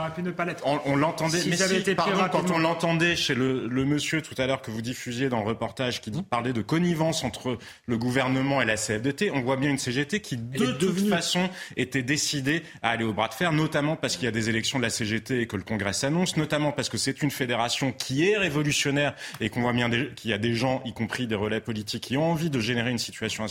on, 0.85 0.95
l'entendait, 0.95 1.39
mais 1.47 1.57
si, 1.57 1.95
pardon, 1.95 2.25
quand 2.31 2.51
on 2.51 2.57
l'entendait 2.57 3.15
chez 3.15 3.35
le, 3.35 3.67
monsieur 3.83 4.21
tout 4.21 4.35
à 4.37 4.47
l'heure 4.47 4.61
que 4.61 4.71
vous 4.71 4.81
diffusiez 4.81 5.29
dans 5.29 5.39
le 5.39 5.45
reportage 5.45 6.01
qui 6.01 6.11
mmh. 6.11 6.23
parlait 6.23 6.53
de 6.53 6.61
connivence 6.61 7.23
entre 7.23 7.57
le 7.85 7.97
gouvernement 7.97 8.61
et 8.61 8.65
la 8.65 8.75
CFDT, 8.75 9.31
on 9.31 9.41
voit 9.41 9.57
bien 9.57 9.69
une 9.69 9.77
CGT 9.77 10.19
qui 10.21 10.37
de 10.37 10.71
toute 10.71 11.09
façon 11.09 11.49
était 11.75 12.03
décidée 12.03 12.63
à 12.81 12.91
aller 12.91 13.03
au 13.03 13.13
bras 13.13 13.27
de 13.27 13.33
fer, 13.33 13.51
notamment 13.51 13.95
parce 13.95 14.15
qu'il 14.15 14.25
y 14.25 14.27
a 14.27 14.31
des 14.31 14.49
élections 14.49 14.79
de 14.79 14.83
la 14.83 14.89
CGT 14.89 15.41
et 15.41 15.47
que 15.47 15.55
le 15.55 15.63
Congrès 15.63 15.93
s'annonce, 15.93 16.37
notamment 16.37 16.71
parce 16.71 16.89
que 16.89 16.97
c'est 16.97 17.21
une 17.21 17.31
fédération 17.31 17.91
qui 17.91 18.29
est 18.29 18.37
révolutionnaire 18.37 19.13
et 19.39 19.49
qu'on 19.49 19.61
voit 19.61 19.73
bien 19.73 19.89
qu'il 20.15 20.31
y 20.31 20.33
a 20.33 20.37
des 20.37 20.53
gens, 20.53 20.81
y 20.85 20.93
compris 20.93 21.27
des 21.27 21.35
relais 21.35 21.61
politiques, 21.61 22.03
qui 22.03 22.17
ont 22.17 22.31
envie 22.31 22.49
de 22.49 22.59
générer 22.59 22.91
une 22.91 22.97
situation 22.97 23.45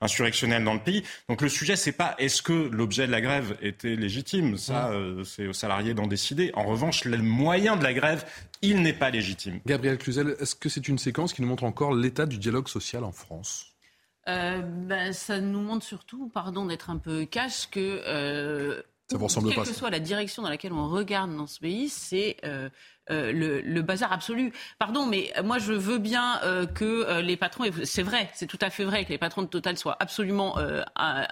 insurrectionnelle 0.00 0.64
dans 0.64 0.74
le 0.74 0.80
pays. 0.80 1.04
Donc 1.28 1.42
le 1.42 1.48
sujet, 1.48 1.76
c'est 1.76 1.92
pas 1.92 2.14
est-ce 2.18 2.42
que 2.42 2.52
l'objet 2.52 3.06
de 3.06 3.12
la 3.12 3.20
grève 3.20 3.56
était 3.62 3.96
légitime 3.96 4.33
ça, 4.56 4.90
euh, 4.90 5.24
c'est 5.24 5.46
aux 5.46 5.52
salariés 5.52 5.94
d'en 5.94 6.06
décider. 6.06 6.50
En 6.54 6.64
revanche, 6.64 7.04
le 7.04 7.18
moyen 7.18 7.76
de 7.76 7.82
la 7.82 7.92
grève, 7.92 8.24
il 8.62 8.82
n'est 8.82 8.92
pas 8.92 9.10
légitime. 9.10 9.60
Gabriel 9.66 9.98
Cluzel, 9.98 10.36
est-ce 10.40 10.54
que 10.54 10.68
c'est 10.68 10.88
une 10.88 10.98
séquence 10.98 11.32
qui 11.32 11.42
nous 11.42 11.48
montre 11.48 11.64
encore 11.64 11.94
l'état 11.94 12.26
du 12.26 12.38
dialogue 12.38 12.68
social 12.68 13.04
en 13.04 13.12
France? 13.12 13.74
Euh, 14.28 14.62
ben, 14.62 15.12
ça 15.12 15.40
nous 15.40 15.60
montre 15.60 15.84
surtout, 15.84 16.28
pardon 16.28 16.64
d'être 16.64 16.90
un 16.90 16.96
peu 16.96 17.26
cash, 17.26 17.68
que 17.70 18.02
euh, 18.06 18.82
ça 19.10 19.18
vous 19.18 19.24
ressemble 19.24 19.48
quelle 19.48 19.58
pas, 19.58 19.64
que 19.64 19.74
soit 19.74 19.90
la 19.90 20.00
direction 20.00 20.42
dans 20.42 20.48
laquelle 20.48 20.72
on 20.72 20.88
regarde 20.88 21.36
dans 21.36 21.46
ce 21.46 21.60
pays, 21.60 21.90
c'est 21.90 22.38
euh, 22.44 22.70
le, 23.10 23.60
le, 23.60 23.82
bazar 23.82 24.12
absolu. 24.12 24.52
Pardon, 24.78 25.06
mais 25.06 25.32
moi 25.42 25.58
je 25.58 25.72
veux 25.72 25.98
bien 25.98 26.40
euh, 26.42 26.66
que 26.66 26.84
euh, 26.84 27.20
les 27.20 27.36
patrons, 27.36 27.64
c'est 27.84 28.02
vrai, 28.02 28.30
c'est 28.34 28.46
tout 28.46 28.58
à 28.60 28.70
fait 28.70 28.84
vrai 28.84 29.04
que 29.04 29.10
les 29.10 29.18
patrons 29.18 29.42
de 29.42 29.46
Total 29.46 29.76
soient 29.76 29.96
absolument 30.00 30.56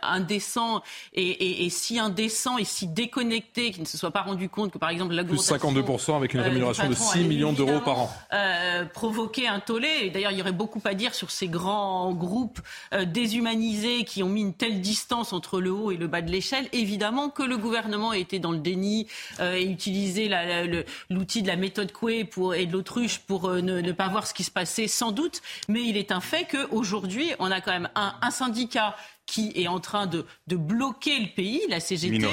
indécents 0.02 0.82
et, 1.14 1.22
et, 1.22 1.64
et, 1.64 1.70
si 1.70 1.98
indécents 1.98 2.58
et 2.58 2.64
si 2.64 2.86
déconnectés 2.86 3.70
qu'ils 3.70 3.82
ne 3.82 3.86
se 3.86 3.96
soient 3.96 4.10
pas 4.10 4.22
rendus 4.22 4.48
compte 4.48 4.72
que 4.72 4.78
par 4.78 4.90
exemple 4.90 5.14
l'augmentation... 5.14 5.56
Plus 5.56 5.80
52% 5.80 6.16
avec 6.16 6.34
une 6.34 6.40
rémunération 6.40 6.88
de 6.88 6.94
6 6.94 7.24
millions 7.24 7.52
d'euros 7.52 7.80
par 7.80 7.98
an. 8.00 8.10
provoquer 8.92 9.48
un 9.48 9.60
tollé. 9.60 10.10
D'ailleurs, 10.10 10.32
il 10.32 10.38
y 10.38 10.42
aurait 10.42 10.52
beaucoup 10.52 10.80
à 10.84 10.94
dire 10.94 11.14
sur 11.14 11.30
ces 11.30 11.48
grands 11.48 12.12
groupes 12.12 12.60
déshumanisés 13.06 14.04
qui 14.04 14.22
ont 14.22 14.28
mis 14.28 14.42
une 14.42 14.54
telle 14.54 14.80
distance 14.80 15.32
entre 15.32 15.60
le 15.60 15.70
haut 15.72 15.90
et 15.90 15.96
le 15.96 16.06
bas 16.06 16.22
de 16.22 16.30
l'échelle. 16.30 16.68
Évidemment 16.72 17.30
que 17.30 17.42
le 17.42 17.56
gouvernement 17.56 18.12
été 18.12 18.38
dans 18.38 18.52
le 18.52 18.58
déni 18.58 19.06
et 19.40 19.64
utilisé 19.64 20.30
l'outil 21.10 21.42
de 21.42 21.48
la 21.48 21.56
méthode 21.62 21.92
Coué 21.92 22.24
pour, 22.24 22.54
et 22.54 22.66
de 22.66 22.72
l'autruche 22.72 23.20
pour 23.20 23.48
euh, 23.48 23.60
ne, 23.60 23.92
pas 23.92 24.08
voir 24.08 24.26
ce 24.26 24.34
qui 24.34 24.44
se 24.44 24.50
passait, 24.50 24.88
sans 24.88 25.12
doute. 25.12 25.40
Mais 25.68 25.82
il 25.82 25.96
est 25.96 26.12
un 26.12 26.20
fait 26.20 26.46
qu'aujourd'hui, 26.50 27.32
on 27.38 27.50
a 27.50 27.60
quand 27.60 27.70
même 27.72 27.88
un, 27.94 28.14
un 28.20 28.30
syndicat 28.30 28.96
qui 29.26 29.52
est 29.54 29.68
en 29.68 29.80
train 29.80 30.06
de, 30.06 30.26
de 30.46 30.56
bloquer 30.56 31.18
le 31.18 31.28
pays, 31.34 31.62
la 31.68 31.80
CGT, 31.80 32.26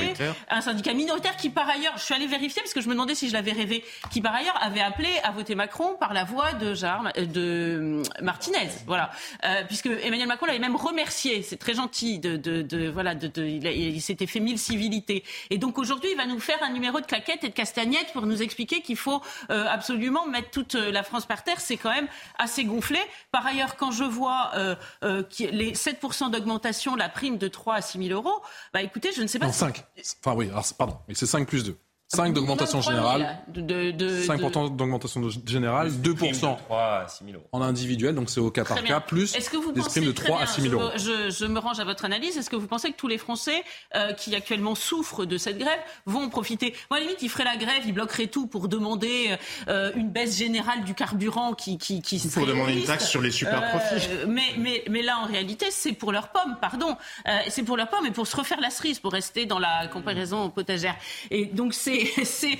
un 0.49 0.61
syndicat 0.61 0.93
minoritaire 0.93 1.37
qui 1.37 1.49
par 1.49 1.69
ailleurs, 1.69 1.93
je 1.97 2.03
suis 2.03 2.13
allée 2.13 2.27
vérifier 2.27 2.61
parce 2.61 2.73
que 2.73 2.81
je 2.81 2.87
me 2.87 2.93
demandais 2.93 3.15
si 3.15 3.29
je 3.29 3.33
l'avais 3.33 3.51
rêvé, 3.51 3.83
qui 4.11 4.21
par 4.21 4.35
ailleurs 4.35 4.57
avait 4.61 4.81
appelé 4.81 5.09
à 5.23 5.31
voter 5.31 5.55
Macron 5.55 5.95
par 5.99 6.13
la 6.13 6.23
voix 6.23 6.53
de, 6.53 6.73
euh, 6.83 7.25
de 7.25 8.03
Martinez, 8.21 8.69
voilà, 8.85 9.11
euh, 9.45 9.63
puisque 9.67 9.87
Emmanuel 9.87 10.27
Macron 10.27 10.45
l'avait 10.45 10.59
même 10.59 10.75
remercié, 10.75 11.41
c'est 11.41 11.57
très 11.57 11.73
gentil, 11.73 12.19
de, 12.19 12.37
de, 12.37 12.61
de 12.61 12.89
voilà, 12.89 13.15
de, 13.15 13.29
il, 13.43 14.01
s'était 14.01 14.27
fait 14.27 14.39
mille 14.39 14.59
civilités, 14.59 15.23
et 15.49 15.57
donc 15.57 15.77
aujourd'hui 15.77 16.09
il 16.11 16.17
va 16.17 16.25
nous 16.25 16.39
faire 16.39 16.61
un 16.63 16.71
numéro 16.71 16.99
de 16.99 17.05
claquettes 17.05 17.43
et 17.43 17.49
de 17.49 17.53
castagnettes 17.53 18.11
pour 18.13 18.25
nous 18.25 18.41
expliquer 18.41 18.81
qu'il 18.81 18.97
faut 18.97 19.21
euh, 19.51 19.65
absolument 19.69 20.25
mettre 20.27 20.49
toute 20.49 20.73
la 20.73 21.03
France 21.03 21.25
par 21.25 21.43
terre, 21.43 21.59
c'est 21.59 21.77
quand 21.77 21.91
même 21.91 22.07
assez 22.37 22.63
gonflé. 22.65 22.99
Par 23.31 23.45
ailleurs, 23.45 23.75
quand 23.75 23.91
je 23.91 24.03
vois 24.03 24.51
euh, 24.55 24.75
euh, 25.03 25.23
les 25.39 25.73
7% 25.73 26.31
d'augmentation 26.31 26.78
la 26.95 27.09
prime 27.09 27.37
de 27.37 27.47
3 27.47 27.75
à 27.75 27.81
6 27.81 28.07
000 28.07 28.11
euros, 28.11 28.41
bah 28.73 28.81
écoutez, 28.81 29.11
je 29.11 29.21
ne 29.21 29.27
sais 29.27 29.39
pas. 29.39 29.47
Non, 29.47 29.51
5. 29.51 29.85
Enfin 30.23 30.35
oui, 30.35 30.49
alors, 30.49 30.65
pardon, 30.77 30.97
mais 31.07 31.15
c'est 31.15 31.25
5 31.25 31.47
plus 31.47 31.63
2. 31.63 31.77
5 32.11 32.33
d'augmentation 32.33 32.81
générale. 32.81 33.37
De, 33.47 33.91
de, 33.91 34.21
5% 34.23 34.75
d'augmentation 34.75 35.29
générale, 35.45 35.89
2% 35.89 36.57
à 36.71 37.05
6 37.07 37.23
000 37.23 37.35
euros. 37.35 37.47
en 37.51 37.61
individuel, 37.61 38.15
donc 38.15 38.31
c'est 38.31 38.39
au 38.39 38.49
cas 38.49 38.65
par 38.65 38.83
cas, 38.83 38.99
plus 38.99 39.33
des 39.33 39.81
primes 39.81 40.05
de 40.05 40.11
3 40.11 40.41
à 40.41 40.45
6 40.47 40.61
000 40.61 40.73
euros. 40.73 40.89
Je, 40.95 41.29
je, 41.29 41.45
me 41.45 41.59
range 41.59 41.79
à 41.79 41.83
votre 41.83 42.05
analyse. 42.05 42.35
Est-ce 42.35 42.49
que 42.49 42.55
vous 42.55 42.65
pensez 42.65 42.91
que 42.91 42.97
tous 42.97 43.07
les 43.07 43.19
Français 43.19 43.63
euh, 43.95 44.13
qui 44.13 44.35
actuellement 44.35 44.73
souffrent 44.73 45.25
de 45.25 45.37
cette 45.37 45.59
grève 45.59 45.79
vont 46.07 46.23
en 46.23 46.29
profiter? 46.29 46.73
Moi, 46.89 46.97
à 46.97 47.01
la 47.01 47.05
limite, 47.05 47.21
ils 47.21 47.29
feraient 47.29 47.43
la 47.43 47.57
grève, 47.57 47.83
ils 47.85 47.93
bloqueraient 47.93 48.27
tout 48.27 48.47
pour 48.47 48.69
demander 48.69 49.37
euh, 49.67 49.91
une 49.95 50.09
baisse 50.09 50.35
générale 50.35 50.83
du 50.83 50.95
carburant 50.95 51.53
qui, 51.53 51.77
qui, 51.77 52.01
qui 52.01 52.19
Pour 52.33 52.47
demander 52.47 52.73
une 52.73 52.85
taxe 52.85 53.07
sur 53.07 53.21
les 53.21 53.31
super 53.31 53.63
euh, 53.63 53.69
profits. 53.69 54.07
mais, 54.27 54.53
mais, 54.57 54.83
mais 54.89 55.03
là, 55.03 55.19
en 55.19 55.27
réalité, 55.27 55.67
c'est 55.69 55.93
pour 55.93 56.11
leurs 56.11 56.29
pommes, 56.29 56.57
pardon. 56.59 56.97
Euh, 57.27 57.37
c'est 57.49 57.63
pour 57.63 57.77
leurs 57.77 57.89
pommes 57.89 58.07
et 58.07 58.11
pour 58.11 58.25
se 58.25 58.35
refaire 58.35 58.59
la 58.61 58.71
cerise, 58.71 58.99
pour 58.99 59.11
rester 59.11 59.45
dans 59.45 59.59
la 59.59 59.87
comparaison 59.87 60.49
potagère. 60.49 60.95
Et 61.29 61.45
donc, 61.45 61.75
c'est 61.75 61.98
c'est, 62.23 62.57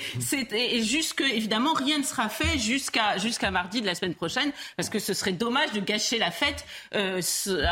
et 0.54 0.84
jusque, 0.84 1.22
évidemment, 1.22 1.74
rien 1.74 1.98
ne 1.98 2.04
sera 2.04 2.30
fait 2.30 2.58
jusqu'à 2.58 3.18
jusqu'à 3.18 3.52
mardi 3.52 3.82
de 3.82 3.86
la 3.86 3.96
semaine 3.96 4.16
prochaine, 4.16 4.52
parce 4.78 4.90
que 4.90 5.00
ce 5.00 5.14
serait 5.14 5.32
dommage 5.32 5.72
de 5.72 5.80
gâcher 5.80 6.18
la 6.18 6.32
fête 6.32 6.66
euh, 6.96 7.22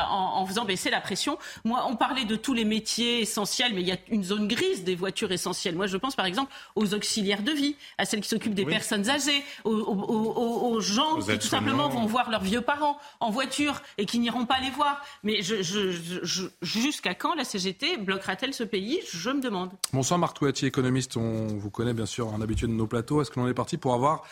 en, 0.09 0.41
en, 0.41 0.45
faisant 0.45 0.65
baisser 0.65 0.89
la 0.89 1.01
pression. 1.01 1.38
Moi, 1.63 1.86
on 1.88 1.95
parlait 1.95 2.26
de 2.26 2.36
tous 2.36 2.53
les 2.53 2.65
métiers 2.65 3.22
essentiels, 3.22 3.74
mais 3.74 3.82
il 3.82 3.88
y 3.88 3.91
a 3.91 3.97
une 4.09 4.24
zone 4.24 4.47
grise 4.47 4.84
des 4.84 4.95
voitures 4.95 5.32
essentielles. 5.32 5.76
Moi, 5.76 5.88
je 5.88 5.97
pense 5.97 6.15
par 6.15 6.26
exemple 6.26 6.51
aux 6.76 6.93
auxiliaires 6.93 7.43
de 7.43 7.51
vie, 7.51 7.76
à 7.97 8.05
celles 8.05 8.22
qui 8.22 8.30
s'occupent 8.30 8.55
des 8.55 8.65
personnes 8.65 9.09
âgées, 9.09 9.43
aux, 9.63 9.72
aux, 9.72 10.74
aux 10.74 10.80
gens 10.82 11.18
qui 11.18 11.38
tout 11.38 11.47
simplement 11.47 11.89
vont 11.89 12.05
voir 12.05 12.30
leurs 12.30 12.43
vieux 12.43 12.61
parents 12.61 12.97
en 13.20 13.30
voiture 13.30 13.82
et 13.97 14.05
qui 14.05 14.20
n'iront 14.20 14.45
pas 14.45 14.59
les 14.59 14.70
voir. 14.70 15.01
Mais 15.24 15.41
je, 15.41 15.61
je, 15.61 15.91
je, 16.24 16.45
jusqu'à 16.61 17.13
quand 17.13 17.36
la 17.36 17.43
CGT 17.43 17.97
bloquera-t-elle 17.97 18.53
ce 18.53 18.63
pays? 18.63 18.99
Je 19.11 19.30
me 19.30 19.41
demande. 19.41 19.72
Bonsoir 19.93 20.20
Marc 20.20 20.38
Touati, 20.38 20.65
économiste. 20.65 21.18
On 21.18 21.57
vous 21.58 21.70
connaît 21.70 21.93
bien 21.93 22.05
sûr 22.05 22.34
un 22.34 22.41
habitué 22.41 22.68
de 22.68 22.72
nos 22.72 22.88
plateaux. 22.88 23.22
Est-ce 23.22 23.32
que 23.32 23.39
l'on 23.39 23.47
est 23.47 23.53
parti 23.53 23.78
pour 23.78 23.93
avoir 23.93 24.24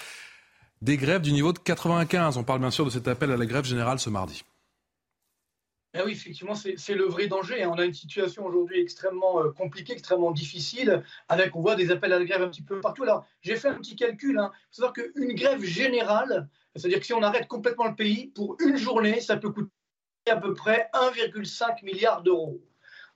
des 0.82 0.98
grèves 0.98 1.22
du 1.22 1.32
niveau 1.32 1.54
de 1.54 1.60
95 1.60 2.38
On 2.38 2.44
parle 2.44 2.60
bien 2.60 2.72
sûr 2.72 2.86
de 2.86 2.90
cet 2.90 3.08
appel 3.08 3.32
à 3.32 3.38
la 3.38 3.46
grève 3.46 3.66
générale 3.66 4.00
ce 4.00 4.10
mardi. 4.10 4.44
Eh 5.98 6.02
oui, 6.04 6.12
effectivement, 6.12 6.56
c'est 6.56 6.94
le 6.94 7.06
vrai 7.06 7.28
danger. 7.28 7.64
Hein. 7.64 7.72
On 7.74 7.80
a 7.80 7.86
une 7.86 7.94
situation 7.94 8.46
aujourd'hui 8.46 8.82
extrêmement 8.82 9.42
euh, 9.42 9.52
compliquée, 9.52 9.94
extrêmement 9.94 10.32
difficile, 10.32 11.04
avec, 11.30 11.56
on 11.56 11.62
voit 11.62 11.76
des 11.76 11.90
appels 11.90 12.12
à 12.12 12.20
la 12.20 12.26
grève 12.26 12.42
un 12.42 12.50
petit 12.50 12.64
peu 12.64 12.82
partout. 12.82 13.04
Alors, 13.04 13.26
j'ai 13.42 13.56
fait 13.56 13.70
un 13.70 13.76
petit 13.76 13.96
calcul. 13.96 14.38
Hein. 14.38 14.52
Il 14.54 14.76
faut 14.76 14.82
savoir 14.82 14.94
qu'une 14.94 15.34
grève 15.36 15.64
générale, 15.64 16.50
c'est-à-dire 16.76 17.00
que 17.00 17.06
si 17.06 17.14
on 17.14 17.22
arrête 17.22 17.48
complètement 17.48 17.88
le 17.88 17.96
pays, 17.96 18.28
pour 18.28 18.58
une 18.60 18.76
journée, 18.76 19.22
ça 19.22 19.38
peut 19.38 19.52
coûter 19.52 19.72
à 20.30 20.36
peu 20.36 20.54
près 20.54 20.90
1,5 20.94 21.86
milliard 21.86 22.24
d'euros. 22.24 22.62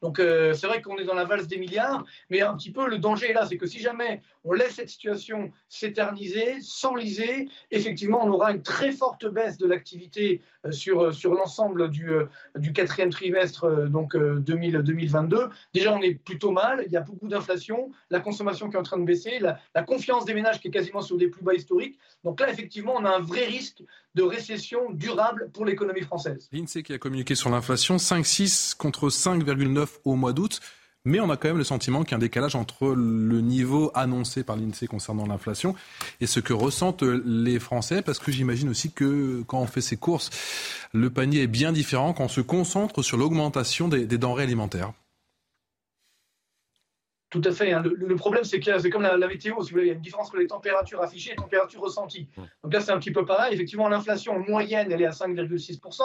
Donc 0.01 0.19
euh, 0.19 0.53
c'est 0.53 0.67
vrai 0.67 0.81
qu'on 0.81 0.97
est 0.97 1.03
dans 1.03 1.13
la 1.13 1.25
valse 1.25 1.47
des 1.47 1.57
milliards, 1.57 2.05
mais 2.29 2.41
un 2.41 2.55
petit 2.55 2.71
peu 2.71 2.87
le 2.87 2.99
danger 2.99 3.31
est 3.31 3.33
là, 3.33 3.45
c'est 3.45 3.57
que 3.57 3.67
si 3.67 3.79
jamais 3.79 4.21
on 4.43 4.53
laisse 4.53 4.75
cette 4.75 4.89
situation 4.89 5.51
s'éterniser, 5.67 6.61
s'enliser, 6.61 7.49
effectivement, 7.71 8.23
on 8.23 8.31
aura 8.31 8.51
une 8.51 8.63
très 8.63 8.91
forte 8.91 9.25
baisse 9.25 9.57
de 9.57 9.67
l'activité 9.67 10.41
euh, 10.65 10.71
sur, 10.71 11.01
euh, 11.01 11.11
sur 11.11 11.33
l'ensemble 11.33 11.89
du, 11.89 12.09
euh, 12.09 12.25
quatrième 12.73 13.09
trimestre 13.09 13.87
donc 13.89 14.15
2022. 14.15 15.49
Déjà, 15.73 15.93
on 15.93 16.01
est 16.01 16.15
plutôt 16.15 16.51
mal, 16.51 16.83
il 16.85 16.91
y 16.91 16.97
a 16.97 17.01
beaucoup 17.01 17.27
d'inflation, 17.27 17.91
la 18.09 18.19
consommation 18.19 18.69
qui 18.69 18.75
est 18.75 18.79
en 18.79 18.83
train 18.83 18.99
de 18.99 19.05
baisser, 19.05 19.39
la, 19.39 19.59
la 19.75 19.83
confiance 19.83 20.25
des 20.25 20.33
ménages 20.33 20.59
qui 20.59 20.67
est 20.69 20.71
quasiment 20.71 21.01
sur 21.01 21.17
des 21.17 21.27
plus 21.27 21.43
bas 21.43 21.53
historiques. 21.53 21.97
Donc 22.23 22.39
là, 22.39 22.49
effectivement, 22.49 22.95
on 22.97 23.05
a 23.05 23.09
un 23.09 23.21
vrai 23.21 23.45
risque 23.45 23.83
de 24.15 24.23
récession 24.23 24.91
durable 24.91 25.49
pour 25.53 25.65
l'économie 25.65 26.01
française. 26.01 26.47
L'INSEE 26.51 26.83
qui 26.83 26.93
a 26.93 26.97
communiqué 26.97 27.35
sur 27.35 27.49
l'inflation, 27.49 27.97
5,6 27.97 28.75
contre 28.75 29.09
5,9 29.09 29.87
au 30.05 30.15
mois 30.15 30.33
d'août. 30.33 30.59
Mais 31.05 31.19
on 31.19 31.29
a 31.29 31.37
quand 31.37 31.47
même 31.47 31.57
le 31.57 31.63
sentiment 31.63 32.03
qu'il 32.03 32.11
y 32.11 32.13
a 32.15 32.17
un 32.17 32.19
décalage 32.19 32.55
entre 32.55 32.87
le 32.87 33.41
niveau 33.41 33.89
annoncé 33.93 34.43
par 34.43 34.57
l'INSEE 34.57 34.87
concernant 34.87 35.25
l'inflation 35.25 35.73
et 36.19 36.27
ce 36.27 36.41
que 36.41 36.51
ressentent 36.51 37.03
les 37.03 37.59
Français, 37.59 38.01
parce 38.01 38.19
que 38.19 38.31
j'imagine 38.31 38.69
aussi 38.69 38.91
que 38.91 39.41
quand 39.43 39.59
on 39.59 39.65
fait 39.65 39.81
ses 39.81 39.95
courses, 39.95 40.29
le 40.93 41.09
panier 41.09 41.43
est 41.43 41.47
bien 41.47 41.71
différent 41.71 42.13
quand 42.13 42.25
on 42.25 42.29
se 42.29 42.41
concentre 42.41 43.01
sur 43.01 43.17
l'augmentation 43.17 43.87
des, 43.87 44.05
denrées 44.05 44.43
alimentaires. 44.43 44.91
Tout 47.29 47.41
à 47.45 47.51
fait. 47.51 47.71
Hein. 47.71 47.83
Le, 47.83 48.15
problème, 48.15 48.43
c'est 48.43 48.59
que 48.59 48.79
c'est 48.79 48.89
comme 48.89 49.03
la, 49.03 49.15
météo, 49.27 49.63
si 49.63 49.69
vous 49.69 49.75
voulez, 49.75 49.83
il 49.83 49.87
y 49.87 49.91
a 49.91 49.93
une 49.93 50.01
différence 50.01 50.27
entre 50.27 50.37
les 50.37 50.47
températures 50.47 51.01
affichées 51.01 51.29
et 51.29 51.33
les 51.33 51.37
températures 51.37 51.81
ressenties. 51.81 52.27
Donc 52.63 52.73
là, 52.73 52.81
c'est 52.81 52.91
un 52.91 52.99
petit 52.99 53.11
peu 53.11 53.23
pareil. 53.23 53.53
Effectivement, 53.53 53.87
l'inflation 53.87 54.39
moyenne, 54.39 54.91
elle 54.91 55.01
est 55.01 55.05
à 55.05 55.11
5,6%. 55.11 56.01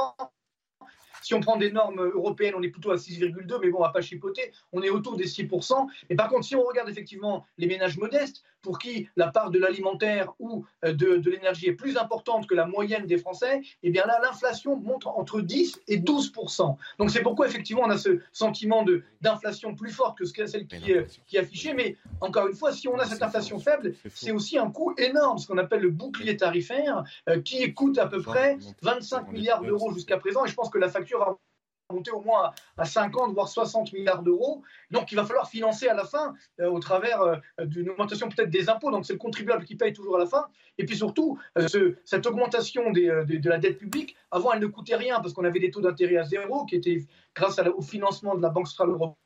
Si 1.24 1.32
on 1.32 1.40
prend 1.40 1.56
des 1.56 1.72
normes 1.72 2.02
européennes, 2.02 2.52
on 2.54 2.62
est 2.62 2.68
plutôt 2.68 2.90
à 2.90 2.96
6,2, 2.96 3.58
mais 3.62 3.70
bon, 3.70 3.78
on 3.78 3.80
va 3.80 3.88
pas 3.88 4.02
chipoter, 4.02 4.52
on 4.72 4.82
est 4.82 4.90
autour 4.90 5.16
des 5.16 5.24
6%. 5.24 5.88
Mais 6.10 6.16
par 6.16 6.28
contre, 6.28 6.44
si 6.44 6.54
on 6.54 6.62
regarde 6.62 6.90
effectivement 6.90 7.46
les 7.56 7.66
ménages 7.66 7.96
modestes, 7.96 8.44
pour 8.64 8.78
qui 8.78 9.08
la 9.16 9.28
part 9.28 9.50
de 9.50 9.58
l'alimentaire 9.60 10.32
ou 10.40 10.64
euh, 10.84 10.92
de, 10.92 11.18
de 11.18 11.30
l'énergie 11.30 11.68
est 11.68 11.74
plus 11.74 11.96
importante 11.96 12.48
que 12.48 12.54
la 12.54 12.66
moyenne 12.66 13.06
des 13.06 13.18
Français, 13.18 13.60
eh 13.82 13.90
bien 13.90 14.04
là, 14.06 14.18
l'inflation 14.22 14.76
monte 14.76 15.06
entre 15.06 15.40
10 15.40 15.80
et 15.86 15.98
12 15.98 16.32
Donc 16.98 17.10
c'est 17.10 17.22
pourquoi 17.22 17.46
effectivement 17.46 17.82
on 17.84 17.90
a 17.90 17.98
ce 17.98 18.20
sentiment 18.32 18.84
d'inflation 19.20 19.74
plus 19.74 19.90
forte 19.90 20.18
que 20.18 20.46
celle 20.46 20.66
qui, 20.66 20.94
qui 21.26 21.36
est 21.36 21.40
affichée. 21.40 21.74
Mais 21.74 21.96
encore 22.20 22.48
une 22.48 22.54
fois, 22.54 22.72
si 22.72 22.88
on 22.88 22.98
a 22.98 23.04
cette 23.04 23.22
inflation 23.22 23.58
faible, 23.58 23.94
c'est 24.14 24.32
aussi 24.32 24.58
un 24.58 24.70
coût 24.70 24.94
énorme, 24.96 25.38
ce 25.38 25.46
qu'on 25.46 25.58
appelle 25.58 25.82
le 25.82 25.90
bouclier 25.90 26.36
tarifaire, 26.36 27.04
euh, 27.28 27.40
qui 27.40 27.72
coûte 27.74 27.98
à 27.98 28.06
peu 28.06 28.22
près 28.22 28.58
25 28.82 29.30
milliards 29.30 29.62
d'euros 29.62 29.92
jusqu'à 29.92 30.16
présent. 30.16 30.44
Et 30.44 30.48
je 30.48 30.54
pense 30.54 30.70
que 30.70 30.78
la 30.78 30.88
facture 30.88 31.38
monter 31.92 32.10
au 32.10 32.20
moins 32.20 32.52
à 32.76 32.84
50 32.84 33.34
voire 33.34 33.48
60 33.48 33.92
milliards 33.92 34.22
d'euros. 34.22 34.62
Donc 34.90 35.12
il 35.12 35.16
va 35.16 35.24
falloir 35.24 35.48
financer 35.48 35.86
à 35.88 35.94
la 35.94 36.04
fin 36.04 36.34
euh, 36.60 36.70
au 36.70 36.78
travers 36.80 37.20
euh, 37.20 37.36
d'une 37.60 37.90
augmentation 37.90 38.28
peut-être 38.28 38.50
des 38.50 38.68
impôts. 38.68 38.90
Donc 38.90 39.04
c'est 39.06 39.12
le 39.12 39.18
contribuable 39.18 39.64
qui 39.64 39.76
paye 39.76 39.92
toujours 39.92 40.16
à 40.16 40.18
la 40.18 40.26
fin. 40.26 40.46
Et 40.78 40.86
puis 40.86 40.96
surtout, 40.96 41.38
euh, 41.58 41.94
cette 42.04 42.26
augmentation 42.26 42.90
de 42.90 43.48
la 43.48 43.58
dette 43.58 43.78
publique, 43.78 44.16
avant 44.30 44.52
elle 44.52 44.60
ne 44.60 44.66
coûtait 44.66 44.96
rien 44.96 45.20
parce 45.20 45.32
qu'on 45.32 45.44
avait 45.44 45.60
des 45.60 45.70
taux 45.70 45.80
d'intérêt 45.80 46.16
à 46.16 46.24
zéro 46.24 46.64
qui 46.64 46.76
étaient 46.76 47.06
grâce 47.34 47.60
au 47.76 47.82
financement 47.82 48.34
de 48.34 48.42
la 48.42 48.48
Banque 48.48 48.68
centrale 48.68 48.90
européenne. 48.90 49.16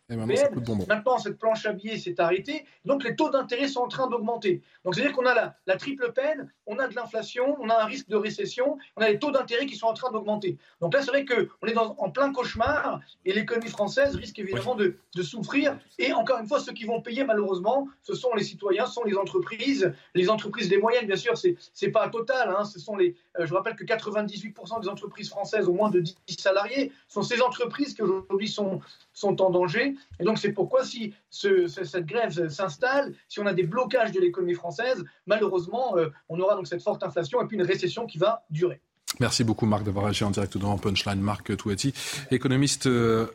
Maintenant, 0.89 1.19
cette 1.19 1.39
planche 1.39 1.67
à 1.67 1.73
billets 1.73 1.99
s'est 1.99 2.19
arrêtée, 2.19 2.65
donc 2.87 3.05
les 3.05 3.15
taux 3.15 3.29
d'intérêt 3.29 3.69
sont 3.69 3.81
en 3.81 3.89
train 3.89 4.09
d'augmenter. 4.09 4.63
Donc 4.85 4.95
c'est-à-dire 4.95 5.15
qu'on 5.15 5.27
a 5.27 5.35
la, 5.35 5.57
la, 5.67 5.77
triple 5.77 6.13
peine, 6.15 6.51
on 6.67 6.79
a 6.79 6.89
de 6.89 6.95
l'inflation, 6.95 7.57
on 7.61 7.69
a 7.69 7.83
un 7.83 7.85
risque 7.85 8.09
de 8.09 8.17
récession, 8.17 8.79
on 8.97 9.03
a 9.03 9.09
les 9.11 9.19
taux 9.19 9.31
d'intérêt 9.31 9.67
qui 9.67 9.77
sont 9.77 9.87
en 9.87 9.93
train 9.93 10.11
d'augmenter. 10.11 10.57
Donc 10.81 10.95
là, 10.95 11.03
c'est 11.03 11.11
vrai 11.11 11.27
qu'on 11.27 11.67
est 11.67 11.75
dans, 11.75 11.95
en 11.99 12.11
plein 12.11 12.33
cauchemar 12.33 13.01
et 13.27 13.35
l'économie 13.35 13.69
française 13.69 14.17
risque 14.17 14.39
évidemment 14.39 14.75
de, 14.75 14.97
de, 15.15 15.23
souffrir. 15.23 15.79
Et 15.99 16.15
encore 16.15 16.39
une 16.39 16.49
fois, 16.49 16.61
ceux 16.61 16.73
qui 16.73 16.85
vont 16.85 17.03
payer 17.03 17.25
malheureusement, 17.25 17.87
ce 18.03 18.15
sont 18.15 18.35
les 18.35 18.45
citoyens, 18.45 18.87
ce 18.87 18.95
sont 18.95 19.05
les 19.05 19.17
entreprises. 19.17 19.93
Les 20.15 20.31
entreprises, 20.31 20.71
les 20.71 20.79
moyennes, 20.79 21.07
bien 21.07 21.17
sûr, 21.17 21.37
c'est 21.39 21.57
n'est 21.83 21.91
pas 21.91 22.09
total. 22.09 22.55
Hein, 22.57 22.65
ce 22.65 22.79
sont 22.79 22.97
les, 22.97 23.17
euh, 23.39 23.47
je 23.47 23.55
rappelle 23.55 23.77
que 23.77 23.85
98% 23.85 24.83
des 24.83 24.89
entreprises 24.89 25.29
françaises 25.29 25.69
ont 25.69 25.75
moins 25.75 25.91
de 25.91 26.01
10 26.01 26.17
salariés. 26.39 26.93
Ce 27.09 27.15
sont 27.15 27.23
ces 27.23 27.41
entreprises 27.41 27.95
qui 27.95 28.03
aujourd'hui 28.03 28.49
sont, 28.49 28.81
sont 29.13 29.41
en 29.41 29.51
danger. 29.51 29.97
Et 30.21 30.25
donc 30.25 30.39
c'est 30.39 30.53
pourquoi 30.53 30.85
si 30.85 31.15
cette 31.31 32.07
grève 32.07 32.49
s'installe, 32.49 33.15
si 33.29 33.41
on 33.41 33.47
a 33.47 33.55
des 33.55 33.65
blocages 33.65 34.13
de 34.13 34.21
l'économie 34.21 34.55
française, 34.55 35.05
malheureusement, 35.27 35.97
euh, 35.97 36.09
on 36.29 36.39
aura 36.41 36.55
donc 36.55 36.67
cette 36.67 36.83
forte 36.83 37.03
inflation 37.03 37.41
et 37.43 37.47
puis 37.47 37.57
une 37.57 37.63
récession 37.63 38.07
qui 38.07 38.19
va 38.19 38.45
durer. 38.51 38.81
Merci 39.21 39.43
beaucoup 39.43 39.67
Marc 39.67 39.85
d'avoir 39.85 40.07
agi 40.07 40.25
en 40.25 40.31
direct 40.31 40.59
dans 40.59 40.77
Punchline. 40.77 41.21
Marc 41.21 41.57
Touati, 41.57 41.95
économiste, 42.31 42.87
euh, 42.87 43.27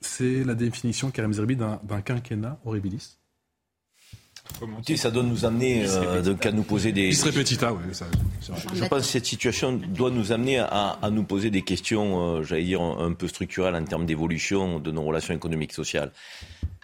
c'est 0.00 0.44
la 0.44 0.54
définition, 0.54 1.10
Karim 1.10 1.32
Zerbi, 1.32 1.56
d'un 1.56 2.00
quinquennat 2.04 2.58
ça 4.96 5.10
doit 5.10 5.22
nous 5.22 5.44
amener 5.44 5.84
euh, 5.86 6.34
à 6.42 6.52
nous 6.52 6.62
poser 6.62 6.92
des. 6.92 7.12
oui. 7.72 7.92
je 8.74 8.84
pense 8.84 9.00
que 9.00 9.06
cette 9.06 9.26
situation 9.26 9.72
doit 9.72 10.10
nous 10.10 10.32
amener 10.32 10.58
à, 10.58 10.98
nous 11.10 11.24
poser 11.24 11.50
des 11.50 11.62
questions, 11.62 12.38
euh, 12.38 12.42
j'allais 12.42 12.64
dire, 12.64 12.80
un, 12.80 13.12
peu 13.12 13.28
structurelles 13.28 13.74
en 13.74 13.84
termes 13.84 14.06
d'évolution 14.06 14.78
de 14.78 14.90
nos 14.90 15.02
relations 15.02 15.34
économiques 15.34 15.72
sociales. 15.72 16.12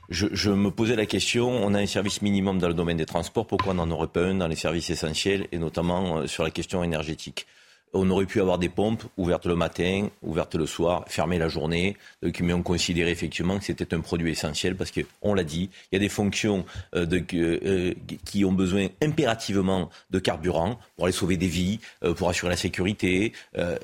Je, 0.08 0.26
je, 0.32 0.50
me 0.50 0.70
posais 0.70 0.96
la 0.96 1.06
question, 1.06 1.48
on 1.48 1.72
a 1.74 1.80
un 1.80 1.86
service 1.86 2.20
minimum 2.20 2.58
dans 2.58 2.68
le 2.68 2.74
domaine 2.74 2.98
des 2.98 3.06
transports, 3.06 3.46
pourquoi 3.46 3.72
on 3.72 3.76
n'en 3.76 3.90
aurait 3.90 4.08
pas 4.08 4.24
un 4.24 4.34
dans 4.34 4.48
les 4.48 4.56
services 4.56 4.90
essentiels, 4.90 5.46
et 5.52 5.58
notamment 5.58 6.18
euh, 6.18 6.26
sur 6.26 6.44
la 6.44 6.50
question 6.50 6.84
énergétique? 6.84 7.46
On 7.92 8.08
aurait 8.10 8.26
pu 8.26 8.40
avoir 8.40 8.58
des 8.58 8.68
pompes 8.68 9.04
ouvertes 9.16 9.46
le 9.46 9.56
matin, 9.56 10.08
ouvertes 10.22 10.54
le 10.54 10.66
soir, 10.66 11.04
fermées 11.08 11.38
la 11.38 11.48
journée, 11.48 11.96
euh, 12.24 12.30
mais 12.40 12.52
on 12.52 12.62
considérait 12.62 13.10
effectivement 13.10 13.58
que 13.58 13.64
c'était 13.64 13.94
un 13.94 14.00
produit 14.00 14.30
essentiel 14.30 14.76
parce 14.76 14.90
qu'on 14.90 15.34
l'a 15.34 15.44
dit, 15.44 15.70
il 15.90 15.94
y 15.94 15.96
a 15.96 16.00
des 16.00 16.08
fonctions 16.08 16.64
euh, 16.94 17.06
euh, 17.34 17.94
qui 18.24 18.44
ont 18.44 18.52
besoin 18.52 18.88
impérativement 19.02 19.90
de 20.10 20.18
carburant 20.18 20.78
pour 20.96 21.06
aller 21.06 21.12
sauver 21.12 21.36
des 21.36 21.46
vies, 21.46 21.80
pour 22.16 22.28
assurer 22.28 22.50
la 22.50 22.56
sécurité. 22.56 23.32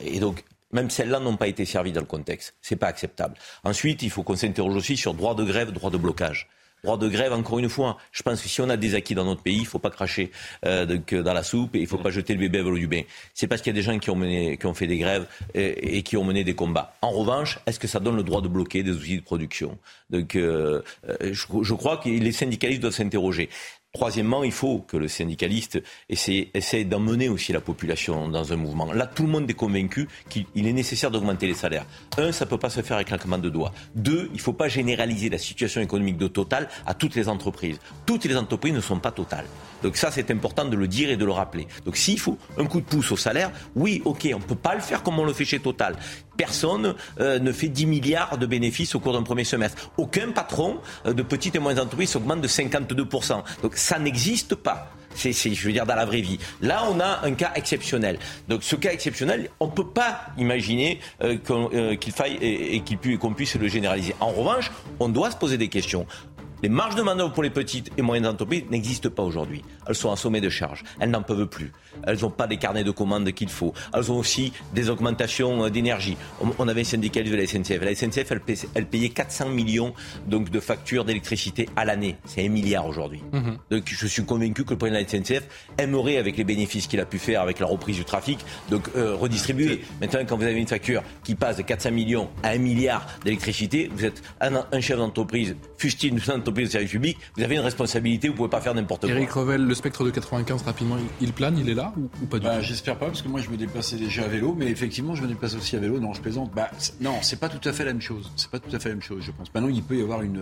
et 0.01 0.21
donc, 0.21 0.45
même 0.73 0.91
celles-là 0.91 1.21
n'ont 1.21 1.37
pas 1.37 1.49
été 1.49 1.65
servies 1.65 1.93
dans 1.93 2.01
le 2.01 2.07
contexte. 2.07 2.55
C'est 2.61 2.77
pas 2.77 2.89
acceptable. 2.89 3.35
Ensuite, 3.65 4.03
il 4.03 4.11
faut 4.11 4.23
qu'on 4.23 4.37
s'interroge 4.37 4.77
aussi 4.77 4.97
sur 4.97 5.15
droit 5.15 5.35
de 5.35 5.45
grève, 5.45 5.73
droit 5.73 5.91
de 5.91 5.97
blocage. 5.97 6.49
Droit 6.85 6.97
de 6.97 7.09
grève, 7.09 7.33
encore 7.33 7.59
une 7.59 7.69
fois, 7.69 7.99
je 8.13 8.23
pense 8.23 8.41
que 8.41 8.49
si 8.49 8.61
on 8.61 8.69
a 8.69 8.77
des 8.77 8.95
acquis 8.95 9.15
dans 9.15 9.25
notre 9.25 9.43
pays, 9.43 9.57
il 9.57 9.63
ne 9.63 9.67
faut 9.67 9.81
pas 9.81 9.91
cracher 9.91 10.31
euh, 10.65 10.85
dans 10.87 11.33
la 11.33 11.43
soupe 11.43 11.75
et 11.75 11.79
il 11.79 11.83
ne 11.83 11.89
faut 11.89 11.99
pas 11.99 12.11
jeter 12.11 12.35
le 12.35 12.39
bébé 12.39 12.59
avec 12.59 12.71
l'eau 12.71 12.79
du 12.79 12.87
bain. 12.87 13.03
C'est 13.35 13.49
parce 13.49 13.63
qu'il 13.63 13.71
y 13.71 13.77
a 13.77 13.81
des 13.81 13.83
gens 13.83 13.99
qui 13.99 14.11
ont, 14.11 14.17
mené, 14.17 14.57
qui 14.57 14.67
ont 14.67 14.75
fait 14.75 14.87
des 14.87 14.99
grèves 14.99 15.27
et, 15.55 16.03
qui 16.03 16.17
ont 16.17 16.25
mené 16.25 16.45
des 16.45 16.55
combats. 16.55 16.95
En 17.03 17.11
revanche, 17.11 17.59
est-ce 17.67 17.81
que 17.81 17.89
ça 17.89 17.99
donne 17.99 18.17
le 18.17 18.23
droit 18.23 18.41
de 18.41 18.49
bloquer 18.49 18.83
des 18.83 18.93
outils 18.93 19.17
de 19.17 19.23
production? 19.23 19.77
Donc, 20.11 20.37
euh, 20.37 20.83
euh, 21.09 21.33
je, 21.33 21.75
crois 21.75 21.97
que 21.97 22.09
les 22.09 22.33
syndicalistes 22.33 22.81
doivent 22.81 22.95
s'interroger. 22.95 23.51
Troisièmement, 23.99 24.45
il 24.45 24.53
faut 24.53 24.85
que 24.87 24.97
le 24.97 25.09
syndicaliste 25.09 25.83
essaie, 26.09 26.85
d'emmener 26.85 27.29
aussi 27.29 27.53
la 27.53 27.61
population 27.61 28.29
dans 28.29 28.53
un 28.53 28.57
mouvement. 28.57 28.93
Là, 28.93 29.09
tout 29.09 29.25
le 29.25 29.29
monde 29.29 29.51
est 29.51 29.55
convaincu 29.55 30.07
qu'il 30.29 30.47
est 30.55 30.73
nécessaire 30.73 31.11
d'augmenter 31.11 31.49
les 31.49 31.55
salaires. 31.55 31.85
Un, 32.17 32.31
ça 32.31 32.45
ne 32.45 32.51
peut 32.51 32.59
pas 32.59 32.71
se 32.71 32.81
faire 32.81 32.95
avec 32.95 33.09
un 33.09 33.17
claquement 33.17 33.39
de 33.39 33.51
doigts. 33.51 33.73
Deux, 33.97 34.29
il 34.31 34.37
ne 34.37 34.41
faut 34.41 34.53
pas 34.53 34.69
généraliser 34.69 35.31
la 35.31 35.39
situation 35.39 35.81
économique 35.81 36.17
de 36.17 36.29
Total 36.29 36.69
à 36.87 36.95
toutes 36.95 37.17
les 37.17 37.29
entreprises. 37.29 37.81
Toutes 38.07 38.25
les 38.25 38.37
entreprises 38.37 38.73
ne 38.73 38.81
sont 38.81 39.01
pas 39.01 39.11
totales. 39.11 39.47
Donc 39.83 39.97
ça, 39.97 40.13
c'est 40.13 40.31
important 40.31 40.65
de 40.65 40.77
le 40.77 40.87
dire 40.87 41.11
et 41.11 41.17
de 41.17 41.25
le 41.25 41.33
rappeler. 41.33 41.67
Donc 41.85 41.97
s'il 41.97 42.21
faut 42.21 42.39
un 42.57 42.67
coup 42.67 42.81
de 42.81 42.87
pouce 42.87 43.11
au 43.11 43.17
salaire, 43.17 43.51
oui, 43.75 44.01
ok, 44.05 44.29
on 44.33 44.39
ne 44.39 44.45
peut 44.45 44.55
pas 44.55 44.77
le 44.77 44.81
faire 44.81 45.03
comme 45.03 45.19
on 45.19 45.25
le 45.25 45.33
fait 45.33 45.45
chez 45.45 45.59
Total. 45.59 45.97
Personne 46.39 46.95
euh, 47.21 47.39
ne 47.39 47.53
fait 47.53 47.69
10 47.69 47.85
milliards 47.85 48.39
de 48.39 48.47
bénéfices 48.47 48.95
au 48.95 49.01
cours 49.01 49.13
d'un 49.13 49.25
premier 49.25 49.45
semestre. 49.45 49.91
Aucun 49.99 50.31
patron 50.31 50.79
euh, 51.05 51.13
de 51.13 51.23
petites 51.23 51.57
et 51.57 51.59
moyennes 51.59 51.81
entreprises 51.81 52.17
augmente 52.17 52.41
de 52.41 52.49
52%. 52.49 53.43
Donc 53.63 53.77
ça 53.77 53.99
n'existe 53.99 54.55
pas. 54.55 54.93
C'est, 55.15 55.33
je 55.33 55.67
veux 55.67 55.73
dire, 55.73 55.85
dans 55.85 55.97
la 55.97 56.07
vraie 56.07 56.21
vie. 56.21 56.39
Là, 56.61 56.85
on 56.89 57.01
a 57.01 57.27
un 57.27 57.33
cas 57.33 57.51
exceptionnel. 57.57 58.21
Donc, 58.47 58.63
ce 58.63 58.77
cas 58.77 58.93
exceptionnel, 58.93 59.51
on 59.59 59.67
ne 59.67 59.73
peut 59.73 59.89
pas 59.89 60.21
imaginer 60.37 61.01
euh, 61.25 61.97
qu'il 61.97 62.13
faille 62.13 62.37
et, 62.41 62.77
et 62.77 63.19
qu'on 63.19 63.35
puisse 63.35 63.57
le 63.57 63.67
généraliser. 63.67 64.15
En 64.21 64.29
revanche, 64.29 64.71
on 65.01 65.09
doit 65.09 65.33
se 65.33 65.37
poser 65.37 65.59
des 65.59 65.67
questions. 65.69 66.07
Les 66.61 66.69
marges 66.69 66.97
de 66.97 67.03
manœuvre 67.03 67.33
pour 67.33 67.45
les 67.45 67.51
petites 67.51 67.93
et 67.97 68.03
moyennes 68.03 68.27
entreprises 68.27 68.65
n'existent 68.69 69.11
pas 69.11 69.23
aujourd'hui. 69.23 69.63
Elles 69.87 69.95
sont 69.95 70.09
en 70.09 70.17
sommet 70.17 70.41
de 70.41 70.49
charge. 70.49 70.83
Elles 70.99 71.11
n'en 71.11 71.23
peuvent 71.23 71.47
plus. 71.47 71.73
Elles 72.05 72.21
n'ont 72.21 72.31
pas 72.31 72.47
des 72.47 72.57
carnets 72.57 72.85
de 72.85 72.91
commandes 72.91 73.31
qu'il 73.33 73.49
faut. 73.49 73.73
Elles 73.95 74.11
ont 74.11 74.19
aussi 74.19 74.53
des 74.75 74.91
augmentations 74.91 75.65
euh, 75.65 75.71
d'énergie. 75.71 76.17
On 76.59 76.69
avait 76.69 76.83
un 76.83 76.85
syndicaliste 76.85 77.35
de 77.35 77.41
la 77.41 77.47
SNCF. 77.47 77.83
La 77.83 77.95
SNCF, 77.95 78.33
elle, 78.75 78.87
payait 78.87 79.09
400 79.09 79.49
millions 79.51 79.95
donc, 80.27 80.51
de 80.51 80.61
factures 80.61 81.05
d'électricité 81.05 81.69
à 81.77 81.85
l'année. 81.85 82.17
C'est 82.25 82.45
un 82.45 82.49
milliard 82.49 82.87
aujourd'hui. 82.87 83.23
Mhm. 83.33 83.59
Donc 83.71 83.83
je 83.87 84.07
suis 84.07 84.25
convaincu 84.25 84.65
que 84.65 84.71
le 84.71 84.79
président 84.79 85.01
de 85.01 85.05
la 85.05 85.09
SNCF 85.09 85.49
aimerait, 85.79 86.17
avec 86.17 86.37
les 86.37 86.45
bénéfices 86.45 86.87
qu'il 86.87 87.01
a 87.01 87.07
pu 87.07 87.19
faire 87.19 87.43
avec 87.43 87.59
la 87.59 87.67
reprise 87.67 87.97
du 87.97 88.05
trafic, 88.05 88.39
donc 88.71 88.89
euh, 88.97 89.15
redistribuer. 89.15 89.81
Maintenant, 90.01 90.21
quand 90.27 90.37
vous 90.37 90.45
avez 90.45 90.59
une 90.59 90.67
facture 90.67 91.03
qui 91.25 91.35
passe 91.35 91.57
de 91.57 91.63
400 91.63 91.91
millions 91.93 92.29
à 92.43 92.51
un 92.51 92.59
milliard 92.59 93.07
d'électricité, 93.25 93.91
vous 93.95 94.05
êtes 94.05 94.23
un, 94.41 94.81
chef 94.81 94.99
d'entreprise, 94.99 95.57
fustile 95.77 96.15
d'une 96.15 96.35
entreprise 96.35 96.69
de 96.69 96.73
service 96.73 96.91
public, 96.91 97.19
vous 97.37 97.43
avez 97.43 97.57
une 97.57 97.63
responsabilité, 97.63 98.29
vous 98.29 98.35
ne 98.35 98.37
pouvez 98.39 98.51
pas 98.51 98.61
faire 98.61 98.75
n'importe 98.75 99.03
quoi. 99.03 99.11
Éric 99.11 99.31
Revel, 99.31 99.65
le 99.65 99.75
spectre 99.75 100.05
de 100.05 100.11
95, 100.11 100.63
rapidement, 100.63 100.97
il 101.21 101.33
plane, 101.33 101.59
il 101.59 101.69
est 101.69 101.75
là 101.75 101.88
ou, 101.97 102.27
pas 102.27 102.39
du 102.39 102.47
bah, 102.47 102.61
J'espère 102.61 102.99
pas, 102.99 103.07
parce 103.07 103.23
que 103.23 103.29
moi 103.29 103.41
je 103.41 103.51
me 103.51 103.57
déplaçais 103.57 103.97
déjà 103.97 104.25
à 104.25 104.29
vélo, 104.29 104.55
mais 104.57 104.67
effectivement 104.67 105.15
je 105.15 105.23
me 105.23 105.29
déplace 105.29 105.55
aussi 105.55 105.77
à 105.77 105.79
vélo, 105.79 105.99
non 106.01 106.13
je 106.13 106.21
plaisante. 106.21 106.51
Bah, 106.55 106.71
non, 107.01 107.15
c'est 107.23 107.39
pas 107.39 107.49
tout 107.49 107.67
à 107.69 107.73
fait 107.73 107.85
la 107.85 107.93
même 107.93 108.03
chose. 108.03 108.31
C'est 108.37 108.51
pas 108.51 108.59
tout 108.59 108.75
à 108.75 108.79
fait 108.79 108.89
la 108.89 108.95
même 108.97 109.03
chose, 109.03 109.23
je 109.23 109.31
pense. 109.31 109.53
Maintenant, 109.55 109.69
il 109.69 109.83
peut 109.83 109.97
y 109.97 110.03
avoir 110.03 110.23
une, 110.23 110.41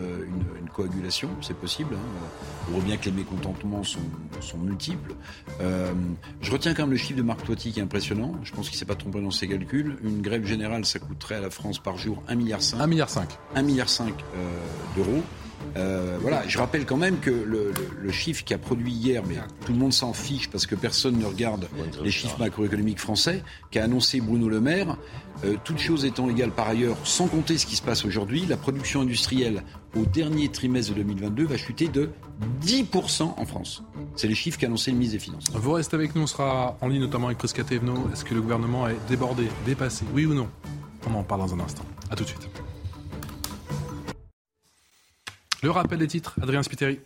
une, 0.60 0.68
coagulation, 0.68 1.30
c'est 1.40 1.56
possible. 1.56 1.94
Hein. 1.94 2.28
On 2.68 2.72
voit 2.72 2.84
bien 2.84 2.96
que 2.96 3.06
les 3.06 3.12
mécontentements 3.12 3.82
sont, 3.82 4.00
sont 4.40 4.58
multiples. 4.58 5.14
Euh, 5.60 5.92
je 6.42 6.50
retiens 6.50 6.74
quand 6.74 6.82
même 6.82 6.90
le 6.90 6.96
chiffre 6.98 7.16
de 7.16 7.22
Marc 7.22 7.44
Toiti 7.44 7.72
qui 7.72 7.80
est 7.80 7.82
impressionnant. 7.82 8.34
Je 8.42 8.52
pense 8.52 8.68
qu'il 8.68 8.78
s'est 8.78 8.84
pas 8.84 8.94
trompé 8.94 9.20
dans 9.20 9.30
ses 9.30 9.48
calculs. 9.48 9.96
Une 10.02 10.20
grève 10.20 10.44
générale, 10.44 10.84
ça 10.84 10.98
coûterait 10.98 11.36
à 11.36 11.40
la 11.40 11.50
France 11.50 11.78
par 11.78 11.96
jour 11.96 12.22
1,5 12.28 12.36
milliard. 12.36 12.60
1,5 12.60 12.86
milliard. 12.88 13.08
1 13.54 13.62
milliard 13.62 13.88
euh, 14.00 14.14
d'euros. 14.96 15.22
Euh, 15.76 16.18
voilà, 16.20 16.46
je 16.46 16.58
rappelle 16.58 16.84
quand 16.86 16.96
même 16.96 17.18
que 17.18 17.30
le, 17.30 17.72
chiffre 18.10 18.44
qui 18.44 18.54
a 18.54 18.58
produit 18.58 18.92
hier, 18.92 19.22
mais 19.28 19.36
tout 19.64 19.72
le 19.72 19.78
monde 19.78 19.92
s'en 19.92 20.12
fiche 20.12 20.48
parce 20.48 20.64
que 20.64 20.74
personne 20.74 21.18
ne 21.18 21.24
regarde 21.26 21.68
les 22.02 22.10
chiffres 22.10 22.38
macroéconomiques 22.38 23.00
français, 23.00 23.42
qu'a 23.70 23.84
annoncé 23.84 24.20
Bruno 24.20 24.48
Le 24.48 24.60
Maire, 24.60 24.96
euh, 25.44 25.56
toutes 25.64 25.78
choses 25.78 26.04
étant 26.04 26.30
égales 26.30 26.50
par 26.50 26.68
ailleurs, 26.68 26.96
sans 27.04 27.26
compter 27.26 27.58
ce 27.58 27.66
qui 27.66 27.76
se 27.76 27.82
passe 27.82 28.04
aujourd'hui, 28.04 28.46
la 28.46 28.56
production 28.56 29.02
industrielle 29.02 29.64
au 29.96 30.04
dernier 30.06 30.48
trimestre 30.48 30.94
de 30.94 31.02
2022 31.02 31.46
va 31.46 31.56
chuter 31.56 31.88
de 31.88 32.10
10% 32.62 33.34
en 33.36 33.44
France. 33.44 33.82
C'est 34.14 34.28
les 34.28 34.34
chiffres 34.34 34.58
qu'a 34.58 34.66
annoncé 34.66 34.92
le 34.92 34.96
ministre 34.96 35.18
des 35.18 35.24
Finances. 35.24 35.44
Vous 35.52 35.72
restez 35.72 35.96
avec 35.96 36.14
nous, 36.14 36.22
on 36.22 36.26
sera 36.26 36.78
en 36.80 36.88
ligne 36.88 37.02
notamment 37.02 37.26
avec 37.26 37.38
Prisca 37.38 37.64
Thévenot. 37.64 38.08
Est-ce 38.12 38.24
que 38.24 38.34
le 38.34 38.40
gouvernement 38.40 38.88
est 38.88 38.96
débordé, 39.08 39.48
dépassé, 39.66 40.04
oui 40.14 40.24
ou 40.24 40.32
non? 40.32 40.48
On 41.08 41.14
en 41.14 41.22
parle 41.22 41.42
dans 41.42 41.54
un 41.54 41.60
instant. 41.60 41.84
A 42.10 42.16
tout 42.16 42.24
de 42.24 42.28
suite. 42.28 42.48
Le 45.66 45.72
rappel 45.72 45.98
des 45.98 46.06
titres, 46.06 46.36
Adrien 46.40 46.62
Spiteri. 46.62 47.00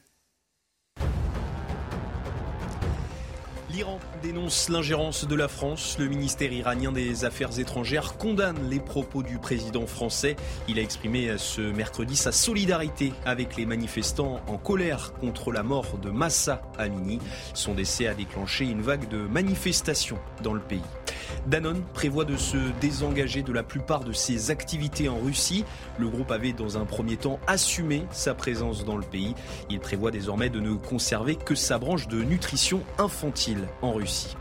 L'Iran 3.71 3.99
dénonce 4.23 4.69
l'ingérence 4.69 5.27
de 5.27 5.35
la 5.35 5.49
France. 5.49 5.97
Le 5.99 6.09
ministère 6.09 6.53
iranien 6.53 6.93
des 6.93 7.25
Affaires 7.25 7.59
étrangères 7.59 8.19
condamne 8.19 8.69
les 8.69 8.79
propos 8.79 9.23
du 9.23 9.39
président 9.39 9.87
français. 9.87 10.37
Il 10.69 10.79
a 10.79 10.83
exprimé 10.83 11.39
ce 11.39 11.63
mercredi 11.63 12.17
sa 12.17 12.33
solidarité 12.33 13.15
avec 13.25 13.57
les 13.57 13.65
manifestants 13.65 14.43
en 14.47 14.59
colère 14.59 15.15
contre 15.15 15.53
la 15.53 15.63
mort 15.63 15.97
de 15.97 16.11
Massa 16.11 16.61
Amini. 16.77 17.19
Son 17.55 17.73
décès 17.73 18.09
a 18.09 18.15
déclenché 18.15 18.67
une 18.67 18.83
vague 18.83 19.09
de 19.09 19.23
manifestations 19.23 20.19
dans 20.43 20.53
le 20.53 20.61
pays. 20.61 20.83
Danone 21.47 21.83
prévoit 21.95 22.25
de 22.25 22.37
se 22.37 22.57
désengager 22.81 23.43
de 23.43 23.53
la 23.53 23.63
plupart 23.63 24.05
de 24.05 24.13
ses 24.13 24.51
activités 24.51 25.09
en 25.09 25.19
Russie. 25.19 25.65
Le 25.99 26.09
groupe 26.09 26.31
avait 26.31 26.53
dans 26.53 26.79
un 26.79 26.85
premier 26.85 27.17
temps 27.17 27.41
assumé 27.47 28.05
sa 28.11 28.35
présence 28.35 28.85
dans 28.85 28.97
le 28.97 29.05
pays. 29.05 29.35
Il 29.69 29.81
prévoit 29.81 30.11
désormais 30.11 30.51
de 30.51 30.61
ne 30.61 30.75
conserver 30.75 31.37
que 31.37 31.55
sa 31.55 31.79
branche 31.79 32.09
de 32.09 32.23
nutrition 32.23 32.83
infantile 32.99 33.69
en 33.83 33.93
Russie. 33.93 34.37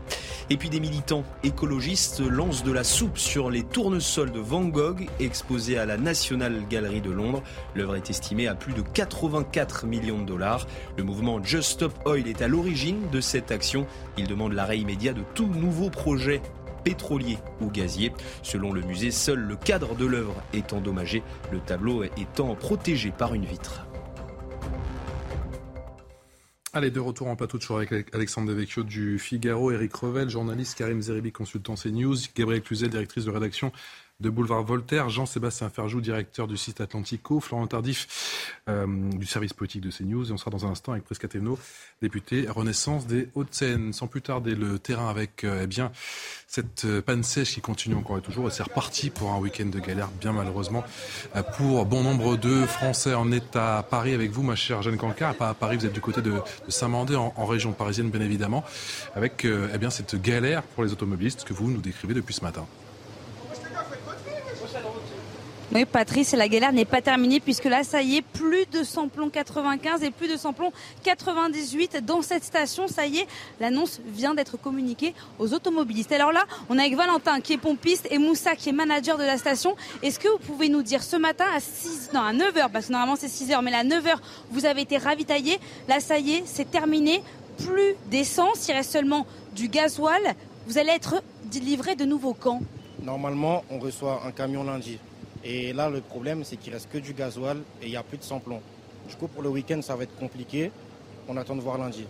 Et 0.52 0.56
puis 0.56 0.68
des 0.68 0.80
militants 0.80 1.22
écologistes 1.44 2.18
lancent 2.18 2.64
de 2.64 2.72
la 2.72 2.82
soupe 2.82 3.18
sur 3.18 3.50
les 3.50 3.62
tournesols 3.62 4.32
de 4.32 4.40
Van 4.40 4.64
Gogh 4.64 5.06
exposés 5.20 5.78
à 5.78 5.86
la 5.86 5.96
National 5.96 6.66
Gallery 6.68 7.00
de 7.00 7.12
Londres. 7.12 7.44
L'œuvre 7.76 7.94
est 7.94 8.10
estimée 8.10 8.48
à 8.48 8.56
plus 8.56 8.72
de 8.72 8.82
84 8.82 9.86
millions 9.86 10.18
de 10.18 10.24
dollars. 10.24 10.66
Le 10.96 11.04
mouvement 11.04 11.40
Just 11.40 11.70
Stop 11.70 11.92
Oil 12.04 12.26
est 12.26 12.42
à 12.42 12.48
l'origine 12.48 13.08
de 13.12 13.20
cette 13.20 13.52
action. 13.52 13.86
Il 14.18 14.26
demande 14.26 14.52
l'arrêt 14.52 14.78
immédiat 14.78 15.12
de 15.12 15.22
tout 15.34 15.46
nouveau 15.46 15.88
projet 15.88 16.42
pétrolier 16.82 17.38
ou 17.60 17.70
gazier. 17.70 18.12
Selon 18.42 18.72
le 18.72 18.82
musée, 18.82 19.10
seul 19.10 19.40
le 19.40 19.56
cadre 19.56 19.94
de 19.94 20.06
l'œuvre 20.06 20.42
est 20.52 20.72
endommagé, 20.72 21.22
le 21.52 21.60
tableau 21.60 22.04
étant 22.04 22.54
protégé 22.54 23.10
par 23.10 23.34
une 23.34 23.44
vitre. 23.44 23.86
Allez, 26.72 26.92
de 26.92 27.00
retour 27.00 27.26
en 27.26 27.34
plateau, 27.34 27.58
toujours 27.58 27.78
avec 27.78 27.90
Alexandre 28.14 28.46
Devecchio 28.46 28.84
du 28.84 29.18
Figaro, 29.18 29.72
Eric 29.72 29.92
Revel, 29.92 30.30
journaliste, 30.30 30.78
Karim 30.78 31.02
Zeribi, 31.02 31.32
consultant 31.32 31.74
CNews, 31.74 32.16
Gabriel 32.36 32.62
Cluzet, 32.62 32.88
directrice 32.88 33.24
de 33.24 33.30
rédaction 33.30 33.72
de 34.20 34.30
Boulevard 34.30 34.62
Voltaire, 34.62 35.08
Jean-Sébastien 35.08 35.70
Ferjou, 35.70 36.00
directeur 36.00 36.46
du 36.46 36.56
site 36.56 36.80
Atlantico, 36.80 37.40
Florent 37.40 37.66
Tardif 37.66 38.50
euh, 38.68 38.86
du 39.10 39.26
service 39.26 39.52
politique 39.52 39.80
de 39.80 39.90
CNews. 39.90 40.28
Et 40.28 40.32
on 40.32 40.36
sera 40.36 40.50
dans 40.50 40.66
un 40.66 40.70
instant 40.70 40.92
avec 40.92 41.04
Prescateno, 41.04 41.58
député 42.02 42.46
Renaissance 42.48 43.06
des 43.06 43.28
Hauts-de-Seine. 43.34 43.92
Sans 43.92 44.06
plus 44.06 44.22
tarder, 44.22 44.54
le 44.54 44.78
terrain 44.78 45.08
avec 45.08 45.44
euh, 45.44 45.62
eh 45.64 45.66
bien, 45.66 45.90
cette 46.46 46.84
euh, 46.84 47.00
panne 47.00 47.22
sèche 47.22 47.54
qui 47.54 47.60
continue 47.60 47.94
encore 47.94 48.18
et 48.18 48.20
toujours. 48.20 48.48
Et 48.48 48.50
c'est 48.50 48.62
reparti 48.62 49.10
pour 49.10 49.32
un 49.32 49.38
week-end 49.38 49.66
de 49.66 49.78
galère, 49.78 50.08
bien 50.20 50.32
malheureusement, 50.32 50.84
pour 51.56 51.86
bon 51.86 52.02
nombre 52.02 52.36
de 52.36 52.66
Français. 52.66 53.14
On 53.14 53.32
est 53.32 53.56
à 53.56 53.82
Paris 53.88 54.12
avec 54.12 54.30
vous, 54.30 54.42
ma 54.42 54.56
chère 54.56 54.82
Jeanne 54.82 54.98
Cancard. 54.98 55.34
Pas 55.34 55.48
à 55.48 55.54
Paris, 55.54 55.78
vous 55.78 55.86
êtes 55.86 55.92
du 55.92 56.00
côté 56.00 56.20
de, 56.20 56.34
Saint-Mandé, 56.68 57.16
en, 57.16 57.46
région 57.46 57.72
parisienne, 57.72 58.10
bien 58.10 58.20
évidemment, 58.20 58.64
avec 59.14 59.44
eh 59.44 59.78
bien, 59.78 59.90
cette 59.90 60.20
galère 60.20 60.62
pour 60.62 60.84
les 60.84 60.92
automobilistes 60.92 61.44
que 61.44 61.52
vous 61.52 61.70
nous 61.70 61.80
décrivez 61.80 62.14
depuis 62.14 62.34
ce 62.34 62.42
matin. 62.42 62.66
Oui, 65.72 65.84
Patrice, 65.84 66.32
la 66.32 66.48
galère 66.48 66.72
n'est 66.72 66.84
pas 66.84 67.00
terminée 67.00 67.38
puisque 67.38 67.66
là, 67.66 67.84
ça 67.84 68.02
y 68.02 68.16
est, 68.16 68.22
plus 68.22 68.66
de 68.66 68.82
samplon 68.82 69.30
95 69.30 70.02
et 70.02 70.10
plus 70.10 70.26
de 70.26 70.36
samplon 70.36 70.72
98 71.04 72.04
dans 72.04 72.22
cette 72.22 72.42
station. 72.42 72.88
Ça 72.88 73.06
y 73.06 73.18
est, 73.18 73.26
l'annonce 73.60 74.00
vient 74.04 74.34
d'être 74.34 74.56
communiquée 74.56 75.14
aux 75.38 75.54
automobilistes. 75.54 76.10
Alors 76.10 76.32
là, 76.32 76.42
on 76.70 76.76
est 76.76 76.80
avec 76.80 76.96
Valentin 76.96 77.40
qui 77.40 77.52
est 77.52 77.56
pompiste 77.56 78.08
et 78.10 78.18
Moussa 78.18 78.56
qui 78.56 78.70
est 78.70 78.72
manager 78.72 79.16
de 79.16 79.22
la 79.22 79.38
station. 79.38 79.76
Est-ce 80.02 80.18
que 80.18 80.26
vous 80.26 80.38
pouvez 80.38 80.68
nous 80.68 80.82
dire 80.82 81.04
ce 81.04 81.14
matin 81.14 81.44
à 81.54 81.60
6, 81.60 82.10
non, 82.12 82.22
à 82.22 82.32
9h, 82.32 82.70
parce 82.72 82.86
que 82.86 82.92
normalement 82.92 83.16
c'est 83.16 83.28
6h, 83.28 83.62
mais 83.62 83.72
à 83.72 83.84
9h, 83.84 84.16
vous 84.50 84.66
avez 84.66 84.80
été 84.80 84.98
ravitaillé. 84.98 85.60
Là, 85.86 86.00
ça 86.00 86.18
y 86.18 86.32
est, 86.32 86.42
c'est 86.46 86.68
terminé. 86.68 87.22
Plus 87.58 87.94
d'essence, 88.10 88.66
il 88.66 88.72
reste 88.72 88.90
seulement 88.90 89.24
du 89.54 89.68
gasoil. 89.68 90.34
Vous 90.66 90.78
allez 90.78 90.90
être 90.90 91.22
livré 91.52 91.94
de 91.94 92.04
nouveau 92.04 92.34
quand 92.34 92.60
Normalement, 93.04 93.62
on 93.70 93.78
reçoit 93.78 94.22
un 94.26 94.32
camion 94.32 94.64
lundi. 94.64 94.98
Et 95.44 95.72
là, 95.72 95.88
le 95.88 96.00
problème, 96.00 96.44
c'est 96.44 96.56
qu'il 96.56 96.72
reste 96.72 96.88
que 96.90 96.98
du 96.98 97.14
gasoil 97.14 97.58
et 97.82 97.86
il 97.86 97.90
n'y 97.90 97.96
a 97.96 98.02
plus 98.02 98.18
de 98.18 98.22
samplon. 98.22 98.60
Du 99.08 99.16
coup, 99.16 99.26
pour 99.26 99.42
le 99.42 99.48
week-end, 99.48 99.80
ça 99.82 99.96
va 99.96 100.04
être 100.04 100.16
compliqué. 100.18 100.70
On 101.28 101.36
attend 101.36 101.56
de 101.56 101.60
voir 101.60 101.78
lundi. 101.78 102.04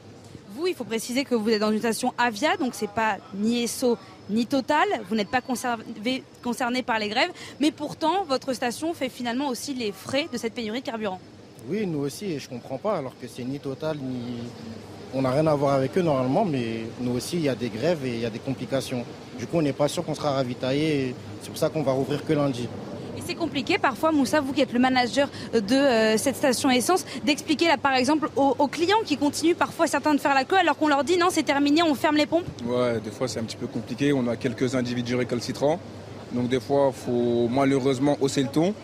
Vous, 0.53 0.67
il 0.67 0.75
faut 0.75 0.85
préciser 0.85 1.25
que 1.25 1.35
vous 1.35 1.49
êtes 1.51 1.61
dans 1.61 1.71
une 1.71 1.79
station 1.79 2.13
Avia, 2.19 2.57
donc 2.57 2.75
c'est 2.75 2.91
pas 2.91 3.19
ni 3.35 3.63
ESSO 3.63 3.97
ni 4.31 4.47
Total. 4.47 4.87
Vous 5.09 5.15
n'êtes 5.15 5.31
pas 5.31 5.41
concerné 5.41 6.83
par 6.83 6.99
les 6.99 7.09
grèves, 7.09 7.31
mais 7.61 7.71
pourtant, 7.71 8.25
votre 8.25 8.53
station 8.53 8.93
fait 8.93 9.09
finalement 9.09 9.49
aussi 9.49 9.75
les 9.75 9.93
frais 9.93 10.29
de 10.33 10.37
cette 10.37 10.55
pénurie 10.55 10.81
de 10.81 10.87
carburant. 10.87 11.21
Oui, 11.69 11.87
nous 11.87 12.01
aussi, 12.01 12.33
et 12.33 12.39
je 12.41 12.49
comprends 12.49 12.79
pas, 12.79 12.99
alors 12.99 13.13
que 13.21 13.29
c'est 13.29 13.45
ni 13.45 13.61
Total 13.61 13.97
ni. 13.97 14.39
On 15.13 15.23
n'a 15.23 15.31
rien 15.31 15.47
à 15.47 15.55
voir 15.55 15.75
avec 15.75 15.97
eux 15.99 16.03
normalement, 16.03 16.45
mais 16.45 16.83
nous 17.01 17.13
aussi, 17.13 17.37
il 17.37 17.43
y 17.43 17.49
a 17.49 17.55
des 17.55 17.69
grèves 17.69 18.05
et 18.05 18.15
il 18.15 18.21
y 18.21 18.27
a 18.27 18.31
des 18.31 18.39
complications. 18.39 19.05
Du 19.39 19.47
coup, 19.47 19.59
on 19.59 19.63
n'est 19.63 19.73
pas 19.73 19.89
sûr 19.89 20.05
qu'on 20.05 20.15
sera 20.15 20.33
ravitaillé. 20.33 21.15
C'est 21.43 21.51
pour 21.51 21.59
ça 21.59 21.69
qu'on 21.69 21.83
va 21.83 21.93
rouvrir 21.93 22.25
que 22.25 22.33
lundi 22.33 22.69
c'est 23.31 23.37
compliqué. 23.37 23.79
Parfois, 23.79 24.11
Moussa, 24.11 24.41
vous 24.41 24.53
qui 24.53 24.61
êtes 24.61 24.73
le 24.73 24.81
manager 24.81 25.29
de 25.55 25.75
euh, 25.75 26.17
cette 26.17 26.37
station 26.37 26.69
essence, 26.71 27.05
d'expliquer 27.25 27.69
là 27.69 27.77
par 27.77 27.95
exemple 27.95 28.29
aux, 28.37 28.67
clients 28.67 29.03
qui 29.05 29.17
continuent 29.17 29.55
parfois 29.55 29.87
certains 29.87 30.15
de 30.15 30.21
faire 30.21 30.35
la 30.35 30.45
queue 30.45 30.57
alors 30.57 30.77
qu'on 30.77 30.89
leur 30.89 31.05
dit 31.05 31.17
non 31.17 31.29
c'est 31.31 31.43
terminé, 31.43 31.83
on 31.83 31.95
ferme 31.95 32.17
les 32.17 32.27
pompes. 32.27 32.47
Ouais, 32.67 33.01
des 33.01 33.11
fois 33.11 33.29
c'est 33.29 33.39
un 33.39 33.45
petit 33.45 33.57
peu 33.57 33.67
compliqué, 33.67 34.13
on 34.13 34.27
a 34.29 34.37
quelques 34.37 34.75
individus 34.75 35.15
récalcitrants, 35.15 35.79
donc 36.33 36.49
des 36.49 36.61
fois 36.61 36.93
il 36.93 37.05
faut 37.05 37.49
malheureusement 37.49 38.17
hausser 38.21 38.43
le 38.43 38.49
ton 38.49 38.75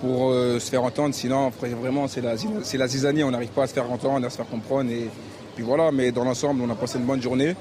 pour 0.00 0.30
euh, 0.30 0.58
se 0.58 0.70
faire 0.70 0.84
entendre, 0.84 1.14
sinon 1.14 1.50
vraiment 1.60 2.06
c'est 2.06 2.20
la, 2.20 2.34
la 2.34 2.88
zizanie, 2.88 3.24
on 3.24 3.30
n'arrive 3.30 3.50
pas 3.50 3.64
à 3.64 3.66
se 3.66 3.74
faire 3.74 3.90
entendre, 3.90 4.26
à 4.26 4.30
se 4.30 4.36
faire 4.36 4.48
comprendre. 4.48 4.90
Et 4.90 5.08
puis 5.54 5.64
voilà, 5.64 5.90
mais 5.90 6.12
dans 6.12 6.24
l'ensemble 6.24 6.62
on 6.62 6.70
a 6.70 6.74
passé 6.74 6.98
une 6.98 7.06
bonne 7.06 7.22
journée 7.22 7.54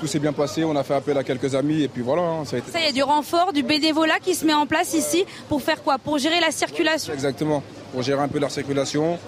tout 0.00 0.06
s'est 0.06 0.18
bien 0.18 0.32
passé, 0.32 0.64
on 0.64 0.74
a 0.74 0.82
fait 0.82 0.94
appel 0.94 1.16
à 1.18 1.22
quelques 1.22 1.54
amis 1.54 1.82
et 1.82 1.88
puis 1.88 2.02
voilà. 2.02 2.22
Hein, 2.22 2.44
ça, 2.46 2.56
a 2.56 2.58
été... 2.58 2.72
ça 2.72 2.80
y 2.80 2.86
a 2.86 2.92
du 2.92 3.02
renfort, 3.02 3.52
du 3.52 3.62
bénévolat 3.62 4.18
qui 4.18 4.34
se 4.34 4.46
met 4.46 4.54
en 4.54 4.66
place 4.66 4.94
ici 4.94 5.24
pour 5.48 5.62
faire 5.62 5.82
quoi? 5.82 5.98
Pour 5.98 6.18
gérer 6.18 6.40
la 6.40 6.50
circulation 6.50 7.12
Exactement, 7.12 7.62
pour 7.92 8.02
gérer 8.02 8.22
un 8.22 8.28
peu 8.28 8.38
la 8.38 8.48
circulation. 8.48 9.18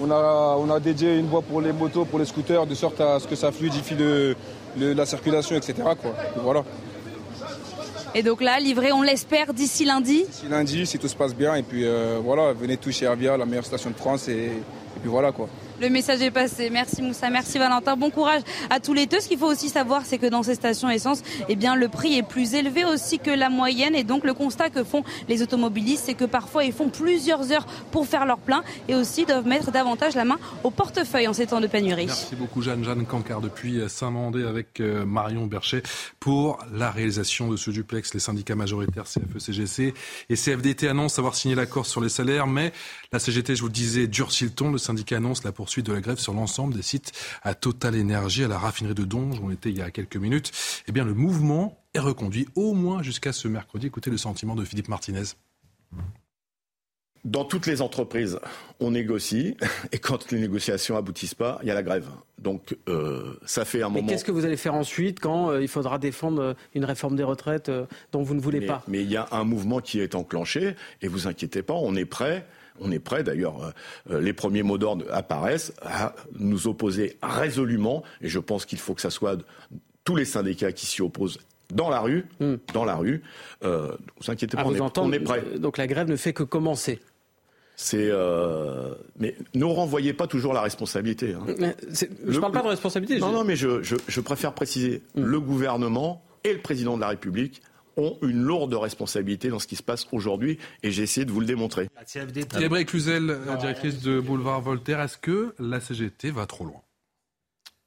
On 0.00 0.10
a, 0.10 0.56
on 0.58 0.70
a 0.70 0.78
dédié 0.78 1.16
une 1.16 1.26
voie 1.26 1.42
pour 1.42 1.60
les 1.60 1.72
motos, 1.72 2.04
pour 2.04 2.18
les 2.18 2.26
scooters, 2.26 2.66
de 2.66 2.74
sorte 2.74 3.00
à 3.00 3.18
ce 3.18 3.26
que 3.26 3.34
ça 3.34 3.50
fluidifie 3.50 3.96
de, 3.96 4.36
la 4.76 5.06
circulation, 5.06 5.56
etc. 5.56 5.74
Quoi. 6.00 6.12
Et 6.36 6.40
voilà. 6.40 6.62
Et 8.14 8.22
donc 8.22 8.40
là, 8.40 8.60
livré, 8.60 8.92
on 8.92 9.02
l'espère, 9.02 9.52
d'ici 9.52 9.84
lundi 9.84 10.24
D'ici 10.24 10.46
lundi, 10.48 10.86
si 10.86 10.98
tout 10.98 11.08
se 11.08 11.16
passe 11.16 11.34
bien. 11.34 11.56
Et 11.56 11.62
puis 11.62 11.84
euh, 11.84 12.20
voilà, 12.22 12.52
venez 12.52 12.76
tous 12.76 12.92
chez 12.92 13.06
Avia, 13.06 13.36
la 13.36 13.44
meilleure 13.44 13.64
station 13.64 13.90
de 13.90 13.96
France. 13.96 14.28
Et, 14.28 14.44
et 14.44 15.00
puis 15.00 15.10
voilà 15.10 15.32
quoi. 15.32 15.48
Le 15.80 15.90
message 15.90 16.22
est 16.22 16.32
passé. 16.32 16.70
Merci 16.70 17.02
Moussa, 17.02 17.30
merci 17.30 17.56
Valentin. 17.56 17.96
Bon 17.96 18.10
courage 18.10 18.42
à 18.68 18.80
tous 18.80 18.94
les 18.94 19.06
deux. 19.06 19.20
Ce 19.20 19.28
qu'il 19.28 19.38
faut 19.38 19.46
aussi 19.46 19.68
savoir, 19.68 20.02
c'est 20.04 20.18
que 20.18 20.26
dans 20.26 20.42
ces 20.42 20.56
stations 20.56 20.90
essence, 20.90 21.22
eh 21.48 21.54
bien, 21.54 21.76
le 21.76 21.86
prix 21.86 22.18
est 22.18 22.24
plus 22.24 22.54
élevé 22.54 22.84
aussi 22.84 23.20
que 23.20 23.30
la 23.30 23.48
moyenne. 23.48 23.94
Et 23.94 24.02
donc, 24.02 24.24
le 24.24 24.34
constat 24.34 24.70
que 24.70 24.82
font 24.82 25.04
les 25.28 25.40
automobilistes, 25.40 26.06
c'est 26.06 26.14
que 26.14 26.24
parfois, 26.24 26.64
ils 26.64 26.72
font 26.72 26.88
plusieurs 26.88 27.52
heures 27.52 27.66
pour 27.92 28.08
faire 28.08 28.26
leur 28.26 28.38
plein 28.38 28.64
et 28.88 28.96
aussi 28.96 29.24
doivent 29.24 29.46
mettre 29.46 29.70
davantage 29.70 30.16
la 30.16 30.24
main 30.24 30.38
au 30.64 30.72
portefeuille 30.72 31.28
en 31.28 31.32
ces 31.32 31.46
temps 31.46 31.60
de 31.60 31.68
pénurie. 31.68 32.06
Merci 32.06 32.34
beaucoup, 32.34 32.60
Jeanne. 32.60 32.82
Jeanne 32.82 33.06
Cancard 33.06 33.40
depuis 33.40 33.80
Saint-Mandé 33.88 34.42
avec 34.42 34.80
euh, 34.80 35.04
Marion 35.04 35.46
Bercher 35.46 35.84
pour 36.18 36.58
la 36.72 36.90
réalisation 36.90 37.50
de 37.50 37.56
ce 37.56 37.70
duplex. 37.70 38.14
Les 38.14 38.20
syndicats 38.20 38.56
majoritaires 38.56 39.04
CFE, 39.04 39.38
CGC 39.38 39.94
et 40.28 40.34
CFDT 40.34 40.88
annoncent 40.88 41.20
avoir 41.20 41.36
signé 41.36 41.54
l'accord 41.54 41.86
sur 41.86 42.00
les 42.00 42.08
salaires, 42.08 42.48
mais 42.48 42.72
la 43.12 43.20
CGT, 43.20 43.54
je 43.54 43.60
vous 43.60 43.68
le 43.68 43.72
disais, 43.72 44.08
durcit 44.08 44.44
le 44.44 44.50
ton. 44.50 44.72
Le 44.72 44.78
syndicat 44.78 45.18
annonce 45.18 45.44
la 45.44 45.52
poursuite 45.52 45.67
de 45.76 45.92
la 45.92 46.00
grève 46.00 46.18
sur 46.18 46.32
l'ensemble 46.32 46.74
des 46.74 46.82
sites 46.82 47.12
à 47.42 47.54
Total 47.54 47.94
Énergie, 47.94 48.44
à 48.44 48.48
la 48.48 48.58
raffinerie 48.58 48.94
de 48.94 49.04
Donge, 49.04 49.38
où 49.38 49.46
on 49.46 49.50
était 49.50 49.70
il 49.70 49.78
y 49.78 49.82
a 49.82 49.90
quelques 49.90 50.16
minutes. 50.16 50.52
Eh 50.86 50.92
bien, 50.92 51.04
le 51.04 51.14
mouvement 51.14 51.78
est 51.94 51.98
reconduit 52.00 52.48
au 52.54 52.74
moins 52.74 53.02
jusqu'à 53.02 53.32
ce 53.32 53.48
mercredi. 53.48 53.86
Écoutez 53.86 54.10
le 54.10 54.18
sentiment 54.18 54.54
de 54.54 54.64
Philippe 54.64 54.88
Martinez. 54.88 55.24
Dans 57.24 57.44
toutes 57.44 57.66
les 57.66 57.82
entreprises, 57.82 58.38
on 58.80 58.92
négocie 58.92 59.56
et 59.92 59.98
quand 59.98 60.30
les 60.30 60.40
négociations 60.40 60.96
aboutissent 60.96 61.34
pas, 61.34 61.58
il 61.62 61.68
y 61.68 61.70
a 61.70 61.74
la 61.74 61.82
grève. 61.82 62.08
Donc 62.38 62.76
euh, 62.88 63.34
ça 63.44 63.64
fait 63.64 63.82
un 63.82 63.88
moment. 63.88 64.02
Mais 64.02 64.12
qu'est-ce 64.12 64.24
que 64.24 64.30
vous 64.30 64.44
allez 64.44 64.56
faire 64.56 64.74
ensuite 64.74 65.18
quand 65.20 65.50
euh, 65.50 65.60
il 65.60 65.68
faudra 65.68 65.98
défendre 65.98 66.40
euh, 66.40 66.54
une 66.74 66.84
réforme 66.84 67.16
des 67.16 67.24
retraites 67.24 67.70
dont 68.12 68.22
vous 68.22 68.34
ne 68.34 68.40
voulez 68.40 68.60
pas? 68.60 68.82
Mais 68.86 69.02
il 69.02 69.10
y 69.10 69.16
a 69.16 69.28
un 69.32 69.44
mouvement 69.44 69.80
qui 69.80 70.00
est 70.00 70.14
enclenché 70.14 70.76
et 71.02 71.08
vous 71.08 71.26
inquiétez 71.26 71.62
pas, 71.62 71.74
on 71.74 71.96
est 71.96 72.04
prêt. 72.04 72.46
On 72.80 72.90
est 72.90 72.98
prêt, 72.98 73.22
d'ailleurs, 73.22 73.72
les 74.08 74.32
premiers 74.32 74.62
mots 74.62 74.78
d'ordre 74.78 75.04
apparaissent, 75.10 75.72
à 75.82 76.14
nous 76.38 76.66
opposer 76.68 77.18
résolument, 77.22 78.02
et 78.20 78.28
je 78.28 78.38
pense 78.38 78.64
qu'il 78.64 78.78
faut 78.78 78.94
que 78.94 79.00
ça 79.00 79.10
soit 79.10 79.38
tous 80.04 80.16
les 80.16 80.24
syndicats 80.24 80.72
qui 80.72 80.86
s'y 80.86 81.02
opposent 81.02 81.38
dans 81.72 81.90
la 81.90 82.00
rue, 82.00 82.24
hmm. 82.40 82.54
dans 82.72 82.84
la 82.84 82.96
rue. 82.96 83.22
Euh, 83.64 83.92
vous 84.20 84.30
inquiétez 84.30 84.56
pas, 84.56 84.64
on, 84.64 84.74
est, 84.74 84.98
on, 84.98 85.12
est, 85.12 85.20
prêt. 85.20 85.42
Donc 85.58 85.76
la 85.78 85.86
grève 85.86 86.08
ne 86.08 86.16
fait 86.16 86.32
que 86.32 86.42
commencer. 86.42 87.00
C'est 87.76 88.08
euh, 88.10 88.94
mais 89.18 89.36
ne 89.54 89.64
renvoyez 89.64 90.12
pas 90.12 90.26
toujours 90.26 90.52
la 90.52 90.62
responsabilité. 90.62 91.34
Hein. 91.34 91.72
je 92.26 92.34
ne 92.34 92.40
parle 92.40 92.52
pas 92.52 92.62
de 92.62 92.68
responsabilité. 92.68 93.20
Non, 93.20 93.30
non, 93.30 93.44
mais 93.44 93.54
je, 93.54 93.82
je, 93.82 93.96
je 94.08 94.20
préfère 94.20 94.52
préciser 94.52 95.02
hmm. 95.14 95.22
le 95.22 95.40
gouvernement 95.40 96.24
et 96.44 96.52
le 96.52 96.60
président 96.60 96.96
de 96.96 97.02
la 97.02 97.08
République 97.08 97.62
ont 97.98 98.16
une 98.22 98.42
lourde 98.42 98.72
responsabilité 98.74 99.48
dans 99.48 99.58
ce 99.58 99.66
qui 99.66 99.76
se 99.76 99.82
passe 99.82 100.06
aujourd'hui 100.12 100.58
et 100.82 100.90
j'ai 100.90 101.02
essayé 101.02 101.26
de 101.26 101.32
vous 101.32 101.40
le 101.40 101.46
démontrer. 101.46 101.88
Gabriel 102.58 102.86
Cluzel, 102.86 103.38
directrice 103.60 104.00
de 104.00 104.20
Boulevard 104.20 104.62
Voltaire, 104.62 105.00
est-ce 105.00 105.18
que 105.18 105.54
la 105.58 105.80
CGT 105.80 106.30
va 106.30 106.46
trop 106.46 106.64
loin? 106.64 106.82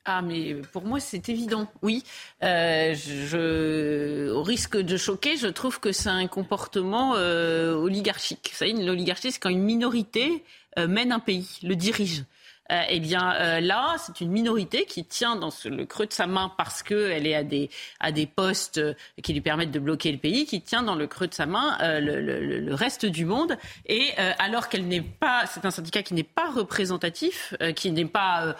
Ah, 0.05 0.23
mais 0.23 0.55
pour 0.73 0.83
moi, 0.83 0.99
c'est 0.99 1.29
évident, 1.29 1.67
oui. 1.83 2.03
Euh, 2.43 2.95
je, 2.95 4.31
au 4.31 4.41
risque 4.41 4.75
de 4.77 4.97
choquer, 4.97 5.37
je 5.37 5.47
trouve 5.47 5.79
que 5.79 5.91
c'est 5.91 6.09
un 6.09 6.25
comportement 6.25 7.13
euh, 7.15 7.75
oligarchique. 7.75 8.49
Vous 8.51 8.57
savez, 8.57 8.73
l'oligarchie, 8.73 9.31
c'est 9.31 9.39
quand 9.39 9.49
une 9.49 9.61
minorité 9.61 10.43
euh, 10.79 10.87
mène 10.87 11.11
un 11.11 11.19
pays, 11.19 11.59
le 11.61 11.75
dirige. 11.75 12.23
Euh, 12.71 12.83
eh 12.87 12.99
bien 12.99 13.33
euh, 13.33 13.59
là, 13.59 13.95
c'est 13.97 14.21
une 14.21 14.31
minorité 14.31 14.85
qui 14.85 15.03
tient 15.03 15.35
dans 15.35 15.49
le 15.65 15.85
creux 15.85 16.05
de 16.05 16.13
sa 16.13 16.27
main 16.27 16.51
parce 16.57 16.83
qu'elle 16.83 17.27
est 17.27 17.35
à 17.35 17.43
des, 17.43 17.69
à 17.99 18.11
des 18.11 18.25
postes 18.25 18.77
euh, 18.77 18.93
qui 19.21 19.33
lui 19.33 19.41
permettent 19.41 19.71
de 19.71 19.79
bloquer 19.79 20.11
le 20.11 20.17
pays, 20.17 20.45
qui 20.45 20.61
tient 20.61 20.83
dans 20.83 20.95
le 20.95 21.07
creux 21.07 21.27
de 21.27 21.33
sa 21.33 21.45
main 21.45 21.77
le, 21.81 22.73
reste 22.73 23.05
du 23.05 23.25
monde. 23.25 23.57
Et 23.85 24.11
alors 24.39 24.69
qu'elle 24.69 24.87
n'est 24.87 25.01
pas, 25.01 25.43
c'est 25.45 25.65
un 25.65 25.71
syndicat 25.71 26.03
qui 26.03 26.13
n'est 26.13 26.23
pas 26.23 26.49
représentatif, 26.49 27.53
qui 27.75 27.91
n'est 27.91 28.05
pas, 28.05 28.55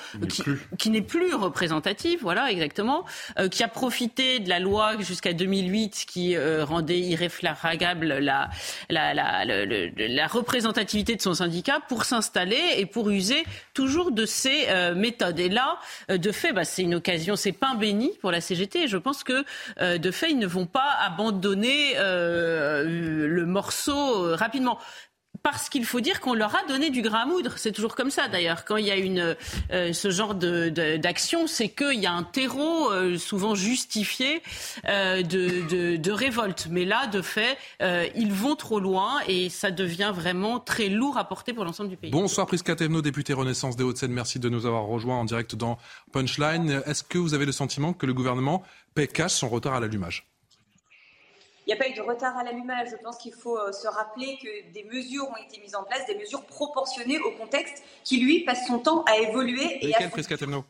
qui, 0.78 0.90
n'est 0.90 1.02
plus 1.02 1.34
représentatif, 1.34 2.22
voilà 2.22 2.52
exactement, 2.52 3.06
qui 3.50 3.64
a 3.64 3.68
profité 3.68 4.40
de 4.40 4.50
la 4.50 4.60
loi 4.60 5.00
jusqu'à 5.00 5.34
2008 5.34 6.06
qui 6.08 6.38
rendait 6.38 7.00
irréfragable 7.00 8.08
la, 8.20 8.50
la, 8.90 9.14
la, 9.14 9.46
la 9.46 10.28
représentativité 10.28 11.16
de 11.16 11.22
son 11.22 11.36
syndicat 11.36 11.80
pour 11.88 12.04
s'installer 12.04 12.62
et 12.78 12.86
pour 12.86 13.10
user 13.10 13.44
toujours 13.74 14.01
de 14.10 14.26
ces 14.26 14.66
euh, 14.70 14.96
méthodes. 14.96 15.40
Et 15.40 15.50
là, 15.50 15.78
euh, 16.10 16.18
de 16.18 16.32
fait, 16.32 16.54
bah, 16.54 16.64
c'est 16.64 16.82
une 16.82 16.96
occasion, 16.96 17.36
c'est 17.36 17.52
pain 17.52 17.76
béni 17.76 18.12
pour 18.22 18.32
la 18.32 18.42
CGT. 18.42 18.84
Et 18.84 18.88
je 18.88 18.98
pense 18.98 19.24
que, 19.24 19.46
euh, 19.80 20.00
de 20.00 20.12
fait, 20.12 20.32
ils 20.32 20.40
ne 20.40 20.48
vont 20.48 20.66
pas 20.66 20.98
abandonner 21.02 21.94
le 21.98 23.44
morceau 23.46 24.36
rapidement 24.36 24.80
parce 25.44 25.70
qu'il 25.70 25.86
faut 25.86 26.02
dire 26.02 26.20
qu'on 26.20 26.34
leur 26.34 26.56
a 26.56 26.66
donné 26.68 26.90
du 26.90 27.02
grain 27.02 27.22
à 27.22 27.26
moudre. 27.26 27.54
C'est 27.58 27.72
toujours 27.72 27.96
comme 27.96 28.12
ça 28.12 28.28
d'ailleurs. 28.28 28.66
Quand 28.66 28.78
il 28.78 28.86
y 28.86 28.92
a 28.92 29.36
euh, 29.72 29.94
ce 29.94 30.10
genre 30.10 30.36
d'action, 30.36 31.48
c'est 31.48 31.70
qu'il 31.70 32.00
y 32.00 32.06
a 32.06 32.14
un 32.14 32.24
terreau 32.24 32.92
euh, 32.92 33.18
souvent 33.18 33.56
justifié 33.56 34.42
euh, 34.88 35.22
de, 35.24 35.96
de, 35.96 36.12
révolte. 36.12 36.68
Mais 36.70 36.86
là, 36.86 37.08
de 37.08 37.22
fait, 37.22 37.58
ils 38.16 38.32
vont 38.32 38.56
trop 38.56 38.80
loin 38.80 39.20
et 39.28 39.50
ça 39.50 39.72
devient 39.72 40.12
vraiment 40.14 40.60
très 40.60 40.90
lourd 40.90 41.18
à 41.18 41.28
porter 41.28 41.54
pour 41.54 41.66
l'ensemble 41.66 41.90
du 41.90 41.98
pays. 41.98 42.12
Bonsoir 42.12 42.48
Prisca 42.48 42.76
Thévenot, 42.76 43.02
député 43.02 43.34
Renaissance 43.34 43.76
des 43.76 43.84
Hauts-de-Seine. 43.84 44.12
Merci 44.12 44.40
de 44.40 44.50
nous 44.50 44.66
avoir 44.66 44.86
rejoints 44.86 45.18
en 45.18 45.26
direct 45.26 45.56
dans 45.56 45.78
Punchline. 46.12 46.82
Est-ce 46.86 47.04
que 47.04 47.18
vous 47.18 47.34
avez 47.34 47.46
le 47.46 47.52
sentiment 47.52 47.94
que 47.94 48.06
le 48.06 48.14
gouvernement 48.14 48.64
paie 48.94 49.08
cash 49.08 49.32
son 49.32 49.50
retard 49.50 49.74
à 49.74 49.80
l'allumage? 49.80 50.31
N'y 51.68 51.74
a 51.74 51.76
pas 51.76 51.88
eu 51.88 51.94
de 51.94 52.02
retard 52.02 52.38
à 52.38 52.44
l'allumage. 52.44 52.90
Je 52.92 52.98
pense 52.98 53.18
qu'il 53.18 53.34
faut 53.34 53.58
euh, 53.58 53.72
se 53.72 53.88
rappeler 53.88 54.38
que 54.42 54.72
des 54.74 54.84
mesures 54.84 55.28
ont 55.30 55.48
été 55.48 55.60
mises 55.62 55.76
en 55.76 55.84
place, 55.84 56.06
des 56.08 56.16
mesures 56.16 56.44
proportionnées 56.46 57.20
au 57.20 57.32
contexte 57.32 57.84
qui, 58.04 58.20
lui, 58.20 58.44
passe 58.44 58.68
son 58.68 58.80
temps 58.80 59.04
à 59.04 59.18
évoluer. 59.18 59.80
Lesquelles, 59.82 60.10
Prisca 60.10 60.38
Temno 60.38 60.66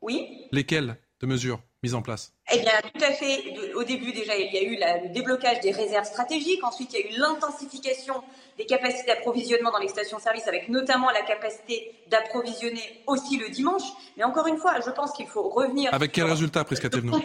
Oui 0.00 0.48
Lesquelles 0.52 0.96
de 1.20 1.26
mesures 1.26 1.60
mises 1.82 1.94
en 1.94 2.02
place? 2.02 2.32
Eh 2.52 2.58
bien, 2.58 2.72
tout 2.82 3.04
à 3.04 3.12
fait. 3.12 3.74
Au 3.74 3.84
début, 3.84 4.12
déjà, 4.12 4.36
il 4.36 4.52
y 4.52 4.58
a 4.58 4.62
eu 4.62 4.76
le 4.76 5.12
déblocage 5.12 5.60
des 5.60 5.70
réserves 5.70 6.06
stratégiques. 6.06 6.64
Ensuite, 6.64 6.92
il 6.94 7.00
y 7.00 7.02
a 7.02 7.06
eu 7.06 7.18
l'intensification 7.18 8.22
des 8.56 8.66
capacités 8.66 9.06
d'approvisionnement 9.06 9.70
dans 9.70 9.78
les 9.78 9.88
stations-service, 9.88 10.48
avec 10.48 10.68
notamment 10.68 11.10
la 11.10 11.22
capacité 11.22 11.94
d'approvisionner 12.08 13.02
aussi 13.06 13.36
le 13.38 13.50
dimanche. 13.50 13.84
Mais 14.16 14.24
encore 14.24 14.46
une 14.46 14.58
fois, 14.58 14.80
je 14.80 14.90
pense 14.90 15.12
qu'il 15.12 15.26
faut 15.26 15.48
revenir. 15.48 15.92
Avec 15.94 16.12
quel 16.12 16.24
résultat, 16.24 16.64
Prisca 16.64 16.88
Temno? 16.88 17.18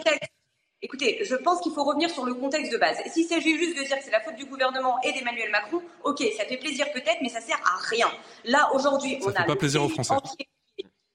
Écoutez, 0.86 1.18
je 1.24 1.34
pense 1.34 1.60
qu'il 1.62 1.72
faut 1.72 1.82
revenir 1.82 2.08
sur 2.08 2.24
le 2.24 2.34
contexte 2.34 2.70
de 2.70 2.78
base. 2.78 2.96
S'il 3.12 3.26
s'agit 3.26 3.58
juste 3.58 3.76
de 3.76 3.82
dire 3.82 3.98
que 3.98 4.04
c'est 4.04 4.12
la 4.12 4.20
faute 4.20 4.36
du 4.36 4.44
gouvernement 4.44 5.00
et 5.02 5.10
d'Emmanuel 5.10 5.50
Macron, 5.50 5.82
ok, 6.04 6.22
ça 6.36 6.44
fait 6.44 6.58
plaisir 6.58 6.86
peut-être, 6.92 7.18
mais 7.22 7.28
ça 7.28 7.40
sert 7.40 7.60
à 7.64 7.76
rien. 7.88 8.06
Là, 8.44 8.70
aujourd'hui, 8.72 9.18
on 9.20 9.30
a 9.30 9.42
pas 9.42 9.56
plaisir 9.56 9.82
aux 9.82 9.88
Français. 9.88 10.22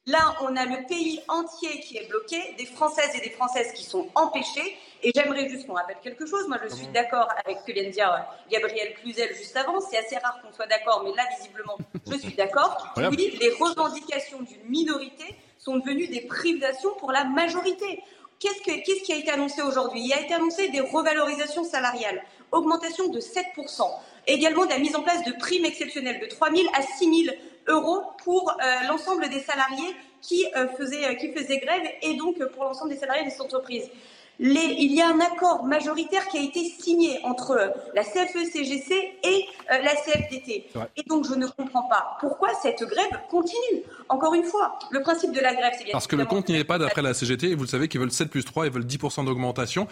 Là, 0.07 0.35
on 0.41 0.57
a 0.57 0.65
le 0.65 0.85
pays 0.87 1.21
entier 1.29 1.79
qui 1.79 1.95
est 1.95 2.09
bloqué, 2.09 2.53
des 2.57 2.65
Françaises 2.65 3.11
et 3.15 3.21
des 3.21 3.29
Françaises 3.29 3.71
qui 3.71 3.85
sont 3.85 4.09
empêchées. 4.15 4.75
Et 5.03 5.13
j'aimerais 5.15 5.47
juste 5.47 5.65
qu'on 5.65 5.75
rappelle 5.75 5.99
quelque 6.03 6.25
chose. 6.25 6.49
Moi, 6.49 6.57
je 6.67 6.75
suis 6.75 6.87
d'accord 6.87 7.29
avec 7.45 7.59
ce 7.59 7.63
que 7.65 7.71
vient 7.71 7.85
de 7.85 7.93
dire 7.93 8.25
Gabriel 8.49 8.93
Cluzel 8.95 9.33
juste 9.37 9.55
avant. 9.55 9.79
C'est 9.79 9.97
assez 9.97 10.17
rare 10.17 10.37
qu'on 10.41 10.51
soit 10.51 10.67
d'accord, 10.67 11.01
mais 11.05 11.15
là, 11.15 11.23
visiblement, 11.37 11.77
je 12.11 12.17
suis 12.17 12.33
d'accord. 12.33 12.93
Oui, 12.97 13.37
les 13.39 13.51
revendications 13.51 14.41
d'une 14.41 14.69
minorité 14.69 15.33
sont 15.57 15.77
devenues 15.77 16.07
des 16.07 16.21
privations 16.21 16.93
pour 16.99 17.13
la 17.13 17.23
majorité. 17.23 18.03
Qu'est-ce, 18.41 19.03
qui 19.03 19.13
a 19.13 19.17
été 19.17 19.29
annoncé 19.29 19.61
aujourd'hui? 19.61 20.01
Il 20.03 20.13
a 20.13 20.19
été 20.19 20.33
annoncé 20.33 20.69
des 20.69 20.79
revalorisations 20.79 21.63
salariales, 21.63 22.23
augmentation 22.51 23.07
de 23.07 23.19
7%, 23.19 23.43
également 24.25 24.65
de 24.65 24.71
la 24.71 24.79
mise 24.79 24.95
en 24.95 25.03
place 25.03 25.23
de 25.23 25.31
primes 25.33 25.65
exceptionnelles 25.65 26.19
de 26.19 26.25
3 26.25 26.49
000 26.49 26.67
à 26.73 26.81
6 26.81 27.25
000 27.25 27.35
euros 27.67 28.01
pour 28.23 28.49
euh, 28.49 28.87
l'ensemble 28.87 29.29
des 29.29 29.41
salariés 29.41 29.95
qui, 30.23 30.47
euh, 30.55 30.67
faisaient, 30.69 31.05
euh, 31.05 31.13
qui 31.13 31.31
faisaient 31.31 31.59
grève 31.59 31.87
et 32.01 32.15
donc 32.15 32.43
pour 32.47 32.63
l'ensemble 32.63 32.89
des 32.89 32.97
salariés 32.97 33.25
des 33.25 33.41
entreprises 33.41 33.91
il 34.41 34.93
y 34.93 35.01
a 35.01 35.07
un 35.07 35.19
accord 35.19 35.65
majoritaire 35.65 36.27
qui 36.27 36.37
a 36.37 36.41
été 36.41 36.63
signé 36.65 37.19
entre 37.23 37.73
la 37.93 38.03
CFE-CGC 38.03 38.91
et 39.23 39.45
euh, 39.71 39.77
la 39.83 39.95
CFDT. 39.95 40.69
Et 40.97 41.03
donc, 41.07 41.27
je 41.27 41.35
ne 41.35 41.45
comprends 41.47 41.83
pas 41.83 42.17
pourquoi 42.19 42.49
cette 42.61 42.83
grève 42.83 43.21
continue. 43.29 43.83
Encore 44.09 44.33
une 44.33 44.43
fois, 44.43 44.79
le 44.89 45.01
principe 45.01 45.31
de 45.31 45.39
la 45.39 45.53
grève, 45.53 45.73
c'est 45.77 45.83
bien 45.83 45.91
Parce 45.91 46.07
que 46.07 46.15
le 46.15 46.25
compte 46.25 46.49
n'y 46.49 46.57
est 46.57 46.63
pas 46.63 46.79
d'après 46.79 47.01
la 47.01 47.13
CGT, 47.13 47.51
et 47.51 47.55
vous 47.55 47.63
le 47.63 47.69
savez 47.69 47.87
qu'ils 47.87 47.99
veulent 47.99 48.11
7 48.11 48.29
plus 48.29 48.43
3, 48.43 48.65
ils 48.65 48.71
veulent 48.71 48.85
10% 48.85 49.25
d'augmentation. 49.25 49.87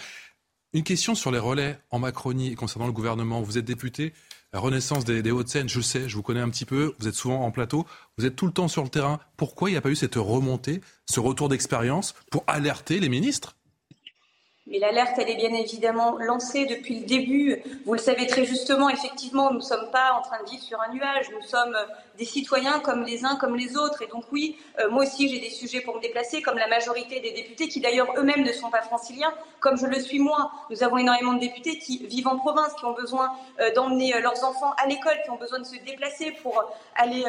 Une 0.74 0.84
question 0.84 1.16
sur 1.16 1.32
les 1.32 1.40
relais 1.40 1.80
en 1.90 2.00
Macronie 2.00 2.56
concernant 2.56 2.88
le 2.88 2.94
gouvernement. 2.94 3.42
Vous 3.42 3.58
êtes 3.58 3.66
député, 3.66 4.14
la 4.54 4.60
Renaissance 4.60 5.06
des, 5.06 5.22
des 5.22 5.32
Hauts-de-Seine, 5.32 5.70
je 5.70 5.82
sais, 5.82 6.10
je 6.10 6.16
vous 6.16 6.24
connais 6.24 6.42
un 6.42 6.50
petit 6.50 6.66
peu, 6.66 6.96
vous 7.00 7.08
êtes 7.08 7.16
souvent 7.16 7.44
en 7.44 7.52
plateau, 7.52 7.86
vous 8.18 8.26
êtes 8.26 8.36
tout 8.36 8.46
le 8.48 8.52
temps 8.52 8.68
sur 8.68 8.84
le 8.84 8.90
terrain. 8.90 9.20
Pourquoi 9.38 9.70
il 9.70 9.74
n'y 9.74 9.78
a 9.78 9.82
pas 9.82 9.90
eu 9.90 9.96
cette 9.96 10.16
remontée, 10.16 10.82
ce 11.06 11.20
retour 11.20 11.50
d'expérience 11.50 12.16
pour 12.32 12.44
alerter 12.48 13.00
les 13.00 13.10
ministres? 13.10 13.56
Mais 14.70 14.80
l'alerte, 14.80 15.14
elle 15.18 15.30
est 15.30 15.36
bien 15.36 15.54
évidemment 15.54 16.18
lancée 16.20 16.66
depuis 16.66 17.00
le 17.00 17.06
début. 17.06 17.62
Vous 17.86 17.94
le 17.94 18.00
savez 18.00 18.28
très 18.28 18.46
justement, 18.46 18.90
effectivement, 18.90 19.50
nous 19.52 19.58
ne 19.58 19.64
sommes 19.64 19.90
pas 19.91 20.14
en 20.14 20.22
train 20.22 20.44
de 20.44 20.50
vivre 20.50 20.62
sur 20.62 20.80
un 20.80 20.94
nuage. 20.94 21.30
Nous 21.32 21.41
sommes 21.48 21.76
des 22.20 22.26
citoyens 22.26 22.80
comme 22.80 23.04
les 23.04 23.26
uns 23.26 23.36
comme 23.38 23.56
les 23.56 23.78
autres. 23.78 24.04
Et 24.04 24.08
donc 24.08 24.26
oui, 24.32 24.58
euh, 24.80 24.90
moi 24.90 25.04
aussi, 25.04 25.30
j'ai 25.30 25.40
des 25.40 25.50
sujets 25.50 25.82
pour 25.82 25.96
me 25.96 26.02
déplacer, 26.02 26.41
comme 26.41 26.58
la 26.58 26.68
majorité 26.68 27.20
des 27.20 27.32
députés 27.32 27.68
qui 27.68 27.80
d'ailleurs 27.80 28.08
eux-mêmes 28.18 28.44
ne 28.44 28.52
sont 28.52 28.70
pas 28.70 28.82
franciliens, 28.82 29.34
comme 29.60 29.78
je 29.78 29.88
le 29.88 30.00
suis 30.00 30.20
moi. 30.20 30.52
Nous 30.70 30.84
avons 30.84 30.98
énormément 30.98 31.34
de 31.34 31.40
députés 31.40 31.80
qui 31.80 32.06
vivent 32.06 32.28
en 32.28 32.38
province, 32.38 32.74
qui 32.78 32.86
ont 32.86 32.94
besoin 32.94 33.32
euh, 33.60 33.74
d'emmener 33.74 34.14
euh, 34.14 34.20
leurs 34.20 34.44
enfants 34.44 34.74
à 34.84 34.88
l'école, 34.88 35.18
qui 35.24 35.32
ont 35.32 35.38
besoin 35.38 35.60
de 35.60 35.66
se 35.66 35.78
déplacer 35.84 36.32
pour 36.44 36.64
aller 36.96 37.24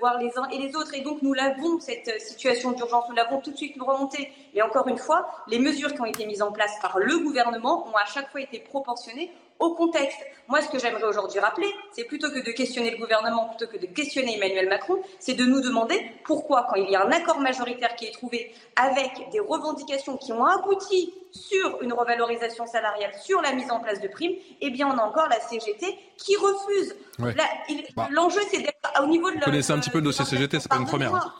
voir 0.00 0.18
les 0.18 0.30
uns 0.38 0.48
et 0.50 0.58
les 0.58 0.76
autres. 0.76 0.94
Et 0.94 1.00
donc 1.00 1.20
nous 1.22 1.34
l'avons, 1.34 1.80
cette 1.80 2.20
situation 2.20 2.72
d'urgence, 2.72 3.04
nous 3.08 3.14
l'avons 3.14 3.40
tout 3.40 3.50
de 3.50 3.56
suite 3.56 3.74
remontée. 3.80 4.32
Et 4.54 4.62
encore 4.62 4.86
une 4.88 4.98
fois, 4.98 5.28
les 5.48 5.58
mesures 5.58 5.92
qui 5.92 6.00
ont 6.00 6.06
été 6.06 6.24
mises 6.24 6.42
en 6.42 6.52
place 6.52 6.72
par 6.86 6.98
le 6.98 7.18
gouvernement 7.18 7.86
ont 7.88 7.96
à 7.96 8.04
chaque 8.06 8.30
fois 8.30 8.40
été 8.40 8.60
proportionnées 8.60 9.32
au 9.58 9.74
contexte. 9.74 10.18
Moi, 10.48 10.60
ce 10.60 10.68
que 10.68 10.78
j'aimerais 10.78 11.04
aujourd'hui 11.04 11.40
rappeler, 11.40 11.68
c'est 11.90 12.04
plutôt 12.04 12.30
que 12.30 12.44
de 12.44 12.52
questionner 12.52 12.90
le 12.90 12.98
gouvernement, 12.98 13.48
plutôt 13.48 13.72
que 13.72 13.78
de 13.78 13.86
questionner 13.86 14.36
Emmanuel 14.36 14.68
Macron, 14.68 14.98
c'est 15.18 15.34
de 15.34 15.44
nous 15.44 15.60
demander 15.60 15.98
pourquoi, 16.24 16.66
quand 16.68 16.76
il 16.76 16.90
y 16.90 16.94
a 16.94 17.04
un 17.04 17.10
accord 17.10 17.40
majoritaire 17.40 17.96
qui 17.96 18.04
est 18.04 18.12
trouvé 18.12 18.54
avec 18.76 19.30
des 19.32 19.40
revendications 19.40 20.16
qui 20.18 20.32
ont 20.32 20.44
abouti 20.44 21.12
sur 21.32 21.82
une 21.82 21.92
revalorisation 21.92 22.66
salariale, 22.66 23.12
sur 23.20 23.40
la 23.40 23.52
mise 23.52 23.70
en 23.70 23.80
place 23.80 24.00
de 24.00 24.08
primes, 24.08 24.34
eh 24.60 24.70
bien, 24.70 24.88
on 24.88 24.98
a 24.98 25.02
encore 25.02 25.28
la 25.28 25.40
CGT 25.40 25.98
qui 26.18 26.36
refuse. 26.36 26.94
Bah. 27.18 28.08
L'enjeu, 28.10 28.40
c'est 28.50 28.58
d'être 28.58 29.02
au 29.02 29.06
niveau 29.06 29.30
de... 29.30 29.36
Vous 29.36 29.40
connaissez 29.40 29.72
un 29.72 29.80
petit 29.80 29.90
peu 29.90 29.98
le 29.98 30.04
dossier 30.04 30.24
CGT, 30.24 30.60
c'est 30.60 30.68
pas 30.68 30.76
une 30.76 30.86
première. 30.86 31.34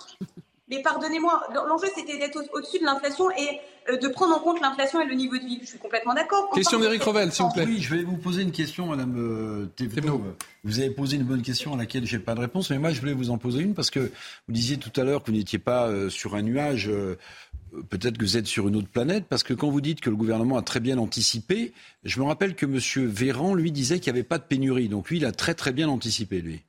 Mais 0.69 0.83
pardonnez-moi, 0.83 1.47
l'enjeu 1.55 1.87
c'était 1.95 2.19
d'être 2.19 2.43
au-dessus 2.53 2.81
de 2.81 2.85
l'inflation 2.85 3.31
et 3.31 3.61
euh, 3.89 3.99
de 3.99 4.09
prendre 4.09 4.35
en 4.35 4.41
compte 4.41 4.61
l'inflation 4.61 5.01
et 5.01 5.07
le 5.07 5.15
niveau 5.15 5.37
de 5.37 5.45
vie. 5.45 5.61
Je 5.63 5.69
suis 5.69 5.79
complètement 5.79 6.13
d'accord. 6.13 6.51
Question 6.53 6.81
d'Éric 6.81 7.03
Revel, 7.05 7.31
s'il 7.31 7.45
vous 7.45 7.53
plaît. 7.53 7.65
Oui, 7.67 7.81
je 7.81 7.95
vais 7.95 8.03
vous 8.03 8.17
poser 8.17 8.43
une 8.43 8.51
question, 8.51 8.87
Madame 8.87 9.15
euh, 9.17 9.67
Vous 10.65 10.81
avez 10.81 10.91
posé 10.91 11.19
une 11.19 11.23
bonne 11.23 11.43
question 11.43 11.75
à 11.75 11.77
laquelle 11.77 12.05
je 12.05 12.17
n'ai 12.17 12.23
pas 12.23 12.35
de 12.35 12.41
réponse, 12.41 12.71
mais 12.71 12.79
moi 12.79 12.91
je 12.91 12.99
voulais 12.99 13.13
vous 13.13 13.31
en 13.31 13.39
poser 13.39 13.61
une 13.61 13.75
parce 13.75 13.91
que 13.91 14.01
vous 14.01 14.53
disiez 14.53 14.77
tout 14.77 14.93
à 15.01 15.05
l'heure 15.05 15.23
que 15.23 15.31
vous 15.31 15.37
n'étiez 15.37 15.61
pas 15.61 15.87
euh, 15.87 16.11
sur 16.11 16.35
un 16.35 16.43
nuage. 16.43 16.91
Peut-être 17.89 18.19
que 18.19 18.25
vous 18.25 18.37
êtes 18.37 18.47
sur 18.47 18.67
une 18.67 18.75
autre 18.75 18.89
planète, 18.89 19.27
parce 19.29 19.45
que 19.45 19.55
quand 19.55 19.71
vous 19.71 19.81
dites 19.81 20.01
que 20.01 20.11
le 20.11 20.17
gouvernement 20.17 20.57
a 20.57 20.63
très 20.63 20.81
bien 20.81 20.99
anticipé, 20.99 21.75
je 22.05 22.19
me 22.19 22.25
rappelle 22.25 22.57
que 22.57 22.67
M. 22.67 23.07
Véran, 23.07 23.55
lui, 23.55 23.71
disait 23.71 24.01
qu'il 24.01 24.13
n'y 24.13 24.19
avait 24.19 24.27
pas 24.27 24.39
de 24.39 24.45
pénurie. 24.45 24.89
Donc 24.89 25.11
lui, 25.11 25.19
il 25.19 25.27
a 25.27 25.33
très 25.33 25.55
très 25.55 25.73
bien 25.73 25.89
anticipé, 25.89 26.41
lui. 26.41 26.63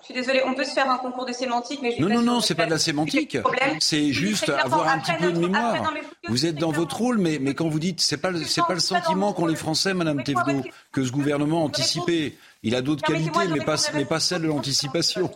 Je 0.00 0.14
suis 0.14 0.14
désolée, 0.14 0.42
on 0.46 0.54
peut 0.54 0.64
se 0.64 0.70
faire 0.70 0.90
un 0.90 0.96
concours 0.96 1.26
de 1.26 1.32
sémantique, 1.32 1.80
mais 1.82 1.92
je 1.92 2.02
Non, 2.02 2.08
non, 2.08 2.22
non, 2.22 2.40
c'est 2.40 2.54
pas 2.54 2.64
de 2.64 2.70
la 2.70 2.78
sémantique. 2.78 3.36
C'est 3.80 4.12
juste 4.12 4.48
avoir 4.48 4.88
un 4.88 4.98
petit 5.00 5.12
peu 5.12 5.32
de 5.32 5.38
mémoire. 5.38 5.92
vous 6.28 6.46
êtes 6.46 6.56
dans 6.56 6.72
votre 6.72 6.96
rôle, 6.96 7.18
mais, 7.18 7.38
mais 7.38 7.54
quand 7.54 7.68
vous 7.68 7.78
dites, 7.78 8.00
c'est 8.00 8.16
pas, 8.16 8.30
c'est 8.46 8.64
pas 8.66 8.74
le 8.74 8.80
sentiment 8.80 9.32
qu'ont 9.32 9.46
les 9.46 9.56
Français, 9.56 9.92
Madame 9.92 10.22
Thévenot, 10.22 10.62
que 10.92 11.04
ce 11.04 11.12
gouvernement 11.12 11.64
anticipé. 11.64 12.38
Il 12.62 12.74
a 12.74 12.82
d'autres 12.82 13.04
qualités, 13.04 13.46
mais 13.50 13.64
pas, 13.64 13.76
mais 13.94 14.04
pas 14.04 14.18
celle 14.20 14.42
de 14.42 14.48
l'anticipation. 14.48 15.30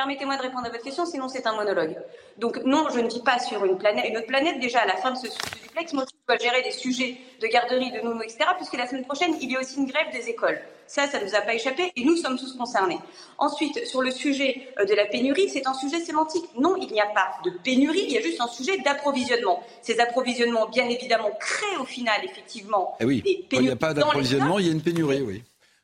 Permettez-moi 0.00 0.38
de 0.38 0.42
répondre 0.42 0.64
à 0.64 0.70
votre 0.70 0.82
question, 0.82 1.04
sinon 1.04 1.28
c'est 1.28 1.46
un 1.46 1.54
monologue. 1.54 1.94
Donc 2.38 2.58
non, 2.64 2.86
je 2.88 3.00
ne 3.00 3.08
vis 3.10 3.20
pas 3.20 3.38
sur 3.38 3.62
une 3.66 3.76
planète, 3.76 4.06
une 4.08 4.16
autre 4.16 4.28
planète. 4.28 4.58
Déjà, 4.58 4.80
à 4.80 4.86
la 4.86 4.96
fin 4.96 5.10
de 5.10 5.18
ce 5.18 5.26
duplex, 5.62 5.92
moi, 5.92 6.06
je 6.10 6.16
dois 6.26 6.38
gérer 6.38 6.62
des 6.62 6.70
sujets 6.70 7.18
de 7.38 7.46
garderie, 7.46 7.92
de 7.92 8.00
nounous, 8.00 8.22
etc., 8.22 8.46
puisque 8.56 8.78
la 8.78 8.86
semaine 8.86 9.04
prochaine, 9.04 9.34
il 9.42 9.52
y 9.52 9.56
a 9.56 9.60
aussi 9.60 9.76
une 9.76 9.84
grève 9.84 10.10
des 10.10 10.30
écoles. 10.30 10.58
Ça, 10.86 11.06
ça 11.06 11.20
ne 11.20 11.26
nous 11.26 11.34
a 11.34 11.42
pas 11.42 11.52
échappé 11.52 11.92
et 11.94 12.02
nous 12.02 12.16
sommes 12.16 12.38
tous 12.38 12.56
concernés. 12.56 12.98
Ensuite, 13.36 13.84
sur 13.86 14.00
le 14.00 14.10
sujet 14.10 14.68
euh, 14.78 14.86
de 14.86 14.94
la 14.94 15.04
pénurie, 15.04 15.50
c'est 15.50 15.66
un 15.66 15.74
sujet 15.74 16.00
sémantique. 16.00 16.46
Non, 16.58 16.76
il 16.76 16.90
n'y 16.90 17.00
a 17.02 17.06
pas 17.06 17.32
de 17.44 17.50
pénurie, 17.50 18.04
il 18.04 18.12
y 18.12 18.16
a 18.16 18.22
juste 18.22 18.40
un 18.40 18.48
sujet 18.48 18.78
d'approvisionnement. 18.78 19.62
Ces 19.82 20.00
approvisionnements, 20.00 20.66
bien 20.68 20.88
évidemment, 20.88 21.30
créent 21.38 21.76
au 21.78 21.84
final, 21.84 22.24
effectivement, 22.24 22.96
eh 23.00 23.04
oui. 23.04 23.20
des 23.20 23.44
pénuries. 23.50 23.64
il 23.64 23.68
n'y 23.68 23.70
a 23.70 23.76
pas 23.76 23.92
d'approvisionnement, 23.92 24.58
il 24.58 24.66
y 24.66 24.68
a 24.70 24.72
une 24.72 24.82
pénurie, 24.82 25.20
oui. 25.20 25.42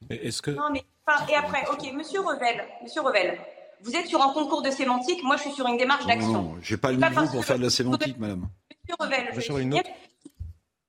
Est-ce 0.08 0.40
que... 0.40 0.52
Non, 0.52 0.70
mais, 0.72 0.84
et 1.28 1.34
après, 1.34 1.64
ok, 1.70 1.92
monsieur 1.92 2.20
Revel, 2.20 2.64
monsieur 2.82 3.02
Revel, 3.02 3.38
vous 3.82 3.94
êtes 3.94 4.06
sur 4.06 4.22
un 4.22 4.32
concours 4.32 4.62
de 4.62 4.70
sémantique, 4.70 5.22
moi 5.22 5.36
je 5.36 5.42
suis 5.42 5.52
sur 5.52 5.66
une 5.66 5.76
démarche 5.76 6.06
d'action. 6.06 6.32
Non, 6.32 6.54
je 6.60 6.74
n'ai 6.74 6.80
pas 6.80 6.92
le 6.92 6.98
niveau 6.98 7.26
pour 7.32 7.44
faire 7.44 7.58
de 7.58 7.64
la 7.64 7.70
sémantique, 7.70 8.18
madame. 8.18 8.48
Monsieur 8.88 8.96
Revel, 8.98 9.28
je, 9.34 9.40
sur 9.40 9.58
une 9.58 9.74
autre. 9.74 9.90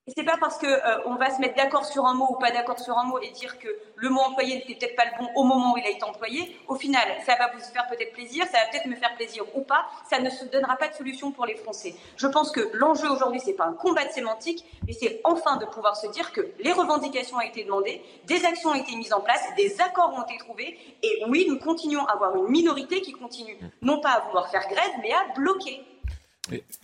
Et 0.08 0.14
c'est 0.16 0.24
pas 0.24 0.38
parce 0.40 0.58
que 0.58 0.66
euh, 0.66 1.02
on 1.06 1.16
va 1.16 1.30
se 1.36 1.42
mettre 1.42 1.56
d'accord 1.56 1.86
sur 1.86 2.06
un 2.06 2.14
mot 2.14 2.28
ou 2.30 2.36
pas 2.36 2.50
d'accord 2.52 2.80
sur 2.80 2.98
un 2.98 3.04
mot 3.04 3.20
et 3.20 3.30
dire 3.32 3.60
que 3.60 3.68
le 3.98 4.10
mot 4.10 4.22
employé 4.22 4.56
n'était 4.56 4.76
peut-être 4.76 4.96
pas 4.96 5.04
le 5.04 5.12
bon 5.20 5.30
au 5.36 5.44
moment 5.44 5.74
où 5.74 5.78
il 5.78 5.84
a 5.84 5.90
été 5.90 6.06
employé. 6.06 6.58
Au 6.70 6.76
final, 6.76 7.04
ça 7.26 7.36
va 7.36 7.52
vous 7.52 7.60
faire 7.60 7.86
peut-être 7.90 8.14
plaisir, 8.14 8.46
ça 8.46 8.60
va 8.60 8.66
peut-être 8.72 8.86
me 8.86 8.96
faire 8.96 9.14
plaisir 9.16 9.44
ou 9.54 9.64
pas. 9.64 9.86
Ça 10.10 10.20
ne 10.20 10.30
se 10.30 10.46
donnera 10.46 10.78
pas 10.78 10.88
de 10.88 10.94
solution 10.94 11.32
pour 11.32 11.46
les 11.46 11.56
Français. 11.56 11.94
Je 12.16 12.28
pense 12.28 12.52
que 12.52 12.70
l'enjeu 12.74 13.10
aujourd'hui, 13.10 13.42
c'est 13.42 13.54
pas 13.54 13.66
un 13.66 13.74
combat 13.74 14.06
de 14.06 14.12
sémantique, 14.12 14.64
mais 14.88 14.94
c'est 14.94 15.20
enfin 15.26 15.58
de 15.58 15.66
pouvoir 15.66 15.98
se 15.98 16.08
dire 16.08 16.32
que 16.32 16.54
les 16.60 16.72
revendications 16.72 17.38
ont 17.38 17.42
été 17.42 17.66
demandées, 17.66 18.02
des 18.28 18.46
actions 18.46 18.70
ont 18.70 18.76
été 18.76 18.96
mises 18.96 19.12
en 19.12 19.20
place, 19.20 19.44
des 19.58 19.82
accords 19.82 20.14
ont 20.14 20.24
été 20.24 20.38
trouvés. 20.38 20.80
Et 21.04 21.24
oui, 21.28 21.48
nous 21.50 21.60
continuons 21.60 22.06
à 22.06 22.14
avoir 22.14 22.34
une 22.38 22.48
minorité 22.48 23.02
qui 23.02 23.12
continue 23.12 23.60
non 23.82 24.00
pas 24.00 24.12
à 24.12 24.20
vouloir 24.22 24.50
faire 24.50 24.66
grève, 24.70 24.92
mais 25.02 25.12
à 25.12 25.34
bloquer 25.36 25.84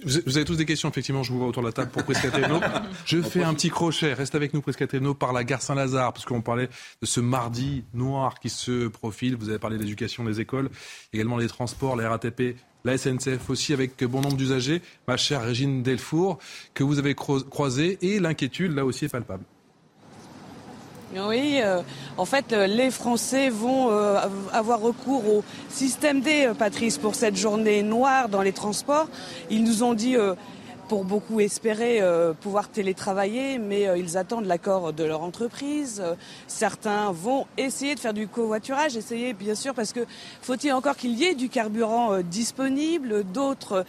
vous 0.03 0.37
avez 0.37 0.45
tous 0.45 0.55
des 0.55 0.65
questions, 0.65 0.89
effectivement, 0.89 1.23
je 1.23 1.31
vous 1.31 1.39
vois 1.39 1.47
autour 1.47 1.63
de 1.63 1.67
la 1.67 1.73
table 1.73 1.91
pour 1.91 2.03
Prescateno. 2.03 2.59
Je 3.05 3.21
fais 3.21 3.43
un 3.43 3.53
petit 3.53 3.69
crochet, 3.69 4.13
reste 4.13 4.35
avec 4.35 4.53
nous 4.53 4.61
Prescateno 4.61 5.13
par 5.13 5.33
la 5.33 5.43
gare 5.43 5.61
Saint-Lazare, 5.61 6.13
parce 6.13 6.25
qu'on 6.25 6.41
parlait 6.41 6.69
de 7.01 7.05
ce 7.05 7.19
mardi 7.19 7.83
noir 7.93 8.39
qui 8.39 8.49
se 8.49 8.87
profile. 8.87 9.35
Vous 9.35 9.49
avez 9.49 9.59
parlé 9.59 9.77
de 9.77 9.83
l'éducation 9.83 10.23
des 10.23 10.39
écoles, 10.39 10.69
également 11.13 11.37
les 11.37 11.47
transports, 11.47 11.95
la 11.95 12.09
RATP, 12.09 12.57
la 12.83 12.97
SNCF 12.97 13.49
aussi, 13.49 13.73
avec 13.73 14.03
bon 14.03 14.21
nombre 14.21 14.37
d'usagers. 14.37 14.81
Ma 15.07 15.17
chère 15.17 15.43
Régine 15.43 15.83
Delfour, 15.83 16.39
que 16.73 16.83
vous 16.83 16.99
avez 16.99 17.15
croisée, 17.15 17.97
et 18.01 18.19
l'inquiétude, 18.19 18.73
là 18.73 18.85
aussi, 18.85 19.05
est 19.05 19.09
palpable. 19.09 19.43
Oui, 21.15 21.59
euh, 21.61 21.81
en 22.17 22.25
fait, 22.25 22.53
euh, 22.53 22.65
les 22.65 22.89
Français 22.89 23.49
vont 23.49 23.91
euh, 23.91 24.19
avoir 24.51 24.81
recours 24.81 25.27
au 25.27 25.43
système 25.69 26.21
D, 26.21 26.49
Patrice, 26.57 26.97
pour 26.97 27.13
cette 27.13 27.35
journée 27.35 27.83
noire 27.83 28.29
dans 28.29 28.41
les 28.41 28.51
transports. 28.51 29.07
Ils 29.51 29.63
nous 29.63 29.83
ont 29.83 29.93
dit 29.93 30.15
pour 30.87 31.05
beaucoup 31.05 31.39
espérer 31.39 32.01
euh, 32.01 32.33
pouvoir 32.33 32.69
télétravailler, 32.69 33.57
mais 33.57 33.87
euh, 33.87 33.97
ils 33.97 34.17
attendent 34.17 34.45
l'accord 34.45 34.93
de 34.93 35.03
leur 35.03 35.21
entreprise. 35.23 36.01
Euh, 36.03 36.15
certains 36.47 37.11
vont 37.11 37.45
essayer 37.57 37.95
de 37.95 37.99
faire 37.99 38.13
du 38.13 38.27
covoiturage, 38.27 38.97
essayer 38.97 39.33
bien 39.33 39.55
sûr 39.55 39.73
parce 39.73 39.93
que 39.93 40.05
faut-il 40.41 40.71
encore 40.73 40.95
qu'il 40.95 41.13
y 41.13 41.25
ait 41.25 41.35
du 41.35 41.49
carburant 41.49 42.19
disponible? 42.21 43.23
D'autres 43.23 43.85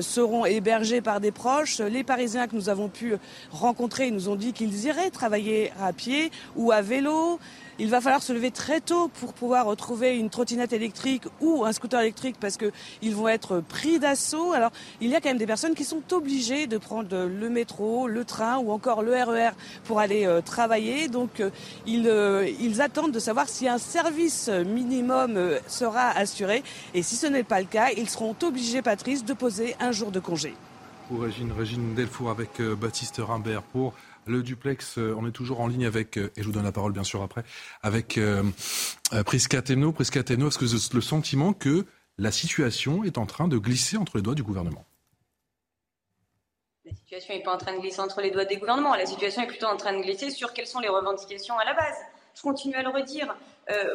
seront 0.00 0.44
hébergés 0.44 1.00
par 1.00 1.20
des 1.20 1.30
proches. 1.30 1.80
Les 1.80 2.04
Parisiens 2.04 2.46
que 2.46 2.54
nous 2.54 2.68
avons 2.68 2.88
pu 2.88 3.14
rencontrer 3.50 4.10
nous 4.10 4.28
ont 4.28 4.36
dit 4.36 4.52
qu'ils 4.52 4.84
iraient 4.86 5.10
travailler 5.10 5.72
à 5.80 5.92
pied 5.92 6.30
ou 6.56 6.72
à 6.72 6.82
vélo. 6.82 7.38
Il 7.78 7.90
va 7.90 8.00
falloir 8.00 8.22
se 8.22 8.32
lever 8.32 8.50
très 8.50 8.80
tôt 8.80 9.08
pour 9.20 9.34
pouvoir 9.34 9.66
retrouver 9.66 10.16
une 10.16 10.30
trottinette 10.30 10.72
électrique 10.72 11.24
ou 11.42 11.66
un 11.66 11.72
scooter 11.72 12.00
électrique 12.00 12.36
parce 12.40 12.56
qu'ils 12.56 13.14
vont 13.14 13.28
être 13.28 13.60
pris 13.60 13.98
d'assaut. 13.98 14.52
Alors, 14.52 14.70
il 15.02 15.10
y 15.10 15.14
a 15.14 15.20
quand 15.20 15.28
même 15.28 15.36
des 15.36 15.46
personnes 15.46 15.74
qui 15.74 15.84
sont 15.84 16.02
obligées 16.14 16.66
de 16.66 16.78
prendre 16.78 17.26
le 17.26 17.50
métro, 17.50 18.08
le 18.08 18.24
train 18.24 18.56
ou 18.56 18.72
encore 18.72 19.02
le 19.02 19.12
RER 19.12 19.50
e 19.50 19.52
pour 19.84 20.00
aller 20.00 20.24
euh, 20.24 20.40
travailler. 20.40 21.08
Donc, 21.08 21.40
euh, 21.40 21.50
ils, 21.86 22.08
euh, 22.08 22.48
ils, 22.60 22.80
attendent 22.80 23.12
de 23.12 23.18
savoir 23.18 23.46
si 23.46 23.68
un 23.68 23.76
service 23.76 24.48
minimum 24.48 25.38
sera 25.68 26.08
assuré. 26.12 26.62
Et 26.94 27.02
si 27.02 27.16
ce 27.16 27.26
n'est 27.26 27.44
pas 27.44 27.60
le 27.60 27.66
cas, 27.66 27.90
ils 27.94 28.08
seront 28.08 28.34
obligés, 28.42 28.80
Patrice, 28.80 29.22
de 29.22 29.34
poser 29.34 29.76
un 29.80 29.92
jour 29.92 30.10
de 30.10 30.20
congé. 30.20 30.54
Pour 31.08 31.20
Régine, 31.20 31.52
Régine 31.52 31.94
Delfour 31.94 32.30
avec 32.30 32.60
Baptiste 32.60 33.20
Rimbert 33.22 33.62
pour 33.62 33.92
le 34.26 34.42
duplex, 34.42 34.98
euh, 34.98 35.14
on 35.18 35.26
est 35.26 35.32
toujours 35.32 35.60
en 35.60 35.66
ligne 35.66 35.86
avec, 35.86 36.18
euh, 36.18 36.32
et 36.36 36.42
je 36.42 36.46
vous 36.46 36.52
donne 36.52 36.64
la 36.64 36.72
parole 36.72 36.92
bien 36.92 37.04
sûr 37.04 37.22
après, 37.22 37.44
avec 37.82 38.18
euh, 38.18 38.42
Prisca 39.24 39.62
Teno. 39.62 39.92
Prisca 39.92 40.20
est-ce 40.20 40.58
que 40.58 40.64
avez 40.64 40.94
le 40.94 41.00
sentiment 41.00 41.52
que 41.52 41.86
la 42.18 42.32
situation 42.32 43.04
est 43.04 43.18
en 43.18 43.26
train 43.26 43.48
de 43.48 43.58
glisser 43.58 43.96
entre 43.96 44.16
les 44.16 44.22
doigts 44.22 44.34
du 44.34 44.42
gouvernement? 44.42 44.84
La 46.84 46.92
situation 46.92 47.34
n'est 47.34 47.42
pas 47.42 47.54
en 47.54 47.58
train 47.58 47.74
de 47.74 47.80
glisser 47.80 48.00
entre 48.00 48.20
les 48.20 48.30
doigts 48.30 48.44
des 48.44 48.56
gouvernements. 48.56 48.94
La 48.94 49.06
situation 49.06 49.42
est 49.42 49.46
plutôt 49.46 49.66
en 49.66 49.76
train 49.76 49.92
de 49.92 50.02
glisser 50.02 50.30
sur 50.30 50.52
quelles 50.52 50.66
sont 50.66 50.80
les 50.80 50.88
revendications 50.88 51.58
à 51.58 51.64
la 51.64 51.74
base. 51.74 51.96
Je 52.34 52.42
continue 52.42 52.76
à 52.76 52.82
le 52.82 52.90
redire. 52.90 53.34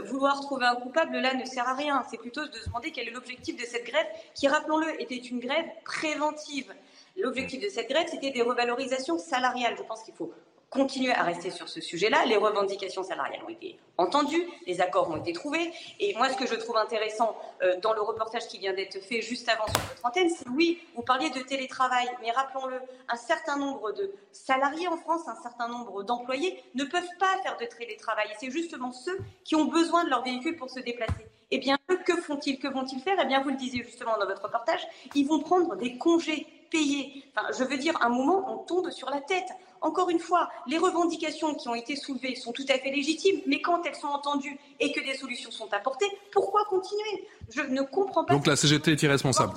vouloir 0.05 0.41
trouver 0.41 0.65
un 0.65 0.75
coupable, 0.75 1.17
là, 1.17 1.33
ne 1.33 1.45
sert 1.45 1.67
à 1.67 1.75
rien. 1.75 2.03
C'est 2.09 2.17
plutôt 2.17 2.45
de 2.45 2.53
se 2.53 2.65
demander 2.65 2.91
quel 2.91 3.07
est 3.07 3.11
l'objectif 3.11 3.55
de 3.55 3.65
cette 3.65 3.85
grève, 3.85 4.07
qui, 4.35 4.47
rappelons-le, 4.47 5.01
était 5.01 5.15
une 5.15 5.39
grève 5.39 5.65
préventive. 5.85 6.73
L'objectif 7.17 7.61
de 7.61 7.69
cette 7.69 7.89
grève, 7.89 8.07
c'était 8.09 8.31
des 8.31 8.41
revalorisations 8.41 9.17
salariales. 9.17 9.75
Je 9.77 9.83
pense 9.83 10.03
qu'il 10.03 10.13
faut 10.13 10.31
continuer 10.71 11.11
à 11.11 11.23
rester 11.23 11.51
sur 11.51 11.67
ce 11.67 11.81
sujet-là. 11.81 12.25
Les 12.25 12.37
revendications 12.37 13.03
salariales 13.03 13.43
ont 13.43 13.49
été 13.49 13.77
entendues, 13.97 14.47
les 14.65 14.79
accords 14.79 15.09
ont 15.11 15.17
été 15.17 15.33
trouvés. 15.33 15.71
Et 15.99 16.15
moi, 16.15 16.29
ce 16.29 16.37
que 16.37 16.47
je 16.47 16.55
trouve 16.55 16.77
intéressant 16.77 17.35
euh, 17.61 17.77
dans 17.81 17.93
le 17.93 18.01
reportage 18.01 18.47
qui 18.47 18.57
vient 18.57 18.73
d'être 18.73 18.99
fait 19.01 19.21
juste 19.21 19.49
avant 19.49 19.67
sur 19.67 19.81
votre 19.81 20.05
antenne, 20.05 20.29
c'est 20.29 20.47
oui, 20.47 20.79
vous 20.95 21.01
parliez 21.01 21.29
de 21.29 21.41
télétravail, 21.41 22.09
mais 22.21 22.31
rappelons-le, 22.31 22.79
un 23.09 23.17
certain 23.17 23.57
nombre 23.57 23.91
de 23.91 24.13
salariés 24.31 24.87
en 24.87 24.95
France, 24.95 25.27
un 25.27 25.41
certain 25.43 25.67
nombre 25.67 26.03
d'employés 26.03 26.63
ne 26.73 26.85
peuvent 26.85 27.03
pas 27.19 27.37
faire 27.43 27.57
de 27.57 27.65
télétravail. 27.65 28.27
Et 28.31 28.35
c'est 28.39 28.49
justement 28.49 28.93
ceux 28.93 29.19
qui 29.43 29.55
ont 29.55 29.65
besoin 29.65 30.05
de 30.05 30.09
leur 30.09 30.23
véhicule 30.23 30.55
pour 30.55 30.69
se 30.69 30.79
déplacer. 30.79 31.27
Eh 31.51 31.57
bien, 31.57 31.77
que 32.05 32.15
font-ils? 32.15 32.57
Que 32.57 32.69
vont-ils 32.69 33.01
faire? 33.01 33.17
Eh 33.21 33.25
bien, 33.25 33.43
vous 33.43 33.49
le 33.49 33.57
disiez 33.57 33.83
justement 33.83 34.17
dans 34.17 34.25
votre 34.25 34.43
reportage, 34.43 34.87
ils 35.15 35.27
vont 35.27 35.39
prendre 35.39 35.75
des 35.75 35.97
congés 35.97 36.47
payer. 36.71 37.23
Enfin, 37.35 37.47
je 37.57 37.63
veux 37.63 37.77
dire, 37.77 37.93
un 38.01 38.09
moment, 38.09 38.43
on 38.47 38.57
tombe 38.65 38.89
sur 38.89 39.09
la 39.09 39.21
tête. 39.21 39.47
Encore 39.81 40.09
une 40.09 40.19
fois, 40.19 40.49
les 40.67 40.77
revendications 40.77 41.55
qui 41.55 41.67
ont 41.67 41.75
été 41.75 41.95
soulevées 41.95 42.35
sont 42.35 42.51
tout 42.51 42.65
à 42.69 42.77
fait 42.77 42.91
légitimes, 42.91 43.41
mais 43.47 43.61
quand 43.61 43.83
elles 43.85 43.95
sont 43.95 44.07
entendues 44.07 44.57
et 44.79 44.91
que 44.91 44.99
des 44.99 45.15
solutions 45.15 45.51
sont 45.51 45.71
apportées, 45.73 46.05
pourquoi 46.31 46.63
continuer? 46.65 47.27
Je 47.53 47.61
ne 47.61 47.81
comprends 47.81 48.23
pas. 48.23 48.33
Donc 48.33 48.47
la 48.47 48.55
CGT 48.55 48.91
est 48.91 49.03
irresponsable. 49.03 49.53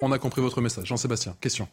On 0.00 0.12
a 0.12 0.18
compris 0.18 0.40
votre 0.40 0.60
message. 0.60 0.86
Jean-Sébastien, 0.86 1.36
question 1.40 1.68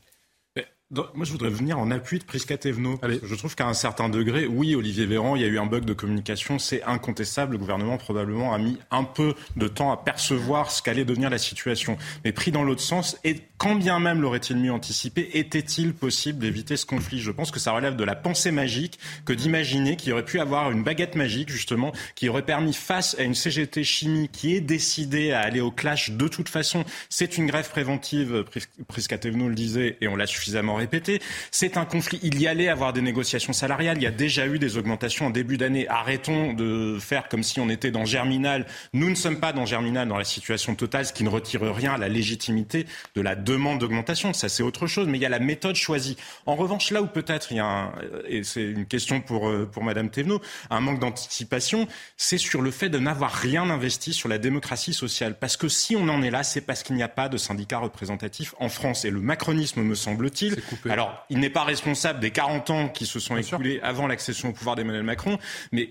moi, 1.15 1.25
je 1.25 1.31
voudrais 1.31 1.49
venir 1.49 1.79
en 1.79 1.89
appui 1.89 2.19
de 2.19 2.23
Prisca 2.23 2.57
Thévenot. 2.57 2.99
Je 3.23 3.35
trouve 3.35 3.55
qu'à 3.55 3.67
un 3.67 3.73
certain 3.73 4.09
degré, 4.09 4.45
oui, 4.45 4.75
Olivier 4.75 5.05
Véran, 5.05 5.35
il 5.35 5.41
y 5.41 5.45
a 5.45 5.47
eu 5.47 5.57
un 5.57 5.65
bug 5.65 5.85
de 5.85 5.93
communication, 5.93 6.59
c'est 6.59 6.83
incontestable. 6.83 7.53
Le 7.53 7.57
gouvernement, 7.57 7.97
probablement, 7.97 8.53
a 8.53 8.59
mis 8.59 8.77
un 8.91 9.03
peu 9.03 9.33
de 9.57 9.67
temps 9.67 9.91
à 9.91 9.97
percevoir 9.97 10.69
ce 10.69 10.83
qu'allait 10.83 11.05
devenir 11.05 11.29
la 11.29 11.39
situation. 11.39 11.97
Mais 12.23 12.31
pris 12.31 12.51
dans 12.51 12.63
l'autre 12.63 12.81
sens, 12.81 13.17
et 13.23 13.41
quand 13.63 13.75
bien 13.75 13.97
même 13.97 14.19
l'aurait-il 14.19 14.57
mieux 14.57 14.73
anticipé, 14.73 15.29
était-il 15.35 15.93
possible 15.93 16.39
d'éviter 16.39 16.75
ce 16.75 16.85
conflit? 16.85 17.21
Je 17.21 17.31
pense 17.31 17.49
que 17.49 17.61
ça 17.61 17.71
relève 17.71 17.95
de 17.95 18.03
la 18.03 18.13
pensée 18.13 18.51
magique 18.51 18.99
que 19.23 19.31
d'imaginer 19.31 19.95
qu'il 19.95 20.11
aurait 20.11 20.25
pu 20.25 20.41
avoir 20.41 20.69
une 20.69 20.83
baguette 20.83 21.15
magique, 21.15 21.49
justement, 21.49 21.93
qui 22.15 22.27
aurait 22.27 22.41
permis, 22.41 22.73
face 22.73 23.15
à 23.17 23.23
une 23.23 23.35
CGT 23.35 23.85
chimie 23.85 24.27
qui 24.27 24.53
est 24.53 24.59
décidée 24.59 25.31
à 25.31 25.39
aller 25.39 25.61
au 25.61 25.71
clash 25.71 26.11
de 26.11 26.27
toute 26.27 26.49
façon, 26.49 26.83
c'est 27.07 27.37
une 27.37 27.45
grève 27.45 27.69
préventive, 27.69 28.43
Prisca 28.89 29.17
Thévenot 29.17 29.47
le 29.47 29.55
disait, 29.55 29.95
et 30.01 30.09
on 30.09 30.17
l'a 30.17 30.27
suffisamment 30.27 30.75
répété. 30.75 31.21
C'est 31.49 31.77
un 31.77 31.85
conflit. 31.85 32.19
Il 32.21 32.41
y 32.41 32.47
allait 32.47 32.67
avoir 32.67 32.91
des 32.91 33.01
négociations 33.01 33.53
salariales. 33.53 33.95
Il 33.95 34.03
y 34.03 34.07
a 34.07 34.11
déjà 34.11 34.45
eu 34.45 34.59
des 34.59 34.75
augmentations 34.77 35.27
en 35.27 35.29
début 35.29 35.55
d'année. 35.55 35.87
Arrêtons 35.87 36.51
de 36.51 36.97
faire 36.99 37.29
comme 37.29 37.43
si 37.43 37.61
on 37.61 37.69
était 37.69 37.91
dans 37.91 38.03
Germinal. 38.03 38.65
Nous 38.91 39.09
ne 39.09 39.15
sommes 39.15 39.39
pas 39.39 39.53
dans 39.53 39.65
Germinal, 39.65 40.09
dans 40.09 40.17
la 40.17 40.25
situation 40.25 40.75
totale, 40.75 41.05
ce 41.05 41.13
qui 41.13 41.23
ne 41.23 41.29
retire 41.29 41.61
rien 41.73 41.93
à 41.93 41.97
la 41.97 42.09
légitimité 42.09 42.87
de 43.15 43.21
la 43.21 43.35
demande 43.35 43.52
d'augmentation. 43.79 44.33
Ça, 44.33 44.49
c'est 44.49 44.63
autre 44.63 44.87
chose. 44.87 45.07
Mais 45.07 45.17
il 45.17 45.21
y 45.21 45.25
a 45.25 45.29
la 45.29 45.39
méthode 45.39 45.75
choisie. 45.75 46.17
En 46.45 46.55
revanche, 46.55 46.91
là 46.91 47.01
où 47.01 47.07
peut-être 47.07 47.51
il 47.51 47.57
y 47.57 47.59
a 47.59 47.65
un, 47.65 47.93
et 48.27 48.43
c'est 48.43 48.63
une 48.63 48.85
question 48.85 49.21
pour, 49.21 49.49
euh, 49.49 49.69
pour 49.71 49.83
Madame 49.83 50.09
Thévenot, 50.09 50.41
un 50.69 50.79
manque 50.79 50.99
d'anticipation, 50.99 51.87
c'est 52.17 52.37
sur 52.37 52.61
le 52.61 52.71
fait 52.71 52.89
de 52.89 52.99
n'avoir 52.99 53.31
rien 53.31 53.69
investi 53.69 54.13
sur 54.13 54.29
la 54.29 54.37
démocratie 54.37 54.93
sociale. 54.93 55.37
Parce 55.39 55.57
que 55.57 55.67
si 55.67 55.95
on 55.95 56.07
en 56.09 56.21
est 56.21 56.31
là, 56.31 56.43
c'est 56.43 56.61
parce 56.61 56.83
qu'il 56.83 56.95
n'y 56.95 57.03
a 57.03 57.07
pas 57.07 57.29
de 57.29 57.37
syndicat 57.37 57.79
représentatif 57.79 58.53
en 58.59 58.69
France. 58.69 59.05
Et 59.05 59.09
le 59.09 59.19
macronisme, 59.19 59.81
me 59.81 59.95
semble-t-il, 59.95 60.57
alors, 60.89 61.25
il 61.29 61.39
n'est 61.39 61.49
pas 61.49 61.63
responsable 61.63 62.19
des 62.19 62.31
40 62.31 62.69
ans 62.69 62.89
qui 62.89 63.05
se 63.05 63.19
sont 63.19 63.37
écoulés 63.37 63.79
avant 63.81 64.07
l'accession 64.07 64.49
au 64.49 64.53
pouvoir 64.53 64.75
d'Emmanuel 64.75 65.03
Macron, 65.03 65.37
mais 65.71 65.89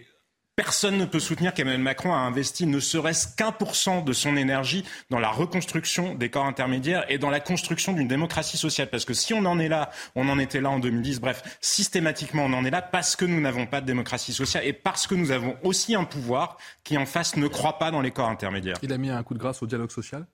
Personne 0.54 0.98
ne 0.98 1.06
peut 1.06 1.18
soutenir 1.18 1.54
qu'Emmanuel 1.54 1.80
Macron 1.80 2.12
a 2.12 2.18
investi 2.18 2.66
ne 2.66 2.78
serait-ce 2.78 3.34
qu'un 3.36 3.52
pour 3.52 3.74
cent 3.74 4.02
de 4.02 4.12
son 4.12 4.36
énergie 4.36 4.84
dans 5.08 5.18
la 5.18 5.30
reconstruction 5.30 6.14
des 6.14 6.28
corps 6.28 6.44
intermédiaires 6.44 7.06
et 7.08 7.16
dans 7.16 7.30
la 7.30 7.40
construction 7.40 7.94
d'une 7.94 8.06
démocratie 8.06 8.58
sociale. 8.58 8.90
Parce 8.90 9.06
que 9.06 9.14
si 9.14 9.32
on 9.32 9.46
en 9.46 9.58
est 9.58 9.70
là, 9.70 9.88
on 10.14 10.28
en 10.28 10.38
était 10.38 10.60
là 10.60 10.68
en 10.68 10.78
2010, 10.78 11.20
bref, 11.20 11.56
systématiquement 11.62 12.44
on 12.44 12.52
en 12.52 12.66
est 12.66 12.70
là 12.70 12.82
parce 12.82 13.16
que 13.16 13.24
nous 13.24 13.40
n'avons 13.40 13.64
pas 13.64 13.80
de 13.80 13.86
démocratie 13.86 14.34
sociale 14.34 14.66
et 14.66 14.74
parce 14.74 15.06
que 15.06 15.14
nous 15.14 15.30
avons 15.30 15.56
aussi 15.62 15.94
un 15.94 16.04
pouvoir 16.04 16.58
qui 16.84 16.98
en 16.98 17.06
face 17.06 17.36
ne 17.36 17.48
croit 17.48 17.78
pas 17.78 17.90
dans 17.90 18.02
les 18.02 18.10
corps 18.10 18.28
intermédiaires. 18.28 18.76
Il 18.82 18.92
a 18.92 18.98
mis 18.98 19.08
un 19.08 19.22
coup 19.22 19.32
de 19.32 19.38
grâce 19.38 19.62
au 19.62 19.66
dialogue 19.66 19.90
social? 19.90 20.26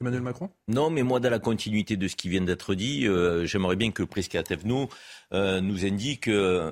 Emmanuel 0.00 0.22
Macron? 0.22 0.50
Non, 0.68 0.90
mais 0.90 1.02
moi, 1.02 1.20
dans 1.20 1.30
la 1.30 1.38
continuité 1.38 1.96
de 1.96 2.06
ce 2.06 2.16
qui 2.16 2.28
vient 2.28 2.42
d'être 2.42 2.74
dit, 2.74 3.06
euh, 3.06 3.46
j'aimerais 3.46 3.76
bien 3.76 3.90
que 3.92 4.02
Prisca 4.02 4.42
Tevno 4.42 4.90
euh, 5.32 5.62
nous 5.62 5.86
indique 5.86 6.28
euh, 6.28 6.70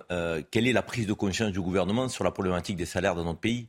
quelle 0.50 0.68
est 0.68 0.74
la 0.74 0.82
prise 0.82 1.06
de 1.06 1.14
conscience 1.14 1.50
du 1.50 1.60
gouvernement 1.60 2.08
sur 2.08 2.22
la 2.22 2.30
problématique 2.30 2.76
des 2.76 2.84
salaires 2.84 3.14
dans 3.14 3.24
notre 3.24 3.40
pays. 3.40 3.68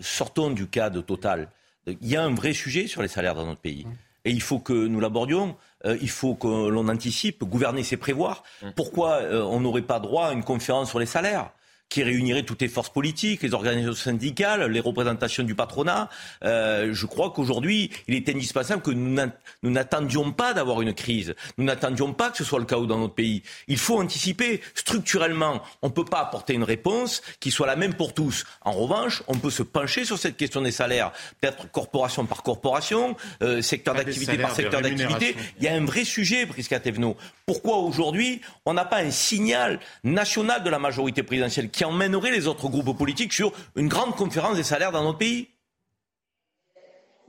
sortons 0.00 0.50
du 0.50 0.68
cas 0.68 0.90
de 0.90 1.00
Total. 1.00 1.50
Il 1.86 2.08
y 2.08 2.16
a 2.16 2.22
un 2.22 2.34
vrai 2.34 2.52
sujet 2.52 2.86
sur 2.86 3.02
les 3.02 3.08
salaires 3.08 3.34
dans 3.34 3.46
notre 3.46 3.60
pays. 3.60 3.86
Et 4.24 4.30
il 4.30 4.42
faut 4.42 4.58
que 4.58 4.72
nous 4.72 5.00
l'abordions. 5.00 5.56
il 5.84 6.10
faut 6.10 6.34
que 6.34 6.68
l'on 6.68 6.88
anticipe. 6.88 7.44
Gouverner, 7.44 7.82
c'est 7.84 7.96
prévoir. 7.96 8.42
Pourquoi 8.74 9.22
on 9.30 9.60
n'aurait 9.60 9.82
pas 9.82 10.00
droit 10.00 10.26
à 10.26 10.32
une 10.32 10.42
conférence 10.42 10.88
sur 10.90 10.98
les 10.98 11.06
salaires? 11.06 11.50
Qui 11.88 12.02
réunirait 12.02 12.42
toutes 12.42 12.62
les 12.62 12.68
forces 12.68 12.90
politiques, 12.90 13.42
les 13.42 13.54
organisations 13.54 13.94
syndicales, 13.94 14.70
les 14.70 14.80
représentations 14.80 15.44
du 15.44 15.54
patronat. 15.54 16.08
Euh, 16.44 16.90
je 16.92 17.06
crois 17.06 17.30
qu'aujourd'hui, 17.30 17.90
il 18.08 18.14
est 18.14 18.28
indispensable 18.28 18.82
que 18.82 18.90
nous 18.90 19.70
n'attendions 19.70 20.32
pas 20.32 20.52
d'avoir 20.52 20.82
une 20.82 20.94
crise. 20.94 21.34
Nous 21.58 21.64
n'attendions 21.64 22.12
pas 22.12 22.30
que 22.30 22.38
ce 22.38 22.44
soit 22.44 22.58
le 22.58 22.64
chaos 22.64 22.86
dans 22.86 22.98
notre 22.98 23.14
pays. 23.14 23.42
Il 23.68 23.78
faut 23.78 24.00
anticiper. 24.00 24.60
Structurellement, 24.74 25.62
on 25.82 25.88
ne 25.88 25.92
peut 25.92 26.04
pas 26.04 26.20
apporter 26.20 26.54
une 26.54 26.64
réponse 26.64 27.22
qui 27.40 27.50
soit 27.50 27.66
la 27.66 27.76
même 27.76 27.94
pour 27.94 28.14
tous. 28.14 28.44
En 28.62 28.72
revanche, 28.72 29.22
on 29.28 29.36
peut 29.36 29.50
se 29.50 29.62
pencher 29.62 30.04
sur 30.04 30.18
cette 30.18 30.36
question 30.36 30.62
des 30.62 30.72
salaires, 30.72 31.12
peut-être 31.40 31.70
corporation 31.70 32.26
par 32.26 32.42
corporation, 32.42 33.16
euh, 33.42 33.62
secteur 33.62 33.94
d'activité 33.94 34.38
par 34.38 34.54
secteur 34.54 34.82
d'activité. 34.82 35.36
Il 35.58 35.64
y 35.64 35.68
a 35.68 35.74
un 35.74 35.84
vrai 35.84 36.04
sujet, 36.04 36.46
Prisca 36.46 36.80
Tevno. 36.80 37.16
Pourquoi 37.46 37.78
aujourd'hui, 37.78 38.40
on 38.64 38.74
n'a 38.74 38.84
pas 38.84 38.98
un 38.98 39.10
signal 39.10 39.78
national 40.02 40.64
de 40.64 40.70
la 40.70 40.78
majorité 40.78 41.22
présidentielle 41.22 41.70
qui 41.76 41.84
emmènerait 41.84 42.30
les 42.30 42.46
autres 42.46 42.70
groupes 42.70 42.96
politiques 42.96 43.34
sur 43.34 43.52
une 43.76 43.88
grande 43.88 44.16
conférence 44.16 44.56
des 44.56 44.62
salaires 44.62 44.92
dans 44.92 45.02
notre 45.02 45.18
pays 45.18 45.50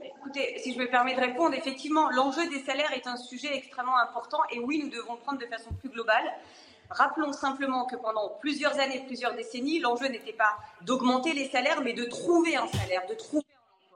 Écoutez, 0.02 0.58
si 0.58 0.72
je 0.72 0.78
me 0.78 0.88
permets 0.88 1.14
de 1.14 1.20
répondre, 1.20 1.54
effectivement, 1.54 2.08
l'enjeu 2.10 2.48
des 2.48 2.60
salaires 2.64 2.92
est 2.94 3.06
un 3.06 3.16
sujet 3.16 3.54
extrêmement 3.54 3.98
important 3.98 4.38
et 4.50 4.58
oui, 4.58 4.80
nous 4.82 4.88
devons 4.88 5.14
le 5.14 5.20
prendre 5.20 5.38
de 5.38 5.46
façon 5.46 5.70
plus 5.78 5.90
globale. 5.90 6.24
Rappelons 6.88 7.34
simplement 7.34 7.84
que 7.84 7.96
pendant 7.96 8.30
plusieurs 8.40 8.78
années, 8.78 9.04
plusieurs 9.06 9.34
décennies, 9.34 9.80
l'enjeu 9.80 10.08
n'était 10.08 10.32
pas 10.32 10.56
d'augmenter 10.80 11.34
les 11.34 11.50
salaires, 11.50 11.82
mais 11.82 11.92
de 11.92 12.04
trouver 12.04 12.56
un 12.56 12.66
salaire, 12.68 13.02
de 13.06 13.14
trouver 13.14 13.44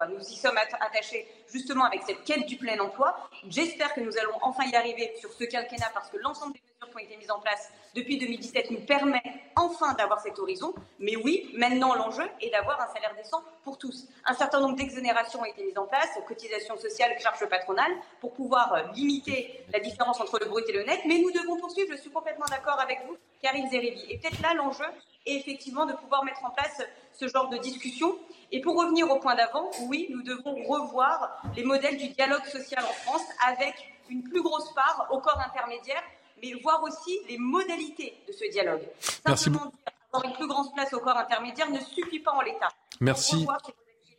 Nous 0.06 0.20
y 0.20 0.36
sommes 0.36 0.58
attachés 0.58 1.26
justement 1.52 1.84
avec 1.84 2.02
cette 2.06 2.24
quête 2.24 2.46
du 2.46 2.56
plein 2.56 2.78
emploi. 2.78 3.16
J'espère 3.48 3.94
que 3.94 4.00
nous 4.00 4.16
allons 4.18 4.38
enfin 4.42 4.64
y 4.64 4.74
arriver 4.74 5.12
sur 5.20 5.32
ce 5.32 5.44
quinquennat 5.44 5.90
parce 5.94 6.08
que 6.10 6.16
l'ensemble 6.18 6.54
des 6.54 6.60
mesures 6.60 6.90
qui 6.90 6.96
ont 6.96 7.06
été 7.06 7.16
mises 7.16 7.30
en 7.30 7.40
place 7.40 7.70
depuis 7.94 8.18
2017 8.18 8.70
nous 8.70 8.80
permet 8.80 9.22
enfin 9.56 9.92
d'avoir 9.94 10.20
cet 10.20 10.38
horizon. 10.38 10.74
Mais 10.98 11.16
oui, 11.16 11.50
maintenant 11.54 11.94
l'enjeu 11.94 12.24
est 12.40 12.50
d'avoir 12.50 12.80
un 12.80 12.92
salaire 12.92 13.14
décent 13.16 13.42
pour 13.64 13.78
tous. 13.78 14.08
Un 14.24 14.34
certain 14.34 14.60
nombre 14.60 14.76
d'exonérations 14.76 15.40
ont 15.40 15.44
été 15.44 15.64
mises 15.64 15.78
en 15.78 15.86
place, 15.86 16.10
cotisations 16.26 16.76
sociales, 16.78 17.14
charges 17.20 17.48
patronales, 17.48 17.92
pour 18.20 18.32
pouvoir 18.32 18.72
euh, 18.72 18.82
limiter 18.94 19.64
la 19.72 19.80
différence 19.80 20.20
entre 20.20 20.38
le 20.38 20.46
brut 20.46 20.64
et 20.68 20.72
le 20.72 20.84
net. 20.84 21.00
Mais 21.06 21.18
nous 21.18 21.30
devons 21.32 21.56
poursuivre, 21.58 21.94
je 21.94 22.00
suis 22.00 22.10
complètement 22.10 22.46
d'accord 22.46 22.80
avec 22.80 23.00
vous, 23.06 23.16
Karine 23.42 23.68
Zeribi. 23.70 24.04
Et 24.08 24.18
peut-être 24.18 24.40
là 24.40 24.54
l'enjeu 24.54 24.86
est 25.26 25.36
effectivement 25.36 25.86
de 25.86 25.92
pouvoir 25.92 26.24
mettre 26.24 26.44
en 26.44 26.50
place 26.50 26.82
ce 27.12 27.28
genre 27.28 27.48
de 27.48 27.58
discussion. 27.58 28.16
Et 28.50 28.60
pour 28.60 28.76
revenir 28.76 29.10
au 29.10 29.18
point 29.18 29.34
d'avant, 29.34 29.70
oui, 29.88 30.08
nous 30.10 30.22
devons 30.22 30.54
revoir 30.66 31.42
les 31.56 31.64
modèles 31.64 31.96
du 31.96 32.08
dialogue 32.08 32.44
social 32.44 32.84
en 32.84 32.92
France 32.92 33.26
avec 33.46 33.74
une 34.10 34.22
plus 34.22 34.42
grosse 34.42 34.72
part 34.74 35.08
au 35.10 35.18
corps 35.18 35.40
intermédiaire 35.40 36.02
mais 36.42 36.54
voir 36.62 36.82
aussi 36.82 37.18
les 37.28 37.38
modalités 37.38 38.14
de 38.26 38.32
ce 38.32 38.50
dialogue. 38.50 38.82
Merci 39.26 39.50
beaucoup. 39.50 39.72
avoir 40.12 40.28
une 40.28 40.36
plus 40.36 40.48
grande 40.48 40.74
place 40.74 40.92
au 40.92 41.00
corps 41.00 41.16
intermédiaire 41.16 41.70
ne 41.70 41.80
suffit 41.80 42.18
pas 42.18 42.32
en 42.32 42.40
l'état. 42.40 42.68
Merci. 43.00 43.46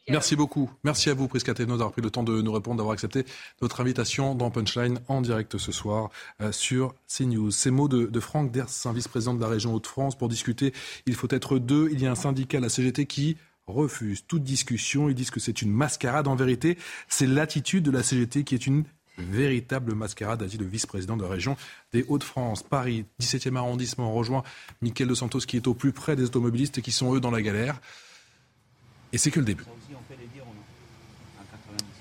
Merci 0.09 0.35
beaucoup. 0.35 0.69
Merci 0.83 1.09
à 1.09 1.13
vous, 1.13 1.29
Prisca 1.29 1.53
d'avoir 1.53 1.91
pris 1.91 2.01
le 2.01 2.11
temps 2.11 2.23
de 2.23 2.41
nous 2.41 2.51
répondre, 2.51 2.77
d'avoir 2.77 2.93
accepté 2.93 3.25
notre 3.61 3.79
invitation 3.79 4.35
dans 4.35 4.51
Punchline 4.51 4.99
en 5.07 5.21
direct 5.21 5.57
ce 5.57 5.71
soir 5.71 6.09
euh, 6.41 6.51
sur 6.51 6.93
CNews. 7.07 7.51
Ces 7.51 7.71
mots 7.71 7.87
de, 7.87 8.05
de 8.07 8.19
Franck 8.19 8.51
Ders, 8.51 8.67
vice-président 8.93 9.33
de 9.33 9.39
la 9.39 9.47
région 9.47 9.73
Hauts-de-France, 9.73 10.17
pour 10.17 10.27
discuter. 10.27 10.73
Il 11.05 11.15
faut 11.15 11.29
être 11.29 11.57
deux. 11.57 11.89
Il 11.93 12.01
y 12.01 12.05
a 12.05 12.11
un 12.11 12.15
syndicat, 12.15 12.59
la 12.59 12.67
CGT, 12.67 13.05
qui 13.05 13.37
refuse 13.65 14.25
toute 14.27 14.43
discussion. 14.43 15.07
Ils 15.07 15.15
disent 15.15 15.31
que 15.31 15.39
c'est 15.39 15.61
une 15.61 15.71
mascarade. 15.71 16.27
En 16.27 16.35
vérité, 16.35 16.77
c'est 17.07 17.27
l'attitude 17.27 17.85
de 17.85 17.91
la 17.91 18.03
CGT 18.03 18.43
qui 18.43 18.55
est 18.55 18.67
une 18.67 18.83
véritable 19.17 19.93
mascarade, 19.93 20.41
a 20.41 20.47
dit 20.47 20.57
le 20.57 20.65
vice-président 20.65 21.15
de 21.15 21.23
la 21.23 21.29
région 21.29 21.55
des 21.93 22.03
Hauts-de-France. 22.09 22.63
Paris, 22.63 23.05
17e 23.21 23.55
arrondissement, 23.55 24.11
on 24.11 24.13
rejoint 24.13 24.43
Michael 24.81 25.07
De 25.07 25.15
Santos 25.15 25.39
qui 25.39 25.55
est 25.55 25.67
au 25.67 25.73
plus 25.73 25.93
près 25.93 26.15
des 26.15 26.23
automobilistes 26.23 26.81
qui 26.81 26.91
sont 26.91 27.15
eux 27.15 27.19
dans 27.19 27.31
la 27.31 27.41
galère. 27.41 27.79
Et 29.13 29.17
c'est 29.19 29.29
que 29.29 29.39
le 29.39 29.45
début. 29.45 29.63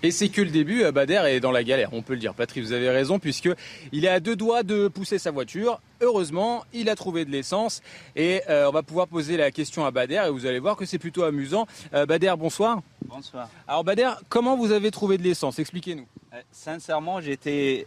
Et 0.05 0.11
c'est 0.11 0.29
que 0.29 0.41
le 0.41 0.51
début, 0.51 0.83
Bader 0.91 1.23
est 1.27 1.39
dans 1.39 1.53
la 1.53 1.63
galère, 1.63 1.91
on 1.93 2.03
peut 2.03 2.15
le 2.15 2.19
dire. 2.19 2.35
Patrick, 2.35 2.65
vous 2.65 2.73
avez 2.73 2.91
raison, 2.91 3.21
puisqu'il 3.21 4.05
est 4.05 4.09
à 4.09 4.19
deux 4.19 4.35
doigts 4.35 4.65
de 4.65 4.89
pousser 4.89 5.19
sa 5.19 5.31
voiture. 5.31 5.81
Heureusement, 6.01 6.65
il 6.73 6.89
a 6.89 6.97
trouvé 6.97 7.25
de 7.25 7.31
l'essence. 7.31 7.83
Et 8.17 8.43
euh, 8.51 8.69
on 8.69 8.73
va 8.73 8.83
pouvoir 8.83 9.07
poser 9.07 9.37
la 9.37 9.53
question 9.53 9.85
à 9.85 9.93
Bader, 9.93 10.25
et 10.27 10.31
vous 10.31 10.47
allez 10.47 10.59
voir 10.59 10.77
que 10.77 10.87
c'est 10.87 10.99
plutôt 10.99 11.23
amusant. 11.23 11.69
Euh, 11.95 12.05
Bader, 12.05 12.35
bonsoir. 12.37 12.81
Bonsoir. 13.07 13.49
Alors 13.69 13.85
Bader, 13.85 14.11
comment 14.29 14.57
vous 14.57 14.73
avez 14.73 14.91
trouvé 14.91 15.19
de 15.19 15.23
l'essence? 15.23 15.61
Expliquez-nous. 15.61 16.07
Euh, 16.35 16.41
sincèrement, 16.51 17.21
j'étais 17.21 17.87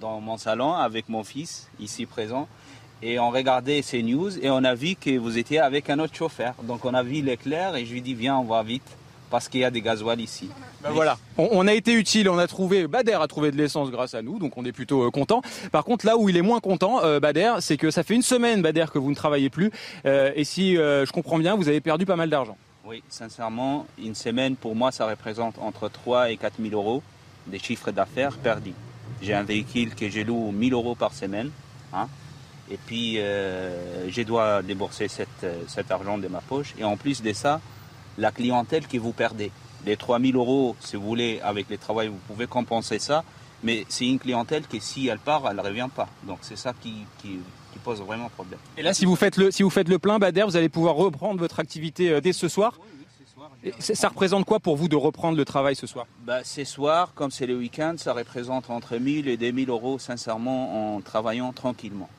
dans 0.00 0.20
mon 0.20 0.38
salon 0.38 0.72
avec 0.72 1.08
mon 1.08 1.22
fils, 1.22 1.68
ici 1.78 2.06
présent 2.06 2.48
et 3.02 3.18
on 3.18 3.30
regardait 3.30 3.80
ces 3.80 4.02
news 4.02 4.38
et 4.44 4.50
on 4.50 4.62
a 4.62 4.74
vu 4.74 4.94
que 4.94 5.16
vous 5.16 5.38
étiez 5.38 5.58
avec 5.58 5.88
un 5.88 5.98
autre 6.00 6.14
chauffeur. 6.14 6.54
Donc 6.64 6.84
on 6.84 6.92
a 6.92 7.02
vu 7.02 7.22
l'éclair 7.22 7.74
et 7.76 7.86
je 7.86 7.92
lui 7.94 8.02
dis 8.02 8.12
viens 8.12 8.36
on 8.36 8.44
va 8.44 8.62
vite 8.62 8.96
parce 9.30 9.48
qu'il 9.48 9.60
y 9.60 9.64
a 9.64 9.70
des 9.70 9.80
gasoils 9.80 10.20
ici. 10.20 10.50
Ben 10.82 10.90
voilà, 10.90 11.18
on, 11.38 11.66
a 11.66 11.72
été 11.72 11.92
utile, 11.92 12.28
on 12.28 12.38
a 12.38 12.46
trouvé, 12.46 12.86
Bader 12.86 13.18
a 13.20 13.26
trouvé 13.28 13.50
de 13.50 13.56
l'essence 13.56 13.90
grâce 13.90 14.14
à 14.14 14.22
nous, 14.22 14.38
donc 14.38 14.56
on 14.56 14.64
est 14.64 14.72
plutôt 14.72 15.06
euh, 15.06 15.10
content. 15.10 15.42
Par 15.72 15.84
contre, 15.84 16.04
là 16.06 16.16
où 16.16 16.28
il 16.28 16.36
est 16.36 16.42
moins 16.42 16.60
content, 16.60 17.02
euh, 17.04 17.20
Bader, 17.20 17.56
c'est 17.60 17.76
que 17.76 17.90
ça 17.90 18.02
fait 18.02 18.14
une 18.14 18.22
semaine, 18.22 18.60
Bader, 18.60 18.86
que 18.92 18.98
vous 18.98 19.10
ne 19.10 19.14
travaillez 19.14 19.50
plus, 19.50 19.70
euh, 20.04 20.32
et 20.34 20.44
si 20.44 20.74
je 20.74 21.10
comprends 21.12 21.38
bien, 21.38 21.54
vous 21.54 21.68
avez 21.68 21.80
perdu 21.80 22.06
pas 22.06 22.16
mal 22.16 22.28
d'argent. 22.28 22.56
Oui, 22.84 23.02
sincèrement, 23.08 23.86
une 24.02 24.14
semaine 24.14 24.56
pour 24.56 24.74
moi, 24.74 24.90
ça 24.90 25.06
représente 25.06 25.58
entre 25.58 25.88
3 25.88 26.30
et 26.30 26.36
4 26.36 26.54
000 26.60 26.74
euros 26.74 27.02
des 27.46 27.58
chiffres 27.58 27.92
d'affaires 27.92 28.36
perdus. 28.36 28.74
J'ai 29.22 29.34
un 29.34 29.42
véhicule 29.42 29.94
que 29.94 30.08
je 30.08 30.20
loue 30.20 30.50
1000 30.50 30.72
euros 30.72 30.94
par 30.94 31.14
semaine. 31.14 31.50
Hein. 31.92 32.08
et 32.70 32.78
puis, 32.86 33.18
euh, 33.18 34.08
je 34.08 34.22
dois 34.22 34.62
débourser 34.62 35.08
cet, 35.08 35.44
cet 35.66 35.90
argent 35.90 36.18
de 36.18 36.28
ma 36.28 36.40
poche. 36.40 36.74
Et 36.78 36.84
en 36.84 36.96
plus 36.96 37.20
de 37.20 37.32
ça, 37.32 37.60
la 38.20 38.30
clientèle 38.30 38.86
que 38.86 38.98
vous 38.98 39.12
perdez. 39.12 39.50
Les 39.86 39.96
3000 39.96 40.36
euros, 40.36 40.76
si 40.80 40.96
vous 40.96 41.02
voulez, 41.02 41.40
avec 41.42 41.68
les 41.70 41.78
travail, 41.78 42.08
vous 42.08 42.20
pouvez 42.28 42.46
compenser 42.46 42.98
ça. 42.98 43.24
Mais 43.62 43.84
c'est 43.88 44.06
une 44.06 44.18
clientèle 44.18 44.66
qui, 44.66 44.80
si 44.80 45.08
elle 45.08 45.18
part, 45.18 45.42
elle 45.48 45.56
ne 45.56 45.62
revient 45.62 45.88
pas. 45.94 46.08
Donc 46.24 46.38
c'est 46.42 46.56
ça 46.56 46.72
qui, 46.80 46.94
qui, 47.20 47.38
pose 47.82 48.02
vraiment 48.02 48.28
problème. 48.28 48.60
Et 48.76 48.82
là, 48.82 48.92
si 48.92 49.06
vous 49.06 49.16
faites 49.16 49.38
le, 49.38 49.50
si 49.50 49.62
vous 49.62 49.70
faites 49.70 49.88
le 49.88 49.98
plein, 49.98 50.18
Bader, 50.18 50.42
vous 50.42 50.56
allez 50.56 50.68
pouvoir 50.68 50.96
reprendre 50.96 51.40
votre 51.40 51.60
activité 51.60 52.10
euh, 52.10 52.20
dès 52.20 52.34
ce 52.34 52.46
soir 52.46 52.74
oui, 52.78 52.88
oui, 52.98 53.06
ce 53.24 53.32
soir. 53.32 53.50
Et 53.64 53.72
ça 53.80 54.08
représente 54.08 54.44
quoi 54.44 54.60
pour 54.60 54.76
vous 54.76 54.86
de 54.86 54.96
reprendre 54.96 55.38
le 55.38 55.46
travail 55.46 55.74
ce 55.74 55.86
soir? 55.86 56.04
Bah, 56.26 56.44
Ce 56.44 56.62
soir, 56.64 57.14
comme 57.14 57.30
c'est 57.30 57.46
le 57.46 57.56
week-end, 57.56 57.94
ça 57.96 58.12
représente 58.12 58.68
entre 58.68 58.98
1000 58.98 59.28
et 59.28 59.38
2000 59.38 59.70
euros, 59.70 59.98
sincèrement, 59.98 60.96
en 60.96 61.00
travaillant 61.00 61.54
tranquillement. 61.54 62.10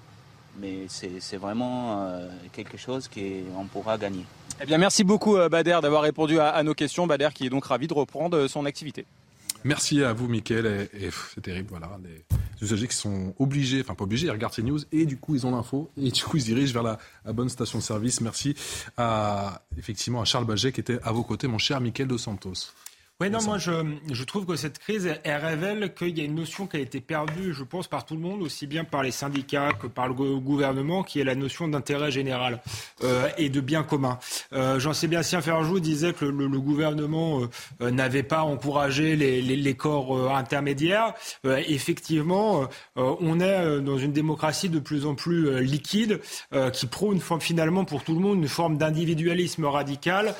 Mais 0.60 0.88
c'est 0.88 1.38
vraiment 1.38 2.02
euh, 2.02 2.28
quelque 2.53 2.78
chose 2.78 3.07
qu'on 3.07 3.65
pourra 3.65 3.99
gagner. 3.99 4.26
Eh 4.64 4.68
bien, 4.68 4.78
merci 4.78 5.04
beaucoup, 5.04 5.38
euh, 5.38 5.50
Bader, 5.50 5.80
d'avoir 5.82 6.04
répondu 6.04 6.40
à, 6.40 6.62
nos 6.62 6.76
questions. 6.76 7.08
Bader, 7.08 7.30
qui 7.34 7.48
est 7.48 7.50
donc 7.50 7.66
ravi 7.66 7.88
de 7.88 7.94
reprendre 7.96 8.48
son 8.48 8.66
activité. 8.66 9.08
Merci 9.64 10.04
à 10.04 10.14
vous, 10.14 10.28
Mickaël. 10.28 10.88
Et, 10.94 11.10
c'est 11.34 11.42
terrible, 11.42 11.70
voilà. 11.70 11.90
Les 12.04 12.68
usagers 12.68 12.88
qui 12.88 12.96
sont 12.96 13.34
obligés, 13.40 13.82
enfin 13.82 13.96
pas 13.96 14.04
obligés, 14.04 14.28
ils 14.28 14.32
regardent 14.32 14.54
ces 14.54 14.62
news 14.62 14.80
et 14.92 15.08
du 15.08 15.18
coup 15.18 15.34
ils 15.34 15.48
ont 15.48 15.52
l'info 15.52 15.90
et 15.98 16.12
du 16.12 16.24
coup 16.24 16.38
ils 16.38 16.42
se 16.42 16.46
dirigent 16.46 16.74
vers 16.74 16.84
la, 16.84 17.00
bonne 17.34 17.50
station 17.50 17.80
de 17.80 17.84
service. 17.84 18.22
Merci 18.22 18.56
effectivement 19.80 20.22
à 20.22 20.26
Charles 20.26 20.46
Baget 20.46 20.72
qui 20.72 20.80
était 20.80 21.00
à 21.04 21.12
vos 21.12 21.24
côtés, 21.24 21.48
mon 21.48 21.58
cher 21.58 21.82
Mickaël 21.82 22.08
Dos 22.08 22.20
Santos. 22.20 22.72
Oui, 23.22 23.30
non, 23.30 23.38
moi 23.43 23.60
je, 23.60 23.72
je, 24.11 24.23
trouve 24.23 24.48
que 24.48 24.56
cette 24.56 24.80
crise, 24.80 25.07
elle 25.23 25.45
révèle 25.45 25.93
qu'il 25.93 26.18
y 26.18 26.22
a 26.22 26.23
une 26.23 26.34
notion 26.34 26.65
qui 26.65 26.77
a 26.77 26.80
été 26.80 26.99
perdue, 27.02 27.53
je 27.53 27.64
pense, 27.64 27.88
par 27.88 28.03
tout 28.03 28.15
le 28.15 28.19
monde, 28.19 28.41
aussi 28.41 28.65
bien 28.65 28.84
par 28.84 29.03
les 29.03 29.11
syndicats 29.11 29.73
que 29.80 29.85
par 29.85 30.07
le 30.07 30.15
gouvernement, 30.15 31.03
qui 31.03 31.19
est 31.19 31.23
la 31.23 31.35
notion 31.35 31.68
d'intérêt 31.68 32.10
général 32.10 32.64
euh, 33.03 33.30
et 33.38 33.49
de 33.49 33.61
bien 33.61 33.84
commun. 33.84 34.18
Euh, 34.53 34.80
Jean-Sébastien 34.80 35.39
Ferjou 35.41 35.80
disait 35.80 36.14
que 36.14 36.26
le, 36.26 36.48
le 36.48 36.60
gouvernement 36.60 37.41
euh, 37.80 37.91
n'avait 37.91 38.23
pas 38.23 38.41
encouragé 38.41 39.15
les, 39.15 39.43
les, 39.43 39.56
les 39.56 39.73
corps 39.76 40.18
euh, 40.18 40.30
intermédiaires. 40.31 41.14
Euh, 41.45 41.61
effectivement, 41.68 42.68
on 42.95 43.39
est 43.39 43.81
dans 43.81 43.99
une 43.99 44.14
démocratie 44.14 44.69
de 44.69 44.80
plus 44.80 45.06
en 45.06 45.14
plus 45.14 45.61
liquide, 45.61 46.19
qui 46.73 46.88
prône 46.88 47.19
finalement 47.39 47.85
pour 47.85 48.03
tout 48.03 48.15
le 48.15 48.19
monde 48.19 48.39
une 48.39 48.48
forme 48.48 48.77
d'individualisme 48.77 49.65
radical, 49.65 50.34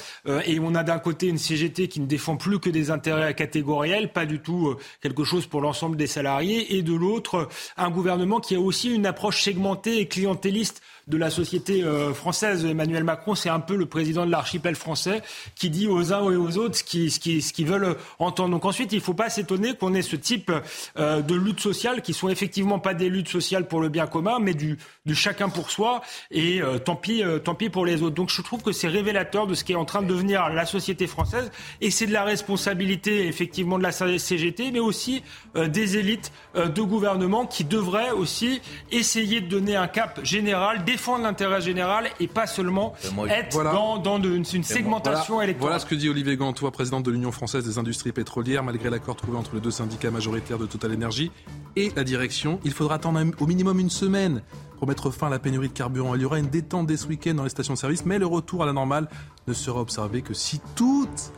et 0.46 0.60
on 0.60 0.74
a 0.74 0.84
d'un 0.84 1.00
côté 1.00 1.28
une 1.28 1.38
CGT 1.38 1.88
qui 1.88 2.00
ne 2.00 2.06
défend 2.06 2.38
plus 2.38 2.60
que 2.60 2.71
des 2.72 2.92
intérêts 2.92 3.34
catégoriels, 3.34 4.12
pas 4.12 4.26
du 4.26 4.40
tout 4.40 4.70
euh, 4.70 4.78
quelque 5.02 5.24
chose 5.24 5.46
pour 5.48 5.62
l'ensemble 5.62 5.98
des 5.98 6.08
salariés, 6.08 6.76
et 6.76 6.82
de 6.82 6.94
l'autre, 6.94 7.50
un 7.78 7.90
gouvernement 7.90 8.40
qui 8.40 8.56
a 8.56 8.60
aussi 8.60 8.94
une 8.94 9.06
approche 9.06 9.42
segmentée 9.42 10.00
et 10.00 10.08
clientéliste 10.08 10.82
de 11.12 11.18
la 11.18 11.30
société 11.30 11.84
euh, 11.84 12.14
française. 12.14 12.66
Emmanuel 12.66 13.04
Macron, 13.04 13.36
c'est 13.36 13.50
un 13.50 13.60
peu 13.60 13.76
le 13.76 13.86
président 13.86 14.26
de 14.26 14.32
l'archipel 14.32 14.76
français 14.76 15.22
qui 15.56 15.70
dit 15.70 15.88
aux 15.88 16.14
uns 16.14 16.24
et 16.32 16.36
aux 16.38 16.58
autres 16.58 16.78
ce 16.78 16.84
qu'ils 16.84 17.12
ce 17.12 17.20
qui, 17.20 17.64
veulent 17.66 17.98
entendre. 18.18 18.52
Donc 18.52 18.66
ensuite, 18.66 18.94
il 18.94 18.96
ne 18.96 19.02
faut 19.02 19.14
pas 19.14 19.30
s'étonner 19.30 19.76
qu'on 19.76 19.94
ait 19.94 20.02
ce 20.02 20.16
type 20.16 20.52
euh, 20.98 21.22
de 21.22 21.36
lutte 21.36 21.60
sociale 21.60 22.02
qui 22.02 22.14
sont 22.14 22.30
effectivement 22.30 22.80
pas 22.80 22.94
des 22.94 23.10
luttes 23.10 23.28
sociales 23.28 23.68
pour 23.68 23.82
le 23.82 23.90
bien 23.90 24.08
commun, 24.08 24.40
mais 24.40 24.54
du, 24.54 24.78
du 25.06 25.14
chacun 25.14 25.50
pour 25.50 25.70
soi 25.70 26.02
et 26.32 26.62
euh, 26.62 26.80
tant, 26.80 26.96
pis, 26.96 27.24
tant 27.44 27.56
pis 27.56 27.70
pour 27.70 27.86
les 27.86 28.02
autres. 28.02 28.16
Donc 28.16 28.30
je 28.30 28.42
trouve 28.42 28.62
que 28.64 28.72
c'est 28.72 28.88
révélateur 28.88 29.48
de 29.48 29.54
ce 29.54 29.66
qui 29.66 29.74
est 29.74 29.76
en 29.76 29.86
train 29.86 30.02
de 30.02 30.08
devenir 30.08 30.48
la 30.50 30.66
société 30.66 31.08
française 31.08 31.52
et 31.82 31.92
c'est 31.92 32.08
de 32.08 32.14
la 32.14 32.24
responsabilité 32.24 33.28
effectivement 33.28 33.78
de 33.78 33.84
la 33.84 33.92
CGT, 33.92 34.72
mais 34.72 34.80
aussi 34.80 35.24
des 35.56 35.98
élites 35.98 36.32
de 36.56 36.82
gouvernement 36.82 37.46
qui 37.46 37.66
devraient 37.66 38.12
aussi 38.12 38.62
essayer 38.92 39.42
de 39.42 39.48
donner 39.48 39.76
un 39.76 39.88
cap 39.88 40.22
général 40.24 40.86
défendre 41.02 41.24
l'intérêt 41.24 41.62
général 41.62 42.12
et 42.20 42.28
pas 42.28 42.46
seulement 42.46 42.94
être 43.28 43.64
dans, 43.64 43.98
dans 43.98 44.22
une, 44.22 44.46
segmentation 44.46 45.34
voilà, 45.34 45.46
électorale. 45.46 45.72
Voilà 45.72 45.80
ce 45.80 45.88
que 45.88 45.96
dit 45.96 46.08
Olivier 46.08 46.38
Gantois, 46.38 46.70
président 46.70 47.02
de 47.02 47.10
l'Union 47.10 47.32
française 47.32 47.66
des 47.66 47.80
industries 47.80 48.12
pétrolières. 48.12 48.64
Malgré 48.64 48.92
l'accord 48.92 49.16
trouvé 49.16 49.36
entre 49.36 49.56
les 49.56 49.62
deux 49.62 49.72
syndicats 49.72 50.12
majoritaires 50.12 50.60
de 50.60 50.68
Total 50.68 50.94
Energy 50.94 51.32
et 51.76 51.92
la 51.96 52.04
direction, 52.04 52.60
il 52.64 52.72
faudra 52.72 52.96
attendre 52.96 53.20
au 53.40 53.48
minimum 53.48 53.80
une 53.80 53.90
semaine 53.90 54.44
pour 54.78 54.88
mettre 54.88 55.10
fin 55.10 55.26
à 55.26 55.30
la 55.32 55.40
pénurie 55.40 55.70
de 55.70 55.74
carburant. 55.74 56.14
Il 56.14 56.22
y 56.22 56.26
aura 56.26 56.38
une 56.38 56.50
détente 56.50 56.86
dès 56.86 56.98
ce 56.98 57.08
week-end 57.08 57.34
dans 57.34 57.46
les 57.46 57.50
stations 57.50 57.74
de 57.74 57.80
service, 57.80 58.06
mais 58.06 58.20
le 58.20 58.28
retour 58.28 58.62
à 58.62 58.68
la 58.68 58.74
normale 58.74 59.10
ne 59.48 59.54
sera 59.54 59.82
observé 59.82 60.22
que 60.22 60.36
si 60.36 60.62
toutes 60.76 61.32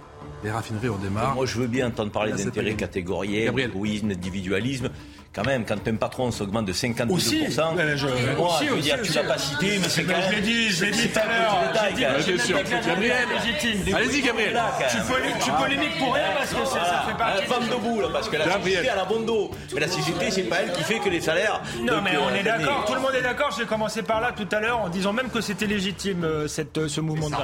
les 0.44 0.52
raffineries 0.52 0.90
redémarrent. 0.90 1.36
Moi, 1.36 1.46
je 1.46 1.58
veux 1.58 1.68
bien 1.68 1.88
entendre 1.88 2.12
parler 2.12 2.34
d'intérêt 2.34 2.74
catégoriel, 2.74 3.54
d'égoïsme, 3.54 4.10
d'individualisme 4.10 4.90
quand 5.34 5.46
même, 5.46 5.66
quand 5.66 5.88
un 5.88 5.96
patron 5.96 6.32
s'augmente 6.32 6.66
de 6.66 6.74
52%, 6.74 7.10
aussi, 7.12 7.44
euh, 7.44 7.98
je, 7.98 8.08
moi, 8.38 8.56
aussi, 8.56 8.66
je 8.66 8.70
veux 8.70 8.78
aussi, 8.78 8.84
dire, 8.84 9.02
tu 9.02 9.14
l'as 9.14 9.24
pas 9.24 9.38
cité, 9.38 9.80
mais 9.80 9.90
c'est 9.90 10.04
quand 10.04 10.14
même. 10.14 10.30
Je 10.30 10.36
l'ai 10.36 10.42
dit, 10.42 10.70
je 10.70 10.86
l'ai 10.86 10.92
dit 10.92 11.10
tout 11.10 11.20
à 11.20 11.26
l'heure. 11.26 11.96
Bien 11.96 12.38
sûr. 12.38 12.58
Gabriel, 12.86 13.28
allez-y, 13.96 14.22
Gabriel. 14.22 14.62
Tu, 14.90 15.52
polémiques 15.52 15.98
pour 15.98 16.14
rien 16.14 16.24
parce 16.38 16.54
que 16.54 16.66
ça 16.66 17.06
fait 17.08 17.18
partie. 17.18 17.46
Femme 17.46 17.68
debout, 17.68 18.02
là, 18.02 18.08
parce 18.14 18.30
que 18.30 18.38
la 18.38 18.46
CGT, 18.46 18.88
elle 18.92 19.00
a 19.00 19.06
bon 19.06 19.22
dos. 19.22 19.52
Mais 19.74 19.82
la 19.82 19.88
CGT, 19.88 20.32
c'est 20.32 20.44
pas 20.44 20.58
elle 20.58 20.72
qui 20.72 20.84
fait 20.84 21.00
que 21.00 21.10
les 21.10 21.22
salaires. 21.22 21.62
Non, 21.82 22.02
mais 22.04 22.18
on 22.18 22.34
est 22.36 22.44
d'accord, 22.44 22.86
tout 22.86 22.94
le 22.94 23.02
monde 23.02 23.16
est 23.16 23.24
d'accord. 23.24 23.50
J'ai 23.58 23.66
commencé 23.66 24.04
par 24.04 24.22
là 24.22 24.34
tout 24.34 24.48
à 24.52 24.60
l'heure 24.60 24.80
en 24.80 24.90
disant 24.90 25.14
même 25.14 25.30
que 25.30 25.42
c'était 25.42 25.68
légitime, 25.68 26.48
cette, 26.48 26.88
ce 26.88 27.02
mouvement 27.02 27.30
de 27.30 27.36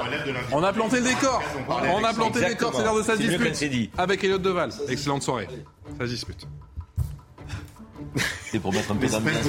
On 0.52 0.62
a 0.62 0.72
planté 0.72 1.00
le 1.00 1.08
décor. 1.08 1.42
On 1.68 2.04
a 2.04 2.12
planté 2.14 2.40
le 2.40 2.46
décor, 2.50 2.72
c'est 2.74 2.84
l'heure 2.84 2.96
de 2.96 3.02
sa 3.02 3.16
dispute. 3.16 3.90
Avec 3.98 4.22
Elliot 4.22 4.38
Deval. 4.38 4.70
Excellente 4.88 5.22
soirée. 5.22 5.48
Ça 5.98 6.06
dispute. 6.06 6.46
C'est 8.50 8.58
pour 8.58 8.72
mettre 8.72 8.90
un 8.92 8.96
peu 8.96 9.06
d'ambiance. 9.06 9.46